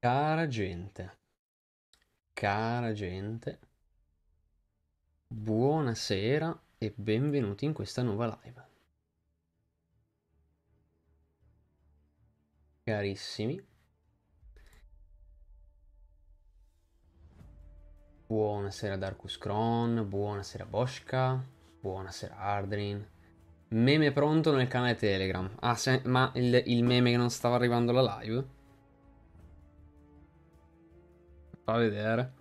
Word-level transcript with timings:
Cara 0.00 0.48
gente, 0.48 1.08
cara 2.34 2.94
gente, 2.94 3.58
buonasera 5.30 6.54
e 6.78 6.92
benvenuti 6.94 7.64
in 7.64 7.72
questa 7.72 8.02
nuova 8.02 8.38
live. 8.42 8.62
Carissimi, 12.84 13.62
buonasera 18.26 18.96
Darkus 18.96 19.38
Kron, 19.38 20.04
buonasera 20.08 20.64
Boschka, 20.64 21.42
buonasera 21.80 22.36
Ardrin. 22.36 23.04
Meme 23.70 24.12
pronto 24.12 24.54
nel 24.54 24.68
canale 24.68 24.94
Telegram. 24.94 25.50
Ah, 25.60 25.74
se- 25.74 26.02
ma 26.04 26.30
il, 26.36 26.62
il 26.66 26.84
meme 26.84 27.10
che 27.10 27.16
non 27.16 27.30
stava 27.30 27.56
arrivando 27.56 27.90
alla 27.92 28.20
live? 28.20 28.44
Fa 31.68 31.76
vedere. 31.76 32.32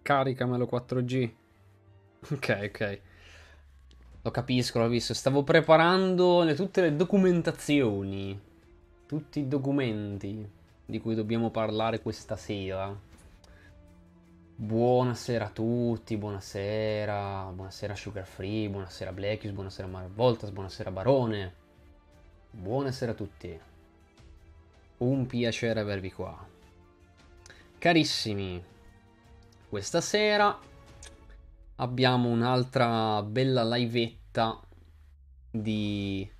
Caricamelo 0.00 0.64
4G. 0.66 1.30
Ok, 2.32 2.70
ok. 2.72 3.00
Lo 4.22 4.30
capisco, 4.30 4.78
l'ho 4.78 4.88
visto. 4.88 5.12
Stavo 5.12 5.42
preparando 5.44 6.42
le- 6.42 6.54
tutte 6.54 6.80
le 6.80 6.96
documentazioni. 6.96 8.40
Tutti 9.04 9.40
i 9.40 9.46
documenti 9.46 10.50
di 10.86 11.00
cui 11.00 11.14
dobbiamo 11.14 11.50
parlare 11.50 12.00
questa 12.00 12.36
sera. 12.36 12.98
Buonasera 14.56 15.48
a 15.48 15.50
tutti, 15.50 16.16
buonasera. 16.16 17.50
Buonasera 17.52 17.94
Sugar 17.94 18.24
Free, 18.26 18.70
buonasera 18.70 19.12
Blackius, 19.12 19.52
buonasera 19.52 19.86
Marvoltas, 19.86 20.50
buonasera 20.50 20.90
Barone. 20.90 21.54
Buonasera 22.52 23.12
a 23.12 23.14
tutti. 23.14 23.60
Un 25.00 25.24
piacere 25.24 25.80
avervi 25.80 26.12
qua. 26.12 26.46
Carissimi, 27.78 28.62
questa 29.66 30.02
sera 30.02 30.58
abbiamo 31.76 32.28
un'altra 32.28 33.22
bella 33.22 33.64
livetta 33.64 34.60
di 35.50 36.30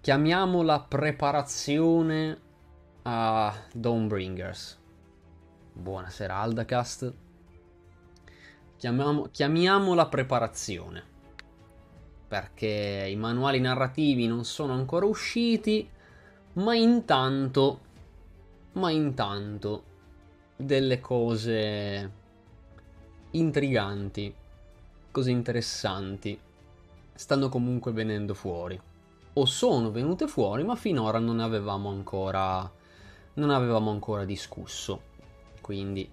chiamiamola 0.00 0.80
preparazione 0.80 2.40
a 3.02 3.54
Dawnbringers. 3.74 4.80
Buonasera 5.74 6.36
Aldacast. 6.36 7.14
Chiamiamo, 8.78 9.28
chiamiamola 9.30 10.06
preparazione 10.06 11.12
perché 12.26 13.06
i 13.10 13.16
manuali 13.16 13.60
narrativi 13.60 14.26
non 14.26 14.44
sono 14.44 14.72
ancora 14.72 15.04
usciti, 15.04 15.88
ma 16.54 16.74
intanto 16.74 17.80
ma 18.72 18.90
intanto 18.90 19.84
delle 20.56 21.00
cose 21.00 22.10
intriganti, 23.30 24.34
cose 25.10 25.30
interessanti 25.30 26.38
stanno 27.14 27.48
comunque 27.48 27.92
venendo 27.92 28.34
fuori. 28.34 28.80
O 29.36 29.44
sono 29.46 29.90
venute 29.90 30.26
fuori, 30.28 30.62
ma 30.62 30.76
finora 30.76 31.18
non 31.18 31.40
avevamo 31.40 31.88
ancora 31.88 32.70
non 33.34 33.50
avevamo 33.50 33.90
ancora 33.90 34.24
discusso. 34.24 35.12
Quindi, 35.60 36.08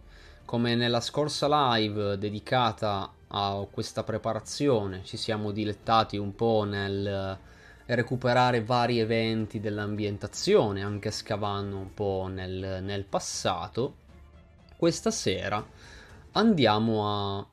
come 0.45 0.75
nella 0.75 1.01
scorsa 1.01 1.75
live 1.75 2.17
dedicata 2.17 3.11
a 3.27 3.65
questa 3.69 4.03
preparazione, 4.03 5.03
ci 5.03 5.17
siamo 5.17 5.51
dilettati 5.51 6.17
un 6.17 6.35
po' 6.35 6.63
nel 6.63 7.37
recuperare 7.95 8.63
vari 8.63 8.99
eventi 8.99 9.59
dell'ambientazione, 9.59 10.81
anche 10.81 11.11
scavando 11.11 11.77
un 11.77 11.93
po' 11.93 12.27
nel, 12.29 12.79
nel 12.81 13.05
passato. 13.05 13.97
Questa 14.77 15.11
sera 15.11 15.65
andiamo 16.31 17.07
a 17.07 17.49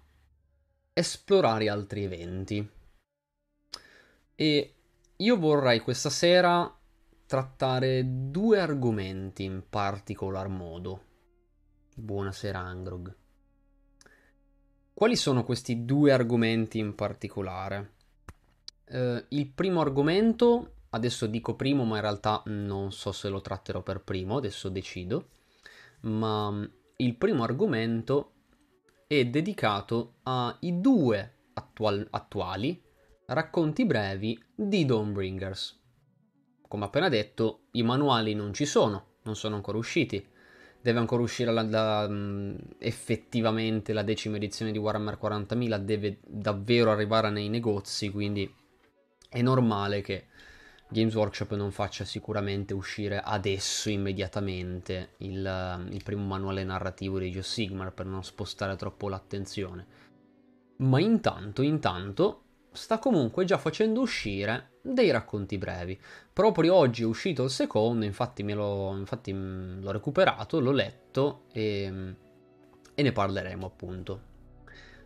esplorare 0.93 1.69
altri 1.69 2.05
eventi. 2.05 2.71
E 4.35 4.75
io 5.17 5.37
vorrei 5.37 5.81
questa 5.81 6.11
sera 6.11 6.73
trattare 7.27 8.05
due 8.31 8.61
argomenti 8.61 9.43
in 9.43 9.65
particolar 9.69 10.49
modo. 10.49 11.05
Buonasera 11.97 12.59
Angrog. 12.59 13.17
Quali 14.95 15.17
sono 15.17 15.45
questi 15.45 15.85
due 15.85 16.13
argomenti 16.13 16.79
in 16.79 16.95
particolare? 16.95 17.97
Eh, 18.91 19.25
il 19.29 19.49
primo 19.49 19.81
argomento, 19.81 20.75
adesso 20.91 21.27
dico 21.27 21.55
primo, 21.55 21.85
ma 21.85 21.97
in 21.97 22.03
realtà 22.03 22.43
non 22.47 22.93
so 22.93 23.13
se 23.13 23.29
lo 23.29 23.41
tratterò 23.41 23.83
per 23.83 24.01
primo, 24.01 24.37
adesso 24.37 24.69
decido. 24.69 25.31
Ma 26.01 26.51
mm, 26.51 26.65
il 26.97 27.15
primo 27.17 27.43
argomento 27.43 28.33
è 29.07 29.25
dedicato 29.27 30.17
ai 30.25 30.81
due 30.81 31.35
attual- 31.55 32.07
attuali 32.11 32.81
racconti 33.27 33.85
brevi 33.85 34.43
di 34.55 34.85
Dawnbringers. 34.85 35.77
Come 36.67 36.85
appena 36.85 37.09
detto, 37.09 37.61
i 37.73 37.83
manuali 37.83 38.35
non 38.35 38.53
ci 38.53 38.67
sono, 38.67 39.17
non 39.23 39.37
sono 39.37 39.57
ancora 39.57 39.79
usciti. 39.79 40.27
Deve 40.81 40.99
ancora 41.01 41.23
uscire 41.23 41.51
la, 41.53 41.63
la, 41.63 42.09
mh, 42.09 42.77
effettivamente 42.79 43.93
la 43.93 44.03
decima 44.03 44.37
edizione 44.37 44.71
di 44.71 44.79
Warhammer 44.79 45.19
40.000, 45.21 45.79
deve 45.79 46.19
davvero 46.27 46.91
arrivare 46.91 47.31
nei 47.31 47.49
negozi, 47.49 48.11
quindi 48.11 48.51
è 49.29 49.43
normale 49.43 50.01
che 50.01 50.27
Games 50.91 51.15
Workshop 51.15 51.55
non 51.55 51.71
faccia 51.71 52.05
sicuramente 52.05 52.73
uscire 52.73 53.21
adesso, 53.23 53.91
immediatamente, 53.91 55.11
il, 55.19 55.87
il 55.91 56.03
primo 56.03 56.25
manuale 56.25 56.65
narrativo 56.65 57.19
di 57.19 57.31
Joe 57.31 57.43
Sigmar 57.43 57.93
per 57.93 58.07
non 58.07 58.25
spostare 58.25 58.75
troppo 58.77 59.09
l'attenzione. 59.09 59.87
Ma 60.79 60.99
intanto, 60.99 61.61
intanto, 61.61 62.43
sta 62.73 62.99
comunque 62.99 63.45
già 63.45 63.59
facendo 63.59 64.01
uscire 64.01 64.79
dei 64.81 65.11
racconti 65.11 65.59
brevi. 65.59 66.01
Proprio 66.33 66.75
oggi 66.75 67.03
è 67.03 67.07
uscito 67.07 67.45
il 67.45 67.51
secondo, 67.51 68.07
infatti, 68.07 68.43
l'ho, 68.51 68.97
infatti 68.97 69.33
l'ho 69.33 69.91
recuperato, 69.91 70.59
l'ho 70.59 70.73
letto 70.73 71.45
e, 71.53 72.15
e 72.95 73.03
ne 73.03 73.13
parleremo 73.13 73.67
appunto. 73.67 74.23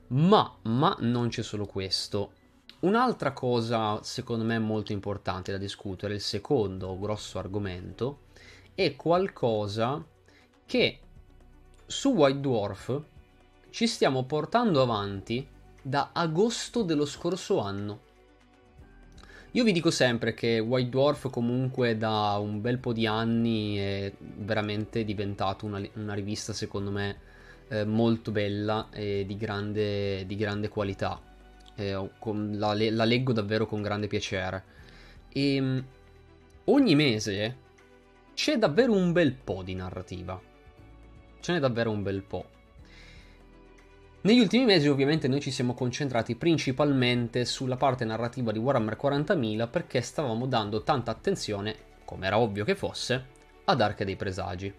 Ma, 0.09 0.59
ma 0.65 0.97
non 1.01 1.29
c'è 1.29 1.43
solo 1.43 1.67
questo. 1.67 2.35
Un'altra 2.83 3.33
cosa, 3.33 4.03
secondo 4.03 4.45
me, 4.45 4.59
molto 4.59 4.91
importante 4.91 5.53
da 5.53 5.59
discutere, 5.59 6.15
il 6.15 6.21
secondo 6.21 6.99
grosso 6.99 7.39
argomento, 7.39 8.23
è 8.75 8.97
qualcosa 8.97 10.05
che 10.67 10.99
su 11.87 12.09
White 12.09 12.41
Dwarf 12.41 13.03
ci 13.71 13.87
stiamo 13.87 14.25
portando 14.25 14.83
avanti 14.83 15.47
da 15.81 16.11
agosto 16.13 16.83
dello 16.83 17.07
scorso 17.07 17.61
anno. 17.61 18.01
Io 19.53 19.63
vi 19.63 19.71
dico 19.71 19.93
sempre 19.93 20.35
che 20.35 20.59
White 20.59 20.91
Dwarf 20.91 21.31
comunque 21.31 21.97
da 21.97 22.37
un 22.39 22.61
bel 22.61 22.79
po' 22.79 22.93
di 22.93 23.07
anni 23.07 23.77
è 23.77 24.13
veramente 24.19 25.05
diventato 25.05 25.67
una, 25.67 25.81
una 25.95 26.15
rivista 26.15 26.53
secondo 26.53 26.91
me 26.91 27.17
eh, 27.69 27.85
molto 27.85 28.33
bella 28.33 28.89
e 28.91 29.25
di 29.25 29.37
grande, 29.37 30.27
di 30.27 30.35
grande 30.35 30.69
qualità. 30.69 31.31
Eh, 31.91 32.11
la, 32.53 32.75
la, 32.75 33.05
leggo 33.05 33.33
davvero 33.33 33.67
con 33.67 33.83
grande 33.83 34.07
piacere. 34.07 34.65
E 35.33 35.55
ehm, 35.57 35.85
ogni 36.65 36.95
mese 36.95 37.57
c'è 38.35 38.59
davvero 38.59 38.93
un 38.93 39.13
bel 39.13 39.33
po' 39.33 39.63
di 39.63 39.75
narrativa. 39.75 40.41
Ce 41.41 41.53
n'è 41.53 41.59
davvero 41.59 41.91
un 41.91 42.03
bel 42.03 42.23
po'. 42.23 42.47
Negli 44.23 44.39
ultimi 44.39 44.65
mesi 44.65 44.87
ovviamente 44.87 45.27
noi 45.27 45.41
ci 45.41 45.51
siamo 45.51 45.75
concentrati 45.75 46.37
principalmente 46.37 47.45
sulla 47.45 47.77
parte 47.77 48.05
narrativa 48.05 48.53
di 48.53 48.59
Warhammer 48.61 48.97
40.000 49.01 49.69
perché 49.69 50.01
stavamo 50.01 50.47
dando 50.47 50.85
tanta 50.85 51.11
attenzione, 51.11 51.75
come 52.05 52.27
era 52.27 52.39
ovvio 52.39 52.65
che 52.65 52.77
fosse, 52.77 53.25
ad 53.65 53.81
Arche 53.81 54.05
dei 54.05 54.15
Presagi. 54.15 54.73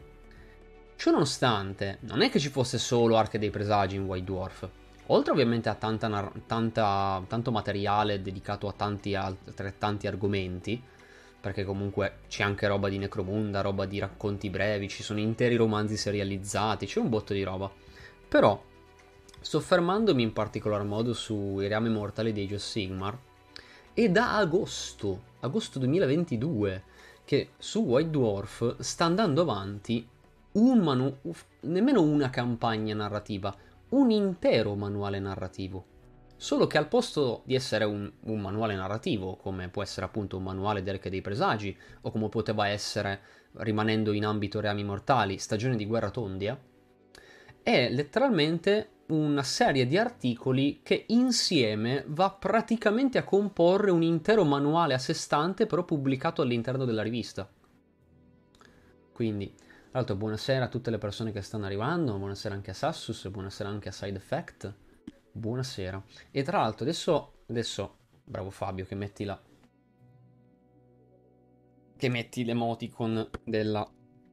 Ciononostante, 0.96 1.98
non 2.02 2.22
è 2.22 2.30
che 2.30 2.40
ci 2.40 2.48
fosse 2.48 2.78
solo 2.78 3.18
Arche 3.18 3.38
dei 3.38 3.50
Presagi 3.50 3.98
in 3.98 4.06
White 4.06 4.24
Dwarf. 4.24 4.70
Oltre 5.08 5.34
ovviamente 5.34 5.68
a 5.68 5.76
tanta, 5.76 6.32
tanta, 6.48 7.24
tanto 7.28 7.52
materiale 7.52 8.22
dedicato 8.22 8.68
a 8.68 8.74
tanti 8.74 9.16
altrettanti 9.16 10.08
argomenti, 10.08 10.82
perché 11.42 11.66
comunque 11.66 12.20
c'è 12.30 12.44
anche 12.44 12.68
roba 12.68 12.88
di 12.88 12.98
Necromunda, 12.98 13.60
roba 13.60 13.86
di 13.86 14.00
racconti 14.00 14.50
brevi, 14.50 14.88
ci 14.88 15.04
sono 15.04 15.20
interi 15.20 15.58
romanzi 15.58 15.98
serializzati, 15.98 16.86
c'è 16.86 17.02
un 17.02 17.10
botto 17.10 17.34
di 17.34 17.44
roba. 17.44 17.70
Però 18.30 18.64
soffermandomi 19.42 20.24
in 20.24 20.32
particolar 20.32 20.84
modo 20.86 21.14
sui 21.14 21.68
reami 21.68 21.90
mortali 21.90 22.32
di 22.32 22.44
Age 22.44 22.60
Sigmar, 22.60 23.18
è 23.94 24.10
da 24.10 24.38
agosto, 24.38 25.22
agosto 25.42 25.80
2022, 25.80 26.84
che 27.26 27.50
su 27.58 27.82
White 27.82 28.10
Dwarf 28.10 28.80
sta 28.80 29.04
andando 29.04 29.42
avanti 29.42 30.08
un 30.54 30.80
manu- 30.80 31.18
nemmeno 31.62 32.02
una 32.02 32.30
campagna 32.30 32.96
narrativa, 32.96 33.54
un 33.94 34.12
intero 34.12 34.76
manuale 34.76 35.20
narrativo 35.20 35.86
solo 36.44 36.68
che 36.68 36.78
al 36.78 36.90
posto 36.90 37.44
di 37.46 37.56
essere 37.56 37.86
un, 37.86 38.12
un 38.24 38.42
manuale 38.42 38.76
narrativo, 38.76 39.38
come 39.38 39.70
può 39.70 39.82
essere 39.82 40.06
appunto 40.06 40.36
un 40.36 40.44
manuale 40.44 40.84
dell'Arca 40.84 41.08
dei 41.08 41.22
Presagi, 41.22 41.78
o 42.02 42.12
come 42.12 42.28
poteva 42.28 42.68
essere, 42.68 43.22
rimanendo 43.54 44.12
in 44.12 44.26
ambito 44.26 44.60
Reami 44.60 44.84
Mortali, 44.84 45.38
Stagione 45.38 45.78
di 45.78 45.86
Guerra 45.86 46.10
Tondia, 46.10 46.60
è 47.62 47.90
letteralmente 47.90 48.90
una 49.06 49.44
serie 49.44 49.88
di 49.88 49.98
articoli 49.98 50.82
che 50.84 51.06
insieme 51.08 52.04
va 52.08 52.30
praticamente 52.32 53.18
a 53.18 53.24
comporre 53.24 53.92
un 53.92 54.02
intero 54.02 54.44
manuale 54.44 54.96
a 54.96 55.00
sé 55.00 55.14
stante, 55.14 55.66
però 55.66 55.86
pubblicato 55.86 56.42
all'interno 56.42 56.84
della 56.84 57.04
rivista. 57.04 57.50
Quindi, 59.14 59.54
tra 59.94 60.02
l'altro, 60.02 60.16
buonasera 60.16 60.66
a 60.66 60.70
tutte 60.70 60.90
le 60.90 60.98
persone 60.98 61.32
che 61.32 61.44
stanno 61.44 61.66
arrivando, 61.66 62.18
buonasera 62.18 62.56
anche 62.56 62.72
a 62.72 62.74
Sassus, 62.74 63.30
buonasera 63.30 63.70
anche 63.70 63.90
a 63.90 63.92
Side 63.92 64.18
Effect. 64.18 64.74
Buonasera. 65.32 66.04
E 66.32 66.42
tra 66.42 66.62
l'altro, 66.62 66.84
adesso, 66.84 67.44
adesso, 67.48 67.98
bravo 68.24 68.50
Fabio, 68.50 68.86
che 68.86 68.96
metti 68.96 69.24
la. 69.24 69.40
che 71.96 72.10
metti 72.10 72.44
l'emoticon 72.44 73.30
della, 73.44 73.88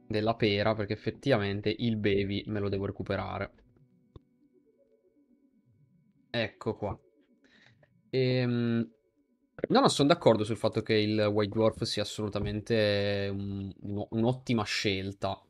della 0.06 0.34
pera, 0.34 0.74
perché 0.74 0.92
effettivamente 0.94 1.74
il 1.78 1.96
baby 1.96 2.42
me 2.46 2.58
lo 2.60 2.68
devo 2.68 2.86
recuperare. 2.86 3.52
Ecco 6.32 6.74
qua. 6.74 6.98
Ehm, 8.10 8.90
no, 9.68 9.80
no, 9.80 9.88
sono 9.88 10.08
d'accordo 10.08 10.44
sul 10.44 10.56
fatto 10.56 10.82
che 10.82 10.94
il 10.94 11.18
White 11.20 11.52
Dwarf 11.52 11.82
sia 11.82 12.02
assolutamente 12.02 13.28
un- 13.32 13.72
un- 13.82 14.06
un'ottima 14.10 14.64
scelta. 14.64 15.40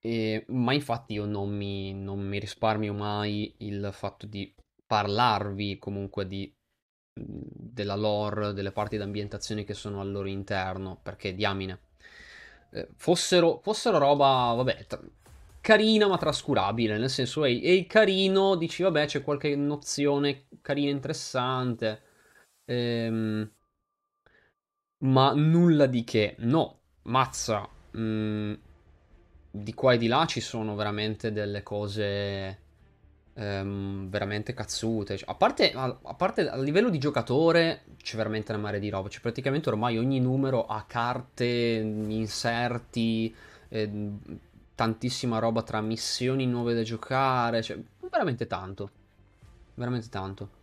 E- 0.00 0.44
ma 0.48 0.72
infatti 0.72 1.14
io 1.14 1.24
non 1.24 1.50
mi, 1.50 1.92
non 1.94 2.20
mi 2.20 2.38
risparmio 2.38 2.92
mai 2.94 3.54
il 3.58 3.90
fatto 3.92 4.26
di 4.26 4.52
parlarvi 4.86 5.78
comunque 5.78 6.26
di, 6.26 6.52
della 7.12 7.96
lore, 7.96 8.52
delle 8.52 8.72
parti 8.72 8.96
d'ambientazione 8.96 9.64
che 9.64 9.74
sono 9.74 10.00
al 10.00 10.10
loro 10.10 10.28
interno, 10.28 10.98
perché 11.02 11.34
diamine. 11.34 11.80
Eh, 12.70 12.88
fossero, 12.96 13.60
fossero 13.62 13.98
roba, 13.98 14.52
vabbè, 14.56 14.86
tra- 14.86 15.00
carina 15.60 16.06
ma 16.06 16.16
trascurabile, 16.18 16.96
nel 16.98 17.10
senso, 17.10 17.44
ehi, 17.44 17.62
ehi 17.62 17.86
carino, 17.86 18.54
dici 18.56 18.82
vabbè 18.82 19.06
c'è 19.06 19.22
qualche 19.22 19.54
nozione 19.56 20.46
carina 20.62 20.90
interessante, 20.90 22.02
ehm, 22.66 23.50
ma 24.98 25.32
nulla 25.34 25.86
di 25.86 26.04
che, 26.04 26.36
no, 26.40 26.80
mazza, 27.02 27.68
mm, 27.96 28.52
di 29.50 29.74
qua 29.74 29.94
e 29.94 29.98
di 29.98 30.06
là 30.06 30.24
ci 30.26 30.40
sono 30.40 30.74
veramente 30.74 31.32
delle 31.32 31.62
cose 31.62 32.58
ehm, 33.34 34.08
veramente 34.08 34.52
cazzute, 34.52 35.16
Cioè, 35.16 35.30
a 35.30 35.34
parte, 35.34 35.72
a, 35.72 35.98
a 36.02 36.14
parte 36.14 36.48
a 36.48 36.56
livello 36.56 36.90
di 36.90 36.98
giocatore 36.98 37.84
c'è 38.02 38.16
veramente 38.16 38.52
una 38.52 38.60
marea 38.60 38.80
di 38.80 38.88
roba, 38.88 39.08
c'è 39.08 39.20
praticamente 39.20 39.68
ormai 39.68 39.96
ogni 39.96 40.20
numero 40.20 40.66
ha 40.66 40.84
carte, 40.86 41.44
inserti, 41.46 43.34
eh, 43.68 44.10
tantissima 44.74 45.38
roba 45.38 45.62
tra 45.62 45.80
missioni 45.80 46.46
nuove 46.46 46.74
da 46.74 46.82
giocare, 46.82 47.62
cioè 47.62 47.78
veramente 48.10 48.46
tanto. 48.46 48.90
Veramente 49.74 50.08
tanto. 50.08 50.57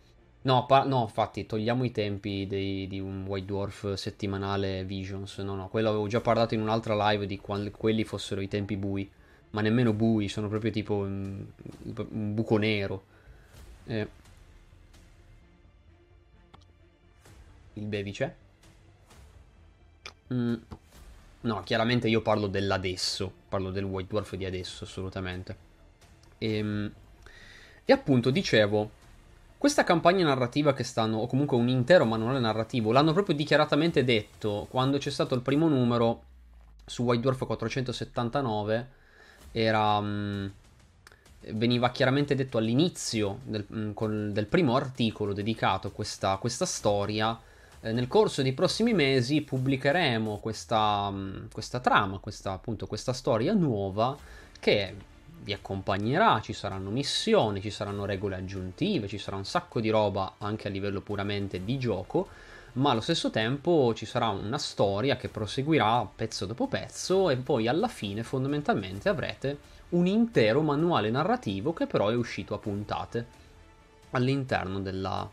No, 0.46 0.64
pa- 0.66 0.84
no, 0.84 1.02
infatti, 1.02 1.44
togliamo 1.44 1.82
i 1.84 1.90
tempi 1.90 2.46
dei- 2.46 2.86
di 2.86 3.00
un 3.00 3.24
White 3.26 3.46
Dwarf 3.46 3.94
settimanale 3.94 4.84
Visions. 4.84 5.38
No, 5.38 5.54
no, 5.56 5.68
quello 5.68 5.88
avevo 5.88 6.06
già 6.06 6.20
parlato 6.20 6.54
in 6.54 6.60
un'altra 6.60 6.94
live 7.10 7.26
di 7.26 7.38
quando 7.38 7.70
quelli 7.72 8.04
fossero 8.04 8.40
i 8.40 8.48
tempi 8.48 8.76
bui. 8.76 9.10
Ma 9.50 9.60
nemmeno 9.60 9.92
bui, 9.92 10.28
sono 10.28 10.48
proprio 10.48 10.70
tipo 10.70 10.94
un, 10.94 11.44
un 12.10 12.34
buco 12.34 12.58
nero. 12.58 13.02
Eh, 13.86 14.08
il 17.74 17.84
baby 17.86 18.10
c'è? 18.12 18.34
Mm. 20.32 20.54
No, 21.42 21.62
chiaramente 21.62 22.08
io 22.08 22.22
parlo 22.22 22.48
dell'adesso, 22.48 23.32
parlo 23.48 23.70
del 23.70 23.84
White 23.84 24.08
Dwarf 24.08 24.34
di 24.34 24.44
adesso, 24.44 24.84
assolutamente. 24.84 25.56
Ehm, 26.38 26.92
E, 27.84 27.92
appunto, 27.92 28.30
dicevo, 28.30 28.90
questa 29.58 29.84
campagna 29.84 30.24
narrativa 30.24 30.72
che 30.74 30.84
stanno, 30.84 31.18
o 31.18 31.26
comunque 31.26 31.56
un 31.56 31.68
intero 31.68 32.04
manuale 32.04 32.38
narrativo, 32.38 32.92
l'hanno 32.92 33.12
proprio 33.12 33.34
dichiaratamente 33.34 34.04
detto 34.04 34.66
quando 34.70 34.98
c'è 34.98 35.10
stato 35.10 35.34
il 35.34 35.42
primo 35.42 35.68
numero 35.68 36.22
su 36.84 37.02
White 37.02 37.22
Dwarf 37.22 37.46
479, 37.46 38.88
era... 39.52 40.00
mh, 40.00 40.52
veniva 41.52 41.90
chiaramente 41.90 42.34
detto 42.34 42.58
all'inizio 42.58 43.38
del, 43.44 43.64
mh, 43.66 43.92
col- 43.92 44.32
del 44.32 44.46
primo 44.46 44.74
articolo 44.76 45.32
dedicato 45.32 45.88
a 45.88 45.90
questa, 45.92 46.36
questa 46.38 46.66
storia 46.66 47.38
eh, 47.80 47.92
nel 47.92 48.08
corso 48.08 48.42
dei 48.42 48.52
prossimi 48.52 48.94
mesi 48.94 49.42
pubblicheremo 49.42 50.38
questa, 50.38 51.10
mh, 51.10 51.48
questa 51.52 51.80
trama, 51.80 52.18
questa, 52.18 52.52
appunto, 52.52 52.86
questa 52.86 53.12
storia 53.12 53.52
nuova 53.52 54.16
che 54.58 54.94
vi 55.42 55.52
accompagnerà, 55.52 56.40
ci 56.40 56.52
saranno 56.52 56.90
missioni, 56.90 57.60
ci 57.60 57.70
saranno 57.70 58.04
regole 58.04 58.36
aggiuntive, 58.36 59.08
ci 59.08 59.18
sarà 59.18 59.36
un 59.36 59.44
sacco 59.44 59.80
di 59.80 59.90
roba 59.90 60.34
anche 60.38 60.68
a 60.68 60.70
livello 60.70 61.00
puramente 61.00 61.64
di 61.64 61.78
gioco, 61.78 62.28
ma 62.74 62.90
allo 62.90 63.00
stesso 63.00 63.30
tempo 63.30 63.94
ci 63.94 64.06
sarà 64.06 64.28
una 64.28 64.58
storia 64.58 65.16
che 65.16 65.28
proseguirà 65.28 66.06
pezzo 66.14 66.46
dopo 66.46 66.66
pezzo 66.66 67.30
e 67.30 67.36
poi 67.36 67.68
alla 67.68 67.88
fine 67.88 68.22
fondamentalmente 68.22 69.08
avrete 69.08 69.58
un 69.90 70.06
intero 70.06 70.62
manuale 70.62 71.10
narrativo 71.10 71.72
che 71.72 71.86
però 71.86 72.08
è 72.08 72.14
uscito 72.14 72.54
a 72.54 72.58
puntate 72.58 73.26
all'interno 74.10 74.80
della, 74.80 75.28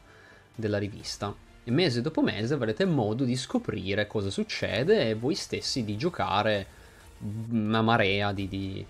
della 0.53 0.77
rivista. 0.77 1.33
E 1.65 1.71
mese 1.71 2.01
dopo 2.01 2.21
mese 2.21 2.53
avrete 2.53 2.85
modo 2.85 3.23
di 3.23 3.35
scoprire 3.35 4.05
cosa 4.05 4.29
succede 4.29 5.09
e 5.09 5.15
voi 5.15 5.33
stessi 5.33 5.83
di 5.83 5.97
giocare 5.97 6.67
una 7.49 7.81
marea 7.81 8.33
di, 8.33 8.47
di- 8.47 8.85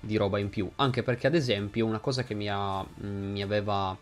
di 0.00 0.16
roba 0.16 0.38
in 0.38 0.50
più. 0.50 0.70
Anche 0.76 1.02
perché, 1.02 1.26
ad 1.26 1.34
esempio, 1.34 1.86
una 1.86 1.98
cosa 1.98 2.24
che 2.24 2.34
mi, 2.34 2.48
ha- 2.48 2.84
mi 3.00 3.42
aveva 3.42 3.96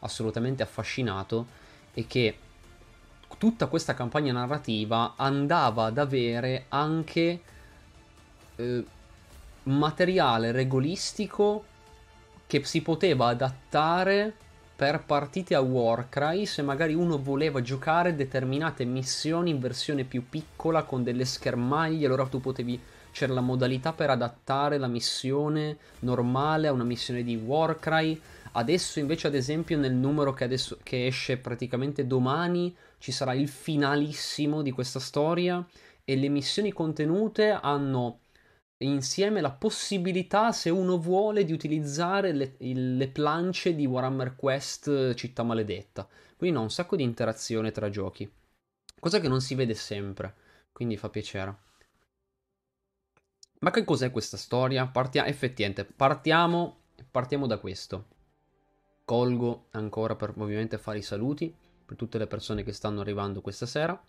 assolutamente 0.00 0.62
affascinato 0.62 1.46
è 1.92 2.06
che 2.06 2.36
tutta 3.38 3.66
questa 3.66 3.94
campagna 3.94 4.32
narrativa 4.32 5.14
andava 5.16 5.86
ad 5.86 5.98
avere 5.98 6.66
anche 6.68 7.40
eh, 8.56 8.84
materiale 9.64 10.52
regolistico 10.52 11.64
che 12.46 12.64
si 12.64 12.82
poteva 12.82 13.28
adattare 13.28 14.34
per 14.74 15.04
partite 15.04 15.54
a 15.54 15.60
Warcry 15.60 16.46
se 16.46 16.62
magari 16.62 16.94
uno 16.94 17.18
voleva 17.18 17.60
giocare 17.60 18.16
determinate 18.16 18.84
missioni 18.84 19.50
in 19.50 19.60
versione 19.60 20.04
più 20.04 20.28
piccola 20.28 20.84
con 20.84 21.02
delle 21.02 21.26
schermaglie, 21.26 22.06
allora 22.06 22.26
tu 22.26 22.40
potevi 22.40 22.80
c'era 23.10 23.32
la 23.32 23.40
modalità 23.40 23.92
per 23.92 24.10
adattare 24.10 24.78
la 24.78 24.86
missione 24.86 25.78
normale 26.00 26.68
a 26.68 26.72
una 26.72 26.84
missione 26.84 27.22
di 27.22 27.36
Warcry. 27.36 28.20
Adesso 28.52 28.98
invece 28.98 29.26
ad 29.26 29.34
esempio 29.34 29.78
nel 29.78 29.94
numero 29.94 30.32
che, 30.32 30.44
adesso, 30.44 30.78
che 30.82 31.06
esce 31.06 31.36
praticamente 31.36 32.06
domani 32.06 32.74
ci 32.98 33.12
sarà 33.12 33.32
il 33.34 33.48
finalissimo 33.48 34.62
di 34.62 34.72
questa 34.72 34.98
storia 34.98 35.64
e 36.04 36.16
le 36.16 36.28
missioni 36.28 36.72
contenute 36.72 37.50
hanno 37.50 38.20
insieme 38.78 39.40
la 39.40 39.50
possibilità, 39.50 40.52
se 40.52 40.70
uno 40.70 40.98
vuole, 40.98 41.44
di 41.44 41.52
utilizzare 41.52 42.32
le, 42.32 42.54
le 42.58 43.08
plance 43.08 43.74
di 43.74 43.86
Warhammer 43.86 44.36
Quest 44.36 45.14
Città 45.14 45.42
Maledetta. 45.42 46.08
Quindi 46.36 46.56
no, 46.56 46.62
un 46.62 46.70
sacco 46.70 46.96
di 46.96 47.02
interazione 47.02 47.70
tra 47.70 47.90
giochi. 47.90 48.30
Cosa 48.98 49.20
che 49.20 49.28
non 49.28 49.40
si 49.40 49.54
vede 49.54 49.74
sempre, 49.74 50.34
quindi 50.72 50.96
fa 50.96 51.10
piacere. 51.10 51.68
Ma 53.62 53.70
che 53.70 53.84
cos'è 53.84 54.10
questa 54.10 54.38
storia? 54.38 54.86
Partia- 54.86 55.26
effettivamente, 55.26 55.84
partiamo, 55.84 56.78
partiamo 57.10 57.46
da 57.46 57.58
questo. 57.58 58.06
Colgo 59.04 59.66
ancora 59.72 60.16
per 60.16 60.32
ovviamente 60.36 60.78
fare 60.78 60.98
i 60.98 61.02
saluti 61.02 61.54
per 61.84 61.96
tutte 61.96 62.16
le 62.16 62.26
persone 62.26 62.62
che 62.62 62.72
stanno 62.72 63.00
arrivando 63.00 63.42
questa 63.42 63.66
sera. 63.66 64.00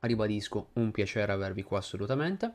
Ribadisco, 0.00 0.68
un 0.74 0.92
piacere 0.92 1.32
avervi 1.32 1.64
qua 1.64 1.78
assolutamente. 1.78 2.52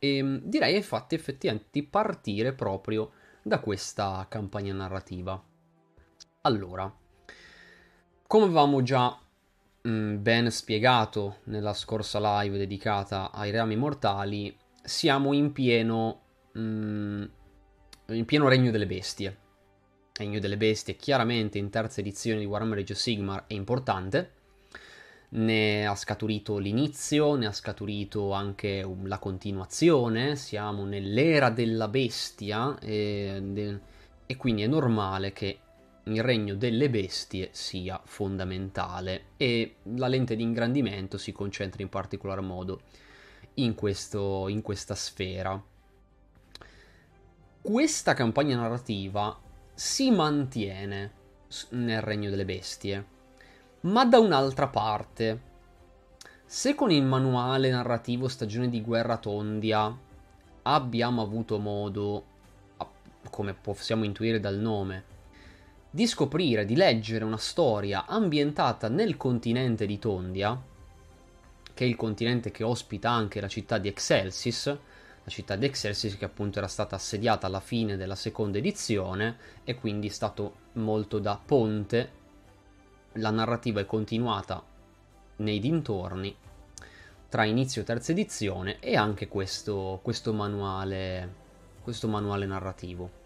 E 0.00 0.20
mh, 0.20 0.40
direi 0.44 0.74
infatti 0.74 1.14
effettivamente 1.14 1.68
di 1.70 1.84
partire 1.84 2.54
proprio 2.54 3.12
da 3.40 3.60
questa 3.60 4.26
campagna 4.28 4.74
narrativa. 4.74 5.40
Allora, 6.40 6.92
come 8.26 8.44
avevamo 8.44 8.82
già 8.82 9.16
mh, 9.84 10.16
ben 10.16 10.50
spiegato 10.50 11.38
nella 11.44 11.74
scorsa 11.74 12.18
live 12.40 12.58
dedicata 12.58 13.30
ai 13.30 13.50
reami 13.50 13.76
mortali, 13.76 14.56
siamo 14.82 15.32
in 15.32 15.52
pieno, 15.52 16.20
mh, 16.52 17.24
in 18.08 18.24
pieno 18.24 18.48
regno 18.48 18.70
delle 18.70 18.86
bestie. 18.86 19.38
Regno 20.16 20.38
delle 20.38 20.56
bestie, 20.56 20.96
chiaramente 20.96 21.58
in 21.58 21.70
terza 21.70 22.00
edizione 22.00 22.38
di 22.38 22.44
Warhammer 22.44 22.78
Age 22.78 22.92
of 22.92 22.98
Sigmar, 22.98 23.44
è 23.46 23.54
importante. 23.54 24.32
Ne 25.30 25.84
ha 25.86 25.96
scaturito 25.96 26.58
l'inizio, 26.58 27.34
ne 27.34 27.46
ha 27.46 27.52
scaturito 27.52 28.30
anche 28.30 28.82
um, 28.82 29.08
la 29.08 29.18
continuazione. 29.18 30.36
Siamo 30.36 30.84
nell'era 30.84 31.50
della 31.50 31.88
bestia, 31.88 32.78
e 32.78 33.40
de- 33.42 33.80
e 34.26 34.36
quindi 34.36 34.62
è 34.62 34.66
normale 34.68 35.32
che 35.32 35.58
il 36.04 36.22
regno 36.22 36.54
delle 36.54 36.90
bestie 36.90 37.48
sia 37.52 38.00
fondamentale 38.04 39.26
e 39.36 39.76
la 39.94 40.06
lente 40.06 40.36
di 40.36 40.42
ingrandimento 40.42 41.16
si 41.16 41.32
concentra 41.32 41.82
in 41.82 41.88
particolar 41.88 42.40
modo 42.40 42.82
in, 43.54 43.74
questo, 43.74 44.48
in 44.48 44.60
questa 44.60 44.94
sfera. 44.94 45.62
Questa 47.62 48.12
campagna 48.12 48.56
narrativa 48.56 49.40
si 49.72 50.10
mantiene 50.10 51.12
nel 51.70 52.02
regno 52.02 52.28
delle 52.28 52.44
bestie, 52.44 53.06
ma 53.82 54.04
da 54.04 54.18
un'altra 54.18 54.68
parte. 54.68 55.52
Se 56.44 56.74
con 56.74 56.90
il 56.90 57.02
manuale 57.02 57.70
narrativo 57.70 58.28
Stagione 58.28 58.68
di 58.68 58.82
Guerra 58.82 59.16
Tondia 59.16 59.96
abbiamo 60.62 61.22
avuto 61.22 61.58
modo, 61.58 62.24
come 63.30 63.54
possiamo 63.54 64.04
intuire 64.04 64.40
dal 64.40 64.58
nome, 64.58 65.13
di 65.94 66.08
scoprire, 66.08 66.64
di 66.64 66.74
leggere 66.74 67.22
una 67.22 67.36
storia 67.36 68.06
ambientata 68.06 68.88
nel 68.88 69.16
continente 69.16 69.86
di 69.86 70.00
Tondia, 70.00 70.60
che 71.72 71.84
è 71.84 71.86
il 71.86 71.94
continente 71.94 72.50
che 72.50 72.64
ospita 72.64 73.10
anche 73.10 73.40
la 73.40 73.46
città 73.46 73.78
di 73.78 73.86
Excelsis, 73.86 74.66
la 74.66 75.30
città 75.30 75.54
di 75.54 75.66
Excelsis 75.66 76.16
che 76.16 76.24
appunto 76.24 76.58
era 76.58 76.66
stata 76.66 76.96
assediata 76.96 77.46
alla 77.46 77.60
fine 77.60 77.96
della 77.96 78.16
seconda 78.16 78.58
edizione 78.58 79.36
e 79.62 79.76
quindi 79.76 80.08
è 80.08 80.10
stato 80.10 80.54
molto 80.72 81.20
da 81.20 81.38
ponte. 81.42 82.10
La 83.12 83.30
narrativa 83.30 83.78
è 83.78 83.86
continuata 83.86 84.60
nei 85.36 85.60
dintorni 85.60 86.34
tra 87.28 87.44
inizio 87.44 87.82
e 87.82 87.84
terza 87.84 88.10
edizione 88.10 88.80
e 88.80 88.96
anche 88.96 89.28
questo, 89.28 90.00
questo, 90.02 90.32
manuale, 90.32 91.34
questo 91.82 92.08
manuale 92.08 92.46
narrativo. 92.46 93.22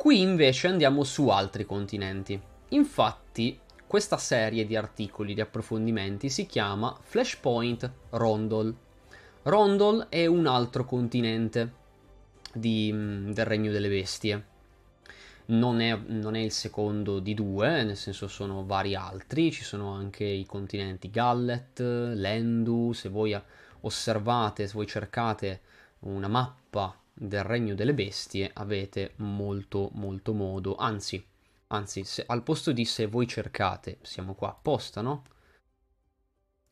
Qui 0.00 0.18
invece 0.18 0.66
andiamo 0.66 1.04
su 1.04 1.28
altri 1.28 1.66
continenti. 1.66 2.40
Infatti, 2.68 3.60
questa 3.86 4.16
serie 4.16 4.64
di 4.64 4.74
articoli, 4.74 5.34
di 5.34 5.42
approfondimenti 5.42 6.30
si 6.30 6.46
chiama 6.46 6.98
Flashpoint 7.02 7.92
Rondol. 8.08 8.74
Rondol 9.42 10.06
è 10.08 10.24
un 10.24 10.46
altro 10.46 10.86
continente 10.86 11.72
di, 12.54 12.90
mm, 12.90 13.32
del 13.32 13.44
Regno 13.44 13.70
delle 13.70 13.90
Bestie. 13.90 14.46
Non 15.48 15.82
è, 15.82 15.94
non 15.94 16.34
è, 16.34 16.40
il 16.40 16.52
secondo 16.52 17.18
di 17.18 17.34
due, 17.34 17.84
nel 17.84 17.98
senso 17.98 18.26
sono 18.26 18.64
vari 18.64 18.94
altri, 18.94 19.52
ci 19.52 19.64
sono 19.64 19.92
anche 19.92 20.24
i 20.24 20.46
continenti 20.46 21.10
Gallet, 21.10 21.78
Lendu, 21.78 22.94
se 22.94 23.10
voi 23.10 23.38
osservate, 23.80 24.66
se 24.66 24.72
voi 24.72 24.86
cercate 24.86 25.60
una 26.00 26.28
mappa 26.28 26.96
del 27.22 27.44
regno 27.44 27.74
delle 27.74 27.92
bestie 27.92 28.50
avete 28.54 29.12
molto 29.16 29.90
molto 29.92 30.32
modo, 30.32 30.76
anzi, 30.76 31.22
anzi, 31.66 32.02
se, 32.02 32.24
al 32.26 32.42
posto 32.42 32.72
di 32.72 32.86
se 32.86 33.04
voi 33.04 33.26
cercate, 33.28 33.98
siamo 34.00 34.34
qua 34.34 34.48
apposta, 34.48 35.02
no? 35.02 35.24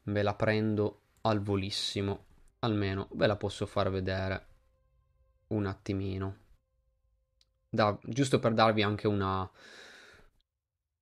Ve 0.04 0.22
la 0.22 0.34
prendo 0.34 1.02
al 1.20 1.42
volissimo, 1.42 2.24
almeno 2.60 3.08
ve 3.12 3.26
la 3.26 3.36
posso 3.36 3.66
far 3.66 3.90
vedere 3.90 4.46
un 5.48 5.66
attimino. 5.66 6.36
Da, 7.68 7.98
giusto 8.02 8.38
per 8.38 8.54
darvi 8.54 8.82
anche 8.82 9.06
una, 9.06 9.48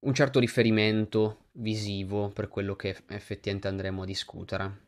un 0.01 0.13
certo 0.13 0.41
riferimento 0.41 1.51
visivo 1.53 2.31
per 2.31 2.49
quello 2.49 2.75
che 2.75 3.01
effettivamente 3.11 3.69
andremo 3.69 4.03
a 4.03 4.07
discutere. 4.07 4.81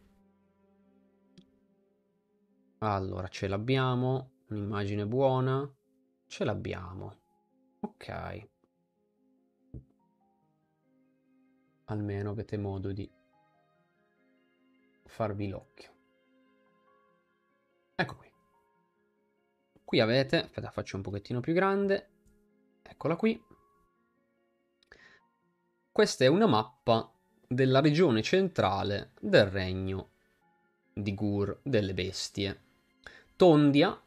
Allora, 2.78 3.28
ce 3.28 3.46
l'abbiamo. 3.46 4.32
Un'immagine 4.48 5.06
buona. 5.06 5.70
Ce 6.26 6.44
l'abbiamo. 6.44 7.16
Ok. 7.80 8.48
Almeno 11.84 12.30
avete 12.30 12.56
modo 12.56 12.92
di 12.92 13.10
farvi 15.04 15.48
l'occhio. 15.48 15.92
Ecco 17.94 18.16
qui. 18.16 18.32
Qui 19.84 20.00
avete, 20.00 20.44
aspetta 20.44 20.70
faccio 20.70 20.96
un 20.96 21.02
pochettino 21.02 21.40
più 21.40 21.52
grande, 21.52 22.10
eccola 22.82 23.16
qui. 23.16 23.42
Questa 25.90 26.24
è 26.24 26.28
una 26.28 26.46
mappa 26.46 27.10
della 27.46 27.80
regione 27.80 28.22
centrale 28.22 29.12
del 29.20 29.46
regno 29.46 30.10
di 30.92 31.14
Gur 31.14 31.60
delle 31.62 31.94
bestie. 31.94 32.66
Tondia 33.34 34.00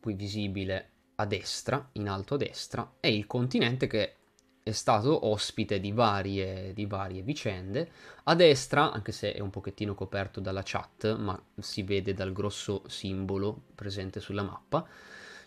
qui 0.00 0.14
visibile 0.14 0.90
a 1.16 1.26
destra, 1.26 1.90
in 1.92 2.08
alto 2.08 2.34
a 2.34 2.38
destra, 2.38 2.94
è 2.98 3.06
il 3.06 3.26
continente 3.26 3.86
che 3.86 4.14
è 4.62 4.72
stato 4.72 5.26
ospite 5.26 5.80
di 5.80 5.92
varie, 5.92 6.72
di 6.72 6.86
varie 6.86 7.22
vicende. 7.22 7.90
A 8.24 8.34
destra, 8.34 8.92
anche 8.92 9.12
se 9.12 9.32
è 9.32 9.40
un 9.40 9.50
pochettino 9.50 9.94
coperto 9.94 10.40
dalla 10.40 10.62
chat, 10.64 11.16
ma 11.16 11.40
si 11.58 11.82
vede 11.82 12.14
dal 12.14 12.32
grosso 12.32 12.82
simbolo 12.86 13.62
presente 13.74 14.20
sulla 14.20 14.42
mappa, 14.42 14.86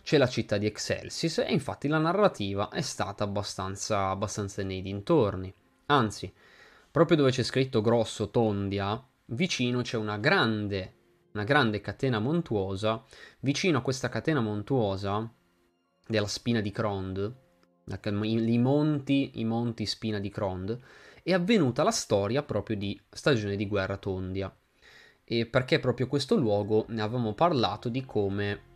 c'è 0.02 0.18
la 0.18 0.28
città 0.28 0.58
di 0.58 0.66
Excelsis 0.66 1.38
e 1.38 1.52
infatti 1.52 1.88
la 1.88 1.98
narrativa 1.98 2.68
è 2.68 2.82
stata 2.82 3.24
abbastanza, 3.24 4.10
abbastanza 4.10 4.62
nei 4.62 4.82
dintorni. 4.82 5.52
Anzi, 5.86 6.32
proprio 6.90 7.16
dove 7.16 7.30
c'è 7.30 7.42
scritto 7.42 7.80
grosso 7.80 8.30
Tondia, 8.30 9.02
vicino 9.26 9.80
c'è 9.80 9.96
una 9.96 10.18
grande 10.18 10.92
una 11.34 11.44
grande 11.44 11.80
catena 11.80 12.20
montuosa. 12.20 13.04
Vicino 13.40 13.78
a 13.78 13.82
questa 13.82 14.08
catena 14.08 14.40
montuosa 14.40 15.28
della 16.06 16.26
spina 16.28 16.60
di 16.60 16.70
Crond, 16.70 17.34
i 18.22 18.58
monti, 18.58 19.32
i 19.34 19.44
monti 19.44 19.84
spina 19.84 20.18
di 20.20 20.30
Crond, 20.30 20.78
è 21.22 21.32
avvenuta 21.32 21.82
la 21.82 21.90
storia 21.90 22.42
proprio 22.42 22.76
di 22.76 22.98
Stagione 23.10 23.56
di 23.56 23.66
Guerra 23.66 23.96
Tondia. 23.96 24.54
E 25.24 25.46
perché 25.46 25.80
proprio 25.80 26.06
questo 26.06 26.36
luogo 26.36 26.84
ne 26.88 27.02
avevamo 27.02 27.34
parlato 27.34 27.88
di 27.88 28.04
come 28.04 28.72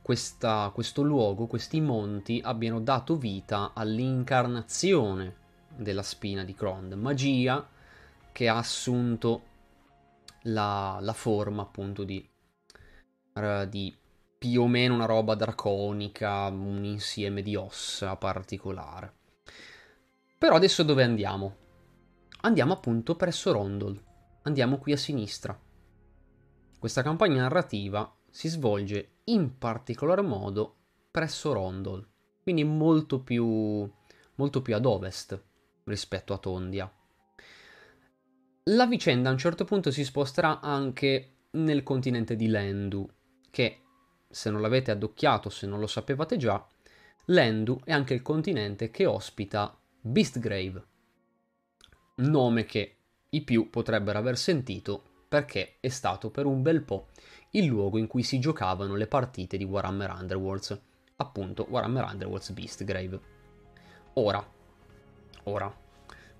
questa, 0.00 0.70
questo 0.72 1.02
luogo, 1.02 1.46
questi 1.46 1.80
monti 1.80 2.40
abbiano 2.42 2.80
dato 2.80 3.16
vita 3.16 3.72
all'incarnazione 3.74 5.36
della 5.74 6.02
spina 6.02 6.44
di 6.44 6.54
Crond, 6.54 6.92
magia 6.92 7.66
che 8.30 8.48
ha 8.48 8.58
assunto 8.58 9.48
la, 10.42 10.98
la 11.00 11.12
forma 11.12 11.62
appunto 11.62 12.04
di, 12.04 12.28
uh, 13.34 13.66
di 13.66 13.96
più 14.38 14.62
o 14.62 14.66
meno 14.68 14.94
una 14.94 15.04
roba 15.04 15.34
draconica, 15.34 16.46
un 16.46 16.84
insieme 16.84 17.42
di 17.42 17.56
ossa 17.56 18.16
particolare. 18.16 19.14
Però 20.38 20.54
adesso 20.54 20.82
dove 20.82 21.02
andiamo? 21.02 21.56
Andiamo 22.42 22.72
appunto 22.72 23.16
presso 23.16 23.52
Rondol. 23.52 24.02
Andiamo 24.42 24.78
qui 24.78 24.92
a 24.92 24.96
sinistra. 24.96 25.58
Questa 26.78 27.02
campagna 27.02 27.42
narrativa 27.42 28.10
si 28.30 28.48
svolge 28.48 29.16
in 29.24 29.58
particolar 29.58 30.22
modo 30.22 30.76
presso 31.10 31.52
Rondol, 31.52 32.08
quindi 32.42 32.64
molto 32.64 33.20
più, 33.20 33.90
molto 34.36 34.62
più 34.62 34.74
ad 34.74 34.86
ovest 34.86 35.38
rispetto 35.84 36.32
a 36.32 36.38
Tondia. 36.38 36.90
La 38.72 38.86
vicenda 38.86 39.28
a 39.28 39.32
un 39.32 39.38
certo 39.38 39.64
punto 39.64 39.90
si 39.90 40.04
sposterà 40.04 40.60
anche 40.60 41.38
nel 41.52 41.82
continente 41.82 42.36
di 42.36 42.46
Lendu, 42.46 43.08
che 43.50 43.80
se 44.28 44.48
non 44.48 44.60
l'avete 44.60 44.92
addocchiato, 44.92 45.50
se 45.50 45.66
non 45.66 45.80
lo 45.80 45.88
sapevate 45.88 46.36
già, 46.36 46.64
Lendu 47.26 47.80
è 47.82 47.90
anche 47.90 48.14
il 48.14 48.22
continente 48.22 48.92
che 48.92 49.06
ospita 49.06 49.76
Beastgrave, 50.00 50.84
nome 52.16 52.64
che 52.64 52.96
i 53.30 53.42
più 53.42 53.70
potrebbero 53.70 54.18
aver 54.18 54.38
sentito 54.38 55.24
perché 55.26 55.78
è 55.80 55.88
stato 55.88 56.30
per 56.30 56.46
un 56.46 56.62
bel 56.62 56.82
po' 56.82 57.08
il 57.50 57.64
luogo 57.64 57.98
in 57.98 58.06
cui 58.06 58.22
si 58.22 58.38
giocavano 58.38 58.94
le 58.94 59.08
partite 59.08 59.56
di 59.56 59.64
Warhammer 59.64 60.10
Underworlds, 60.10 60.80
appunto 61.16 61.66
Warhammer 61.68 62.04
Underworlds 62.04 62.50
Beastgrave. 62.52 63.20
Ora, 64.14 64.48
ora, 65.44 65.76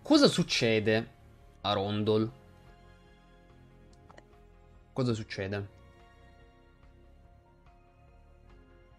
cosa 0.00 0.28
succede 0.28 1.18
a 1.62 1.72
Rondol. 1.72 2.30
Cosa 4.92 5.14
succede? 5.14 5.68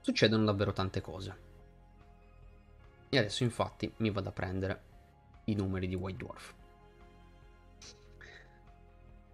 Succedono 0.02 0.46
davvero 0.46 0.74
tante 0.74 1.02
cose. 1.02 1.50
E 3.10 3.18
adesso 3.18 3.44
infatti 3.44 3.92
mi 3.98 4.10
vado 4.10 4.30
a 4.30 4.32
prendere 4.32 4.84
i 5.46 5.54
numeri 5.54 5.88
di 5.88 5.96
White 5.96 6.18
Dwarf. 6.18 6.54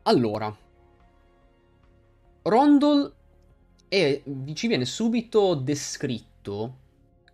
Allora, 0.04 0.56
Rondol 2.44 3.14
è, 3.88 4.24
ci 4.54 4.68
viene 4.68 4.86
subito 4.86 5.54
descritto 5.54 6.86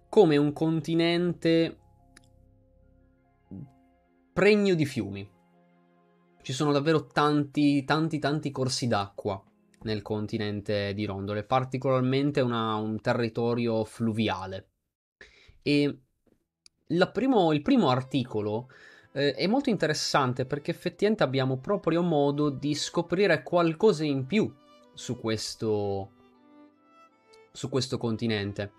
come 0.10 0.38
un 0.38 0.54
continente 0.54 1.80
pregno 4.34 4.74
di 4.74 4.86
fiumi. 4.86 5.33
Ci 6.44 6.52
sono 6.52 6.74
davvero 6.74 7.08
tanti, 7.08 7.86
tanti, 7.86 8.20
tanti 8.20 8.52
corsi 8.52 8.88
d'acqua 8.88 9.42
nel 9.84 10.02
continente 10.02 10.94
di 10.94 11.06
Rondole, 11.06 11.46
particolarmente 11.46 12.42
una, 12.42 12.76
un 12.76 13.00
territorio 13.00 13.86
fluviale, 13.86 14.68
E 15.62 16.00
primo, 17.14 17.54
il 17.54 17.62
primo 17.62 17.90
articolo 17.90 18.68
eh, 19.14 19.34
è 19.36 19.48
molto 19.48 19.70
interessante 19.70 20.46
perché 20.46 20.72
effettivamente 20.72 21.24
abbiamo 21.24 21.60
proprio 21.60 22.02
modo 22.02 22.50
di 22.50 22.76
scoprire 22.76 23.42
qualcosa 23.42 24.04
in 24.04 24.26
più 24.26 24.54
su 24.94 25.18
questo, 25.18 26.12
su 27.54 27.70
questo 27.70 27.98
continente. 27.98 28.74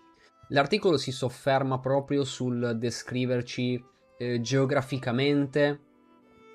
L'articolo 0.49 0.97
si 0.97 1.11
sofferma 1.11 1.79
proprio 1.79 2.25
sul 2.25 2.77
descriverci 2.77 3.83
eh, 4.19 4.39
geograficamente 4.39 5.79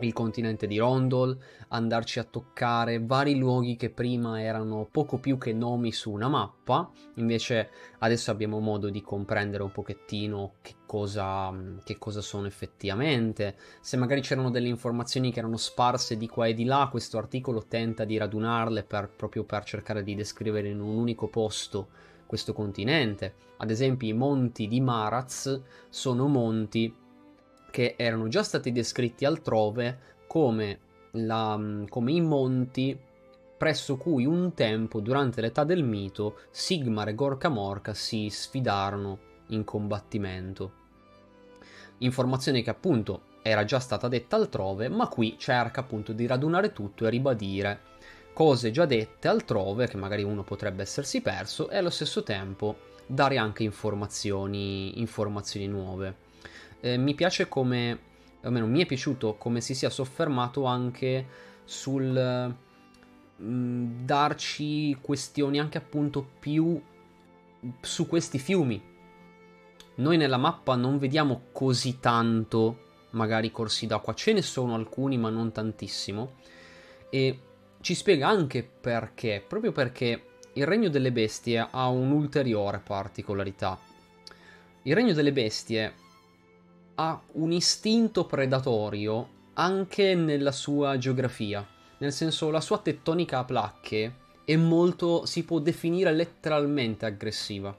il 0.07 0.13
continente 0.13 0.67
di 0.67 0.79
Rondol, 0.79 1.37
andarci 1.69 2.19
a 2.19 2.25
toccare 2.25 3.01
vari 3.01 3.37
luoghi 3.37 3.77
che 3.77 3.91
prima 3.91 4.43
erano 4.43 4.89
poco 4.91 5.19
più 5.19 5.39
che 5.39 5.53
nomi 5.53 5.93
su 5.93 6.11
una 6.11 6.29
mappa, 6.29 6.91
invece 7.15 7.71
adesso 7.99 8.31
abbiamo 8.31 8.61
modo 8.61 8.91
di 8.91 9.03
comprendere 9.03 9.63
un 9.63 9.73
pochettino 9.73 10.55
che 10.63 10.75
cosa, 10.87 11.55
che 11.85 11.99
cosa 11.99 12.21
sono 12.21 12.47
effettivamente, 12.47 13.57
se 13.81 13.97
magari 13.97 14.21
c'erano 14.21 14.51
delle 14.51 14.69
informazioni 14.69 15.33
che 15.33 15.39
erano 15.39 15.57
sparse 15.57 16.17
di 16.17 16.29
qua 16.29 16.47
e 16.47 16.55
di 16.55 16.65
là, 16.65 16.89
questo 16.91 17.19
articolo 17.19 17.67
tenta 17.67 18.05
di 18.05 18.17
radunarle 18.17 18.83
per, 18.85 19.09
proprio 19.09 19.45
per 19.45 19.65
cercare 19.65 20.03
di 20.03 20.15
descrivere 20.15 20.69
in 20.69 20.81
un 20.81 20.97
unico 20.97 21.29
posto 21.29 21.89
questo 22.31 22.53
continente. 22.53 23.35
Ad 23.57 23.71
esempio 23.71 24.09
i 24.09 24.13
monti 24.13 24.69
di 24.69 24.81
Maraz 24.81 25.61
sono 25.89 26.29
monti 26.29 26.95
che 27.71 27.95
erano 27.97 28.29
già 28.29 28.43
stati 28.43 28.73
descritti 28.73 29.25
altrove 29.25 29.99
come, 30.27 30.79
la, 31.13 31.59
come 31.89 32.13
i 32.13 32.21
monti 32.21 32.99
presso 33.57 33.97
cui 33.97 34.25
un 34.25 34.55
tempo, 34.55 35.01
durante 35.01 35.41
l'età 35.43 35.65
del 35.65 35.85
mito, 35.85 36.39
Sigmar 36.51 37.09
e 37.09 37.15
Gorka 37.15 37.51
Morka 37.51 37.93
si 37.93 38.31
sfidarono 38.31 39.19
in 39.49 39.65
combattimento. 39.65 40.73
Informazione 41.99 42.63
che 42.63 42.71
appunto 42.71 43.23
era 43.43 43.65
già 43.65 43.79
stata 43.79 44.09
detta 44.09 44.37
altrove, 44.37 44.89
ma 44.89 45.09
qui 45.09 45.37
cerca 45.39 45.81
appunto 45.81 46.13
di 46.13 46.27
radunare 46.27 46.73
tutto 46.73 47.07
e 47.07 47.11
ribadire 47.11 47.81
cose 48.33 48.71
già 48.71 48.87
dette 48.87 49.29
altrove, 49.29 49.89
che 49.89 49.99
magari 49.99 50.23
uno 50.23 50.43
potrebbe 50.43 50.81
essersi 50.81 51.21
perso, 51.21 51.69
e 51.69 51.77
allo 51.77 51.91
stesso 51.91 52.23
tempo 52.23 52.89
dare 53.05 53.37
anche 53.37 53.63
informazioni, 53.63 55.01
informazioni 55.01 55.67
nuove 55.67 56.29
eh, 56.81 56.97
mi 56.97 57.15
piace 57.15 57.49
come, 57.49 57.99
almeno 58.43 58.67
mi 58.67 58.83
è 58.83 58.87
piaciuto 58.87 59.35
come 59.35 59.61
si 59.61 59.75
sia 59.75 59.91
soffermato 59.91 60.65
anche 60.65 61.27
sul 61.65 62.55
mh, 63.37 63.45
mm, 63.45 64.05
darci 64.05 64.99
questioni 65.01 65.59
anche 65.59 65.79
appunto 65.79 66.27
più 66.39 66.81
su 67.81 68.07
questi 68.07 68.39
fiumi. 68.39 68.89
Noi 69.97 70.17
nella 70.17 70.39
mappa 70.39 70.77
non 70.77 70.99
vediamo 70.99 71.43
così 71.53 72.01
tanto 72.01 72.89
magari 73.11 73.51
corsi 73.51 73.87
d'acqua, 73.87 74.15
ce 74.15 74.33
ne 74.33 74.43
sono 74.43 74.75
alcuni 74.75 75.19
ma 75.19 75.31
non 75.31 75.53
tantissimo 75.53 76.37
e 77.11 77.41
ci 77.81 77.95
spiega 77.95 78.29
anche 78.29 78.63
perché, 78.63 79.45
proprio 79.47 79.73
perché 79.73 80.25
il 80.55 80.67
regno 80.67 80.89
delle 80.89 81.13
bestie 81.13 81.67
ha 81.71 81.89
un'ulteriore 81.89 82.79
particolarità. 82.79 83.79
Il 84.83 84.95
regno 84.95 85.13
delle 85.13 85.33
bestie 85.33 85.95
ha 87.03 87.19
un 87.33 87.51
istinto 87.51 88.27
predatorio 88.27 89.39
anche 89.55 90.15
nella 90.15 90.53
sua 90.53 90.99
geografia, 90.99 91.67
nel 91.97 92.13
senso 92.13 92.51
la 92.51 92.61
sua 92.61 92.77
tettonica 92.77 93.39
a 93.39 93.45
placche 93.45 94.17
è 94.45 94.55
molto, 94.57 95.25
si 95.25 95.45
può 95.45 95.61
definire 95.61 96.13
letteralmente 96.13 97.07
aggressiva. 97.07 97.75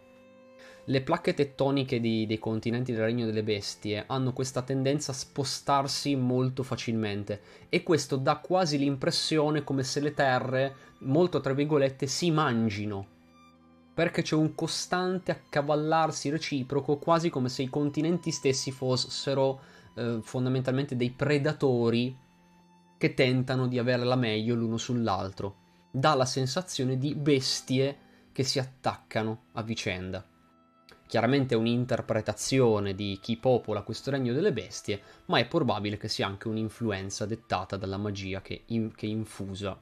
Le 0.85 1.01
placche 1.01 1.35
tettoniche 1.35 1.99
di, 1.99 2.25
dei 2.25 2.39
continenti 2.39 2.93
del 2.93 3.03
Regno 3.03 3.27
delle 3.27 3.43
Bestie 3.43 4.05
hanno 4.07 4.33
questa 4.33 4.63
tendenza 4.63 5.11
a 5.11 5.15
spostarsi 5.15 6.15
molto 6.15 6.63
facilmente 6.63 7.41
e 7.69 7.83
questo 7.83 8.15
dà 8.15 8.37
quasi 8.37 8.79
l'impressione 8.79 9.63
come 9.63 9.83
se 9.83 9.99
le 9.99 10.15
terre, 10.15 10.75
molto 11.01 11.41
tra 11.41 11.53
virgolette, 11.53 12.07
si 12.07 12.31
mangino 12.31 13.19
perché 13.93 14.21
c'è 14.21 14.35
un 14.35 14.55
costante 14.55 15.31
accavallarsi 15.31 16.29
reciproco, 16.29 16.97
quasi 16.97 17.29
come 17.29 17.49
se 17.49 17.63
i 17.63 17.69
continenti 17.69 18.31
stessi 18.31 18.71
fossero 18.71 19.59
eh, 19.95 20.19
fondamentalmente 20.21 20.95
dei 20.95 21.11
predatori 21.11 22.17
che 22.97 23.13
tentano 23.13 23.67
di 23.67 23.77
avere 23.79 24.03
la 24.03 24.15
meglio 24.15 24.55
l'uno 24.55 24.77
sull'altro. 24.77 25.57
Dà 25.91 26.13
la 26.13 26.25
sensazione 26.25 26.97
di 26.97 27.15
bestie 27.15 27.97
che 28.31 28.43
si 28.43 28.59
attaccano 28.59 29.47
a 29.53 29.63
vicenda. 29.63 30.25
Chiaramente 31.05 31.55
è 31.55 31.57
un'interpretazione 31.57 32.95
di 32.95 33.19
chi 33.21 33.35
popola 33.35 33.81
questo 33.81 34.11
regno 34.11 34.31
delle 34.31 34.53
bestie, 34.53 35.01
ma 35.25 35.39
è 35.39 35.47
probabile 35.47 35.97
che 35.97 36.07
sia 36.07 36.25
anche 36.25 36.47
un'influenza 36.47 37.25
dettata 37.25 37.75
dalla 37.75 37.97
magia 37.97 38.41
che, 38.41 38.63
in, 38.67 38.95
che 38.95 39.07
infusa 39.07 39.77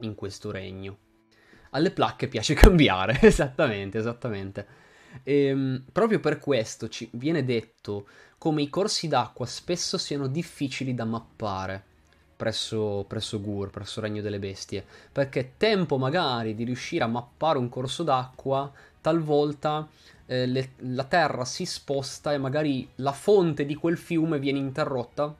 in 0.00 0.14
questo 0.14 0.52
regno 0.52 1.03
alle 1.74 1.90
placche 1.90 2.28
piace 2.28 2.54
cambiare, 2.54 3.18
esattamente, 3.20 3.98
esattamente. 3.98 4.66
E, 5.22 5.44
ehm, 5.46 5.84
proprio 5.92 6.20
per 6.20 6.38
questo 6.38 6.88
ci 6.88 7.08
viene 7.12 7.44
detto 7.44 8.06
come 8.38 8.62
i 8.62 8.68
corsi 8.70 9.08
d'acqua 9.08 9.46
spesso 9.46 9.96
siano 9.98 10.26
difficili 10.26 10.94
da 10.94 11.04
mappare 11.04 11.82
presso, 12.36 13.04
presso 13.06 13.40
Gur, 13.40 13.70
presso 13.70 14.00
Regno 14.00 14.20
delle 14.20 14.38
Bestie, 14.38 14.84
perché 15.12 15.52
tempo 15.56 15.98
magari 15.98 16.54
di 16.54 16.64
riuscire 16.64 17.04
a 17.04 17.08
mappare 17.08 17.58
un 17.58 17.68
corso 17.68 18.02
d'acqua, 18.02 18.70
talvolta 19.00 19.88
eh, 20.26 20.46
le, 20.46 20.72
la 20.78 21.04
terra 21.04 21.44
si 21.44 21.64
sposta 21.64 22.32
e 22.32 22.38
magari 22.38 22.88
la 22.96 23.12
fonte 23.12 23.64
di 23.64 23.74
quel 23.74 23.96
fiume 23.96 24.38
viene 24.38 24.58
interrotta 24.58 25.34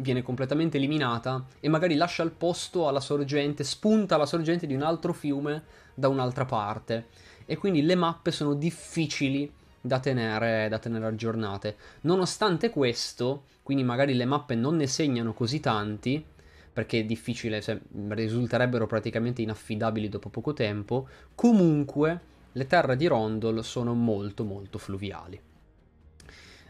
viene 0.00 0.22
completamente 0.22 0.76
eliminata 0.76 1.44
e 1.60 1.68
magari 1.68 1.94
lascia 1.94 2.22
il 2.22 2.30
posto 2.30 2.88
alla 2.88 3.00
sorgente, 3.00 3.64
spunta 3.64 4.16
la 4.16 4.26
sorgente 4.26 4.66
di 4.66 4.74
un 4.74 4.82
altro 4.82 5.12
fiume 5.12 5.62
da 5.94 6.08
un'altra 6.08 6.44
parte. 6.44 7.08
E 7.46 7.56
quindi 7.56 7.82
le 7.82 7.94
mappe 7.94 8.30
sono 8.30 8.54
difficili 8.54 9.50
da 9.80 9.98
tenere, 9.98 10.68
da 10.68 10.78
tenere 10.78 11.06
aggiornate. 11.06 11.76
Nonostante 12.02 12.70
questo, 12.70 13.44
quindi 13.62 13.82
magari 13.82 14.14
le 14.14 14.24
mappe 14.24 14.54
non 14.54 14.76
ne 14.76 14.86
segnano 14.86 15.32
così 15.32 15.60
tanti, 15.60 16.24
perché 16.72 17.00
è 17.00 17.04
difficile, 17.04 17.60
cioè, 17.60 17.78
risulterebbero 18.08 18.86
praticamente 18.86 19.42
inaffidabili 19.42 20.08
dopo 20.08 20.28
poco 20.28 20.52
tempo, 20.52 21.08
comunque 21.34 22.20
le 22.52 22.66
terre 22.66 22.96
di 22.96 23.06
Rondol 23.06 23.64
sono 23.64 23.94
molto 23.94 24.44
molto 24.44 24.78
fluviali. 24.78 25.40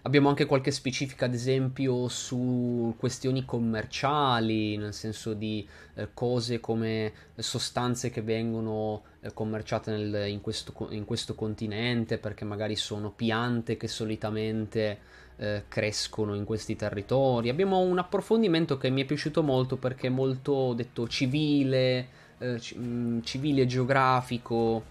Abbiamo 0.03 0.31
anche 0.31 0.47
qualche 0.47 0.71
specifica, 0.71 1.27
ad 1.27 1.35
esempio, 1.35 2.09
su 2.09 2.95
questioni 2.99 3.45
commerciali, 3.45 4.79
nel 4.79 4.95
senso 4.95 5.35
di 5.35 5.67
eh, 5.95 6.09
cose 6.15 6.59
come 6.59 7.13
sostanze 7.37 8.09
che 8.09 8.23
vengono 8.23 9.03
eh, 9.21 9.35
commerciate 9.35 9.91
nel, 9.91 10.29
in, 10.29 10.41
questo, 10.41 10.89
in, 10.91 11.05
questo, 11.05 11.35
continente, 11.35 12.17
perché 12.17 12.47
magari 12.47 12.77
sono 12.77 13.11
piante 13.11 13.77
che 13.77 13.89
solitamente 13.89 14.99
eh, 15.37 15.65
crescono 15.69 16.35
in 16.35 16.45
questi 16.45 16.77
territori. 16.77 17.51
Abbiamo 17.51 17.81
un 17.81 17.99
approfondimento 17.99 18.79
che 18.79 18.89
mi 18.89 19.03
è 19.03 19.05
piaciuto 19.05 19.43
molto 19.43 19.77
perché 19.77 20.07
è 20.07 20.11
molto 20.11 20.73
detto 20.73 21.07
civile, 21.09 22.09
eh, 22.39 22.57
c- 22.59 22.75
mm, 22.75 23.21
civile 23.21 23.67
geografico. 23.67 24.83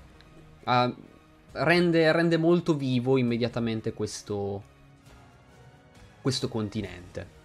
Ah, 0.66 0.94
rende, 1.54 2.12
rende 2.12 2.38
molto 2.38 2.76
vivo 2.76 3.18
immediatamente 3.18 3.92
questo 3.94 4.78
questo 6.22 6.48
continente. 6.48 7.38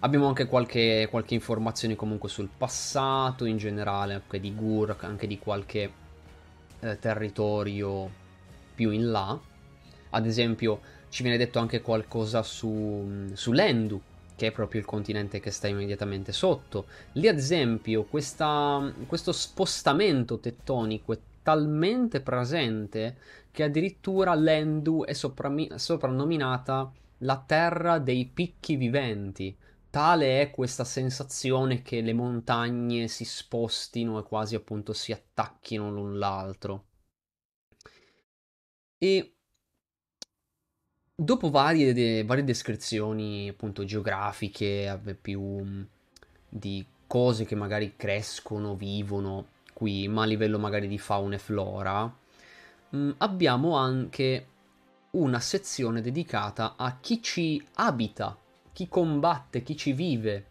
Abbiamo 0.00 0.28
anche 0.28 0.46
qualche, 0.46 1.08
qualche, 1.10 1.34
informazione 1.34 1.96
comunque 1.96 2.28
sul 2.28 2.48
passato 2.56 3.44
in 3.44 3.56
generale, 3.56 4.14
anche 4.14 4.38
di 4.38 4.54
Gur, 4.54 4.96
anche 5.00 5.26
di 5.26 5.38
qualche 5.38 5.92
eh, 6.80 6.98
territorio 6.98 8.08
più 8.74 8.90
in 8.90 9.10
là. 9.10 9.38
Ad 10.10 10.26
esempio 10.26 10.80
ci 11.08 11.22
viene 11.22 11.36
detto 11.36 11.58
anche 11.58 11.80
qualcosa 11.80 12.44
su, 12.44 13.28
su 13.32 13.50
Lendu, 13.50 14.00
che 14.36 14.46
è 14.46 14.52
proprio 14.52 14.80
il 14.80 14.86
continente 14.86 15.40
che 15.40 15.50
sta 15.50 15.66
immediatamente 15.66 16.32
sotto. 16.32 16.86
Lì 17.14 17.26
ad 17.26 17.36
esempio 17.36 18.04
questa, 18.04 18.92
questo 19.06 19.32
spostamento 19.32 20.38
tettonico 20.38 21.12
è 21.12 21.18
talmente 21.42 22.20
presente 22.20 23.16
che 23.58 23.64
addirittura 23.64 24.36
Lendu 24.36 25.02
è 25.02 25.12
soprannominata 25.14 26.92
la 27.22 27.42
terra 27.44 27.98
dei 27.98 28.26
picchi 28.26 28.76
viventi. 28.76 29.58
Tale 29.90 30.40
è 30.40 30.52
questa 30.52 30.84
sensazione 30.84 31.82
che 31.82 32.00
le 32.00 32.12
montagne 32.12 33.08
si 33.08 33.24
spostino 33.24 34.20
e 34.20 34.22
quasi 34.22 34.54
appunto 34.54 34.92
si 34.92 35.10
attacchino 35.10 35.90
l'un 35.90 36.20
l'altro. 36.20 36.84
E 38.96 39.34
dopo 41.16 41.50
varie, 41.50 41.92
de- 41.92 42.22
varie 42.22 42.44
descrizioni 42.44 43.48
appunto 43.48 43.84
geografiche, 43.84 45.16
più 45.20 45.84
di 46.48 46.86
cose 47.08 47.44
che 47.44 47.56
magari 47.56 47.96
crescono, 47.96 48.76
vivono 48.76 49.48
qui, 49.72 50.06
ma 50.06 50.22
a 50.22 50.26
livello 50.26 50.60
magari 50.60 50.86
di 50.86 50.98
fauna 50.98 51.34
e 51.34 51.38
flora, 51.38 52.26
mh, 52.90 53.10
abbiamo 53.18 53.76
anche 53.76 54.46
una 55.10 55.40
sezione 55.40 56.00
dedicata 56.00 56.74
a 56.76 56.98
chi 57.00 57.22
ci 57.22 57.62
abita, 57.74 58.38
chi 58.72 58.88
combatte, 58.88 59.62
chi 59.62 59.76
ci 59.76 59.92
vive 59.92 60.46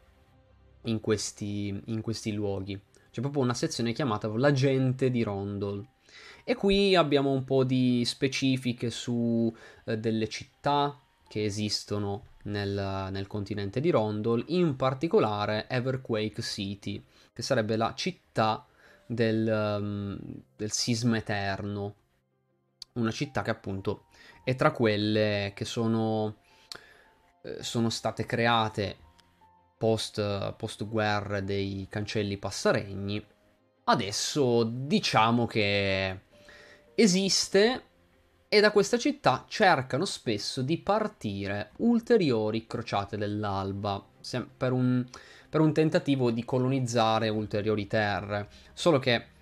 in 0.84 1.00
questi, 1.00 1.82
in 1.86 2.02
questi 2.02 2.34
luoghi. 2.34 2.80
C'è 3.12 3.22
proprio 3.22 3.42
una 3.42 3.54
sezione 3.54 3.94
chiamata 3.94 4.28
La 4.28 4.52
gente 4.52 5.10
di 5.10 5.24
Rondol. 5.24 5.86
E 6.44 6.56
qui 6.56 6.96
abbiamo 6.96 7.32
un 7.32 7.44
po' 7.44 7.64
di 7.64 8.04
specifiche 8.06 8.90
su 8.90 9.54
eh, 9.86 9.98
delle 9.98 10.28
città 10.28 11.00
che 11.28 11.44
esistono 11.44 12.36
nel, 12.44 13.10
nel, 13.12 13.28
continente 13.28 13.82
di 13.82 13.90
Rondol, 13.90 14.46
in 14.48 14.76
particolare 14.76 15.68
Everquake 15.68 16.42
City, 16.42 17.04
che 17.34 17.42
sarebbe 17.42 17.76
la 17.76 17.94
città 17.96 18.66
del, 19.06 19.78
um, 19.80 20.18
del 20.56 20.72
sisma 20.72 21.18
eterno. 21.18 21.96
Una 22.98 23.12
città 23.12 23.44
che 23.44 23.52
appunto 23.52 24.06
è 24.44 24.56
tra 24.56 24.72
quelle 24.72 25.52
che 25.56 25.66
sono, 25.66 26.38
eh, 27.44 27.62
sono 27.62 27.90
state 27.90 28.26
create 28.26 28.98
post, 29.78 30.54
post 30.56 30.88
guerra 30.88 31.40
dei 31.40 31.86
cancelli 31.90 32.38
passaregni. 32.38 33.24
Adesso 33.84 34.64
diciamo 34.64 35.46
che 35.46 36.22
esiste 36.96 37.84
e 38.50 38.62
da 38.62 38.72
questa 38.72 38.98
città 38.98 39.46
cercano 39.48 40.06
spesso 40.06 40.64
di 40.64 40.80
partire 40.80 41.72
ulteriori 41.78 42.66
crociate 42.66 43.16
dell'alba 43.16 44.04
per 44.58 44.72
un, 44.72 45.06
per 45.50 45.62
un 45.62 45.72
tentativo 45.72 46.32
di 46.32 46.44
colonizzare 46.44 47.30
ulteriori 47.30 47.86
terre. 47.86 48.50
Solo 48.74 48.98
che 48.98 49.36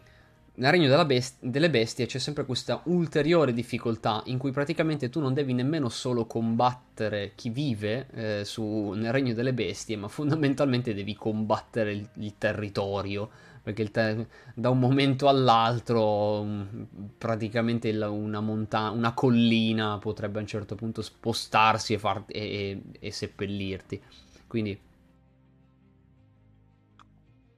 nel 0.57 0.71
regno 0.71 1.05
best- 1.05 1.43
delle 1.43 1.69
bestie 1.69 2.05
c'è 2.05 2.19
sempre 2.19 2.45
questa 2.45 2.81
ulteriore 2.85 3.53
difficoltà 3.53 4.21
in 4.27 4.37
cui 4.37 4.51
praticamente 4.51 5.09
tu 5.09 5.19
non 5.19 5.33
devi 5.33 5.53
nemmeno 5.53 5.89
solo 5.89 6.25
combattere 6.25 7.33
chi 7.35 7.49
vive 7.49 8.07
eh, 8.13 8.45
su, 8.45 8.91
nel 8.95 9.11
regno 9.11 9.33
delle 9.33 9.53
bestie, 9.53 9.97
ma 9.97 10.07
fondamentalmente 10.07 10.93
devi 10.93 11.15
combattere 11.15 11.91
il, 11.93 12.09
il 12.19 12.37
territorio. 12.37 13.29
Perché 13.65 13.89
te- 13.89 14.27
da 14.53 14.69
un 14.69 14.77
momento 14.79 15.27
all'altro 15.27 16.41
um, 16.41 16.87
praticamente 17.17 17.87
il, 17.87 18.07
una, 18.07 18.39
monta- 18.39 18.91
una 18.91 19.13
collina 19.13 19.97
potrebbe 19.97 20.37
a 20.37 20.41
un 20.41 20.47
certo 20.47 20.75
punto 20.75 21.01
spostarsi 21.01 21.93
e, 21.93 21.97
far- 21.97 22.25
e-, 22.27 22.39
e-, 22.39 22.81
e 22.99 23.11
seppellirti. 23.11 24.01
Quindi 24.47 24.79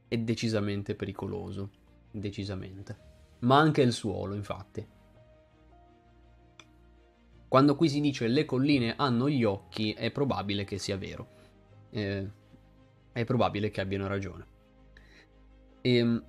è 0.07 0.17
decisamente 0.17 0.95
pericoloso 0.95 1.69
decisamente. 2.19 2.97
Ma 3.39 3.57
anche 3.57 3.81
il 3.81 3.93
suolo, 3.93 4.33
infatti. 4.33 4.85
Quando 7.47 7.75
qui 7.75 7.87
si 7.87 8.01
dice 8.01 8.27
le 8.27 8.45
colline 8.45 8.95
hanno 8.97 9.29
gli 9.29 9.43
occhi, 9.43 9.93
è 9.93 10.11
probabile 10.11 10.63
che 10.63 10.77
sia 10.77 10.97
vero. 10.97 11.27
Eh, 11.91 12.29
è 13.13 13.23
probabile 13.23 13.69
che 13.69 13.81
abbiano 13.81 14.07
ragione. 14.07 14.45
E, 15.81 15.95
ehm, 15.95 16.23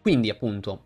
quindi, 0.00 0.30
appunto, 0.30 0.84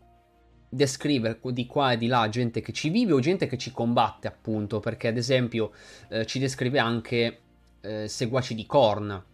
descrive 0.68 1.40
di 1.42 1.66
qua 1.66 1.92
e 1.92 1.96
di 1.96 2.06
là 2.06 2.28
gente 2.28 2.60
che 2.60 2.72
ci 2.72 2.90
vive 2.90 3.12
o 3.12 3.20
gente 3.20 3.46
che 3.46 3.56
ci 3.56 3.72
combatte, 3.72 4.26
appunto, 4.26 4.80
perché 4.80 5.08
ad 5.08 5.16
esempio 5.16 5.72
eh, 6.08 6.26
ci 6.26 6.38
descrive 6.38 6.78
anche 6.78 7.40
eh, 7.80 8.08
seguaci 8.08 8.54
di 8.54 8.66
Korn, 8.66 9.24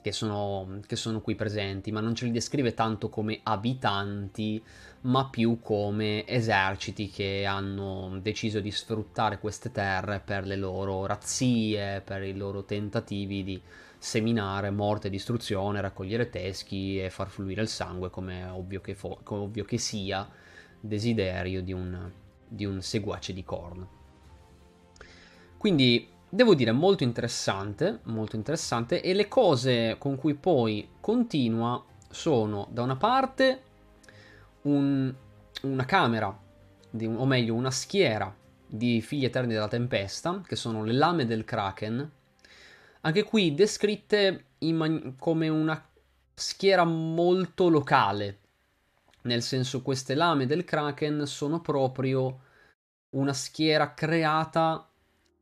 che 0.00 0.12
sono, 0.12 0.80
che 0.86 0.96
sono 0.96 1.20
qui 1.20 1.34
presenti, 1.34 1.92
ma 1.92 2.00
non 2.00 2.14
ce 2.14 2.24
li 2.26 2.30
descrive 2.30 2.74
tanto 2.74 3.08
come 3.08 3.40
abitanti, 3.42 4.62
ma 5.02 5.28
più 5.28 5.60
come 5.60 6.26
eserciti 6.26 7.08
che 7.08 7.44
hanno 7.44 8.18
deciso 8.20 8.60
di 8.60 8.70
sfruttare 8.70 9.38
queste 9.38 9.70
terre 9.70 10.20
per 10.20 10.46
le 10.46 10.56
loro 10.56 11.06
razzie, 11.06 12.00
per 12.00 12.22
i 12.22 12.36
loro 12.36 12.64
tentativi 12.64 13.44
di 13.44 13.60
seminare 13.98 14.70
morte 14.70 15.08
e 15.08 15.10
distruzione, 15.10 15.80
raccogliere 15.80 16.30
teschi 16.30 17.00
e 17.00 17.10
far 17.10 17.28
fluire 17.28 17.62
il 17.62 17.68
sangue, 17.68 18.10
come 18.10 18.44
ovvio 18.44 18.80
che, 18.80 18.94
fo- 18.94 19.20
come 19.22 19.42
ovvio 19.42 19.64
che 19.64 19.78
sia 19.78 20.28
desiderio 20.80 21.62
di 21.62 21.72
un, 21.72 22.10
di 22.46 22.64
un 22.64 22.80
seguace 22.80 23.32
di 23.32 23.44
Korn. 23.44 23.86
Quindi 25.56 26.08
devo 26.28 26.54
dire 26.54 26.72
molto 26.72 27.04
interessante, 27.04 28.00
molto 28.04 28.36
interessante 28.36 29.00
e 29.00 29.14
le 29.14 29.28
cose 29.28 29.96
con 29.98 30.16
cui 30.16 30.34
poi 30.34 30.88
continua 31.00 31.82
sono 32.10 32.68
da 32.70 32.82
una 32.82 32.96
parte 32.96 33.62
un, 34.62 35.12
una 35.62 35.84
camera, 35.84 36.36
un, 36.90 37.16
o 37.16 37.26
meglio 37.26 37.54
una 37.54 37.70
schiera 37.70 38.34
di 38.66 39.00
figli 39.00 39.24
eterni 39.24 39.54
della 39.54 39.68
tempesta, 39.68 40.42
che 40.46 40.56
sono 40.56 40.84
le 40.84 40.92
lame 40.92 41.24
del 41.24 41.44
kraken, 41.44 42.10
anche 43.00 43.22
qui 43.22 43.54
descritte 43.54 44.44
man- 44.58 45.14
come 45.18 45.48
una 45.48 45.82
schiera 46.34 46.84
molto 46.84 47.68
locale, 47.68 48.38
nel 49.22 49.42
senso 49.42 49.82
queste 49.82 50.14
lame 50.14 50.46
del 50.46 50.64
kraken 50.64 51.26
sono 51.26 51.60
proprio 51.60 52.40
una 53.10 53.32
schiera 53.32 53.94
creata 53.94 54.86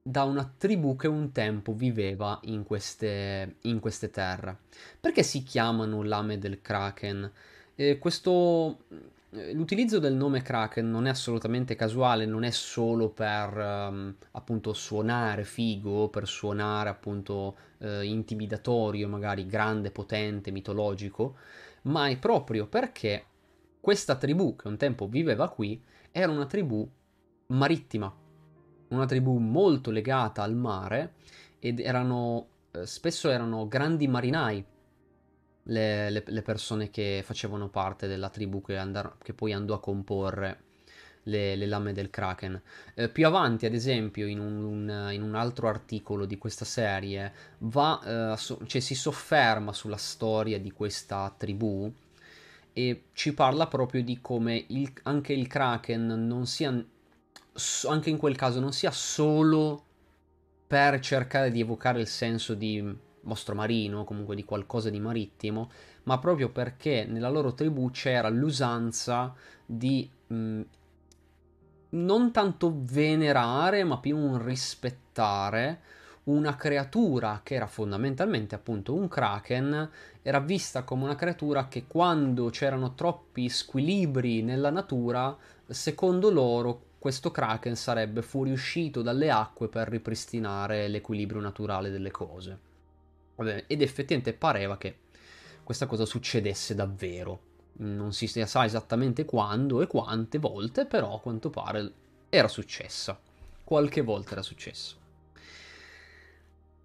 da 0.09 0.23
una 0.23 0.49
tribù 0.57 0.95
che 0.95 1.09
un 1.09 1.33
tempo 1.33 1.73
viveva 1.73 2.39
in 2.45 2.63
queste, 2.63 3.57
in 3.63 3.81
queste 3.81 4.09
terre. 4.09 4.59
Perché 5.01 5.25
si 5.25 5.43
chiamano 5.43 6.05
lame 6.05 6.39
del 6.39 6.63
Kraken? 6.63 7.29
Eh, 7.75 7.99
questo, 7.99 8.85
eh, 9.31 9.53
l'utilizzo 9.53 9.99
del 9.99 10.15
nome 10.15 10.43
Kraken 10.43 10.89
non 10.89 11.07
è 11.07 11.11
assolutamente 11.11 11.75
casuale, 11.75 12.25
non 12.25 12.45
è 12.45 12.53
solo 12.53 13.09
per 13.09 13.57
um, 13.57 14.15
appunto 14.31 14.75
suonare 14.75 15.43
figo, 15.43 16.09
per 16.09 16.29
suonare 16.29 16.89
appunto 16.89 17.57
eh, 17.79 18.05
intimidatorio, 18.05 19.09
magari 19.09 19.45
grande, 19.45 19.91
potente, 19.91 20.53
mitologico, 20.53 21.35
ma 21.83 22.07
è 22.07 22.17
proprio 22.17 22.69
perché 22.69 23.25
questa 23.81 24.15
tribù 24.15 24.55
che 24.55 24.69
un 24.69 24.77
tempo 24.77 25.09
viveva 25.09 25.49
qui 25.49 25.83
era 26.13 26.31
una 26.31 26.47
tribù 26.47 26.89
marittima 27.49 28.25
una 28.89 29.07
tribù 29.07 29.39
molto 29.39 29.91
legata 29.91 30.43
al 30.43 30.55
mare 30.55 31.15
ed 31.59 31.81
erano 31.81 32.49
eh, 32.73 32.87
spesso 32.87 33.31
erano 33.31 33.67
grandi 33.69 34.07
marinai 34.07 34.65
le, 35.65 36.11
le, 36.11 36.23
le, 36.27 36.43
persone 36.43 36.91
che 36.91 37.23
facevano 37.25 37.69
parte 37.69 38.07
della 38.07 38.29
tribù 38.29 38.63
che, 38.63 38.77
andar, 38.77 39.17
che 39.23 39.33
poi 39.33 39.53
andò 39.53 39.75
a 39.75 39.81
comporre 39.81 40.65
le, 41.25 41.57
le 41.57 41.67
lame 41.67 41.93
del 41.93 42.11
Kraken. 42.11 42.61
Eh, 42.95 43.09
più 43.09 43.27
avanti, 43.27 43.67
ad 43.67 43.75
esempio, 43.75 44.27
in 44.27 44.39
un, 44.39 44.63
un, 44.63 45.09
in 45.13 45.23
un, 45.23 45.35
altro 45.35 45.69
articolo 45.69 46.25
di 46.25 46.39
questa 46.39 46.65
serie, 46.65 47.33
va, 47.59 48.33
eh, 48.33 48.37
so, 48.37 48.61
cioè, 48.67 48.81
si 48.81 48.95
sofferma 48.95 49.73
sulla 49.73 49.97
storia 49.97 50.61
di 50.61 50.71
questa 50.71 51.35
tribù 51.37 51.93
e 52.73 53.05
ci 53.13 53.33
parla 53.33 53.67
proprio 53.67 54.03
di 54.03 54.21
come 54.21 54.67
il, 54.69 54.93
anche 55.05 55.33
il 55.33 55.47
Kraken 55.47 56.27
non 56.27 56.47
sia 56.47 56.85
anche 57.89 58.11
in 58.11 58.17
quel 58.17 58.37
caso 58.37 58.61
non 58.61 58.73
sia 58.73 58.91
solo 58.91 59.85
per 60.67 60.99
cercare 61.01 61.51
di 61.51 61.61
evocare 61.61 62.01
il 62.01 62.07
senso 62.07 62.55
di 62.55 63.05
mostro 63.23 63.55
marino, 63.55 64.05
comunque 64.05 64.35
di 64.35 64.45
qualcosa 64.45 64.91
di 64.91 65.01
marittimo, 65.01 65.71
ma 66.05 66.19
proprio 66.19 66.51
perché 66.51 67.05
nella 67.09 67.29
loro 67.29 67.55
tribù 67.55 67.91
c'era 67.91 68.29
l'usanza 68.29 69.35
di 69.65 70.09
mh, 70.27 70.61
non 71.91 72.33
tanto 72.33 72.75
venerare, 72.77 73.85
ma 73.85 73.99
più 73.99 74.17
un 74.17 74.43
rispettare 74.45 75.81
una 76.25 76.57
creatura 76.57 77.41
che 77.45 77.55
era 77.55 77.69
fondamentalmente 77.69 78.57
appunto 78.57 78.95
un 78.95 79.07
kraken, 79.07 79.91
era 80.23 80.41
vista 80.41 80.83
come 80.83 81.05
una 81.05 81.15
creatura 81.15 81.69
che 81.69 81.87
quando 81.87 82.51
c'erano 82.51 82.95
troppi 82.95 83.49
squilibri 83.49 84.43
nella 84.43 84.71
natura, 84.71 85.37
secondo 85.69 86.31
loro 86.31 86.86
questo 86.99 87.31
kraken 87.31 87.77
sarebbe 87.77 88.23
fuoriuscito 88.23 89.03
dalle 89.03 89.31
acque 89.31 89.69
per 89.69 89.89
ripristinare 89.89 90.89
l'equilibrio 90.89 91.41
naturale 91.41 91.91
delle 91.91 92.11
cose. 92.11 92.59
Ed 93.37 93.83
effettivamente 93.83 94.33
pareva 94.33 94.79
che 94.79 94.99
questa 95.63 95.87
cosa 95.87 96.05
succedesse 96.05 96.75
davvero. 96.75 97.41
Non 97.79 98.13
si 98.13 98.27
sa 98.27 98.65
esattamente 98.65 99.25
quando 99.25 99.83
e 99.83 99.87
quante 99.87 100.39
volte, 100.39 100.87
però 100.87 101.17
a 101.17 101.21
quanto 101.21 101.51
pare 101.51 101.93
era 102.31 102.49
successa. 102.49 103.21
Qualche 103.63 104.01
volta 104.01 104.33
era 104.33 104.43
successo. 104.43 104.97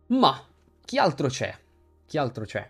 Ma 0.08 0.46
chi 0.84 0.98
altro 0.98 1.30
c'è? 1.30 1.58
Chi 2.06 2.18
altro 2.18 2.44
c'è? 2.44 2.70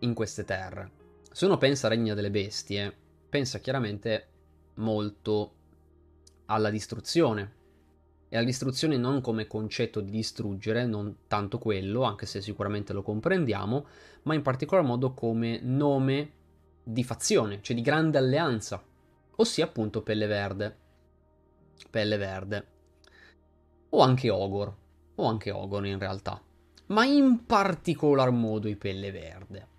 In 0.00 0.14
queste 0.14 0.44
terre. 0.44 0.90
Se 1.32 1.46
uno 1.46 1.58
pensa 1.58 1.86
a 1.86 1.90
Regno 1.90 2.14
delle 2.14 2.30
Bestie, 2.30 2.94
pensa 3.28 3.58
chiaramente 3.58 4.28
molto 4.74 5.52
alla 6.46 6.70
distruzione. 6.70 7.58
E 8.28 8.36
alla 8.36 8.46
distruzione 8.46 8.96
non 8.96 9.20
come 9.20 9.46
concetto 9.46 10.00
di 10.00 10.10
distruggere, 10.10 10.86
non 10.86 11.16
tanto 11.26 11.58
quello, 11.58 12.02
anche 12.02 12.26
se 12.26 12.40
sicuramente 12.40 12.92
lo 12.92 13.02
comprendiamo, 13.02 13.86
ma 14.22 14.34
in 14.34 14.42
particolar 14.42 14.84
modo 14.84 15.12
come 15.14 15.58
nome 15.60 16.32
di 16.82 17.02
fazione, 17.02 17.60
cioè 17.60 17.74
di 17.74 17.82
grande 17.82 18.18
alleanza, 18.18 18.82
ossia 19.36 19.64
appunto 19.64 20.02
Pelle 20.02 20.26
Verde. 20.26 20.76
Pelle 21.90 22.16
Verde. 22.16 22.66
O 23.90 24.00
anche 24.00 24.30
Ogor. 24.30 24.74
O 25.16 25.24
anche 25.26 25.50
Ogor 25.50 25.86
in 25.86 25.98
realtà. 25.98 26.40
Ma 26.86 27.04
in 27.04 27.46
particolar 27.46 28.30
modo 28.30 28.68
i 28.68 28.76
Pelle 28.76 29.10
Verde. 29.10 29.69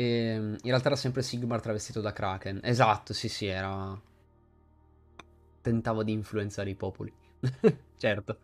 E, 0.00 0.02
ehm, 0.02 0.56
in 0.62 0.70
realtà 0.70 0.86
era 0.86 0.96
sempre 0.96 1.22
Sigmar 1.22 1.60
travestito 1.60 2.00
da 2.00 2.12
Kraken. 2.12 2.60
Esatto, 2.62 3.12
sì, 3.12 3.28
sì, 3.28 3.46
era. 3.46 4.00
Tentava 5.60 6.02
di 6.02 6.12
influenzare 6.12 6.70
i 6.70 6.74
popoli. 6.74 7.12
certo. 7.98 8.38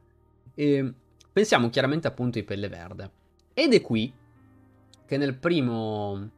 E 0.54 0.92
pensiamo 1.32 1.70
chiaramente 1.70 2.06
appunto 2.06 2.36
ai 2.36 2.44
Pelle 2.44 2.68
Verde. 2.68 3.10
Ed 3.54 3.72
è 3.72 3.80
qui 3.80 4.12
che 5.06 5.16
nel 5.16 5.34
primo. 5.34 6.30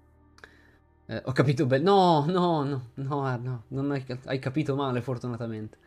Eh, 1.06 1.22
ho 1.24 1.32
capito 1.32 1.66
bene. 1.66 1.82
No, 1.82 2.24
no, 2.26 2.62
no, 2.62 2.90
no, 2.94 3.36
no, 3.38 3.64
non 3.68 3.90
hai, 3.90 4.04
hai 4.26 4.38
capito 4.38 4.76
male, 4.76 5.00
fortunatamente. 5.00 5.78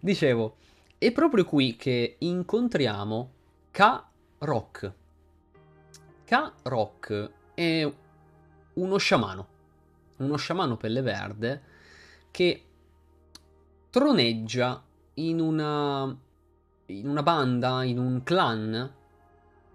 Dicevo, 0.00 0.56
è 0.98 1.12
proprio 1.12 1.44
qui 1.44 1.76
che 1.76 2.16
incontriamo 2.18 3.32
K-Rock. 3.70 4.92
K-Rock 6.24 7.30
è 7.54 7.92
uno 8.76 8.96
sciamano, 8.98 9.48
uno 10.18 10.36
sciamano 10.36 10.76
pelle 10.76 11.02
verde 11.02 11.62
che 12.30 12.62
troneggia 13.90 14.82
in 15.14 15.40
una, 15.40 16.16
in 16.86 17.08
una 17.08 17.22
banda, 17.22 17.82
in 17.84 17.98
un 17.98 18.22
clan, 18.22 18.94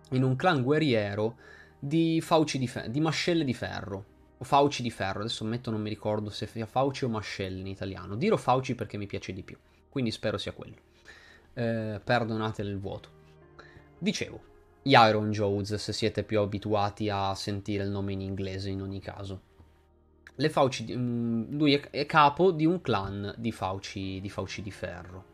in 0.09 0.23
un 0.23 0.35
clan 0.35 0.61
guerriero 0.61 1.37
di 1.79 2.21
fauci 2.21 2.59
di, 2.59 2.67
fe- 2.67 2.89
di 2.91 2.99
mascelle 2.99 3.43
di 3.43 3.53
ferro. 3.53 4.05
O 4.37 4.43
fauci 4.43 4.81
di 4.81 4.89
ferro, 4.89 5.19
adesso 5.19 5.43
ammetto 5.43 5.69
non 5.69 5.81
mi 5.81 5.89
ricordo 5.89 6.31
se 6.31 6.47
sia 6.47 6.65
fauci 6.65 7.05
o 7.05 7.09
mascelle 7.09 7.59
in 7.59 7.67
italiano. 7.67 8.15
Dirò 8.15 8.37
fauci 8.37 8.73
perché 8.73 8.97
mi 8.97 9.05
piace 9.05 9.33
di 9.33 9.43
più, 9.43 9.57
quindi 9.89 10.09
spero 10.11 10.37
sia 10.37 10.51
quello. 10.51 10.75
Eh, 11.53 12.01
perdonate 12.03 12.61
il 12.63 12.79
vuoto. 12.79 13.09
Dicevo, 13.99 14.50
gli 14.81 14.93
Iron 14.93 15.31
Joes, 15.31 15.75
se 15.75 15.93
siete 15.93 16.23
più 16.23 16.39
abituati 16.39 17.09
a 17.09 17.35
sentire 17.35 17.83
il 17.83 17.89
nome 17.89 18.13
in 18.13 18.21
inglese 18.21 18.69
in 18.69 18.81
ogni 18.81 18.99
caso. 18.99 19.49
Le 20.35 20.49
fauci 20.49 20.95
mm, 20.95 21.55
lui 21.55 21.73
è, 21.73 22.05
capo 22.05 22.51
di 22.51 22.65
un 22.65 22.81
clan 22.81 23.33
di 23.37 23.51
fauci, 23.51 24.19
di 24.19 24.29
fauci 24.29 24.61
di 24.61 24.71
ferro. 24.71 25.25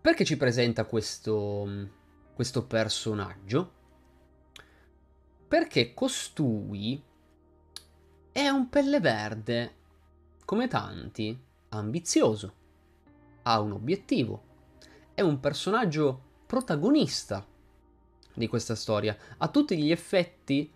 Perché 0.00 0.24
ci 0.24 0.36
presenta 0.36 0.84
questo, 0.84 1.88
questo 2.34 2.66
personaggio? 2.66 3.72
Perché 5.46 5.94
costui 5.94 7.00
è 8.32 8.48
un 8.48 8.68
pelle 8.68 8.98
verde, 8.98 9.74
come 10.44 10.66
tanti, 10.66 11.38
ambizioso, 11.68 12.54
ha 13.42 13.60
un 13.60 13.72
obiettivo, 13.72 14.42
è 15.14 15.20
un 15.20 15.38
personaggio 15.38 16.32
protagonista 16.54 17.44
di 18.32 18.46
questa 18.46 18.76
storia. 18.76 19.16
A 19.38 19.48
tutti 19.48 19.76
gli 19.76 19.90
effetti 19.90 20.70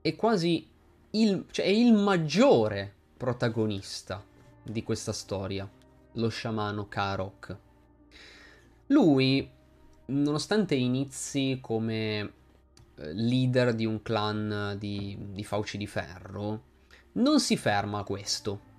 è 0.00 0.16
quasi 0.16 0.68
il, 1.10 1.46
cioè 1.52 1.66
è 1.66 1.68
il 1.68 1.92
maggiore 1.92 2.92
protagonista 3.16 4.24
di 4.60 4.82
questa 4.82 5.12
storia, 5.12 5.70
lo 6.14 6.28
sciamano 6.28 6.88
Karok. 6.88 7.56
Lui, 8.88 9.48
nonostante 10.06 10.74
inizi 10.74 11.58
come 11.60 12.18
eh, 12.96 13.12
leader 13.12 13.72
di 13.72 13.86
un 13.86 14.02
clan 14.02 14.74
di, 14.80 15.16
di 15.30 15.44
fauci 15.44 15.78
di 15.78 15.86
ferro, 15.86 16.62
non 17.12 17.38
si 17.38 17.56
ferma 17.56 18.00
a 18.00 18.04
questo. 18.04 18.72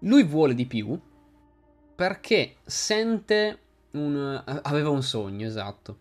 Lui 0.00 0.22
vuole 0.22 0.54
di 0.54 0.66
più 0.66 0.98
perché 1.96 2.58
sente 2.62 3.58
un, 3.92 4.42
aveva 4.62 4.90
un 4.90 5.02
sogno, 5.02 5.46
esatto. 5.46 5.98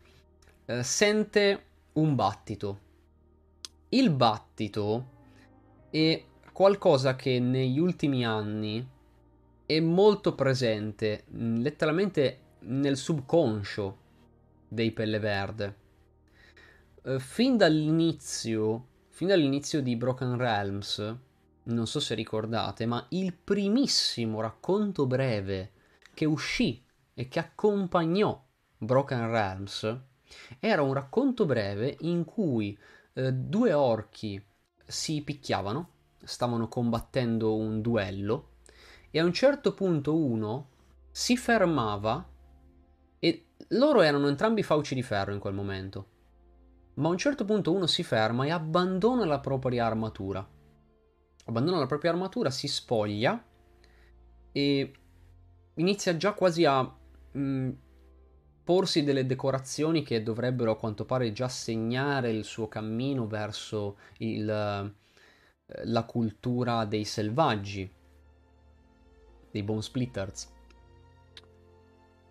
Eh, 0.66 0.84
sente 0.84 1.64
un 1.94 2.16
battito. 2.16 2.80
Il 3.90 4.12
battito 4.12 5.18
è 5.90 6.24
qualcosa 6.52 7.16
che 7.16 7.40
negli 7.40 7.80
ultimi 7.80 8.26
anni 8.26 8.88
è 9.66 9.80
molto 9.80 10.36
presente, 10.36 11.24
letteralmente 11.30 12.40
nel 12.62 12.98
subconscio 12.98 13.98
dei 14.68 14.92
Pelle 14.92 15.20
Verde. 15.20 15.76
Eh, 17.04 17.20
fin 17.20 17.58
dall'inizio, 17.58 18.86
fin 19.10 19.28
dall'inizio 19.28 19.82
di 19.82 19.96
Broken 19.96 20.38
Realms, 20.38 21.16
non 21.64 21.88
so 21.88 22.00
se 22.00 22.16
ricordate, 22.16 22.86
ma 22.86 23.06
il 23.10 23.34
primissimo 23.34 24.42
racconto 24.42 25.06
breve 25.06 25.72
che 26.14 26.26
uscì 26.26 26.84
e 27.20 27.28
che 27.28 27.40
accompagnò 27.40 28.42
Broken 28.78 29.30
Realms 29.30 30.00
era 30.58 30.82
un 30.82 30.94
racconto 30.94 31.46
breve 31.46 31.98
in 32.00 32.24
cui 32.24 32.80
eh, 33.12 33.34
due 33.34 33.74
orchi 33.74 34.42
si 34.86 35.22
picchiavano, 35.22 35.90
stavano 36.24 36.70
combattendo 36.70 37.58
un 37.58 37.82
duello 37.82 38.52
e 39.12 39.20
a 39.20 39.26
un 39.26 39.34
certo 39.34 39.74
punto 39.74 40.16
uno 40.16 40.70
si 41.12 41.36
fermava 41.36 42.26
e 43.20 43.48
loro 43.68 44.00
erano 44.00 44.30
entrambi 44.30 44.64
fauci 44.64 44.96
di 44.96 45.04
ferro 45.04 45.34
in 45.34 45.40
quel 45.40 45.54
momento. 45.54 46.08
Ma 46.94 47.10
a 47.10 47.12
un 47.12 47.18
certo 47.18 47.44
punto 47.44 47.74
uno 47.74 47.86
si 47.86 48.02
ferma 48.02 48.46
e 48.46 48.52
abbandona 48.52 49.26
la 49.26 49.42
propria 49.42 49.86
armatura. 49.86 50.48
Abbandona 51.48 51.80
la 51.80 51.86
propria 51.86 52.12
armatura, 52.12 52.50
si 52.50 52.70
spoglia 52.70 53.44
e 54.54 54.94
inizia 55.74 56.16
già 56.16 56.32
quasi 56.32 56.64
a 56.64 56.96
mh, 57.32 57.40
mm, 57.40 57.70
porsi 58.64 59.04
delle 59.04 59.26
decorazioni 59.26 60.04
che 60.04 60.22
dovrebbero 60.22 60.72
a 60.72 60.78
quanto 60.78 61.06
pare 61.06 61.32
già 61.32 61.48
segnare 61.48 62.30
il 62.32 62.44
suo 62.44 62.68
cammino 62.68 63.28
verso 63.28 63.98
il, 64.20 64.48
eh, 64.48 65.86
la 65.86 66.04
cultura 66.04 66.86
dei 66.86 67.04
selvaggi, 67.04 67.92
dei 69.52 69.64
bone 69.64 69.82
splitters. 69.82 70.52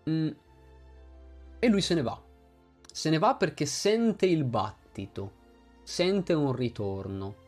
Mm. 0.09 0.29
E 1.59 1.67
lui 1.67 1.81
se 1.81 1.93
ne 1.93 2.01
va. 2.01 2.21
Se 2.91 3.09
ne 3.09 3.17
va 3.17 3.35
perché 3.35 3.65
sente 3.65 4.25
il 4.25 4.45
battito, 4.45 5.33
sente 5.83 6.33
un 6.33 6.53
ritorno 6.53 7.38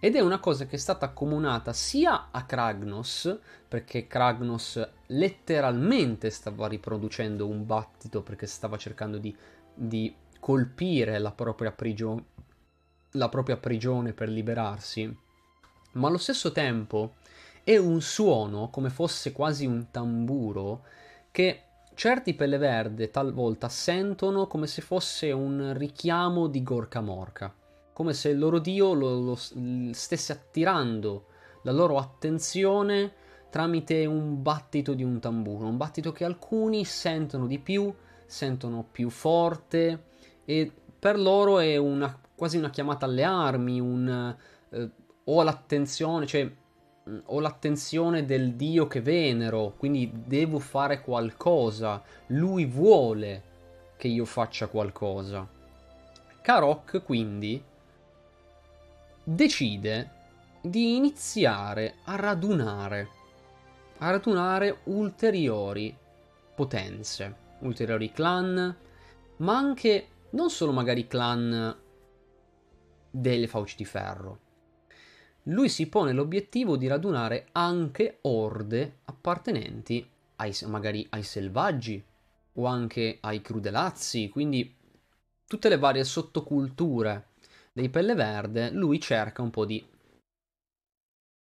ed 0.00 0.14
è 0.14 0.20
una 0.20 0.38
cosa 0.38 0.66
che 0.66 0.76
è 0.76 0.78
stata 0.78 1.06
accomunata 1.06 1.72
sia 1.72 2.28
a 2.30 2.44
Kragnos, 2.44 3.38
perché 3.66 4.06
Kragnos 4.06 4.88
letteralmente 5.06 6.30
stava 6.30 6.68
riproducendo 6.68 7.48
un 7.48 7.66
battito 7.66 8.22
perché 8.22 8.46
stava 8.46 8.76
cercando 8.76 9.18
di, 9.18 9.36
di 9.74 10.14
colpire 10.38 11.18
la 11.18 11.32
propria, 11.32 11.72
prigio- 11.72 12.24
la 13.12 13.28
propria 13.28 13.56
prigione 13.56 14.12
per 14.12 14.28
liberarsi, 14.28 15.16
ma 15.92 16.06
allo 16.06 16.18
stesso 16.18 16.52
tempo 16.52 17.14
è 17.64 17.76
un 17.76 18.00
suono, 18.00 18.70
come 18.70 18.90
fosse 18.90 19.32
quasi 19.32 19.66
un 19.66 19.90
tamburo, 19.90 20.84
che 21.32 21.62
certi 21.94 22.34
pelle 22.34 22.56
verde 22.56 23.10
talvolta 23.10 23.68
sentono 23.68 24.46
come 24.46 24.68
se 24.68 24.80
fosse 24.80 25.32
un 25.32 25.74
richiamo 25.76 26.46
di 26.46 26.62
Gorka 26.62 27.00
Morka 27.00 27.52
come 27.98 28.14
se 28.14 28.28
il 28.28 28.38
loro 28.38 28.60
dio 28.60 28.94
lo, 28.94 29.18
lo 29.18 29.34
stesse 29.34 30.30
attirando 30.30 31.24
la 31.62 31.72
loro 31.72 31.98
attenzione 31.98 33.12
tramite 33.50 34.06
un 34.06 34.40
battito 34.40 34.94
di 34.94 35.02
un 35.02 35.18
tamburo, 35.18 35.66
un 35.66 35.76
battito 35.76 36.12
che 36.12 36.24
alcuni 36.24 36.84
sentono 36.84 37.48
di 37.48 37.58
più, 37.58 37.92
sentono 38.24 38.86
più 38.88 39.10
forte 39.10 40.04
e 40.44 40.70
per 40.96 41.18
loro 41.18 41.58
è 41.58 41.76
una, 41.76 42.16
quasi 42.36 42.56
una 42.56 42.70
chiamata 42.70 43.06
alle 43.06 43.24
armi, 43.24 43.80
un 43.80 44.36
eh, 44.70 44.90
ho 45.24 45.42
l'attenzione, 45.42 46.24
cioè 46.24 46.48
ho 47.24 47.40
l'attenzione 47.40 48.24
del 48.24 48.54
dio 48.54 48.86
che 48.86 49.00
venero, 49.00 49.74
quindi 49.76 50.08
devo 50.24 50.60
fare 50.60 51.00
qualcosa, 51.00 52.00
lui 52.28 52.64
vuole 52.64 53.42
che 53.96 54.06
io 54.06 54.24
faccia 54.24 54.68
qualcosa. 54.68 55.44
Karok 56.40 57.02
quindi 57.02 57.60
decide 59.30 60.10
di 60.62 60.96
iniziare 60.96 61.96
a 62.04 62.16
radunare, 62.16 63.08
a 63.98 64.10
radunare 64.10 64.78
ulteriori 64.84 65.94
potenze, 66.54 67.36
ulteriori 67.60 68.10
clan, 68.10 68.74
ma 69.36 69.56
anche 69.56 70.06
non 70.30 70.48
solo 70.48 70.72
magari 70.72 71.06
clan 71.06 71.76
delle 73.10 73.46
fauci 73.46 73.76
di 73.76 73.84
ferro. 73.84 74.38
Lui 75.44 75.68
si 75.68 75.88
pone 75.88 76.12
l'obiettivo 76.12 76.78
di 76.78 76.86
radunare 76.86 77.48
anche 77.52 78.20
orde 78.22 79.00
appartenenti 79.04 80.08
ai, 80.36 80.56
magari 80.64 81.06
ai 81.10 81.22
selvaggi 81.22 82.02
o 82.54 82.64
anche 82.64 83.18
ai 83.20 83.42
crudelazzi, 83.42 84.30
quindi 84.30 84.74
tutte 85.46 85.68
le 85.68 85.76
varie 85.76 86.04
sottoculture 86.04 87.26
dei 87.78 87.90
pelle 87.90 88.14
verde, 88.14 88.70
lui 88.70 88.98
cerca 88.98 89.40
un 89.40 89.50
po' 89.50 89.64
di 89.64 89.88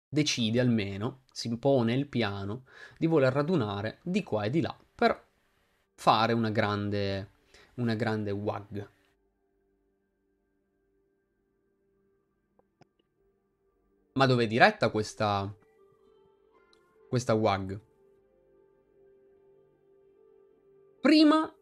decide 0.10 0.60
almeno, 0.60 1.22
si 1.32 1.48
impone 1.48 1.94
il 1.94 2.08
piano 2.08 2.66
di 2.98 3.06
voler 3.06 3.32
radunare 3.32 4.00
di 4.02 4.24
qua 4.24 4.46
e 4.46 4.50
di 4.50 4.60
là 4.60 4.76
per 4.96 5.28
fare 5.94 6.34
una 6.34 6.50
grande, 6.50 7.30
una 7.76 7.94
grande 7.94 8.32
WAG. 8.32 8.90
Ma 14.14 14.26
dove 14.26 14.46
è 14.46 14.48
diretta 14.48 14.90
questa, 14.90 15.56
questa 17.10 17.36
WAG? 17.36 17.80
Prima, 21.00 21.56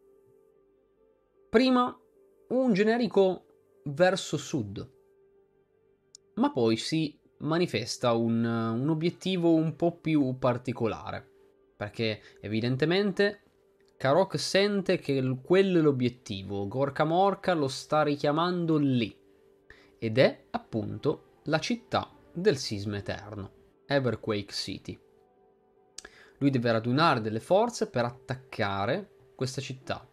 prima 1.50 2.00
un 2.48 2.72
generico 2.72 3.51
verso 3.84 4.36
sud, 4.36 4.90
ma 6.34 6.50
poi 6.52 6.76
si 6.76 7.18
manifesta 7.38 8.12
un, 8.12 8.44
un 8.44 8.88
obiettivo 8.88 9.52
un 9.54 9.76
po' 9.76 9.96
più 9.98 10.38
particolare, 10.38 11.28
perché 11.76 12.20
evidentemente 12.40 13.42
Karok 13.96 14.38
sente 14.38 14.98
che 14.98 15.38
quello 15.42 15.78
è 15.78 15.82
l'obiettivo, 15.82 16.66
Gorka 16.68 17.04
Morka 17.04 17.54
lo 17.54 17.68
sta 17.68 18.02
richiamando 18.02 18.76
lì, 18.76 19.16
ed 19.98 20.18
è 20.18 20.46
appunto 20.50 21.40
la 21.44 21.58
città 21.58 22.10
del 22.32 22.56
sisma 22.56 22.96
eterno, 22.96 23.50
Everquake 23.86 24.52
City. 24.52 24.98
Lui 26.38 26.50
deve 26.50 26.72
radunare 26.72 27.20
delle 27.20 27.40
forze 27.40 27.88
per 27.88 28.04
attaccare 28.04 29.32
questa 29.36 29.60
città. 29.60 30.04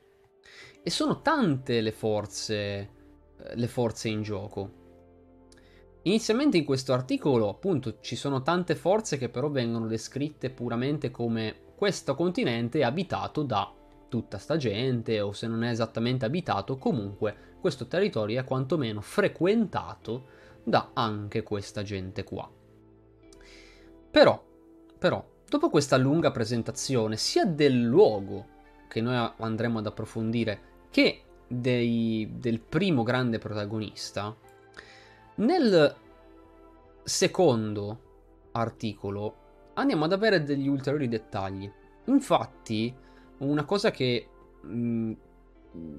E 0.82 0.89
sono 0.91 1.21
tante 1.21 1.82
le 1.82 1.91
forze, 1.91 2.89
le 3.54 3.67
forze 3.67 4.10
in 4.10 4.21
gioco. 4.21 4.78
Inizialmente 6.04 6.58
in 6.58 6.65
questo 6.65 6.93
articolo, 6.93 7.49
appunto, 7.49 7.99
ci 7.99 8.15
sono 8.15 8.41
tante 8.41 8.75
forze 8.75 9.17
che 9.17 9.30
però 9.30 9.49
vengono 9.49 9.88
descritte 9.88 10.49
puramente 10.49 11.12
come 11.12 11.67
questo 11.75 12.15
continente 12.15 12.80
è 12.80 12.84
abitato 12.84 13.43
da 13.43 13.73
tutta 14.08 14.38
sta 14.38 14.58
gente, 14.58 15.21
o 15.21 15.32
se 15.34 15.47
non 15.47 15.63
è 15.63 15.69
esattamente 15.69 16.25
abitato, 16.25 16.78
comunque 16.78 17.58
questo 17.60 17.88
territorio 17.88 18.39
è 18.39 18.43
quantomeno 18.43 19.02
frequentato 19.02 20.38
da 20.63 20.91
anche 20.93 21.43
questa 21.43 21.84
gente 21.84 22.23
qua. 22.23 22.49
Però, 24.12 24.43
però, 24.97 25.23
dopo 25.47 25.69
questa 25.69 25.97
lunga 25.97 26.32
presentazione, 26.32 27.17
sia 27.17 27.45
del 27.45 27.82
luogo 27.82 28.58
che 28.88 29.02
noi 29.02 29.32
andremo 29.38 29.80
ad 29.80 29.86
approfondire, 29.86 30.62
che 30.89 31.21
dei, 31.49 32.29
del 32.38 32.62
primo 32.62 33.03
grande 33.03 33.39
protagonista, 33.39 34.35
nel 35.35 35.95
secondo 37.03 38.07
articolo 38.51 39.35
andiamo 39.73 40.05
ad 40.05 40.13
avere 40.13 40.43
degli 40.43 40.67
ulteriori 40.67 41.07
dettagli. 41.07 41.69
Infatti, 42.05 42.93
una 43.39 43.65
cosa 43.65 43.91
che, 43.91 44.27
mm, 44.65 45.13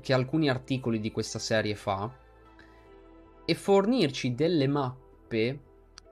che 0.01 0.13
alcuni 0.13 0.49
articoli 0.49 1.01
di 1.01 1.11
questa 1.11 1.39
serie 1.39 1.75
fa 1.75 2.11
è 3.45 3.55
fornirci 3.55 4.35
delle 4.35 4.67
mappe, 4.67 5.61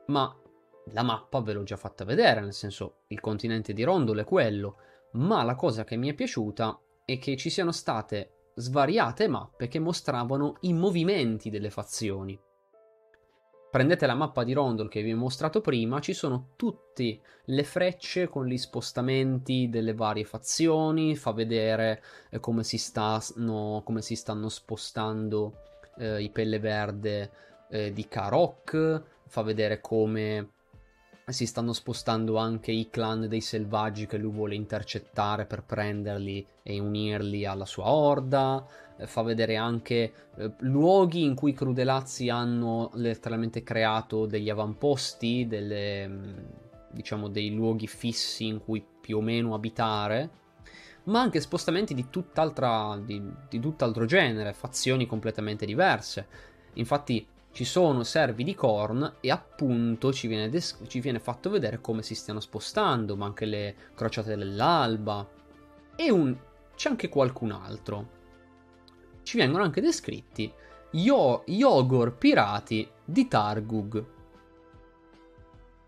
ma 0.07 0.35
la 0.93 1.03
mappa 1.03 1.41
ve 1.41 1.53
l'ho 1.53 1.63
già 1.63 1.77
fatta 1.77 2.05
vedere, 2.05 2.41
nel 2.41 2.55
senso 2.55 3.03
il 3.09 3.21
continente 3.21 3.73
di 3.73 3.83
Rondolo 3.83 4.21
è 4.21 4.25
quello, 4.25 4.77
ma 5.13 5.43
la 5.43 5.55
cosa 5.55 5.85
che 5.85 5.97
mi 5.97 6.09
è 6.09 6.15
piaciuta 6.15 6.81
è 7.05 7.19
che 7.19 7.37
ci 7.37 7.51
siano 7.51 7.73
state 7.73 8.38
svariate 8.59 9.29
mappe 9.29 9.69
che 9.69 9.79
mostravano 9.79 10.57
i 10.61 10.73
movimenti 10.73 11.49
delle 11.49 11.71
fazioni. 11.71 12.39
Prendete 13.71 14.07
la 14.07 14.15
mappa 14.15 14.45
di 14.45 14.55
Rondol 14.55 14.89
che 14.89 15.03
vi 15.03 15.13
ho 15.13 15.17
mostrato 15.17 15.61
prima, 15.61 16.01
ci 16.01 16.15
sono 16.15 16.53
tutte 16.57 17.21
le 17.45 17.65
frecce 17.65 18.29
con 18.29 18.47
gli 18.47 18.57
spostamenti 18.57 19.69
delle 19.69 19.93
varie 19.93 20.25
fazioni, 20.25 21.15
fa 21.17 21.33
vedere 21.33 22.03
eh, 22.31 22.41
come, 22.41 22.65
si 22.65 22.79
stanno, 22.79 23.83
come, 23.85 24.01
si 24.01 24.17
stanno, 24.17 24.49
spostando 24.49 25.65
eh, 25.99 26.23
i 26.23 26.31
pelle 26.31 26.59
verde 26.59 27.31
eh, 27.69 27.93
di 27.93 28.09
Karok, 28.09 29.03
fa 29.27 29.43
vedere 29.43 29.83
come 29.83 30.53
si 31.33 31.47
stanno 31.47 31.73
spostando 31.73 32.37
anche 32.37 32.73
i 32.73 32.89
clan 32.91 33.29
dei 33.29 33.41
selvaggi 33.41 34.07
che 34.07 34.17
lui 34.17 34.33
vuole 34.33 34.55
intercettare 34.55 35.45
per 35.45 35.63
prenderli 35.63 36.47
e 36.63 36.79
unirli 36.79 37.45
alla 37.45 37.67
sua 37.67 37.91
orda. 37.91 38.67
Eh, 38.97 39.07
fa 39.07 39.23
vedere 39.23 39.57
anche 39.57 40.13
eh, 40.37 40.53
luoghi 40.61 41.25
in 41.25 41.35
cui 41.35 41.51
i 41.51 41.55
Crudelazzi 41.55 42.29
hanno 42.29 42.91
letteralmente 42.95 43.63
creato 43.63 44.27
degli 44.27 44.51
avamposti, 44.51 45.47
delle, 45.47 46.09
mm, 46.09 46.37
diciamo 46.91 47.29
dei 47.29 47.53
luoghi 47.53 47.87
fissi 47.87 48.47
in 48.47 48.59
cui 48.59 48.85
più 49.01 49.19
o 49.19 49.21
meno 49.21 49.55
abitare, 49.55 50.31
ma 51.05 51.21
anche 51.21 51.41
spostamenti 51.41 51.95
di, 51.95 52.09
tutt'altra, 52.11 53.01
di, 53.03 53.23
di 53.49 53.61
tutt'altro 53.61 54.05
genere, 54.05 54.53
fazioni 54.53 55.07
completamente 55.07 55.65
diverse. 55.67 56.27
Infatti 56.75 57.27
ci 57.59 57.65
sono 57.65 58.05
servi 58.05 58.45
di 58.45 58.55
Korn 58.55 59.15
e 59.19 59.33
appunto 59.33 60.13
ci 60.13 60.29
viene, 60.29 60.49
des- 60.49 60.79
ci 60.87 61.01
viene, 61.01 61.19
fatto 61.19 61.51
vedere 61.51 61.81
come 61.81 62.05
si 62.05 62.15
stiano 62.15 62.39
spostando, 62.39 63.17
ma 63.17 63.27
anche 63.27 63.47
le 63.47 63.75
crociate 63.97 64.37
dell'alba. 64.37 65.29
E 65.97 66.09
un... 66.09 66.39
c'è 66.77 66.89
anche 66.89 67.09
qualcun 67.09 67.51
altro 67.51 68.17
ci 69.25 69.39
vengono 69.39 69.65
anche 69.65 69.81
descritti 69.81 70.51
Yo- 70.93 71.43
Yogor 71.47 72.17
pirati 72.17 72.89
di 73.05 73.27
Targug. 73.27 74.05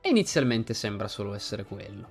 E 0.00 0.08
inizialmente 0.08 0.74
sembra 0.74 1.06
solo 1.06 1.34
essere 1.34 1.62
quello. 1.64 2.08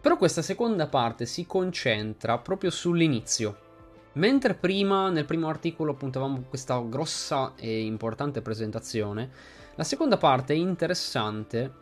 Però 0.00 0.16
questa 0.16 0.40
seconda 0.40 0.86
parte 0.86 1.26
si 1.26 1.44
concentra 1.44 2.38
proprio 2.38 2.70
sull'inizio. 2.70 3.68
Mentre 4.14 4.54
prima, 4.54 5.08
nel 5.10 5.24
primo 5.24 5.48
articolo, 5.48 5.92
appuntavamo 5.92 6.42
questa 6.48 6.80
grossa 6.80 7.54
e 7.56 7.84
importante 7.84 8.42
presentazione, 8.42 9.30
la 9.76 9.84
seconda 9.84 10.16
parte 10.16 10.52
è 10.52 10.56
interessante, 10.56 11.72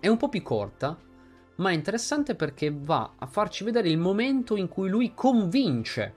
è 0.00 0.08
un 0.08 0.16
po' 0.16 0.30
più 0.30 0.42
corta, 0.42 0.98
ma 1.56 1.70
è 1.70 1.74
interessante 1.74 2.34
perché 2.34 2.72
va 2.74 3.14
a 3.18 3.26
farci 3.26 3.64
vedere 3.64 3.90
il 3.90 3.98
momento 3.98 4.56
in 4.56 4.68
cui 4.68 4.88
lui 4.88 5.12
convince 5.14 6.14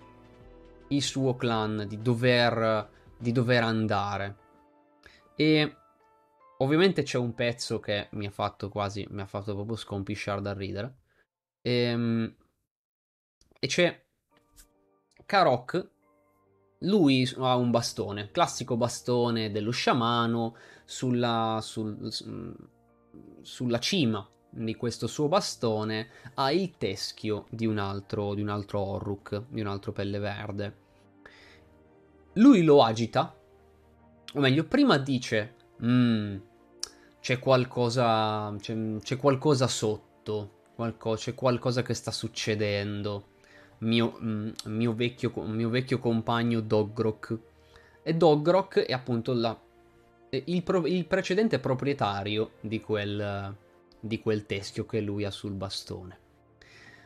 il 0.89 1.01
suo 1.01 1.35
clan 1.35 1.85
di 1.87 2.01
dover, 2.01 2.89
di 3.17 3.31
dover 3.33 3.63
andare. 3.63 4.37
E 5.35 5.75
ovviamente 6.59 7.03
c'è 7.03 7.17
un 7.17 7.33
pezzo 7.33 7.79
che 7.79 8.07
mi 8.11 8.25
ha 8.25 8.31
fatto 8.31 8.69
quasi, 8.69 9.05
mi 9.09 9.21
ha 9.21 9.25
fatto 9.25 9.53
proprio 9.53 9.75
scompisciare 9.75 10.41
dal 10.41 10.55
ridere. 10.55 10.95
E, 11.61 11.71
ehm, 11.71 12.35
e 13.59 13.67
c'è 13.67 14.04
Karok, 15.25 15.89
lui 16.79 17.27
ha 17.37 17.55
un 17.55 17.71
bastone, 17.71 18.29
classico 18.31 18.77
bastone 18.77 19.51
dello 19.51 19.71
sciamano, 19.71 20.55
sulla, 20.85 21.59
sul, 21.61 22.11
sulla 23.41 23.79
cima 23.79 24.27
di 24.49 24.75
questo 24.75 25.07
suo 25.07 25.27
bastone 25.27 26.09
ha 26.35 26.51
il 26.51 26.77
teschio 26.77 27.45
di 27.49 27.65
un 27.65 27.77
altro, 27.77 28.33
di 28.33 28.41
un 28.41 28.49
altro 28.49 28.79
Orruk, 28.79 29.43
di 29.49 29.61
un 29.61 29.67
altro 29.67 29.91
pelle 29.91 30.19
verde. 30.19 30.83
Lui 32.33 32.63
lo 32.63 32.83
agita, 32.83 33.35
o 34.33 34.39
meglio, 34.39 34.65
prima 34.65 34.97
dice, 34.97 35.55
mm, 35.83 36.37
c'è 37.19 37.39
qualcosa, 37.39 38.53
c'è, 38.59 38.97
c'è 38.99 39.17
qualcosa 39.17 39.67
sotto, 39.67 40.63
qualco, 40.75 41.15
c'è 41.15 41.33
qualcosa 41.33 41.81
che 41.81 41.93
sta 41.93 42.11
succedendo. 42.11 43.33
Mio, 43.85 44.17
mm, 44.21 44.49
mio, 44.65 44.93
vecchio, 44.93 45.31
mio 45.43 45.69
vecchio 45.69 45.99
compagno 45.99 46.59
Dogrok. 46.59 47.37
E 48.03 48.13
Dogrok 48.13 48.79
è 48.79 48.93
appunto 48.93 49.33
la, 49.33 49.57
il, 50.29 50.63
il 50.85 51.05
precedente 51.05 51.59
proprietario 51.59 52.53
di 52.61 52.81
quel, 52.81 53.55
di 53.99 54.19
quel 54.19 54.45
teschio 54.45 54.85
che 54.85 55.01
lui 55.01 55.23
ha 55.23 55.31
sul 55.31 55.53
bastone. 55.53 56.19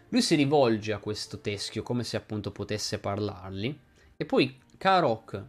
Lui 0.10 0.22
si 0.22 0.36
rivolge 0.36 0.92
a 0.92 1.00
questo 1.00 1.40
teschio 1.40 1.84
come 1.84 2.04
se 2.04 2.18
appunto 2.18 2.52
potesse 2.52 3.00
parlargli 3.00 3.78
e 4.18 4.26
poi 4.26 4.60
Karok 4.78 5.44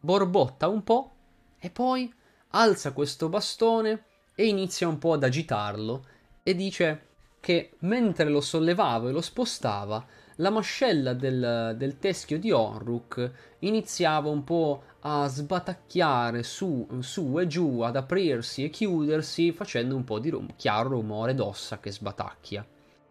borbotta 0.00 0.66
un 0.66 0.82
po' 0.82 1.12
e 1.58 1.70
poi 1.70 2.12
alza 2.48 2.92
questo 2.92 3.28
bastone 3.28 4.04
e 4.34 4.46
inizia 4.46 4.88
un 4.88 4.98
po' 4.98 5.12
ad 5.12 5.22
agitarlo 5.22 6.06
e 6.42 6.54
dice 6.56 7.06
che 7.38 7.74
mentre 7.80 8.28
lo 8.28 8.40
sollevava 8.40 9.08
e 9.08 9.12
lo 9.12 9.20
spostava 9.20 10.04
la 10.40 10.50
mascella 10.50 11.12
del, 11.12 11.74
del 11.76 11.98
teschio 11.98 12.38
di 12.38 12.50
Orruk 12.50 13.30
iniziava 13.60 14.28
un 14.28 14.42
po' 14.42 14.82
a 15.00 15.26
sbatacchiare 15.28 16.42
su, 16.42 16.86
su, 17.00 17.38
e 17.38 17.46
giù, 17.46 17.80
ad 17.80 17.96
aprirsi 17.96 18.64
e 18.64 18.70
chiudersi, 18.70 19.52
facendo 19.52 19.94
un 19.94 20.04
po' 20.04 20.18
di 20.18 20.30
rum- 20.30 20.54
chiaro 20.56 20.90
rumore 20.90 21.34
d'ossa 21.34 21.78
che 21.78 21.92
sbatacchia. 21.92 22.66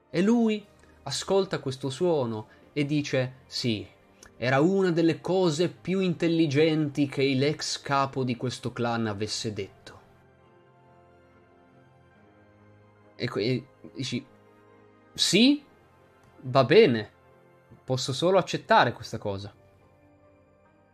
E 0.10 0.22
lui 0.22 0.64
ascolta 1.04 1.60
questo 1.60 1.90
suono 1.90 2.48
e 2.74 2.86
dice: 2.86 3.34
Sì, 3.46 3.88
era 4.38 4.60
una 4.60 4.92
delle 4.92 5.22
cose 5.22 5.70
più 5.70 6.00
intelligenti 6.00 7.08
che 7.08 7.24
l'ex 7.36 7.80
capo 7.82 8.24
di 8.24 8.36
questo 8.38 8.74
clan 8.74 9.06
avesse 9.06 9.54
detto. 9.54 9.98
E, 13.16 13.30
e 13.36 13.66
dici, 13.94 14.26
sì, 15.14 15.62
va 16.42 16.64
bene, 16.64 17.18
posso 17.90 18.14
solo 18.14 18.38
accettare 18.38 18.94
questa 18.94 19.18
cosa. 19.18 19.52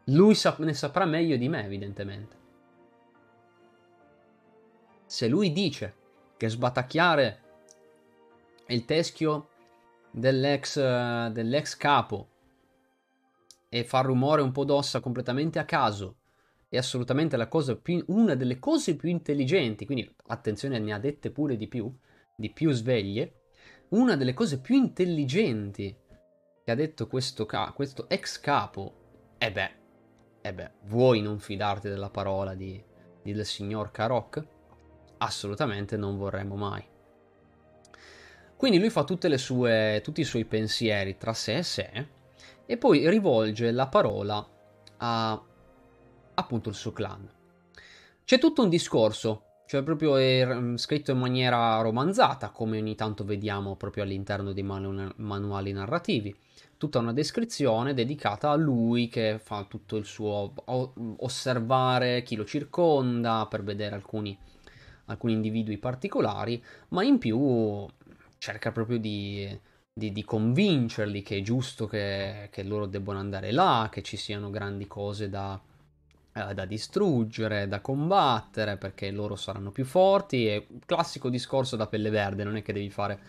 Lui 0.06 0.34
sap- 0.34 0.60
ne 0.60 0.74
saprà 0.74 1.04
meglio 1.04 1.36
di 1.36 1.50
me, 1.50 1.66
evidentemente. 1.66 2.38
Se 5.06 5.28
lui 5.28 5.52
dice 5.52 5.94
che 6.38 6.48
sbatacchiare 6.48 7.42
il 8.68 8.86
teschio 8.86 9.50
dell'ex, 10.10 10.80
dell'ex 11.32 11.76
capo 11.76 12.30
e 13.68 13.84
far 13.84 14.06
rumore 14.06 14.42
un 14.42 14.54
po' 14.54 14.64
d'ossa 14.64 15.02
completamente 15.02 15.60
a 15.60 15.66
caso 15.66 16.20
è 16.70 16.78
assolutamente 16.78 17.36
la 17.36 17.50
cosa 17.50 17.76
più, 17.76 18.02
una 18.08 18.36
delle 18.36 18.58
cose 18.58 18.96
più 18.96 19.10
intelligenti, 19.10 19.86
quindi 19.86 20.10
attenzione, 20.28 20.80
ne 20.80 20.94
ha 20.94 21.00
dette 21.00 21.30
pure 21.30 21.58
di 21.58 21.68
più, 21.68 21.94
di 22.38 22.54
più 22.54 22.72
sveglie, 22.72 23.42
una 23.90 24.16
delle 24.16 24.34
cose 24.34 24.62
più 24.62 24.76
intelligenti 24.76 26.04
che 26.66 26.72
ha 26.72 26.76
detto 26.76 27.06
questo, 27.06 27.46
ca- 27.46 27.72
questo 27.76 28.10
ex 28.10 28.40
capo, 28.40 28.94
e 29.38 29.46
eh 29.46 29.52
beh, 29.52 29.72
eh 30.42 30.52
beh, 30.52 30.72
vuoi 30.86 31.22
non 31.22 31.38
fidarti 31.38 31.88
della 31.88 32.10
parola 32.10 32.56
di, 32.56 32.84
di 33.22 33.34
del 33.34 33.46
signor 33.46 33.92
Karok? 33.92 34.44
Assolutamente 35.18 35.96
non 35.96 36.18
vorremmo 36.18 36.56
mai. 36.56 36.84
Quindi 38.56 38.80
lui 38.80 38.90
fa 38.90 39.04
sue, 39.38 40.02
tutti 40.04 40.22
i 40.22 40.24
suoi 40.24 40.46
pensieri 40.46 41.18
tra 41.18 41.34
sé 41.34 41.58
e 41.58 41.64
sé 41.64 42.08
e 42.66 42.78
poi 42.78 43.08
rivolge 43.12 43.70
la 43.70 43.86
parola 43.86 44.44
a 44.98 45.44
appunto 46.34 46.70
il 46.70 46.76
suo 46.76 46.92
clan. 46.92 47.30
C'è 48.24 48.40
tutto 48.40 48.64
un 48.64 48.70
discorso, 48.70 49.44
cioè 49.66 49.84
proprio 49.84 50.16
è 50.18 50.46
mm, 50.46 50.76
scritto 50.76 51.12
in 51.12 51.18
maniera 51.18 51.82
romanzata, 51.82 52.50
come 52.50 52.78
ogni 52.78 52.96
tanto 52.96 53.24
vediamo 53.24 53.76
proprio 53.76 54.04
all'interno 54.04 54.54
dei 54.54 54.64
manu- 54.64 55.14
manuali 55.18 55.72
narrativi. 55.72 56.36
Tutta 56.78 57.00
una 57.00 57.14
descrizione 57.14 57.94
dedicata 57.94 58.50
a 58.50 58.56
lui 58.56 59.08
che 59.08 59.40
fa 59.42 59.66
tutto 59.68 59.96
il 59.96 60.06
suo 60.06 60.54
osservare 61.20 62.22
chi 62.24 62.36
lo 62.36 62.46
circonda 62.46 63.48
per 63.50 63.64
vedere 63.64 63.96
alcuni, 63.96 64.38
alcuni 65.06 65.34
individui 65.34 65.78
particolari, 65.78 66.62
ma 66.90 67.04
in 67.04 67.18
più 67.18 67.88
cerca 68.38 68.72
proprio 68.72 69.00
di, 69.00 69.58
di, 69.92 70.12
di 70.12 70.24
convincerli 70.24 71.22
che 71.22 71.38
è 71.38 71.42
giusto 71.42 71.88
che, 71.88 72.50
che 72.52 72.64
loro 72.64 72.86
debbano 72.86 73.20
andare 73.20 73.52
là, 73.52 73.88
che 73.92 74.04
ci 74.04 74.18
siano 74.18 74.50
grandi 74.50 74.86
cose 74.86 75.30
da, 75.30 75.60
eh, 76.36 76.54
da 76.54 76.66
distruggere, 76.66 77.68
da 77.68 77.80
combattere, 77.80 78.76
perché 78.78 79.10
loro 79.10 79.36
saranno 79.36 79.72
più 79.72 79.86
forti. 79.86 80.66
Un 80.70 80.80
classico 80.86 81.30
discorso 81.30 81.78
da 81.78 81.88
pelle 81.88 82.10
verde, 82.10 82.44
non 82.44 82.58
è 82.58 82.62
che 82.62 82.74
devi 82.74 82.90
fare... 82.90 83.20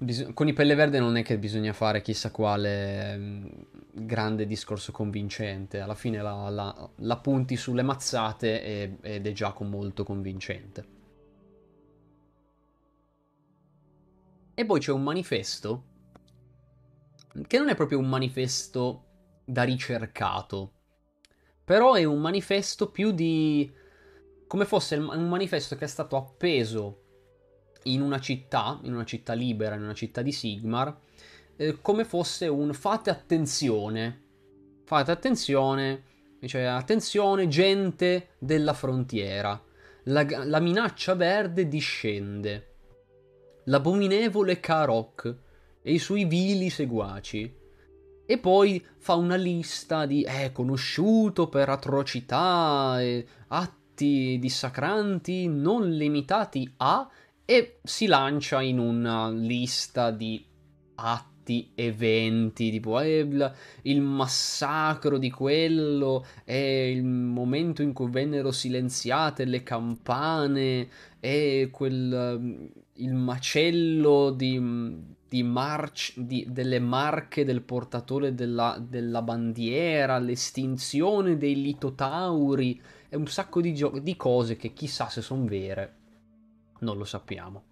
Bis- 0.00 0.28
con 0.32 0.46
i 0.46 0.52
pelle 0.52 0.74
verde 0.76 1.00
non 1.00 1.16
è 1.16 1.24
che 1.24 1.38
bisogna 1.38 1.72
fare 1.72 2.02
chissà 2.02 2.30
quale 2.30 3.16
mh, 3.16 3.50
grande 3.92 4.46
discorso 4.46 4.92
convincente, 4.92 5.80
alla 5.80 5.96
fine 5.96 6.22
la, 6.22 6.48
la, 6.50 6.90
la 6.96 7.16
punti 7.16 7.56
sulle 7.56 7.82
mazzate 7.82 8.62
e, 8.62 8.96
ed 9.00 9.26
è 9.26 9.32
già 9.32 9.52
molto 9.60 10.04
convincente. 10.04 10.96
E 14.54 14.64
poi 14.66 14.80
c'è 14.80 14.92
un 14.92 15.02
manifesto 15.02 15.84
che 17.46 17.58
non 17.58 17.68
è 17.68 17.74
proprio 17.74 17.98
un 17.98 18.08
manifesto 18.08 19.04
da 19.44 19.62
ricercato, 19.62 20.72
però 21.68 21.92
è 21.92 22.04
un 22.04 22.18
manifesto 22.18 22.88
più 22.88 23.10
di... 23.10 23.70
come 24.46 24.64
fosse 24.64 24.96
un 24.96 25.28
manifesto 25.28 25.76
che 25.76 25.84
è 25.84 25.88
stato 25.88 26.16
appeso 26.16 27.02
in 27.82 28.00
una 28.00 28.18
città, 28.20 28.80
in 28.84 28.94
una 28.94 29.04
città 29.04 29.34
libera, 29.34 29.74
in 29.74 29.82
una 29.82 29.92
città 29.92 30.22
di 30.22 30.32
Sigmar, 30.32 30.98
eh, 31.56 31.76
come 31.82 32.06
fosse 32.06 32.46
un 32.46 32.72
fate 32.72 33.10
attenzione, 33.10 34.22
fate 34.84 35.10
attenzione, 35.10 36.04
cioè 36.46 36.62
attenzione 36.62 37.48
gente 37.48 38.28
della 38.38 38.72
frontiera, 38.72 39.62
la, 40.04 40.24
la 40.44 40.60
minaccia 40.60 41.14
verde 41.16 41.68
discende, 41.68 42.76
l'abominevole 43.64 44.58
Karok 44.58 45.36
e 45.82 45.92
i 45.92 45.98
suoi 45.98 46.24
vili 46.24 46.70
seguaci 46.70 47.57
e 48.30 48.36
poi 48.36 48.84
fa 48.98 49.14
una 49.14 49.36
lista 49.36 50.04
di 50.04 50.22
è 50.22 50.52
conosciuto 50.52 51.48
per 51.48 51.70
atrocità 51.70 53.00
e 53.00 53.26
atti 53.46 54.36
dissacranti 54.38 55.48
non 55.48 55.90
limitati 55.90 56.70
a 56.76 57.08
e 57.46 57.78
si 57.82 58.04
lancia 58.04 58.60
in 58.60 58.78
una 58.78 59.30
lista 59.30 60.10
di 60.10 60.44
atti, 60.96 61.72
eventi, 61.74 62.70
tipo 62.70 63.00
eh, 63.00 63.26
il, 63.84 64.00
massacro 64.02 65.16
di 65.16 65.30
quello, 65.30 66.26
e 66.44 66.90
il 66.90 67.04
momento 67.04 67.80
in 67.80 67.94
cui 67.94 68.10
vennero 68.10 68.52
silenziate 68.52 69.46
le 69.46 69.62
campane, 69.62 70.88
e 71.18 71.70
quel, 71.72 72.68
il 72.92 73.14
macello 73.14 74.32
di 74.32 75.16
di 75.28 75.42
march, 75.42 76.18
di, 76.18 76.46
delle 76.48 76.78
marche 76.78 77.44
del 77.44 77.60
portatore 77.62 78.34
della, 78.34 78.78
della, 78.80 79.20
bandiera, 79.20 80.18
l'estinzione 80.18 81.36
dei 81.36 81.60
litotauri 81.60 82.80
e 83.10 83.16
un 83.16 83.26
sacco 83.26 83.60
di, 83.60 83.74
gio- 83.74 83.98
di 83.98 84.16
cose 84.16 84.56
che 84.56 84.72
chissà 84.72 85.08
se 85.08 85.20
sono 85.20 85.44
vere, 85.44 85.96
non 86.80 86.96
lo 86.96 87.04
sappiamo. 87.04 87.62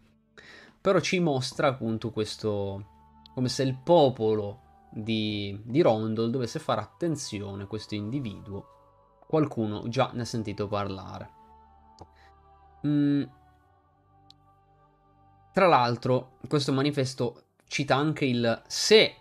Però 0.81 1.01
ci 1.01 1.19
mostra 1.19 1.69
appunto 1.69 2.11
questo, 2.11 2.87
come 3.35 3.49
se 3.49 3.63
il 3.63 3.77
popolo 3.83 4.65
di, 4.91 5.59
di 5.65 5.81
Rondol 5.81 6.31
dovesse 6.31 6.59
fare 6.59 6.83
attenzione 6.83 7.63
a 7.63 7.67
questo 7.67 7.95
individuo. 7.95 8.75
Qualcuno 9.27 9.89
già 9.89 10.11
ne 10.13 10.23
ha 10.23 10.27
sentito 10.27 10.69
parlare. 10.69 11.31
Mm. 12.87 13.23
Tra 15.53 15.67
l'altro, 15.67 16.37
questo 16.47 16.73
manifesto 16.73 17.46
cita 17.67 17.97
anche 17.97 18.25
il 18.25 18.63
se, 18.67 19.15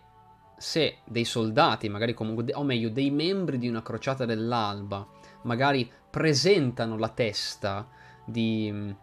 se 0.57 0.97
dei 1.05 1.25
soldati, 1.25 1.89
magari 1.89 2.13
comunque, 2.13 2.53
o 2.53 2.63
meglio, 2.63 2.89
dei 2.89 3.11
membri 3.11 3.57
di 3.57 3.67
una 3.67 3.81
crociata 3.81 4.25
dell'alba, 4.25 5.05
magari 5.43 5.89
presentano 6.09 6.97
la 6.97 7.09
testa 7.09 7.87
di 8.25 8.95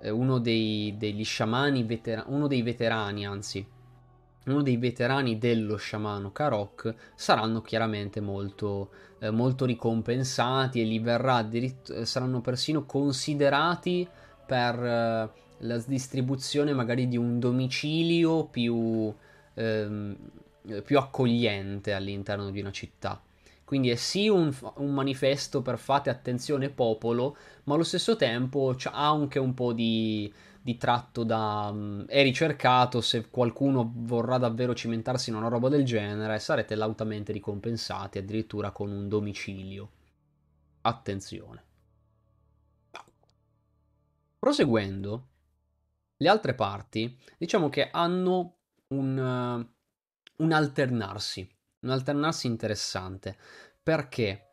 eh, 0.00 0.10
uno 0.10 0.38
dei, 0.38 0.94
degli 0.98 1.24
sciamani 1.24 1.82
veterani, 1.84 2.34
uno 2.34 2.46
dei 2.46 2.62
veterani, 2.62 3.26
anzi, 3.26 3.66
uno 4.44 4.62
dei 4.62 4.76
veterani 4.76 5.38
dello 5.38 5.76
sciamano 5.76 6.32
Karok, 6.32 6.94
saranno 7.14 7.62
chiaramente 7.62 8.20
molto, 8.20 8.90
eh, 9.20 9.30
molto 9.30 9.64
ricompensati 9.64 10.80
e 10.80 10.84
li 10.84 10.98
verrà 10.98 11.42
diritt- 11.42 12.02
saranno 12.02 12.40
persino 12.40 12.84
considerati 12.84 14.06
per 14.44 14.84
eh, 14.84 15.30
la 15.62 15.78
distribuzione 15.86 16.72
magari 16.72 17.08
di 17.08 17.16
un 17.16 17.38
domicilio 17.38 18.44
più, 18.46 19.12
ehm, 19.54 20.16
più 20.84 20.98
accogliente 20.98 21.92
all'interno 21.92 22.50
di 22.50 22.60
una 22.60 22.70
città. 22.70 23.20
Quindi 23.64 23.90
è 23.90 23.94
sì 23.94 24.28
un, 24.28 24.54
un, 24.76 24.92
manifesto 24.92 25.62
per 25.62 25.78
fate 25.78 26.10
attenzione 26.10 26.68
popolo, 26.68 27.36
ma 27.64 27.74
allo 27.74 27.84
stesso 27.84 28.16
tempo 28.16 28.76
ha 28.82 29.08
anche 29.08 29.38
un 29.38 29.54
po' 29.54 29.72
di, 29.72 30.30
di 30.60 30.76
tratto 30.76 31.24
da... 31.24 31.70
Um, 31.72 32.04
è 32.06 32.22
ricercato, 32.22 33.00
se 33.00 33.30
qualcuno 33.30 33.90
vorrà 33.94 34.36
davvero 34.36 34.74
cimentarsi 34.74 35.30
in 35.30 35.36
una 35.36 35.48
roba 35.48 35.70
del 35.70 35.84
genere, 35.84 36.38
sarete 36.38 36.74
lautamente 36.74 37.32
ricompensati, 37.32 38.18
addirittura 38.18 38.72
con 38.72 38.90
un 38.90 39.08
domicilio. 39.08 39.90
Attenzione. 40.82 41.62
Proseguendo, 44.38 45.28
le 46.22 46.28
altre 46.28 46.54
parti, 46.54 47.18
diciamo 47.36 47.68
che 47.68 47.90
hanno 47.90 48.58
un, 48.88 49.18
uh, 49.18 50.44
un 50.44 50.52
alternarsi, 50.52 51.46
un 51.80 51.90
alternarsi 51.90 52.46
interessante, 52.46 53.36
perché 53.82 54.46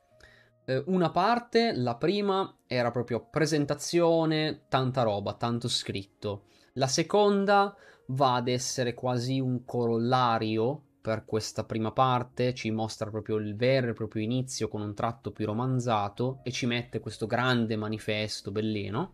eh, 0.66 0.84
una 0.88 1.12
parte, 1.12 1.72
la 1.76 1.96
prima, 1.96 2.58
era 2.66 2.90
proprio 2.90 3.28
presentazione, 3.30 4.66
tanta 4.68 5.04
roba, 5.04 5.34
tanto 5.34 5.68
scritto. 5.68 6.46
La 6.74 6.88
seconda 6.88 7.76
va 8.08 8.36
ad 8.36 8.48
essere 8.48 8.96
quasi 8.96 9.40
un 9.40 9.64
corollario 9.64 10.86
per 11.02 11.24
questa 11.26 11.64
prima 11.64 11.92
parte, 11.92 12.56
ci 12.56 12.72
mostra 12.72 13.12
proprio 13.12 13.38
il 13.38 13.56
vero 13.56 13.90
e 13.90 13.94
proprio 13.94 14.24
inizio 14.24 14.68
con 14.68 14.82
un 14.82 14.96
tratto 14.96 15.32
più 15.32 15.46
romanzato 15.46 16.40
e 16.44 16.52
ci 16.52 16.66
mette 16.66 17.00
questo 17.00 17.28
grande 17.28 17.76
manifesto 17.76 18.52
bellino. 18.52 19.14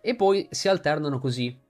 E 0.00 0.14
poi 0.14 0.46
si 0.50 0.68
alternano 0.68 1.18
così 1.18 1.64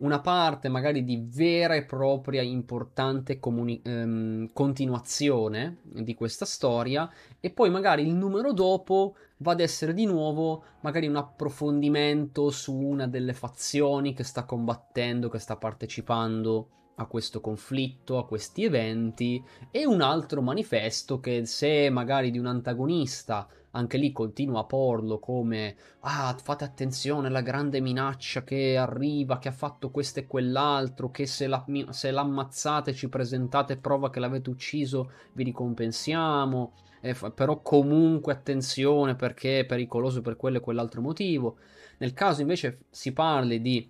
una 0.00 0.20
parte 0.20 0.68
magari 0.68 1.04
di 1.04 1.26
vera 1.28 1.74
e 1.74 1.84
propria 1.84 2.42
importante 2.42 3.38
comuni- 3.38 3.80
ehm, 3.82 4.50
continuazione 4.52 5.78
di 5.82 6.14
questa 6.14 6.44
storia 6.44 7.10
e 7.38 7.50
poi 7.50 7.70
magari 7.70 8.06
il 8.06 8.14
numero 8.14 8.52
dopo 8.52 9.16
va 9.38 9.52
ad 9.52 9.60
essere 9.60 9.94
di 9.94 10.06
nuovo 10.06 10.64
magari 10.80 11.06
un 11.06 11.16
approfondimento 11.16 12.50
su 12.50 12.74
una 12.74 13.06
delle 13.06 13.34
fazioni 13.34 14.14
che 14.14 14.24
sta 14.24 14.44
combattendo, 14.44 15.28
che 15.28 15.38
sta 15.38 15.56
partecipando 15.56 16.68
a 16.96 17.06
questo 17.06 17.40
conflitto, 17.40 18.18
a 18.18 18.26
questi 18.26 18.64
eventi 18.64 19.42
e 19.70 19.86
un 19.86 20.02
altro 20.02 20.42
manifesto 20.42 21.18
che 21.18 21.46
se 21.46 21.88
magari 21.90 22.30
di 22.30 22.38
un 22.38 22.46
antagonista 22.46 23.48
anche 23.72 23.98
lì 23.98 24.12
continua 24.12 24.60
a 24.60 24.64
porlo 24.64 25.18
come 25.18 25.76
ah 26.00 26.36
fate 26.42 26.64
attenzione 26.64 27.28
alla 27.28 27.40
grande 27.40 27.80
minaccia 27.80 28.42
che 28.42 28.76
arriva 28.76 29.38
che 29.38 29.48
ha 29.48 29.52
fatto 29.52 29.90
questo 29.90 30.20
e 30.20 30.26
quell'altro 30.26 31.10
che 31.10 31.26
se, 31.26 31.46
la, 31.46 31.64
se 31.90 32.10
l'ammazzate 32.10 32.92
ci 32.92 33.08
presentate 33.08 33.76
prova 33.76 34.10
che 34.10 34.20
l'avete 34.20 34.50
ucciso 34.50 35.12
vi 35.34 35.44
ricompensiamo 35.44 36.72
eh, 37.00 37.14
però 37.34 37.60
comunque 37.60 38.32
attenzione 38.32 39.14
perché 39.14 39.60
è 39.60 39.64
pericoloso 39.64 40.20
per 40.20 40.36
quello 40.36 40.58
e 40.58 40.60
quell'altro 40.60 41.00
motivo. 41.00 41.56
Nel 41.98 42.12
caso 42.12 42.40
invece 42.42 42.80
si 42.90 43.12
parli 43.12 43.60
di 43.60 43.88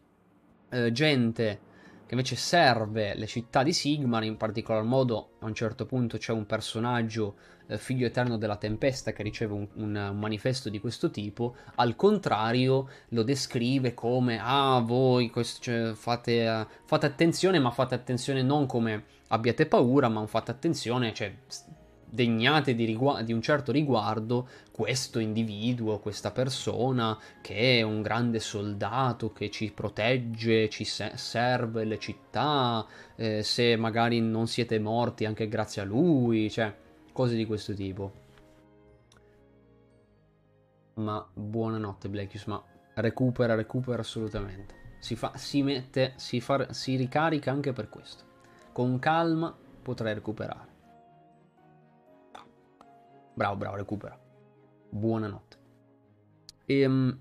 eh, 0.71 0.93
gente 0.93 1.61
che 2.11 2.17
invece 2.17 2.35
serve 2.35 3.15
le 3.15 3.29
città 3.29 3.63
di 3.63 3.73
Sigmar, 3.73 4.25
in 4.25 4.37
particolar 4.37 4.83
modo 4.83 5.35
a 5.39 5.47
un 5.47 5.55
certo 5.55 5.87
punto 5.87 6.19
c'è 6.19 6.33
un 6.33 6.45
personaggio 6.45 7.37
eh, 7.69 7.79
figlio 7.79 8.05
eterno 8.05 8.37
della 8.37 8.57
tempesta 8.57 9.13
che 9.13 9.23
riceve 9.23 9.53
un, 9.53 9.69
un, 9.75 9.95
un, 9.95 10.19
manifesto 10.19 10.69
di 10.69 10.81
questo 10.81 11.13
tipo, 11.13 11.55
al 11.77 11.95
contrario 11.95 12.89
lo 13.11 13.23
descrive 13.23 13.95
come 13.95 14.41
ah 14.43 14.83
voi 14.85 15.31
questo, 15.31 15.61
cioè, 15.63 15.93
fate, 15.93 16.67
fate 16.85 17.07
attenzione 17.07 17.61
ma 17.61 17.71
fate 17.71 17.95
attenzione 17.95 18.43
non 18.43 18.67
come 18.67 19.05
abbiate 19.29 19.67
paura 19.67 20.09
ma 20.09 20.27
fate 20.27 20.51
attenzione, 20.51 21.15
cioè 21.15 21.33
degnate 22.11 22.75
di, 22.75 22.85
rigu- 22.85 23.21
di, 23.23 23.33
un 23.33 23.41
certo 23.41 23.73
riguardo 23.73 24.49
questo 24.71 25.19
individuo, 25.19 26.01
questa 26.01 26.33
persona 26.33 27.17
che 27.41 27.79
è 27.79 27.83
un 27.83 28.03
grande 28.03 28.41
soldato 28.41 29.33
che 29.33 29.51
ci 29.51 29.71
protegge, 29.71 30.69
ci 30.69 30.85
se- 30.85 31.13
serve 31.15 31.85
le 31.85 31.99
città, 31.99 32.85
eh, 33.17 33.43
se 33.43 33.77
magari 33.77 34.21
non 34.21 34.47
siete 34.47 34.79
morti 34.79 35.25
anche 35.25 35.49
grazie 35.49 35.83
a 35.83 35.85
lui, 35.85 36.51
cioè 36.51 36.75
cose 37.13 37.37
di 37.37 37.47
questo 37.47 37.75
tipo. 37.75 38.13
Ma 40.95 41.27
buonanotte 41.33 42.09
Blackius, 42.09 42.45
ma 42.47 42.63
recupera, 42.95 43.55
recupera 43.55 44.01
assolutamente. 44.01 44.79
Si, 44.99 45.17
fa, 45.17 45.33
si 45.37 45.63
mette, 45.63 46.13
si, 46.17 46.41
fa, 46.41 46.73
si 46.73 46.97
ricarica 46.97 47.51
anche 47.51 47.73
per 47.73 47.89
questo. 47.89 48.25
Con 48.73 48.99
calma 48.99 49.57
potrai 49.83 50.13
recuperare. 50.13 50.70
Bravo, 53.35 53.57
bravo, 53.57 53.77
recupera. 53.77 54.19
Buonanotte. 54.91 55.59
E, 56.67 56.87
um, 56.87 57.19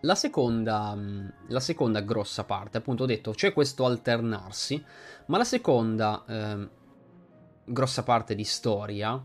la, 0.00 0.14
seconda, 0.14 0.92
um, 0.94 1.32
la 1.48 1.60
seconda 1.60 2.00
grossa 2.00 2.44
parte, 2.44 2.78
appunto 2.78 3.04
ho 3.04 3.06
detto, 3.06 3.32
c'è 3.32 3.52
questo 3.52 3.84
alternarsi, 3.84 4.84
ma 5.26 5.38
la 5.38 5.44
seconda 5.44 6.24
um, 6.26 6.70
grossa 7.64 8.02
parte 8.02 8.34
di 8.34 8.44
storia 8.44 9.24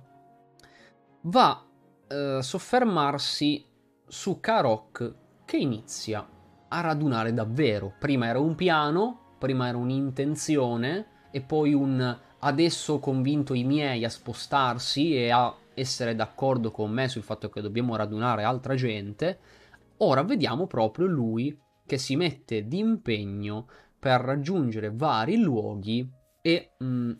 va 1.22 1.66
a 2.08 2.38
uh, 2.38 2.42
soffermarsi 2.42 3.66
su 4.08 4.40
Karok 4.40 5.16
che 5.46 5.58
inizia 5.58 6.28
a 6.68 6.82
radunare 6.82 7.34
davvero. 7.34 7.94
Prima 8.00 8.28
era 8.28 8.40
un 8.40 8.56
piano, 8.56 9.36
prima 9.38 9.68
era 9.68 9.78
un'intenzione 9.78 11.30
e 11.32 11.42
poi 11.42 11.74
un 11.74 12.20
adesso 12.42 12.94
ho 12.94 13.00
convinto 13.00 13.54
i 13.54 13.64
miei 13.64 14.04
a 14.06 14.10
spostarsi 14.10 15.16
e 15.16 15.30
a 15.30 15.54
essere 15.74 16.16
d'accordo 16.16 16.72
con 16.72 16.92
me 16.92 17.08
sul 17.08 17.24
fatto 17.24 17.50
che 17.50 17.62
dobbiamo 17.62 17.96
radunare 17.96 18.44
altra 18.44 18.76
gente, 18.76 19.40
ora 19.98 20.24
vediamo 20.24 20.68
proprio 20.68 21.08
lui 21.08 21.58
che 21.86 21.98
si 21.98 22.16
mette 22.16 22.68
d'impegno 22.68 23.68
per 24.00 24.22
raggiungere 24.22 24.92
vari 24.94 25.38
luoghi 25.38 26.10
e, 26.42 26.72
mh, 26.78 26.86
mm, 26.86 27.12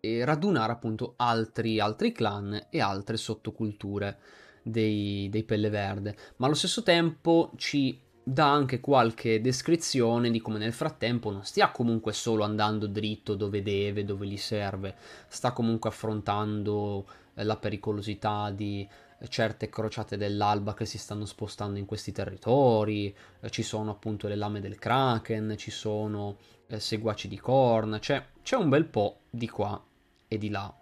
e 0.00 0.24
radunare 0.24 0.72
appunto 0.72 1.14
altri, 1.16 1.78
altri, 1.78 2.12
clan 2.12 2.68
e 2.70 2.80
altre 2.80 3.16
sottoculture 3.16 4.18
dei, 4.62 5.28
dei 5.28 5.44
Pelle 5.44 5.68
Verde. 5.68 6.16
Ma 6.36 6.46
allo 6.46 6.54
stesso 6.54 6.82
tempo 6.82 7.52
ci 7.56 8.00
dà 8.32 8.48
anche 8.48 8.78
qualche 8.78 9.40
descrizione 9.40 10.30
di 10.30 10.40
come 10.40 10.58
nel 10.58 10.72
frattempo 10.72 11.32
non 11.32 11.44
stia 11.44 11.72
comunque 11.72 12.12
solo 12.12 12.44
andando 12.44 12.86
dritto 12.86 13.34
dove 13.34 13.60
deve, 13.60 14.04
dove 14.04 14.24
gli 14.24 14.36
serve, 14.36 14.94
sta 15.26 15.50
comunque 15.50 15.90
affrontando 15.90 17.06
eh, 17.34 17.42
la 17.42 17.56
pericolosità 17.56 18.50
di 18.50 18.88
eh, 19.18 19.28
certe 19.28 19.68
crociate 19.68 20.16
dell'alba 20.16 20.74
che 20.74 20.86
si 20.86 20.96
stanno 20.96 21.24
spostando 21.24 21.80
in 21.80 21.86
questi 21.86 22.12
territori, 22.12 23.12
eh, 23.40 23.50
ci 23.50 23.64
sono 23.64 23.90
appunto 23.90 24.28
le 24.28 24.36
lame 24.36 24.60
del 24.60 24.78
kraken, 24.78 25.54
ci 25.56 25.72
sono 25.72 26.36
seguaci 26.70 27.26
di 27.26 27.36
corna, 27.36 27.98
cioè 27.98 28.24
c'è 28.44 28.54
un 28.54 28.68
bel 28.68 28.84
po' 28.84 29.22
di 29.28 29.48
qua 29.48 29.82
e 30.28 30.38
di 30.38 30.50
là. 30.50 30.72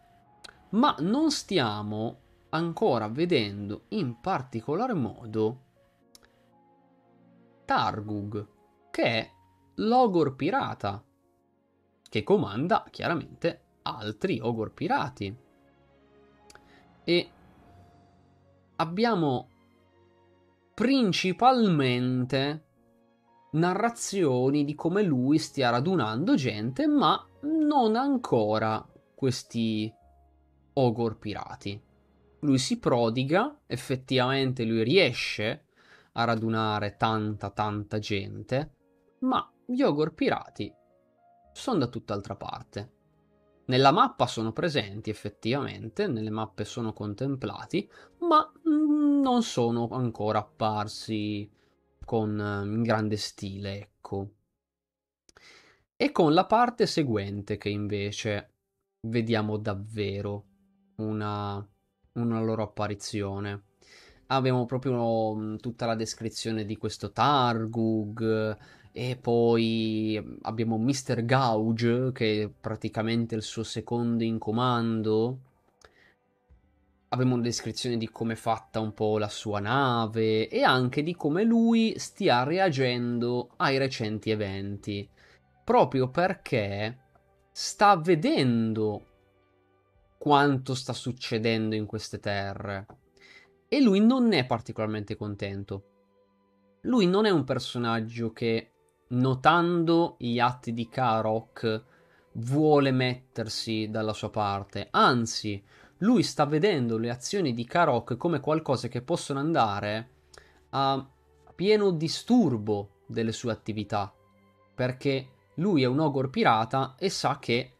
Ma 0.70 0.94
non 0.98 1.30
stiamo 1.30 2.18
ancora 2.50 3.08
vedendo 3.08 3.84
in 3.88 4.20
particolar 4.20 4.92
modo 4.92 5.67
Targug, 7.68 8.46
che 8.90 9.02
è 9.04 9.30
l'Ogor 9.74 10.34
pirata, 10.36 11.04
che 12.08 12.22
comanda 12.22 12.86
chiaramente 12.90 13.64
altri 13.82 14.40
Ogor 14.40 14.72
pirati. 14.72 15.36
E 17.04 17.30
abbiamo 18.76 19.48
principalmente 20.72 22.64
narrazioni 23.50 24.64
di 24.64 24.74
come 24.74 25.02
lui 25.02 25.36
stia 25.36 25.68
radunando 25.68 26.36
gente, 26.36 26.86
ma 26.86 27.22
non 27.42 27.96
ancora 27.96 28.82
questi 29.14 29.92
Ogor 30.72 31.18
pirati. 31.18 31.78
Lui 32.40 32.56
si 32.56 32.78
prodiga, 32.78 33.60
effettivamente 33.66 34.64
lui 34.64 34.82
riesce 34.82 35.64
a 36.18 36.24
radunare 36.24 36.96
tanta 36.96 37.50
tanta 37.50 37.98
gente, 37.98 38.74
ma 39.20 39.48
gli 39.64 39.82
Ogor 39.82 40.14
pirati 40.14 40.72
sono 41.52 41.78
da 41.78 41.86
tutt'altra 41.86 42.34
parte. 42.34 42.96
Nella 43.66 43.92
mappa 43.92 44.26
sono 44.26 44.52
presenti 44.52 45.10
effettivamente, 45.10 46.06
nelle 46.08 46.30
mappe 46.30 46.64
sono 46.64 46.92
contemplati, 46.92 47.88
ma 48.20 48.50
mm, 48.68 49.20
non 49.20 49.42
sono 49.42 49.88
ancora 49.90 50.40
apparsi 50.40 51.48
con 52.04 52.30
in 52.64 52.82
grande 52.82 53.16
stile, 53.16 53.78
ecco. 53.78 54.30
E 55.94 56.10
con 56.10 56.32
la 56.32 56.46
parte 56.46 56.86
seguente 56.86 57.58
che 57.58 57.68
invece 57.68 58.54
vediamo 59.02 59.56
davvero 59.56 60.44
una, 60.96 61.64
una 62.14 62.40
loro 62.40 62.62
apparizione 62.62 63.66
abbiamo 64.28 64.66
proprio 64.66 65.34
mm, 65.34 65.56
tutta 65.56 65.86
la 65.86 65.94
descrizione 65.94 66.64
di 66.64 66.76
questo 66.76 67.12
Targug 67.12 68.56
e 68.92 69.16
poi 69.16 70.38
abbiamo 70.42 70.78
Mr. 70.78 71.24
Gouge 71.24 72.10
che 72.12 72.42
è 72.42 72.48
praticamente 72.48 73.34
il 73.34 73.42
suo 73.42 73.62
secondo 73.62 74.24
in 74.24 74.38
comando. 74.38 75.38
Abbiamo 77.10 77.34
una 77.34 77.42
descrizione 77.42 77.96
di 77.96 78.10
come 78.10 78.34
è 78.34 78.36
fatta 78.36 78.80
un 78.80 78.92
po' 78.92 79.16
la 79.16 79.28
sua 79.28 79.60
nave 79.60 80.48
e 80.48 80.62
anche 80.62 81.02
di 81.02 81.14
come 81.14 81.42
lui 81.42 81.94
stia 81.98 82.42
reagendo 82.42 83.50
ai 83.56 83.78
recenti 83.78 84.30
eventi. 84.30 85.08
Proprio 85.64 86.10
perché 86.10 86.98
sta 87.50 87.96
vedendo 87.96 89.04
quanto 90.18 90.74
sta 90.74 90.92
succedendo 90.92 91.74
in 91.74 91.86
queste 91.86 92.18
terre 92.18 92.86
e 93.68 93.80
lui 93.80 94.00
non 94.00 94.32
è 94.32 94.46
particolarmente 94.46 95.16
contento. 95.16 95.82
Lui 96.82 97.06
non 97.06 97.26
è 97.26 97.30
un 97.30 97.44
personaggio 97.44 98.32
che, 98.32 98.72
notando 99.08 100.16
gli 100.18 100.38
atti 100.38 100.72
di 100.72 100.88
Karok, 100.88 101.84
vuole 102.32 102.90
mettersi 102.90 103.88
dalla 103.90 104.12
sua 104.12 104.30
parte. 104.30 104.88
Anzi, 104.90 105.62
lui 105.98 106.22
sta 106.22 106.46
vedendo 106.46 106.96
le 106.96 107.10
azioni 107.10 107.52
di 107.52 107.64
Karok 107.64 108.16
come 108.16 108.40
qualcosa 108.40 108.88
che 108.88 109.02
possono 109.02 109.38
andare 109.40 110.10
a 110.70 111.06
pieno 111.54 111.90
disturbo 111.90 113.02
delle 113.06 113.32
sue 113.32 113.52
attività. 113.52 114.12
Perché 114.74 115.28
lui 115.54 115.82
è 115.82 115.86
un 115.86 115.98
ogor 115.98 116.30
pirata 116.30 116.94
e 116.98 117.10
sa 117.10 117.38
che 117.38 117.74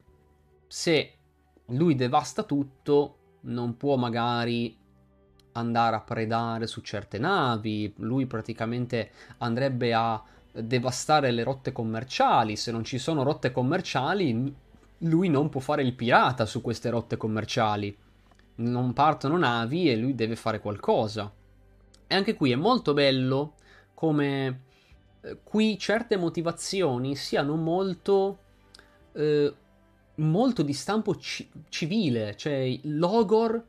se 0.67 1.13
lui 1.67 1.95
devasta 1.95 2.43
tutto, 2.43 3.17
non 3.43 3.77
può 3.77 3.97
magari 3.97 4.78
andare 5.59 5.97
a 5.97 6.01
predare 6.01 6.67
su 6.67 6.81
certe 6.81 7.19
navi, 7.19 7.93
lui 7.99 8.27
praticamente 8.27 9.11
andrebbe 9.39 9.93
a 9.93 10.23
devastare 10.53 11.31
le 11.31 11.43
rotte 11.43 11.73
commerciali. 11.73 12.57
Se 12.57 12.73
non 12.73 12.85
ci 12.85 12.99
sono 12.99 13.23
rotte 13.23 13.53
commerciali, 13.53 14.55
lui 14.99 15.29
non 15.29 15.49
può 15.49 15.61
fare 15.61 15.83
il 15.83 15.95
pirata 15.95 16.47
su 16.47 16.61
queste 16.61 16.91
rotte 16.91 17.17
commerciali. 17.17 17.97
Non 18.57 18.93
partono 18.93 19.37
navi 19.37 19.91
e 19.91 19.97
lui 19.97 20.15
deve 20.15 20.37
fare 20.37 20.61
qualcosa. 20.61 21.33
E 22.07 22.15
anche 22.15 22.35
qui 22.35 22.51
è 22.51 22.57
molto 22.57 22.95
bello 22.95 23.55
come 23.95 24.61
eh, 25.21 25.39
qui 25.43 25.79
certe 25.79 26.17
motivazioni 26.17 27.15
siano 27.15 27.57
molto 27.57 28.39
eh, 29.13 29.55
molto 30.19 30.63
di 30.63 30.73
stampo 30.73 31.17
ci- 31.17 31.49
civile, 31.69 32.37
cioè 32.37 32.79
Logor 32.83 33.63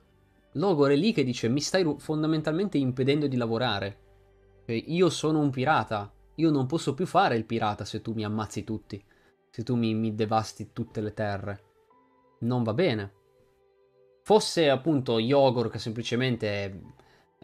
Logor 0.53 0.91
è 0.91 0.95
lì 0.95 1.13
che 1.13 1.23
dice 1.23 1.47
mi 1.47 1.61
stai 1.61 1.95
fondamentalmente 1.97 2.77
impedendo 2.77 3.27
di 3.27 3.37
lavorare. 3.37 3.97
Cioè, 4.65 4.83
io 4.87 5.09
sono 5.09 5.39
un 5.39 5.49
pirata, 5.49 6.11
io 6.35 6.49
non 6.49 6.65
posso 6.65 6.93
più 6.93 7.05
fare 7.05 7.35
il 7.35 7.45
pirata 7.45 7.85
se 7.85 8.01
tu 8.01 8.13
mi 8.13 8.23
ammazzi 8.23 8.63
tutti, 8.63 9.03
se 9.49 9.63
tu 9.63 9.75
mi, 9.75 9.93
mi 9.93 10.15
devasti 10.15 10.69
tutte 10.73 11.01
le 11.01 11.13
terre. 11.13 11.63
Non 12.39 12.63
va 12.63 12.73
bene. 12.73 13.13
Fosse 14.23 14.69
appunto 14.69 15.19
Yogor 15.19 15.69
che 15.69 15.79
semplicemente 15.79 16.81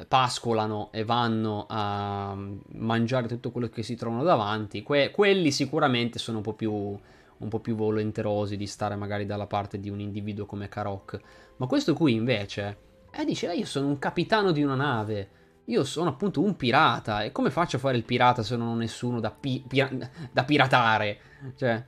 pascolano 0.07 0.91
e 0.91 1.05
vanno 1.05 1.65
a 1.69 2.37
mangiare 2.73 3.27
tutto 3.27 3.51
quello 3.51 3.69
che 3.69 3.81
si 3.81 3.95
trovano 3.95 4.23
davanti, 4.23 4.83
que- 4.83 5.11
quelli 5.11 5.51
sicuramente 5.51 6.19
sono 6.19 6.37
un 6.37 6.43
po' 6.43 6.53
più 6.53 6.99
un 7.37 7.49
po' 7.49 7.59
più 7.59 7.75
volenterosi 7.75 8.55
di 8.55 8.67
stare 8.67 8.95
magari 8.95 9.25
dalla 9.25 9.47
parte 9.47 9.79
di 9.79 9.89
un 9.89 9.99
individuo 9.99 10.45
come 10.45 10.69
Karok. 10.69 11.19
Ma 11.57 11.67
questo 11.67 11.93
qui 11.93 12.13
invece 12.13 12.77
eh, 13.15 13.25
dice: 13.25 13.51
eh, 13.51 13.55
Io 13.55 13.65
sono 13.65 13.87
un 13.87 13.99
capitano 13.99 14.51
di 14.51 14.63
una 14.63 14.75
nave. 14.75 15.29
Io 15.65 15.83
sono 15.83 16.09
appunto 16.09 16.41
un 16.41 16.55
pirata. 16.55 17.23
E 17.23 17.31
come 17.31 17.49
faccio 17.49 17.77
a 17.77 17.79
fare 17.79 17.97
il 17.97 18.03
pirata 18.03 18.43
se 18.43 18.55
non 18.55 18.67
ho 18.67 18.75
nessuno 18.75 19.19
da, 19.19 19.31
pi- 19.31 19.63
pi- 19.67 20.07
da 20.31 20.43
piratare? 20.43 21.19
Cioè, 21.55 21.83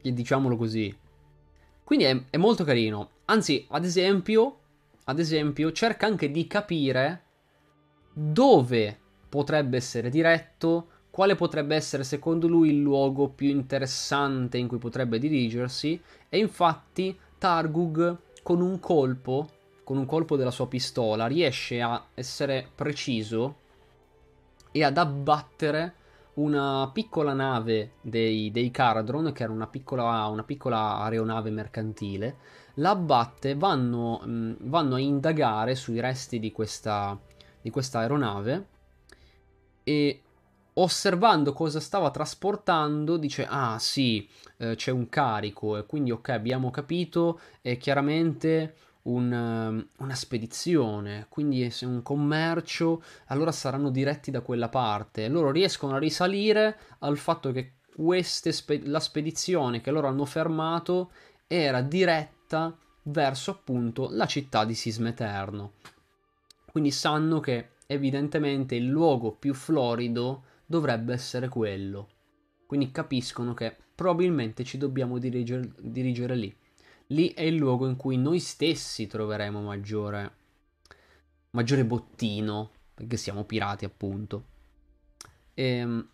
diciamolo 0.00 0.56
così. 0.56 0.94
Quindi 1.82 2.04
è, 2.04 2.24
è 2.30 2.36
molto 2.36 2.64
carino. 2.64 3.10
Anzi, 3.26 3.66
ad 3.70 3.84
esempio, 3.84 4.58
ad 5.04 5.18
esempio, 5.18 5.72
cerca 5.72 6.06
anche 6.06 6.30
di 6.30 6.46
capire 6.46 7.22
dove 8.12 8.98
potrebbe 9.28 9.76
essere 9.76 10.08
diretto, 10.08 10.88
quale 11.10 11.34
potrebbe 11.34 11.74
essere 11.74 12.04
secondo 12.04 12.48
lui 12.48 12.70
il 12.70 12.80
luogo 12.80 13.28
più 13.28 13.48
interessante 13.48 14.58
in 14.58 14.66
cui 14.66 14.78
potrebbe 14.78 15.18
dirigersi 15.18 16.00
e 16.28 16.38
infatti 16.38 17.16
Targug 17.38 18.18
con 18.42 18.60
un 18.60 18.78
colpo, 18.78 19.48
con 19.84 19.98
un 19.98 20.06
colpo 20.06 20.36
della 20.36 20.50
sua 20.50 20.66
pistola 20.66 21.26
riesce 21.26 21.80
a 21.80 22.02
essere 22.14 22.68
preciso 22.74 23.56
e 24.72 24.82
ad 24.82 24.98
abbattere 24.98 25.94
una 26.34 26.90
piccola 26.92 27.32
nave 27.32 27.92
dei, 28.00 28.50
dei 28.50 28.70
Caradron, 28.70 29.32
che 29.32 29.44
era 29.44 29.52
una 29.52 29.68
piccola, 29.68 30.26
una 30.26 30.42
piccola 30.42 30.98
aeronave 30.98 31.50
mercantile, 31.50 32.36
la 32.74 32.90
abbatte, 32.90 33.54
vanno, 33.54 34.18
mh, 34.18 34.56
vanno, 34.62 34.96
a 34.96 35.00
indagare 35.00 35.76
sui 35.76 36.00
resti 36.00 36.40
di 36.40 36.50
questa, 36.50 37.16
di 37.60 37.70
questa 37.70 38.00
aeronave 38.00 38.66
e 39.84 40.22
osservando 40.74 41.52
cosa 41.52 41.78
stava 41.78 42.10
trasportando 42.10 43.16
dice 43.16 43.46
ah 43.48 43.78
sì 43.78 44.28
eh, 44.56 44.74
c'è 44.74 44.90
un 44.90 45.08
carico 45.08 45.76
e 45.76 45.86
quindi 45.86 46.10
ok 46.10 46.30
abbiamo 46.30 46.70
capito 46.70 47.38
è 47.60 47.76
chiaramente 47.76 48.74
un, 49.04 49.32
um, 49.32 49.88
una 49.98 50.14
spedizione 50.14 51.26
quindi 51.28 51.70
se 51.70 51.86
un 51.86 52.02
commercio 52.02 53.02
allora 53.26 53.52
saranno 53.52 53.90
diretti 53.90 54.30
da 54.30 54.40
quella 54.40 54.68
parte 54.68 55.28
loro 55.28 55.50
riescono 55.50 55.94
a 55.94 55.98
risalire 55.98 56.78
al 57.00 57.16
fatto 57.16 57.52
che 57.52 57.74
spe- 58.22 58.82
la 58.84 59.00
spedizione 59.00 59.80
che 59.80 59.90
loro 59.90 60.08
hanno 60.08 60.24
fermato 60.24 61.12
era 61.46 61.82
diretta 61.82 62.76
verso 63.04 63.50
appunto 63.50 64.08
la 64.10 64.26
città 64.26 64.64
di 64.64 64.74
Sismeterno 64.74 65.72
quindi 66.74 66.90
sanno 66.90 67.40
che 67.40 67.68
evidentemente 67.86 68.74
il 68.74 68.86
luogo 68.86 69.32
più 69.32 69.54
florido 69.54 70.44
dovrebbe 70.66 71.12
essere 71.12 71.48
quello. 71.48 72.08
Quindi 72.66 72.90
capiscono 72.90 73.54
che 73.54 73.76
probabilmente 73.94 74.64
ci 74.64 74.78
dobbiamo 74.78 75.18
dirigere, 75.18 75.70
dirigere 75.78 76.34
lì. 76.34 76.56
Lì 77.08 77.34
è 77.34 77.42
il 77.42 77.56
luogo 77.56 77.86
in 77.86 77.96
cui 77.96 78.16
noi 78.16 78.40
stessi 78.40 79.06
troveremo 79.06 79.60
maggiore, 79.60 80.32
maggiore 81.50 81.84
bottino, 81.84 82.70
perché 82.94 83.16
siamo 83.16 83.44
pirati 83.44 83.84
appunto. 83.84 84.44
E, 85.52 85.64
ehm, 85.64 86.08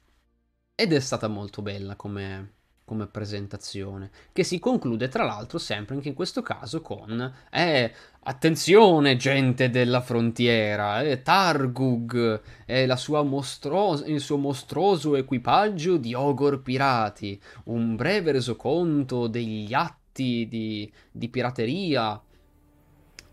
ed 0.74 0.93
è 0.93 1.01
stata 1.01 1.28
molto 1.28 1.62
bella 1.62 1.95
come, 1.95 2.55
come 2.84 3.07
presentazione, 3.07 4.11
che 4.32 4.43
si 4.43 4.59
conclude 4.59 5.09
tra 5.09 5.24
l'altro 5.24 5.59
sempre 5.59 5.95
anche 5.95 6.09
in 6.09 6.14
questo 6.14 6.43
caso 6.43 6.80
con 6.80 7.32
eh, 7.51 7.95
attenzione 8.22 9.16
gente 9.16 9.70
della 9.70 10.01
frontiera, 10.01 11.03
eh, 11.03 11.22
Targug 11.22 12.41
e 12.66 12.86
mostro- 13.24 14.03
il 14.07 14.20
suo 14.20 14.38
mostruoso 14.38 15.14
equipaggio 15.14 15.99
di 15.99 16.14
ogor 16.14 16.62
pirati, 16.62 17.41
un 17.66 17.95
breve 17.95 18.32
resoconto 18.32 19.28
degli 19.28 19.72
atti 19.72 20.00
di, 20.49 20.93
di 21.11 21.29
pirateria 21.29 22.21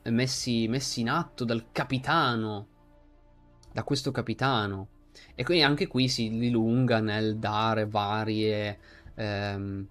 messi, 0.09 0.67
messi 0.67 1.01
in 1.01 1.09
atto 1.09 1.43
dal 1.43 1.71
capitano, 1.71 2.67
da 3.71 3.83
questo 3.83 4.11
capitano. 4.11 4.89
E 5.35 5.43
quindi 5.43 5.63
anche 5.63 5.87
qui 5.87 6.07
si 6.09 6.29
dilunga 6.29 6.99
nel 6.99 7.37
dare 7.37 7.87
varie 7.87 8.79
ehm, 9.15 9.87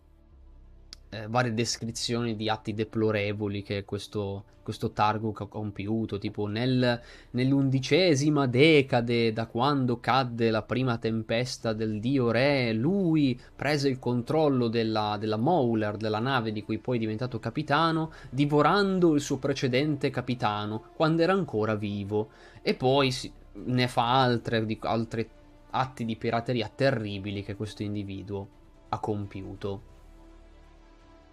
eh, 1.10 1.26
varie 1.28 1.54
descrizioni 1.54 2.36
di 2.36 2.48
atti 2.48 2.74
deplorevoli 2.74 3.62
che 3.62 3.84
questo, 3.84 4.44
questo 4.62 4.90
Targuk 4.90 5.42
ha 5.42 5.46
compiuto, 5.46 6.18
tipo 6.18 6.46
nel, 6.46 7.00
nell'undicesima 7.30 8.46
decade 8.46 9.32
da 9.32 9.46
quando 9.46 10.00
cadde 10.00 10.50
la 10.50 10.62
prima 10.62 10.98
tempesta 10.98 11.72
del 11.72 12.00
dio 12.00 12.30
re, 12.30 12.72
lui 12.72 13.40
prese 13.54 13.88
il 13.88 13.98
controllo 13.98 14.68
della, 14.68 15.16
della 15.18 15.36
Mauler, 15.36 15.96
della 15.96 16.18
nave 16.18 16.52
di 16.52 16.62
cui 16.62 16.78
poi 16.78 16.96
è 16.96 17.00
diventato 17.00 17.38
capitano, 17.38 18.12
divorando 18.30 19.14
il 19.14 19.20
suo 19.20 19.38
precedente 19.38 20.10
capitano 20.10 20.90
quando 20.94 21.22
era 21.22 21.32
ancora 21.32 21.74
vivo. 21.74 22.30
E 22.62 22.74
poi 22.74 23.12
si, 23.12 23.32
ne 23.52 23.88
fa 23.88 24.22
altre, 24.22 24.66
di, 24.66 24.76
altri 24.82 25.28
atti 25.70 26.04
di 26.04 26.16
pirateria 26.16 26.70
terribili 26.74 27.42
che 27.42 27.54
questo 27.54 27.82
individuo 27.82 28.48
ha 28.88 28.98
compiuto. 28.98 29.94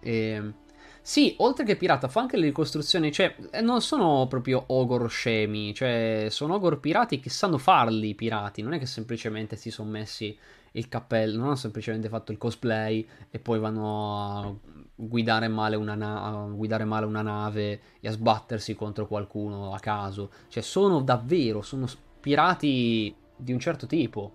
E, 0.04 0.52
sì, 1.00 1.34
oltre 1.38 1.64
che 1.64 1.76
pirata, 1.76 2.08
fa 2.08 2.20
anche 2.20 2.36
le 2.36 2.46
ricostruzioni, 2.46 3.10
cioè, 3.10 3.34
eh, 3.50 3.60
non 3.60 3.80
sono 3.80 4.26
proprio 4.28 4.64
ogor 4.68 5.10
scemi, 5.10 5.74
cioè, 5.74 6.26
sono 6.30 6.54
ogor 6.54 6.80
pirati 6.80 7.20
che 7.20 7.30
sanno 7.30 7.58
farli 7.58 8.10
i 8.10 8.14
pirati, 8.14 8.62
non 8.62 8.74
è 8.74 8.78
che 8.78 8.86
semplicemente 8.86 9.56
si 9.56 9.70
sono 9.70 9.90
messi 9.90 10.36
il 10.72 10.88
cappello, 10.88 11.36
non 11.36 11.46
hanno 11.46 11.56
semplicemente 11.56 12.08
fatto 12.08 12.32
il 12.32 12.38
cosplay 12.38 13.06
e 13.30 13.38
poi 13.38 13.58
vanno 13.58 14.18
a 14.18 14.54
guidare 14.94 15.48
male 15.48 15.76
una, 15.76 15.94
na- 15.94 16.48
guidare 16.52 16.84
male 16.84 17.06
una 17.06 17.22
nave 17.22 17.80
e 18.00 18.08
a 18.08 18.10
sbattersi 18.10 18.74
contro 18.74 19.06
qualcuno 19.06 19.74
a 19.74 19.78
caso, 19.78 20.30
cioè, 20.48 20.62
sono 20.62 21.00
davvero, 21.00 21.62
sono 21.62 21.86
pirati 22.20 23.14
di 23.36 23.52
un 23.52 23.58
certo 23.58 23.86
tipo, 23.86 24.32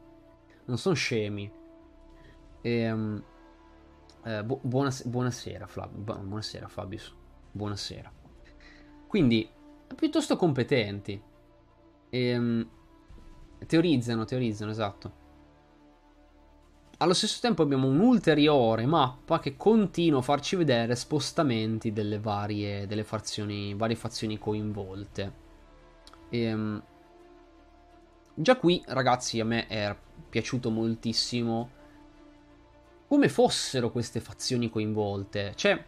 non 0.65 0.78
sono 0.78 0.95
scemi. 0.95 1.51
E, 2.61 2.91
um, 2.91 3.24
eh, 4.30 4.43
bu- 4.43 4.59
buonas- 4.61 5.05
buonasera, 5.05 5.65
Flavio. 5.65 5.97
buonasera, 5.97 6.67
Fabius. 6.67 7.13
Buonasera. 7.51 8.11
Quindi, 9.07 9.49
piuttosto 9.95 10.36
competenti. 10.36 11.19
E, 12.11 12.38
um, 12.38 12.67
teorizzano, 13.65 14.25
teorizzano, 14.25 14.69
esatto. 14.71 15.17
Allo 16.97 17.13
stesso 17.13 17.39
tempo 17.41 17.63
abbiamo 17.63 17.88
un'ulteriore 17.88 18.86
mappa 18.86 19.39
che 19.39 19.55
continua 19.55 20.19
a 20.19 20.23
farci 20.23 20.55
vedere 20.57 20.95
spostamenti 20.95 21.91
delle 21.91 22.19
varie, 22.19 22.86
delle 22.88 23.03
fazioni, 23.03 23.73
varie 23.73 23.95
fazioni 23.95 24.38
coinvolte. 24.38 25.34
E, 26.30 26.53
um, 26.53 26.84
già 28.36 28.57
qui, 28.57 28.84
ragazzi, 28.88 29.39
a 29.39 29.45
me 29.45 29.65
è 29.65 29.95
piaciuto 30.30 30.69
moltissimo 30.69 31.77
come 33.10 33.28
fossero 33.28 33.89
queste 33.89 34.20
fazioni 34.20 34.70
coinvolte. 34.70 35.53
Cioè, 35.55 35.84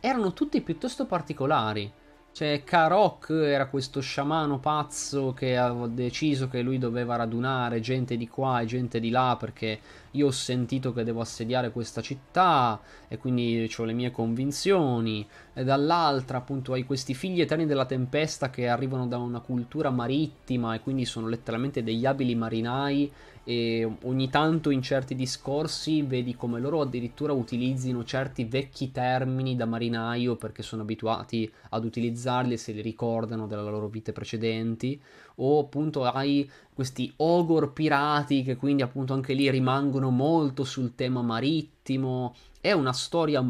erano 0.00 0.32
tutti 0.32 0.60
piuttosto 0.60 1.06
particolari. 1.06 1.90
Cioè, 2.32 2.64
Karok 2.64 3.30
era 3.30 3.68
questo 3.68 4.00
sciamano 4.00 4.58
pazzo 4.58 5.32
che 5.34 5.56
aveva 5.56 5.86
deciso 5.86 6.48
che 6.48 6.62
lui 6.62 6.78
doveva 6.78 7.14
radunare 7.14 7.78
gente 7.78 8.16
di 8.16 8.26
qua 8.26 8.60
e 8.60 8.66
gente 8.66 8.98
di 8.98 9.10
là 9.10 9.36
perché 9.38 9.78
io 10.10 10.26
ho 10.26 10.32
sentito 10.32 10.92
che 10.92 11.04
devo 11.04 11.20
assediare 11.20 11.70
questa 11.70 12.00
città 12.00 12.80
e 13.06 13.18
quindi 13.18 13.72
ho 13.76 13.84
le 13.84 13.92
mie 13.92 14.10
convinzioni, 14.10 15.24
e 15.52 15.62
dall'altra 15.62 16.38
appunto 16.38 16.72
hai 16.72 16.82
questi 16.82 17.14
figli 17.14 17.40
eterni 17.40 17.66
della 17.66 17.86
tempesta 17.86 18.50
che 18.50 18.66
arrivano 18.66 19.06
da 19.06 19.18
una 19.18 19.38
cultura 19.38 19.90
marittima 19.90 20.74
e 20.74 20.80
quindi 20.80 21.04
sono 21.04 21.28
letteralmente 21.28 21.84
degli 21.84 22.04
abili 22.04 22.34
marinai 22.34 23.12
e 23.44 23.88
ogni 24.02 24.30
tanto 24.30 24.70
in 24.70 24.80
certi 24.80 25.14
discorsi 25.14 26.00
vedi 26.02 26.34
come 26.34 26.58
loro 26.58 26.80
addirittura 26.80 27.34
utilizzino 27.34 28.02
certi 28.02 28.44
vecchi 28.44 28.90
termini 28.90 29.54
da 29.54 29.66
marinaio 29.66 30.36
perché 30.36 30.62
sono 30.62 30.82
abituati 30.82 31.50
ad 31.70 31.84
utilizzarli 31.84 32.56
se 32.56 32.72
li 32.72 32.80
ricordano 32.80 33.46
delle 33.46 33.62
loro 33.62 33.88
vite 33.88 34.12
precedenti 34.12 35.00
o 35.36 35.60
appunto 35.60 36.04
hai 36.04 36.50
questi 36.72 37.12
ogor 37.16 37.72
pirati 37.74 38.42
che 38.42 38.56
quindi 38.56 38.82
appunto 38.82 39.12
anche 39.12 39.34
lì 39.34 39.50
rimangono 39.50 40.10
molto 40.10 40.64
sul 40.64 40.94
tema 40.94 41.20
marittimo. 41.22 42.34
È 42.60 42.72
una 42.72 42.92
storia 42.92 43.44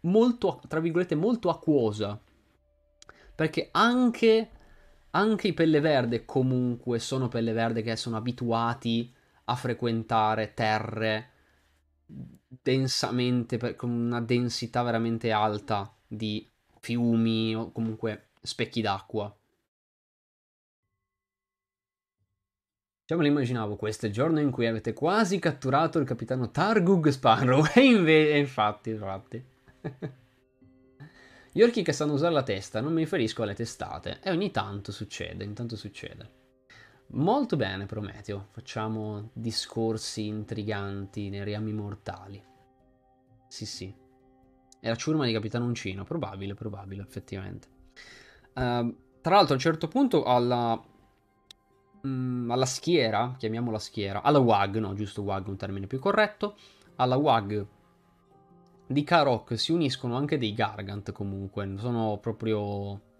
molto 0.00 0.60
tra 0.66 0.80
virgolette 0.80 1.14
molto 1.14 1.50
acquosa 1.50 2.18
perché 3.34 3.68
anche 3.72 4.48
anche 5.14 5.48
i 5.48 5.52
pelle 5.52 5.80
verde 5.80 6.24
comunque 6.24 6.98
sono 6.98 7.28
pelle 7.28 7.52
verde 7.52 7.82
che 7.82 7.96
sono 7.96 8.16
abituati 8.16 9.12
a 9.44 9.54
frequentare 9.54 10.54
terre 10.54 11.30
densamente, 12.06 13.76
con 13.76 13.90
una 13.90 14.20
densità 14.20 14.82
veramente 14.82 15.30
alta 15.30 15.92
di 16.06 16.48
fiumi 16.80 17.54
o 17.54 17.70
comunque 17.72 18.28
specchi 18.42 18.80
d'acqua. 18.80 19.34
Già 23.06 23.16
me 23.16 23.22
lo 23.22 23.28
immaginavo, 23.28 23.76
questo 23.76 24.06
è 24.06 24.08
il 24.08 24.14
giorno 24.14 24.40
in 24.40 24.50
cui 24.50 24.66
avete 24.66 24.94
quasi 24.94 25.38
catturato 25.38 25.98
il 25.98 26.06
capitano 26.06 26.50
Targug 26.50 27.08
Sparrow. 27.08 27.62
E 27.74 27.84
invece, 27.84 28.38
infatti, 28.38 28.90
infatti. 28.90 29.44
Gli 31.56 31.62
orchi 31.62 31.84
che 31.84 31.92
sanno 31.92 32.14
usare 32.14 32.34
la 32.34 32.42
testa, 32.42 32.80
non 32.80 32.92
mi 32.92 33.02
riferisco 33.02 33.44
alle 33.44 33.54
testate, 33.54 34.18
e 34.24 34.32
ogni 34.32 34.50
tanto 34.50 34.90
succede, 34.90 35.44
intanto 35.44 35.76
succede. 35.76 36.28
Molto 37.10 37.54
bene, 37.54 37.86
Prometeo, 37.86 38.48
facciamo 38.50 39.30
discorsi 39.32 40.26
intriganti 40.26 41.28
nei 41.28 41.44
reami 41.44 41.72
mortali. 41.72 42.42
Sì, 43.46 43.66
sì. 43.66 43.94
È 44.80 44.88
la 44.88 44.96
ciurma 44.96 45.26
di 45.26 45.32
Capitano 45.32 45.66
Uncino, 45.66 46.02
probabile, 46.02 46.54
probabile, 46.54 47.02
effettivamente. 47.02 47.68
Uh, 48.54 48.96
tra 49.20 49.36
l'altro, 49.36 49.52
a 49.52 49.56
un 49.56 49.60
certo 49.60 49.86
punto 49.86 50.24
alla, 50.24 50.76
mm, 52.04 52.50
alla 52.50 52.66
schiera, 52.66 53.36
chiamiamola 53.38 53.78
schiera, 53.78 54.22
alla 54.22 54.40
WAG, 54.40 54.78
no, 54.78 54.92
giusto 54.94 55.22
WAG, 55.22 55.46
un 55.46 55.56
termine 55.56 55.86
più 55.86 56.00
corretto, 56.00 56.56
alla 56.96 57.14
WAG 57.14 57.64
di 58.86 59.02
Karok 59.02 59.58
si 59.58 59.72
uniscono 59.72 60.16
anche 60.16 60.38
dei 60.38 60.52
Gargant 60.52 61.12
comunque, 61.12 61.74
sono 61.78 62.18
proprio... 62.18 63.12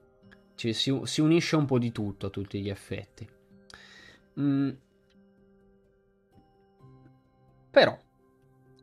Cioè, 0.55 0.73
si, 0.73 1.01
si, 1.05 1.21
unisce 1.21 1.57
un 1.57 1.65
po' 1.65 1.79
di 1.79 1.91
tutto 1.91 2.27
a 2.27 2.31
tutti 2.31 2.61
gli 2.61 2.69
effetti. 2.69 3.29
Mm. 4.39 4.71
Però, 7.71 7.99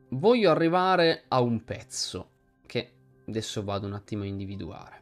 voglio 0.09 0.51
arrivare 0.51 1.23
a 1.29 1.39
un 1.39 1.63
pezzo 1.63 2.29
che 2.65 2.91
adesso 3.25 3.63
vado 3.63 3.88
un 3.88 3.93
attimo 3.93 4.23
a 4.23 4.25
individuare. 4.25 4.99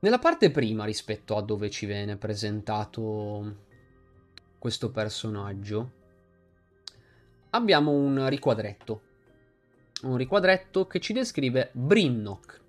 Nella 0.00 0.18
parte 0.18 0.50
prima 0.50 0.84
rispetto 0.84 1.36
a 1.36 1.42
dove 1.42 1.68
ci 1.68 1.86
viene 1.86 2.16
presentato 2.16 3.56
questo 4.58 4.90
personaggio, 4.90 5.92
abbiamo 7.50 7.90
un 7.90 8.28
riquadretto 8.28 9.08
un 10.02 10.16
riquadretto 10.16 10.86
che 10.86 11.00
ci 11.00 11.12
descrive 11.12 11.70
Brinnock. 11.72 12.60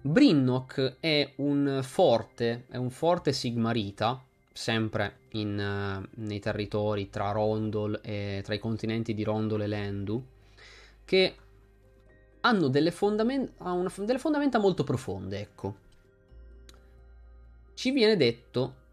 Brinnock 0.00 0.96
è 1.00 1.32
un 1.36 1.80
forte, 1.82 2.64
è 2.68 2.76
un 2.76 2.90
forte 2.90 3.32
sigmarita, 3.32 4.22
sempre 4.52 5.18
in, 5.30 5.58
uh, 5.58 6.08
nei 6.22 6.38
territori 6.38 7.10
tra 7.10 7.32
Rondol 7.32 8.00
e 8.02 8.40
tra 8.44 8.54
i 8.54 8.58
continenti 8.58 9.14
di 9.14 9.24
Rondol 9.24 9.62
e 9.62 9.66
Lendu, 9.66 10.24
che 11.04 11.36
hanno 12.40 12.68
delle, 12.68 12.90
fondament- 12.90 13.52
una, 13.58 13.92
delle 13.98 14.18
fondamenta 14.18 14.58
molto 14.58 14.84
profonde, 14.84 15.40
ecco. 15.40 15.76
Ci 17.74 17.90
viene 17.90 18.16
detto 18.16 18.84